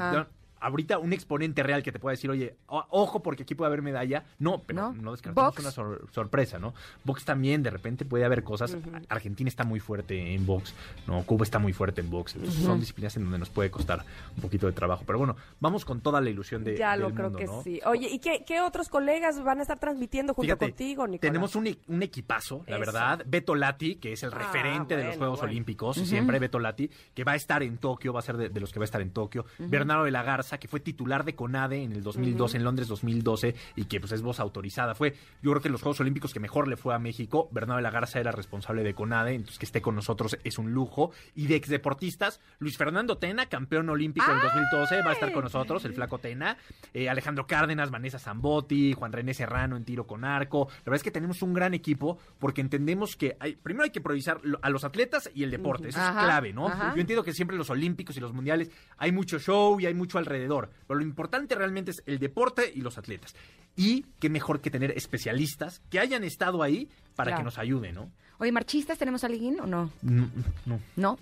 ahorita 0.61 0.99
un 0.99 1.13
exponente 1.13 1.63
real 1.63 1.83
que 1.83 1.93
te 1.93 1.99
pueda 1.99 2.13
decir, 2.13 2.31
oye, 2.31 2.57
ojo 2.67 3.23
porque 3.23 3.43
aquí 3.43 3.55
puede 3.55 3.69
haber 3.69 3.83
medalla? 3.83 4.25
No, 4.39 4.63
pero 4.67 4.93
¿No? 4.93 4.93
no, 4.95 5.13
descartamos 5.13 5.51
Box. 5.55 5.61
una 5.63 5.71
sor- 5.71 6.07
sorpresa, 6.13 6.59
¿no? 6.59 6.75
Box 7.05 7.25
también, 7.25 7.63
de 7.63 7.71
repente 7.71 8.05
puede 8.05 8.25
haber 8.25 8.43
cosas. 8.45 8.77
Argentina 9.09 9.49
está 9.49 9.65
muy 9.65 9.81
fuerte 9.81 10.35
en 10.35 10.47
box, 10.47 10.75
¿no? 11.07 11.23
Cuba 11.25 11.45
está 11.45 11.59
muy 11.59 11.73
fuerte 11.73 12.01
en 12.01 12.11
box. 12.11 12.35
Entonces 12.37 12.63
son 12.63 12.81
disciplinas 12.81 13.17
en 13.17 13.25
donde 13.25 13.39
nos 13.39 13.51
puede 13.51 13.71
costar 13.71 14.05
un 14.37 14.43
poquito 14.43 14.67
de 14.67 14.73
trabajo. 14.73 15.05
Pero 15.07 15.19
bueno, 15.19 15.37
vamos 15.61 15.85
con 15.85 16.01
toda 16.01 16.21
la 16.21 16.31
ilusión 16.31 16.65
de, 16.65 16.77
ya 16.77 16.93
del 16.93 17.01
lo 17.01 17.11
creo 17.15 17.25
mundo, 17.31 17.39
que 17.39 17.47
¿no? 17.47 17.63
sí. 17.63 17.81
Oye, 17.87 18.09
¿y 18.09 18.19
qué, 18.19 18.45
qué 18.47 18.61
otros 18.61 18.89
colegas 18.89 19.43
van 19.43 19.59
a 19.59 19.63
estar 19.63 19.79
transmitiendo 19.79 20.35
junto 20.35 20.47
Fíjate, 20.47 20.67
contigo, 20.71 21.07
Nicolás? 21.07 21.21
Tenemos 21.21 21.55
un, 21.57 21.67
e- 21.69 21.79
un 21.89 22.03
equipazo, 22.03 22.65
la 22.67 22.77
Eso. 22.77 22.87
verdad. 22.87 23.23
Beto 23.27 23.55
Lati, 23.55 23.97
que 23.97 24.13
es 24.13 24.23
el 24.23 24.33
Ah, 24.33 24.39
referente 24.39 24.97
de 24.97 25.05
los 25.05 25.13
bueno, 25.13 25.19
Juegos 25.19 25.39
bueno. 25.41 25.51
Olímpicos, 25.53 25.97
siempre 25.99 26.39
Beto 26.39 26.59
Lati, 26.59 26.91
que 27.15 27.25
va 27.25 27.33
a 27.33 27.37
estar 27.37 27.63
en 27.63 27.79
Tokio, 27.79 28.13
va 28.13 28.21
a 28.21 28.23
ser 28.23 28.37
de, 28.37 28.49
de 28.49 28.61
los 28.61 28.73
que 28.73 28.79
va 28.79 28.85
a 28.85 28.87
estar 28.87 29.01
en 29.01 29.11
Tokio. 29.11 29.45
Bernardo 29.59 30.05
de 30.05 30.11
la 30.11 30.23
Garza, 30.23 30.48
que 30.57 30.69
fue 30.69 30.81
titular 30.81 31.27
de 31.27 31.35
CONADE 31.35 31.83
en 31.83 31.93
el 31.93 32.03
2012, 32.03 32.57
en 32.57 32.65
Londres 32.65 32.89
2012, 32.89 33.55
y 33.77 33.85
que 33.85 34.01
pues 34.01 34.13
es 34.13 34.23
voz 34.23 34.41
autorizada. 34.41 34.95
Fue, 34.95 35.15
yo 35.43 35.51
creo 35.51 35.61
que 35.61 35.69
los 35.69 35.83
Juegos 35.83 36.01
Olímpicos 36.01 36.33
que 36.33 36.41
mejor 36.41 36.67
le 36.67 36.79
fue 36.79 36.95
a 36.95 36.99
México. 36.99 37.49
Bernardo 37.53 37.77
de 37.77 37.83
la 37.83 37.91
Garza 37.91 38.19
era 38.21 38.33
responsable 38.33 38.83
de 38.83 38.95
CONADE, 38.95 39.35
entonces 39.35 39.59
que 39.59 39.67
esté 39.67 39.83
con 39.83 39.95
nosotros 39.95 40.39
es 40.45 40.59
un 40.59 40.73
lujo. 40.73 41.13
Y 41.35 41.49
de 41.49 41.57
exdeportistas, 41.57 42.41
Luis 42.59 42.79
Fernando 42.79 43.19
Tena, 43.19 43.47
campeón 43.47 43.91
olímpico 43.91 44.31
en 44.31 44.41
2012, 44.41 45.03
va 45.03 45.11
a 45.11 45.13
estar 45.13 45.33
con 45.33 45.45
nosotros, 45.45 45.85
el 45.85 45.93
flaco 45.93 46.19
Tena. 46.19 46.57
Eh, 46.95 47.11
Alejandro 47.11 47.47
Cárdenas, 47.47 47.91
Vanessa 47.91 48.19
Zambotti, 48.19 48.95
Juan 48.95 49.13
René 49.13 49.35
Serrano 49.35 49.77
en 49.77 49.85
tiro 49.85 50.07
con 50.07 50.25
arco. 50.25 50.69
La 50.71 50.85
verdad 50.85 50.97
es 50.97 51.03
que 51.03 51.11
tenemos 51.11 51.43
un 51.43 51.53
gran 51.53 51.75
equipo 51.75 52.19
porque 52.39 52.61
entendemos 52.61 53.17
que 53.17 53.37
hay, 53.41 53.57
primero 53.57 53.85
hay 53.85 53.91
que 53.91 54.01
priorizar 54.01 54.41
a 54.63 54.71
los 54.71 54.85
atletas 54.85 55.31
y 55.35 55.43
el 55.43 55.51
deporte. 55.51 55.89
Eso 55.89 55.99
Ajá, 55.99 56.21
es 56.21 56.25
clave, 56.25 56.53
¿no? 56.53 56.69
ajá. 56.69 56.95
Yo 56.95 57.01
entiendo 57.01 57.25
que 57.25 57.33
siempre 57.33 57.57
los 57.57 57.71
olímpicos 57.71 58.17
y 58.17 58.21
los 58.21 58.33
mundiales 58.33 58.71
hay 58.97 59.13
mucho 59.13 59.39
show 59.39 59.81
y 59.81 59.87
hay 59.87 59.95
mucho 59.95 60.19
alrededor, 60.19 60.38
pero 60.47 61.01
lo 61.01 61.03
importante 61.03 61.55
realmente 61.55 61.91
es 61.91 62.03
el 62.07 62.19
deporte 62.19 62.71
y 62.75 62.81
los 62.81 62.99
atletas. 62.99 63.35
Y 63.77 64.07
qué 64.19 64.29
mejor 64.29 64.61
que 64.61 64.71
tener 64.71 64.91
especialistas 64.93 65.81
que 65.91 65.99
hayan 66.01 66.25
estado 66.25 66.63
ahí 66.63 66.89
para 67.17 67.31
Claro. 67.31 67.41
que 67.41 67.45
nos 67.45 67.59
ayuden, 67.59 67.95
¿no? 67.95 68.11
Oye, 68.39 68.53
¿marchistas 68.53 68.99
tenemos 68.99 69.25
a 69.25 69.27
alguien 69.27 69.61
o 69.61 69.67
no? 69.67 69.91
No, 70.03 70.31
no. 70.67 70.81
No. 70.97 71.19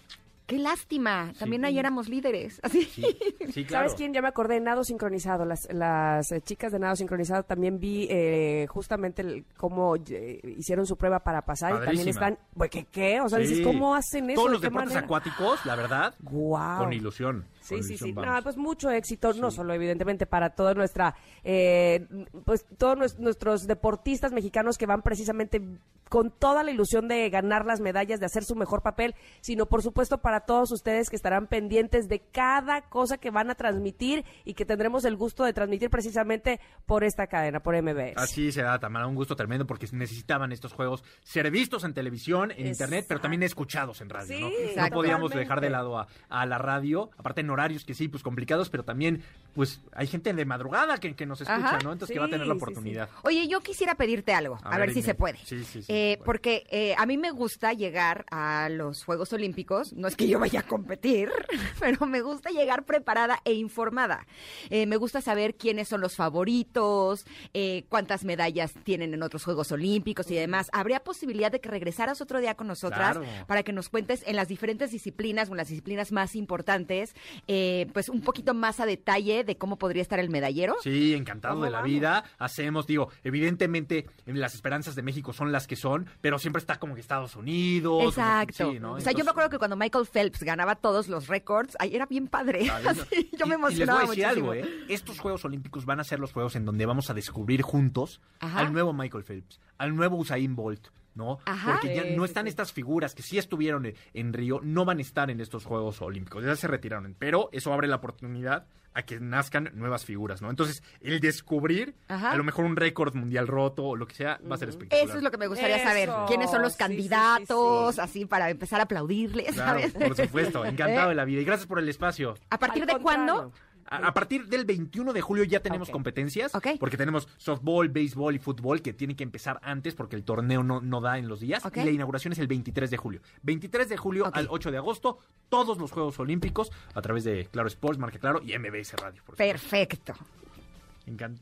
Qué 0.46 0.58
lástima. 0.58 1.32
También 1.40 1.64
ahí 1.64 1.76
éramos 1.76 2.08
líderes. 2.08 2.60
Así. 2.62 2.84
Sí, 2.84 3.04
sí, 3.52 3.64
claro. 3.64 3.88
¿Sabes 3.88 3.94
quién? 3.98 4.12
Ya 4.14 4.22
me 4.22 4.28
acordé, 4.28 4.60
nado 4.60 4.84
sincronizado. 4.84 5.44
Las, 5.44 5.66
las 5.72 6.30
eh, 6.30 6.40
chicas 6.40 6.70
de 6.70 6.78
nado 6.78 6.94
sincronizado 6.94 7.42
también 7.42 7.80
vi 7.80 8.06
eh, 8.08 8.66
justamente 8.68 9.22
el- 9.22 9.44
cómo 9.56 9.96
eh, 9.96 10.40
hicieron 10.56 10.86
su 10.86 10.96
prueba 10.96 11.18
para 11.18 11.42
pasar 11.42 11.82
y 11.82 11.84
también 11.84 12.06
están... 12.06 12.38
pues, 12.54 12.70
¿Qué? 12.70 12.84
qué? 12.92 13.20
O 13.20 13.28
sea, 13.28 13.40
Sí. 13.40 13.46
dices, 13.48 13.66
¿cómo 13.66 13.96
hacen 13.96 14.30
eso? 14.30 14.36
Todos 14.36 14.50
¿De 14.50 14.52
los 14.52 14.62
deportes 14.62 14.88
manera? 14.90 15.04
acuáticos, 15.04 15.66
la 15.66 15.74
verdad, 15.74 16.14
Guau. 16.20 16.78
con 16.84 16.92
ilusión. 16.92 17.44
Sí, 17.68 17.82
sí, 17.82 17.98
sí. 17.98 18.12
vamos. 18.12 18.34
No, 18.34 18.42
pues 18.42 18.56
mucho 18.56 18.90
éxito, 18.90 19.32
no 19.34 19.50
solo 19.50 19.72
evidentemente 19.74 20.26
para 20.26 20.50
toda 20.50 20.74
nuestra, 20.74 21.14
eh, 21.44 22.06
pues 22.44 22.64
todos 22.78 22.96
nues- 22.98 23.18
nuestros 23.18 23.66
deportistas 23.66 24.32
mexicanos 24.32 24.78
que 24.78 24.86
van 24.86 25.02
precisamente 25.02 25.60
con 26.08 26.30
toda 26.30 26.62
la 26.62 26.70
ilusión 26.70 27.08
de 27.08 27.28
ganar 27.30 27.66
las 27.66 27.80
medallas, 27.80 28.20
de 28.20 28.26
hacer 28.26 28.44
su 28.44 28.54
mejor 28.54 28.80
papel, 28.80 29.16
sino 29.40 29.66
por 29.66 29.82
supuesto 29.82 30.18
para 30.18 30.40
todos 30.40 30.70
ustedes 30.70 31.10
que 31.10 31.16
estarán 31.16 31.48
pendientes 31.48 32.08
de 32.08 32.20
cada 32.20 32.82
cosa 32.82 33.18
que 33.18 33.30
van 33.32 33.50
a 33.50 33.56
transmitir 33.56 34.24
y 34.44 34.54
que 34.54 34.64
tendremos 34.64 35.04
el 35.04 35.16
gusto 35.16 35.42
de 35.42 35.52
transmitir 35.52 35.90
precisamente 35.90 36.60
por 36.86 37.02
esta 37.02 37.26
cadena, 37.26 37.58
por 37.58 37.74
MBS. 37.74 38.14
Así 38.16 38.52
se 38.52 38.62
da, 38.62 38.78
Tamara, 38.78 39.08
un 39.08 39.16
gusto 39.16 39.34
tremendo 39.34 39.66
porque 39.66 39.88
necesitaban 39.90 40.52
estos 40.52 40.72
juegos 40.72 41.02
ser 41.24 41.50
vistos 41.50 41.82
en 41.82 41.92
televisión, 41.92 42.52
en 42.52 42.68
internet, 42.68 43.06
pero 43.08 43.20
también 43.20 43.42
escuchados 43.42 44.00
en 44.00 44.08
radio, 44.08 44.36
Sí, 44.36 44.40
¿no? 44.76 44.82
No 44.84 44.90
podíamos 44.90 45.32
dejar 45.32 45.60
de 45.60 45.70
lado 45.70 45.98
a, 45.98 46.06
a 46.28 46.46
la 46.46 46.58
radio, 46.58 47.10
aparte 47.18 47.40
en 47.40 47.48
horarios 47.56 47.84
que 47.84 47.94
sí, 47.94 48.08
pues 48.08 48.22
complicados, 48.22 48.68
pero 48.70 48.84
también, 48.84 49.22
pues, 49.54 49.80
hay 49.92 50.06
gente 50.06 50.32
de 50.32 50.44
madrugada 50.44 50.98
que, 50.98 51.14
que 51.16 51.26
nos 51.26 51.40
escucha, 51.40 51.56
Ajá. 51.68 51.78
¿no? 51.82 51.92
Entonces 51.92 52.08
Sí, 52.08 52.14
que 52.14 52.20
va 52.20 52.26
a 52.26 52.30
tener 52.30 52.46
la 52.46 52.54
sí, 52.54 52.58
sí. 52.60 52.62
oportunidad. 52.62 53.08
Oye, 53.22 53.48
yo 53.48 53.60
quisiera 53.60 53.94
pedirte 53.94 54.32
algo, 54.32 54.58
a, 54.62 54.68
A 54.74 54.78
ver, 54.78 54.88
ver, 54.88 54.94
si 54.94 55.02
se 55.02 55.14
puede. 55.14 55.38
Sí, 55.44 55.64
sí, 55.64 55.82
sí, 55.82 55.86
Eh. 55.88 56.18
Porque 56.24 56.66
eh, 56.70 56.94
a 56.98 57.06
mí 57.06 57.16
me 57.18 57.30
gusta 57.30 57.72
llegar 57.72 58.24
a 58.30 58.68
los 58.70 59.04
Juegos 59.04 59.32
Olímpicos, 59.32 59.92
no 59.92 60.08
es 60.08 60.16
que 60.16 60.28
yo 60.28 60.38
vaya 60.38 60.60
a 60.60 60.62
competir, 60.64 61.30
pero 61.80 62.06
me 62.06 62.20
gusta 62.20 62.50
llegar 62.50 62.84
preparada 62.84 63.40
e 63.44 63.52
informada. 63.54 64.26
Eh, 64.70 64.86
me 64.86 64.96
gusta 64.96 65.20
saber 65.20 65.54
quiénes 65.56 65.88
son 65.88 66.00
los 66.00 66.16
favoritos, 66.16 67.26
eh, 67.54 67.84
cuántas 67.88 68.24
medallas 68.24 68.74
tienen 68.84 69.14
en 69.14 69.22
otros 69.22 69.44
Juegos 69.44 69.72
Olímpicos 69.72 70.30
y 70.30 70.34
demás. 70.34 70.68
¿Habría 70.72 71.00
posibilidad 71.04 71.50
de 71.50 71.60
que 71.60 71.68
regresaras 71.68 72.20
otro 72.20 72.40
día 72.40 72.54
con 72.54 72.66
nosotras 72.66 73.16
Claro. 73.18 73.24
para 73.46 73.62
que 73.62 73.72
nos 73.72 73.88
cuentes 73.88 74.22
en 74.26 74.36
las 74.36 74.48
diferentes 74.48 74.90
disciplinas 74.90 75.48
o 75.48 75.52
en 75.52 75.58
las 75.58 75.68
disciplinas 75.68 76.12
más 76.12 76.34
importantes, 76.36 77.14
eh, 77.48 77.86
pues 77.92 78.08
un 78.08 78.20
poquito 78.22 78.54
más 78.54 78.80
a 78.80 78.86
detalle 78.86 79.44
de 79.44 79.56
cómo 79.56 79.76
podría 79.78 80.02
estar 80.02 80.18
el 80.18 80.30
medallero? 80.30 80.74
Sí, 80.82 81.14
encantado 81.14 81.54
¿Cómo 81.54 81.64
de 81.64 81.70
la 81.70 81.78
vamos? 81.78 81.90
vida. 81.92 82.24
Hacemos, 82.38 82.86
digo, 82.86 83.08
evidentemente 83.24 84.06
en 84.26 84.40
las 84.40 84.54
esperanzas 84.54 84.94
de 84.94 85.02
México 85.02 85.32
son 85.32 85.52
las 85.52 85.66
que 85.66 85.76
son, 85.76 86.06
pero 86.20 86.38
siempre 86.38 86.60
está 86.60 86.78
como 86.78 86.94
que 86.94 87.00
Estados 87.00 87.36
Unidos. 87.36 88.04
Exacto. 88.04 88.70
sí, 88.72 88.80
¿no? 88.80 88.94
O 88.94 89.00
sea, 89.00 89.12
yo 89.12 89.24
me 89.24 89.30
acuerdo 89.30 89.50
que 89.50 89.58
cuando 89.58 89.76
Michael 89.76 90.06
Phelps 90.06 90.42
ganaba 90.42 90.76
todos 90.76 91.08
los 91.08 91.28
récords, 91.28 91.76
ahí 91.78 91.94
era 91.94 92.06
bien 92.06 92.28
padre. 92.28 92.68
Así, 92.70 93.30
yo 93.38 93.46
me 93.46 93.54
Y- 93.54 93.58
y 93.58 93.60
les 93.60 93.88
emocionaba 93.88 94.04
voy 94.04 94.22
a 94.22 94.28
decir 94.32 94.42
muchísimo. 94.44 94.50
algo, 94.52 94.54
¿eh? 94.54 94.84
Estos 94.88 95.18
Juegos 95.20 95.44
Olímpicos 95.44 95.84
van 95.84 96.00
a 96.00 96.04
ser 96.04 96.18
los 96.20 96.32
Juegos 96.32 96.56
en 96.56 96.64
donde 96.64 96.86
vamos 96.86 97.10
a 97.10 97.14
descubrir 97.14 97.62
juntos 97.62 98.20
Ajá. 98.40 98.60
al 98.60 98.72
nuevo 98.72 98.92
Michael 98.92 99.24
Phelps, 99.24 99.60
al 99.78 99.94
nuevo 99.94 100.16
Usain 100.16 100.56
Bolt, 100.56 100.88
¿no? 101.16 101.38
Ajá. 101.46 101.72
Porque 101.72 101.94
ya 101.96 102.04
no 102.16 102.24
están 102.24 102.46
estas 102.46 102.72
figuras 102.72 103.14
que 103.14 103.22
sí 103.22 103.38
estuvieron 103.38 103.86
en, 103.86 103.94
en 104.14 104.32
Río, 104.32 104.60
no 104.62 104.84
van 104.84 104.98
a 104.98 105.02
estar 105.02 105.30
en 105.30 105.40
estos 105.40 105.64
Juegos 105.64 106.00
Olímpicos, 106.02 106.44
ya 106.44 106.54
se 106.56 106.68
retiraron, 106.68 107.16
pero 107.18 107.48
eso 107.52 107.72
abre 107.72 107.88
la 107.88 107.96
oportunidad 107.96 108.66
a 108.94 109.02
que 109.02 109.20
nazcan 109.20 109.70
nuevas 109.74 110.06
figuras, 110.06 110.40
¿no? 110.40 110.48
Entonces, 110.48 110.82
el 111.02 111.20
descubrir 111.20 111.94
Ajá. 112.08 112.30
a 112.30 112.36
lo 112.36 112.44
mejor 112.44 112.64
un 112.64 112.76
récord 112.76 113.14
mundial 113.14 113.46
roto 113.46 113.84
o 113.84 113.94
lo 113.96 114.06
que 114.06 114.14
sea, 114.14 114.40
va 114.50 114.54
a 114.54 114.58
ser 114.58 114.70
espectacular. 114.70 115.06
Eso 115.06 115.18
es 115.18 115.22
lo 115.22 115.30
que 115.30 115.36
me 115.36 115.48
gustaría 115.48 115.76
Eso. 115.76 115.84
saber. 115.86 116.08
¿Quiénes 116.26 116.50
son 116.50 116.62
los 116.62 116.72
Sí, 116.72 116.78
sí, 116.78 116.84
sí, 116.84 116.96
candidatos? 117.10 117.94
sí. 117.94 118.00
Así 118.00 118.24
para 118.24 118.48
empezar 118.48 118.80
a 118.80 118.84
aplaudirles, 118.84 119.52
Claro, 119.52 119.80
¿sabes? 119.80 119.92
por 119.92 120.16
supuesto, 120.16 120.64
encantado 120.64 121.06
¿Eh? 121.06 121.08
de 121.10 121.14
la 121.14 121.24
vida 121.26 121.42
y 121.42 121.44
gracias 121.44 121.66
por 121.66 121.78
el 121.78 121.88
espacio. 121.90 122.36
¿A 122.48 122.58
partir 122.58 122.84
Al 122.84 122.86
de 122.88 122.92
contrario. 122.94 123.26
cuándo? 123.34 123.52
A, 123.88 123.96
a 124.08 124.14
partir 124.14 124.46
del 124.48 124.64
21 124.64 125.12
de 125.12 125.20
julio 125.20 125.44
ya 125.44 125.60
tenemos 125.60 125.90
competencias, 125.90 126.54
Ok. 126.54 126.68
porque 126.80 126.96
tenemos 126.96 127.28
softball, 127.36 127.88
béisbol 127.88 128.34
y 128.34 128.38
fútbol 128.38 128.82
que 128.82 128.92
tienen 128.92 129.16
que 129.16 129.24
empezar 129.24 129.58
antes 129.62 129.94
porque 129.94 130.16
el 130.16 130.24
torneo 130.24 130.62
no, 130.62 130.80
no 130.80 131.00
da 131.00 131.18
en 131.18 131.28
los 131.28 131.40
días. 131.40 131.64
Ok. 131.64 131.76
Y 131.78 131.84
la 131.84 131.90
inauguración 131.90 132.32
es 132.32 132.38
el 132.38 132.46
23 132.48 132.90
de 132.90 132.96
julio. 132.96 133.20
23 133.42 133.88
de 133.88 133.96
julio 133.96 134.30
al 134.32 134.46
8 134.50 134.70
de 134.70 134.78
agosto, 134.78 135.18
todos 135.48 135.78
los 135.78 135.92
Juegos 135.92 136.18
Olímpicos 136.18 136.70
a 136.94 137.02
través 137.02 137.24
de 137.24 137.46
Claro 137.46 137.68
Sports, 137.68 137.98
Marca 137.98 138.18
Claro 138.18 138.40
y 138.42 138.58
MBS 138.58 138.94
Radio. 139.00 139.22
Por. 139.24 139.36
Perfecto. 139.36 140.14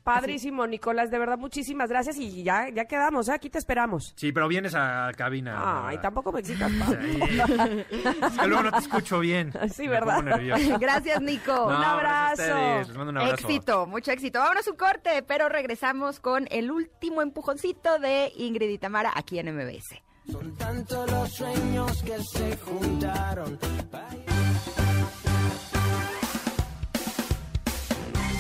Padrísimo, 0.02 0.66
Nicolás, 0.66 1.10
de 1.10 1.18
verdad, 1.18 1.38
muchísimas 1.38 1.88
gracias 1.88 2.16
y 2.18 2.42
ya, 2.42 2.68
ya 2.68 2.84
quedamos, 2.84 3.28
¿eh? 3.28 3.32
aquí 3.32 3.48
te 3.48 3.58
esperamos. 3.58 4.12
Sí, 4.16 4.30
pero 4.32 4.46
vienes 4.46 4.74
a 4.74 5.10
cabina. 5.16 5.86
Ay, 5.88 5.98
tampoco 5.98 6.32
me 6.32 6.40
excitas, 6.40 6.70
Sí. 7.02 7.18
Es 7.20 8.38
que 8.38 8.46
luego 8.46 8.64
no 8.64 8.72
te 8.72 8.78
escucho 8.78 9.20
bien. 9.20 9.52
Sí, 9.74 9.82
Me 9.82 9.88
¿verdad? 9.88 10.22
Gracias, 10.80 11.20
Nico. 11.22 11.52
No, 11.52 11.66
Un 11.66 11.84
abrazo. 11.84 12.78
Les 12.78 12.88
mando 12.94 13.10
un 13.10 13.18
abrazo. 13.18 13.34
Éxito, 13.48 13.86
mucho 13.86 14.12
éxito. 14.12 14.38
Vámonos 14.38 14.66
un 14.68 14.76
corte, 14.76 15.22
pero 15.26 15.48
regresamos 15.48 16.20
con 16.20 16.46
el 16.50 16.70
último 16.70 17.22
empujoncito 17.22 17.98
de 17.98 18.32
Ingrid 18.36 18.68
y 18.68 18.78
Tamara 18.78 19.12
aquí 19.14 19.38
en 19.38 19.54
MBS. 19.54 20.00
Son 20.30 20.54
tantos 20.56 21.10
los 21.10 21.30
sueños 21.32 22.02
que 22.02 22.18
se 22.22 22.56
juntaron. 22.58 23.58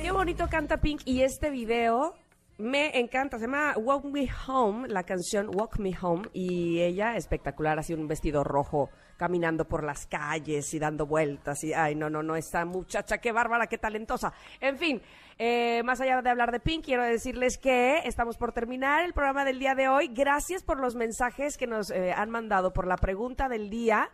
Qué 0.02 0.12
bonito 0.12 0.48
canta 0.50 0.80
Pink 0.80 1.02
y 1.04 1.24
este 1.24 1.50
video 1.50 2.16
me 2.62 3.00
encanta. 3.00 3.38
Se 3.38 3.46
llama 3.46 3.74
Walk 3.78 4.06
Me 4.06 4.28
Home, 4.48 4.88
la 4.88 5.04
canción 5.04 5.50
Walk 5.54 5.80
Me 5.80 5.94
Home 6.02 6.30
y 6.34 6.80
ella 6.80 7.16
espectacular, 7.16 7.80
así 7.80 7.94
un 7.94 8.08
vestido 8.08 8.44
rojo 8.44 8.90
caminando 9.18 9.68
por 9.68 9.84
las 9.84 10.08
calles 10.08 10.74
y 10.74 10.80
dando 10.80 11.06
vueltas 11.06 11.64
y 11.64 11.74
ay 11.74 11.94
no 11.94 12.10
no 12.10 12.24
no 12.24 12.36
esta 12.36 12.66
muchacha 12.66 13.20
qué 13.20 13.32
bárbara 13.32 13.68
qué 13.68 13.78
talentosa 13.78 14.34
en 14.60 14.80
fin 14.80 15.00
eh, 15.38 15.84
más 15.84 16.02
allá 16.02 16.24
de 16.24 16.30
hablar 16.32 16.52
de 16.52 16.60
Pink 16.60 16.86
quiero 16.86 17.04
decirles 17.04 17.60
que 17.60 18.00
estamos 18.06 18.38
por 18.38 18.52
terminar 18.52 19.06
el 19.06 19.14
programa 19.14 19.46
del 19.46 19.60
día 19.60 19.76
de 19.76 19.90
hoy 19.90 20.08
gracias 20.08 20.64
por 20.64 20.80
los 20.80 20.96
mensajes 20.96 21.60
que 21.60 21.68
nos 21.68 21.92
eh, 21.92 22.14
han 22.14 22.32
mandado 22.32 22.74
por 22.74 22.88
la 22.88 22.96
pregunta 22.96 23.48
del 23.48 23.70
día 23.70 24.10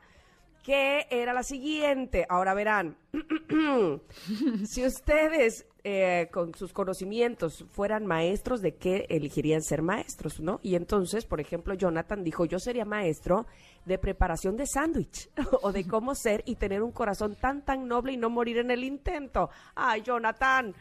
que 0.68 1.08
era 1.10 1.32
la 1.32 1.44
siguiente. 1.44 2.26
Ahora 2.28 2.54
verán, 2.54 2.98
si 4.66 4.86
ustedes 4.86 5.66
eh, 5.90 6.28
con 6.34 6.54
sus 6.54 6.74
conocimientos 6.74 7.64
fueran 7.72 8.06
maestros, 8.06 8.62
¿de 8.62 8.76
qué 8.76 9.06
elegirían 9.08 9.62
ser 9.62 9.82
maestros? 9.82 10.42
¿no? 10.42 10.60
Y 10.62 10.76
entonces, 10.76 11.24
por 11.26 11.40
ejemplo, 11.40 11.76
Jonathan 11.76 12.26
dijo, 12.26 12.44
yo 12.44 12.60
sería 12.60 12.84
maestro 12.84 13.46
de 13.86 13.98
preparación 13.98 14.58
de 14.58 14.68
sándwich 14.68 15.30
o 15.62 15.72
de 15.72 15.88
cómo 15.88 16.14
ser 16.14 16.44
y 16.46 16.56
tener 16.56 16.84
un 16.84 16.92
corazón 16.92 17.38
tan, 17.40 17.64
tan 17.64 17.88
noble 17.88 18.12
y 18.12 18.18
no 18.18 18.30
morir 18.30 18.58
en 18.58 18.70
el 18.70 18.84
intento. 18.84 19.50
Ay, 19.76 20.02
Jonathan, 20.02 20.76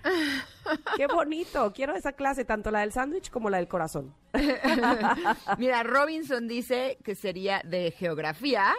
qué 0.96 1.06
bonito. 1.06 1.72
Quiero 1.72 1.94
esa 1.94 2.10
clase, 2.10 2.44
tanto 2.44 2.72
la 2.72 2.80
del 2.80 2.90
sándwich 2.90 3.30
como 3.30 3.48
la 3.48 3.58
del 3.58 3.68
corazón. 3.68 4.12
Mira, 5.58 5.84
Robinson 5.84 6.48
dice 6.48 6.98
que 7.04 7.14
sería 7.14 7.62
de 7.64 7.92
geografía. 7.92 8.74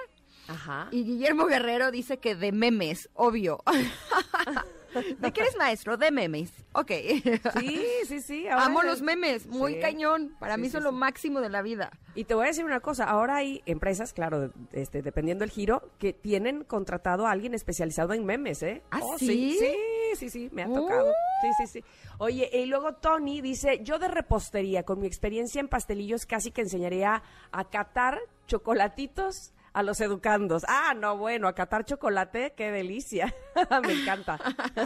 Ajá. 0.50 0.90
Y 0.92 1.06
Guillermo 1.06 1.46
Guerrero 1.46 1.90
dice 1.90 2.18
que 2.18 2.36
de 2.36 2.52
memes, 2.52 3.10
obvio. 3.14 3.64
¿De 5.20 5.32
qué 5.32 5.42
eres 5.42 5.56
maestro? 5.58 5.98
De 5.98 6.12
memes. 6.12 6.52
Ok. 6.74 6.92
Sí, 7.60 7.86
sí, 8.06 8.22
sí. 8.22 8.48
ahora 8.48 8.66
Amo 8.66 8.84
los 8.84 9.02
memes, 9.02 9.48
muy 9.48 9.76
Sí. 9.76 9.80
cañón. 9.80 10.36
Para 10.40 10.56
Sí, 10.56 10.62
mí 10.62 10.68
sí, 10.68 10.74
son 10.74 10.84
lo 10.84 10.92
máximo 10.92 11.42
de 11.42 11.50
la 11.50 11.62
vida. 11.62 11.92
Y 12.16 12.24
te 12.26 12.34
voy 12.34 12.46
a 12.46 12.48
decir 12.48 12.66
una 12.66 12.80
cosa, 12.80 13.06
ahora 13.06 13.38
hay 13.38 13.62
empresas, 13.66 14.14
claro, 14.14 14.52
este, 14.74 15.02
dependiendo 15.02 15.44
del 15.44 15.52
giro, 15.52 15.90
que 16.00 16.14
tienen 16.14 16.64
contratado 16.64 17.28
a 17.28 17.32
alguien 17.32 17.54
especializado 17.54 18.14
en 18.14 18.26
memes, 18.26 18.64
¿eh? 18.64 18.82
¿Ah, 18.92 19.00
Oh, 19.02 19.18
sí? 19.18 19.58
Sí, 19.60 19.76
sí, 20.16 20.30
sí, 20.30 20.50
me 20.52 20.64
ha 20.64 20.68
Uh. 20.70 20.76
tocado. 20.76 21.12
Sí, 21.42 21.48
sí, 21.60 21.68
sí. 21.80 21.86
Oye, 22.18 22.50
y 22.52 22.66
luego 22.66 22.94
Tony 22.96 23.42
dice, 23.42 23.80
yo 23.84 24.00
de 24.00 24.08
repostería, 24.08 24.84
con 24.84 25.00
mi 25.00 25.06
experiencia 25.08 25.60
en 25.60 25.68
pastelillos, 25.68 26.26
casi 26.26 26.52
que 26.52 26.62
enseñaría 26.62 27.22
a 27.52 27.70
catar 27.70 28.20
chocolatitos 28.48 29.54
a 29.78 29.84
los 29.84 30.02
educandos. 30.02 30.64
Ah, 30.68 30.96
no, 30.98 31.18
bueno, 31.18 31.48
a 31.48 31.54
catar 31.54 31.86
chocolate, 31.86 32.54
qué 32.58 32.72
delicia. 32.72 33.32
me 33.86 33.94
encanta. 33.94 34.40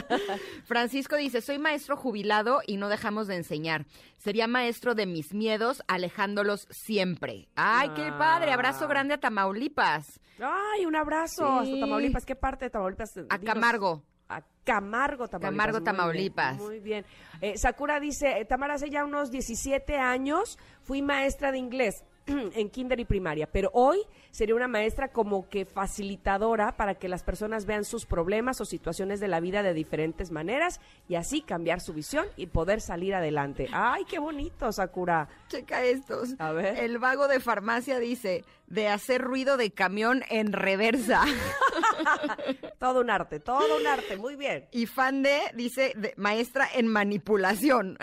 Francisco 0.66 1.16
dice, 1.16 1.40
soy 1.40 1.60
maestro 1.60 1.96
jubilado 1.96 2.60
y 2.68 2.76
no 2.76 2.90
dejamos 2.90 3.28
de 3.28 3.36
enseñar. 3.38 3.86
Sería 4.18 4.48
maestro 4.48 4.94
de 4.94 5.06
mis 5.06 5.34
miedos, 5.34 5.82
alejándolos 5.88 6.68
siempre. 6.72 7.48
Ay, 7.56 7.90
qué 7.96 8.04
Ah. 8.12 8.18
padre. 8.18 8.52
Abrazo 8.52 8.88
grande 8.90 9.14
a 9.14 9.18
Tamaulipas. 9.20 10.20
Ay, 10.42 10.86
un 10.86 10.96
abrazo. 10.98 11.62
Sí. 11.64 11.72
Hasta 11.74 11.80
Tamaulipas, 11.86 12.26
¿qué 12.26 12.36
parte 12.36 12.66
de 12.66 12.72
Tamaulipas? 12.72 13.16
A 13.30 13.38
Dinos. 13.38 13.54
Camargo. 13.54 14.04
A 14.28 14.42
Camargo, 14.66 15.28
Tamaulipas. 15.30 15.52
Camargo, 15.52 15.78
Muy 15.78 15.84
bien, 15.84 15.96
Tamaulipas. 15.96 16.58
Muy 16.58 16.80
bien. 16.80 17.06
Eh, 17.40 17.58
Sakura 17.58 18.00
dice, 18.02 18.40
eh, 18.40 18.46
Tamara, 18.46 18.74
hace 18.74 18.90
ya 18.90 19.06
unos 19.06 19.32
17 19.32 19.98
años 19.98 20.60
fui 20.84 21.02
maestra 21.02 21.52
de 21.54 21.60
inglés 21.60 22.04
en 22.28 22.70
kinder 22.70 23.00
y 23.00 23.06
primaria, 23.06 23.48
pero 23.52 23.70
hoy 23.74 24.00
sería 24.32 24.56
una 24.56 24.68
maestra 24.68 25.10
como 25.10 25.50
que 25.50 25.66
facilitadora 25.66 26.78
para 26.78 26.96
que 26.96 27.10
las 27.10 27.24
personas 27.24 27.66
vean 27.66 27.84
sus 27.84 28.06
problemas 28.06 28.62
o 28.62 28.66
situaciones 28.66 29.20
de 29.20 29.28
la 29.28 29.40
vida 29.40 29.64
de 29.64 29.74
diferentes 29.74 30.32
maneras 30.32 30.80
y 31.10 31.16
así 31.16 31.42
cambiar 31.42 31.82
su 31.82 31.94
visión 31.94 32.26
y 32.38 32.48
poder 32.48 32.82
salir 32.82 33.16
adelante. 33.16 33.68
Ay, 33.74 34.04
qué 34.10 34.20
bonito, 34.20 34.72
Sakura. 34.72 35.28
Checa 35.50 35.84
estos. 35.84 36.30
A 36.40 36.52
ver. 36.52 36.78
El 36.80 36.98
vago 37.00 37.28
de 37.28 37.40
farmacia 37.40 38.00
dice, 38.00 38.46
de 38.68 38.88
hacer 38.88 39.22
ruido 39.22 39.58
de 39.58 39.72
camión 39.72 40.24
en 40.30 40.54
reversa. 40.54 41.24
Todo 42.80 43.02
un 43.02 43.10
arte, 43.10 43.40
todo 43.40 43.78
un 43.78 43.86
arte, 43.86 44.18
muy 44.18 44.36
bien. 44.36 44.68
y 44.72 44.88
dice, 45.56 45.94
de- 45.96 46.14
maestra 46.18 46.68
en 46.74 46.88
manipulación. 46.88 47.98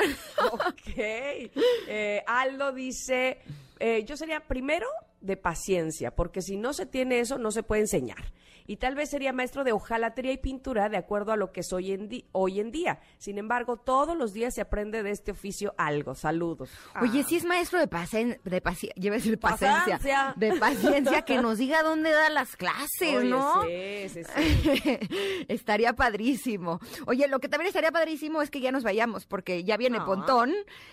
Ok. 0.52 0.96
Eh, 0.96 2.22
Aldo 2.26 2.72
dice, 2.72 3.38
eh, 3.80 4.04
yo 4.04 4.16
sería 4.16 4.40
primero 4.40 4.86
de 5.20 5.36
paciencia, 5.36 6.14
porque 6.14 6.42
si 6.42 6.56
no 6.56 6.72
se 6.72 6.86
tiene 6.86 7.20
eso, 7.20 7.38
no 7.38 7.50
se 7.50 7.62
puede 7.62 7.82
enseñar. 7.82 8.32
Y 8.68 8.76
tal 8.76 8.94
vez 8.94 9.10
sería 9.10 9.32
maestro 9.32 9.64
de 9.64 9.72
hojalatería 9.72 10.30
y 10.30 10.36
pintura 10.38 10.88
de 10.88 10.96
acuerdo 10.98 11.32
a 11.32 11.36
lo 11.36 11.50
que 11.50 11.60
es 11.60 11.72
hoy 11.72 11.90
en, 11.90 12.08
hoy 12.30 12.60
en 12.60 12.70
día. 12.70 13.00
Sin 13.18 13.38
embargo, 13.38 13.78
todos 13.78 14.16
los 14.16 14.32
días 14.32 14.54
se 14.54 14.60
aprende 14.60 15.02
de 15.02 15.10
este 15.10 15.32
oficio 15.32 15.74
algo. 15.78 16.14
Saludos. 16.14 16.70
Oye, 17.00 17.22
Ah. 17.22 17.26
si 17.28 17.34
es 17.36 17.44
maestro 17.44 17.80
de 17.80 17.88
paciencia, 17.88 18.40
de 18.44 18.60
paci 18.60 18.88
paciencia, 18.96 19.38
Paciencia. 19.40 20.34
de 20.36 20.52
paciencia, 20.56 21.22
que 21.22 21.40
nos 21.42 21.58
diga 21.58 21.82
dónde 21.82 22.10
da 22.10 22.28
las 22.30 22.54
clases, 22.54 23.16
Oye, 23.16 23.28
¿no? 23.30 23.64
sí, 23.64 24.08
sí, 24.10 24.22
sí. 24.24 24.98
estaría 25.48 25.94
padrísimo. 25.94 26.80
Oye, 27.06 27.26
lo 27.28 27.40
que 27.40 27.48
también 27.48 27.68
estaría 27.68 27.90
padrísimo 27.90 28.42
es 28.42 28.50
que 28.50 28.60
ya 28.60 28.70
nos 28.70 28.84
vayamos, 28.84 29.26
porque 29.26 29.64
ya 29.64 29.76
viene 29.76 29.98
Ah. 30.00 30.04
Pontón, 30.04 30.52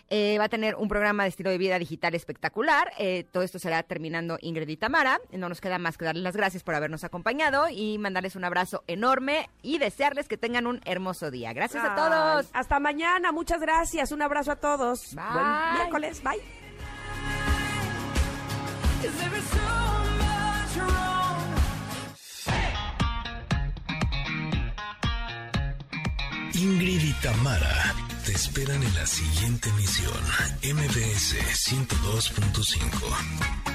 eh, 0.09 0.37
va 0.39 0.45
a 0.45 0.49
tener 0.49 0.75
un 0.75 0.87
programa 0.87 1.23
de 1.23 1.29
estilo 1.29 1.49
de 1.49 1.57
vida 1.57 1.77
digital 1.77 2.15
espectacular. 2.15 2.91
eh, 2.97 3.25
todo 3.31 3.43
esto 3.43 3.59
será 3.59 3.83
terminando 3.83 4.37
Ingrid 4.41 4.69
y 4.69 4.77
Tamara. 4.77 5.19
No 5.31 5.49
nos 5.49 5.59
queda 5.59 5.77
más 5.77 5.97
que 5.97 6.05
darles 6.05 6.23
las 6.23 6.35
gracias 6.37 6.63
por 6.63 6.75
habernos 6.75 7.03
acompañado 7.03 7.64
y 7.69 7.97
mandarles 7.97 8.35
un 8.35 8.43
abrazo 8.43 8.83
enorme 8.87 9.49
y 9.61 9.77
desearles 9.77 10.27
que 10.27 10.37
tengan 10.37 10.67
un 10.67 10.81
hermoso 10.85 11.31
día. 11.31 11.53
Gracias 11.53 11.83
a 11.83 11.95
todos. 11.95 12.47
Hasta 12.53 12.79
mañana. 12.79 13.31
Muchas 13.31 13.61
gracias. 13.61 14.11
Un 14.11 14.21
abrazo 14.21 14.51
a 14.51 14.55
todos. 14.57 15.15
Bye. 15.15 15.23
Buen 15.33 15.73
miércoles. 15.75 16.21
Bye. 16.23 16.41
Ingrid 26.53 27.03
y 27.03 27.13
Tamara 27.21 27.93
te 28.25 28.31
esperan 28.31 28.81
en 28.81 28.95
la 28.95 29.05
siguiente 29.05 29.69
emisión, 29.69 30.11
MBS 30.63 31.35
102.5. 31.69 33.74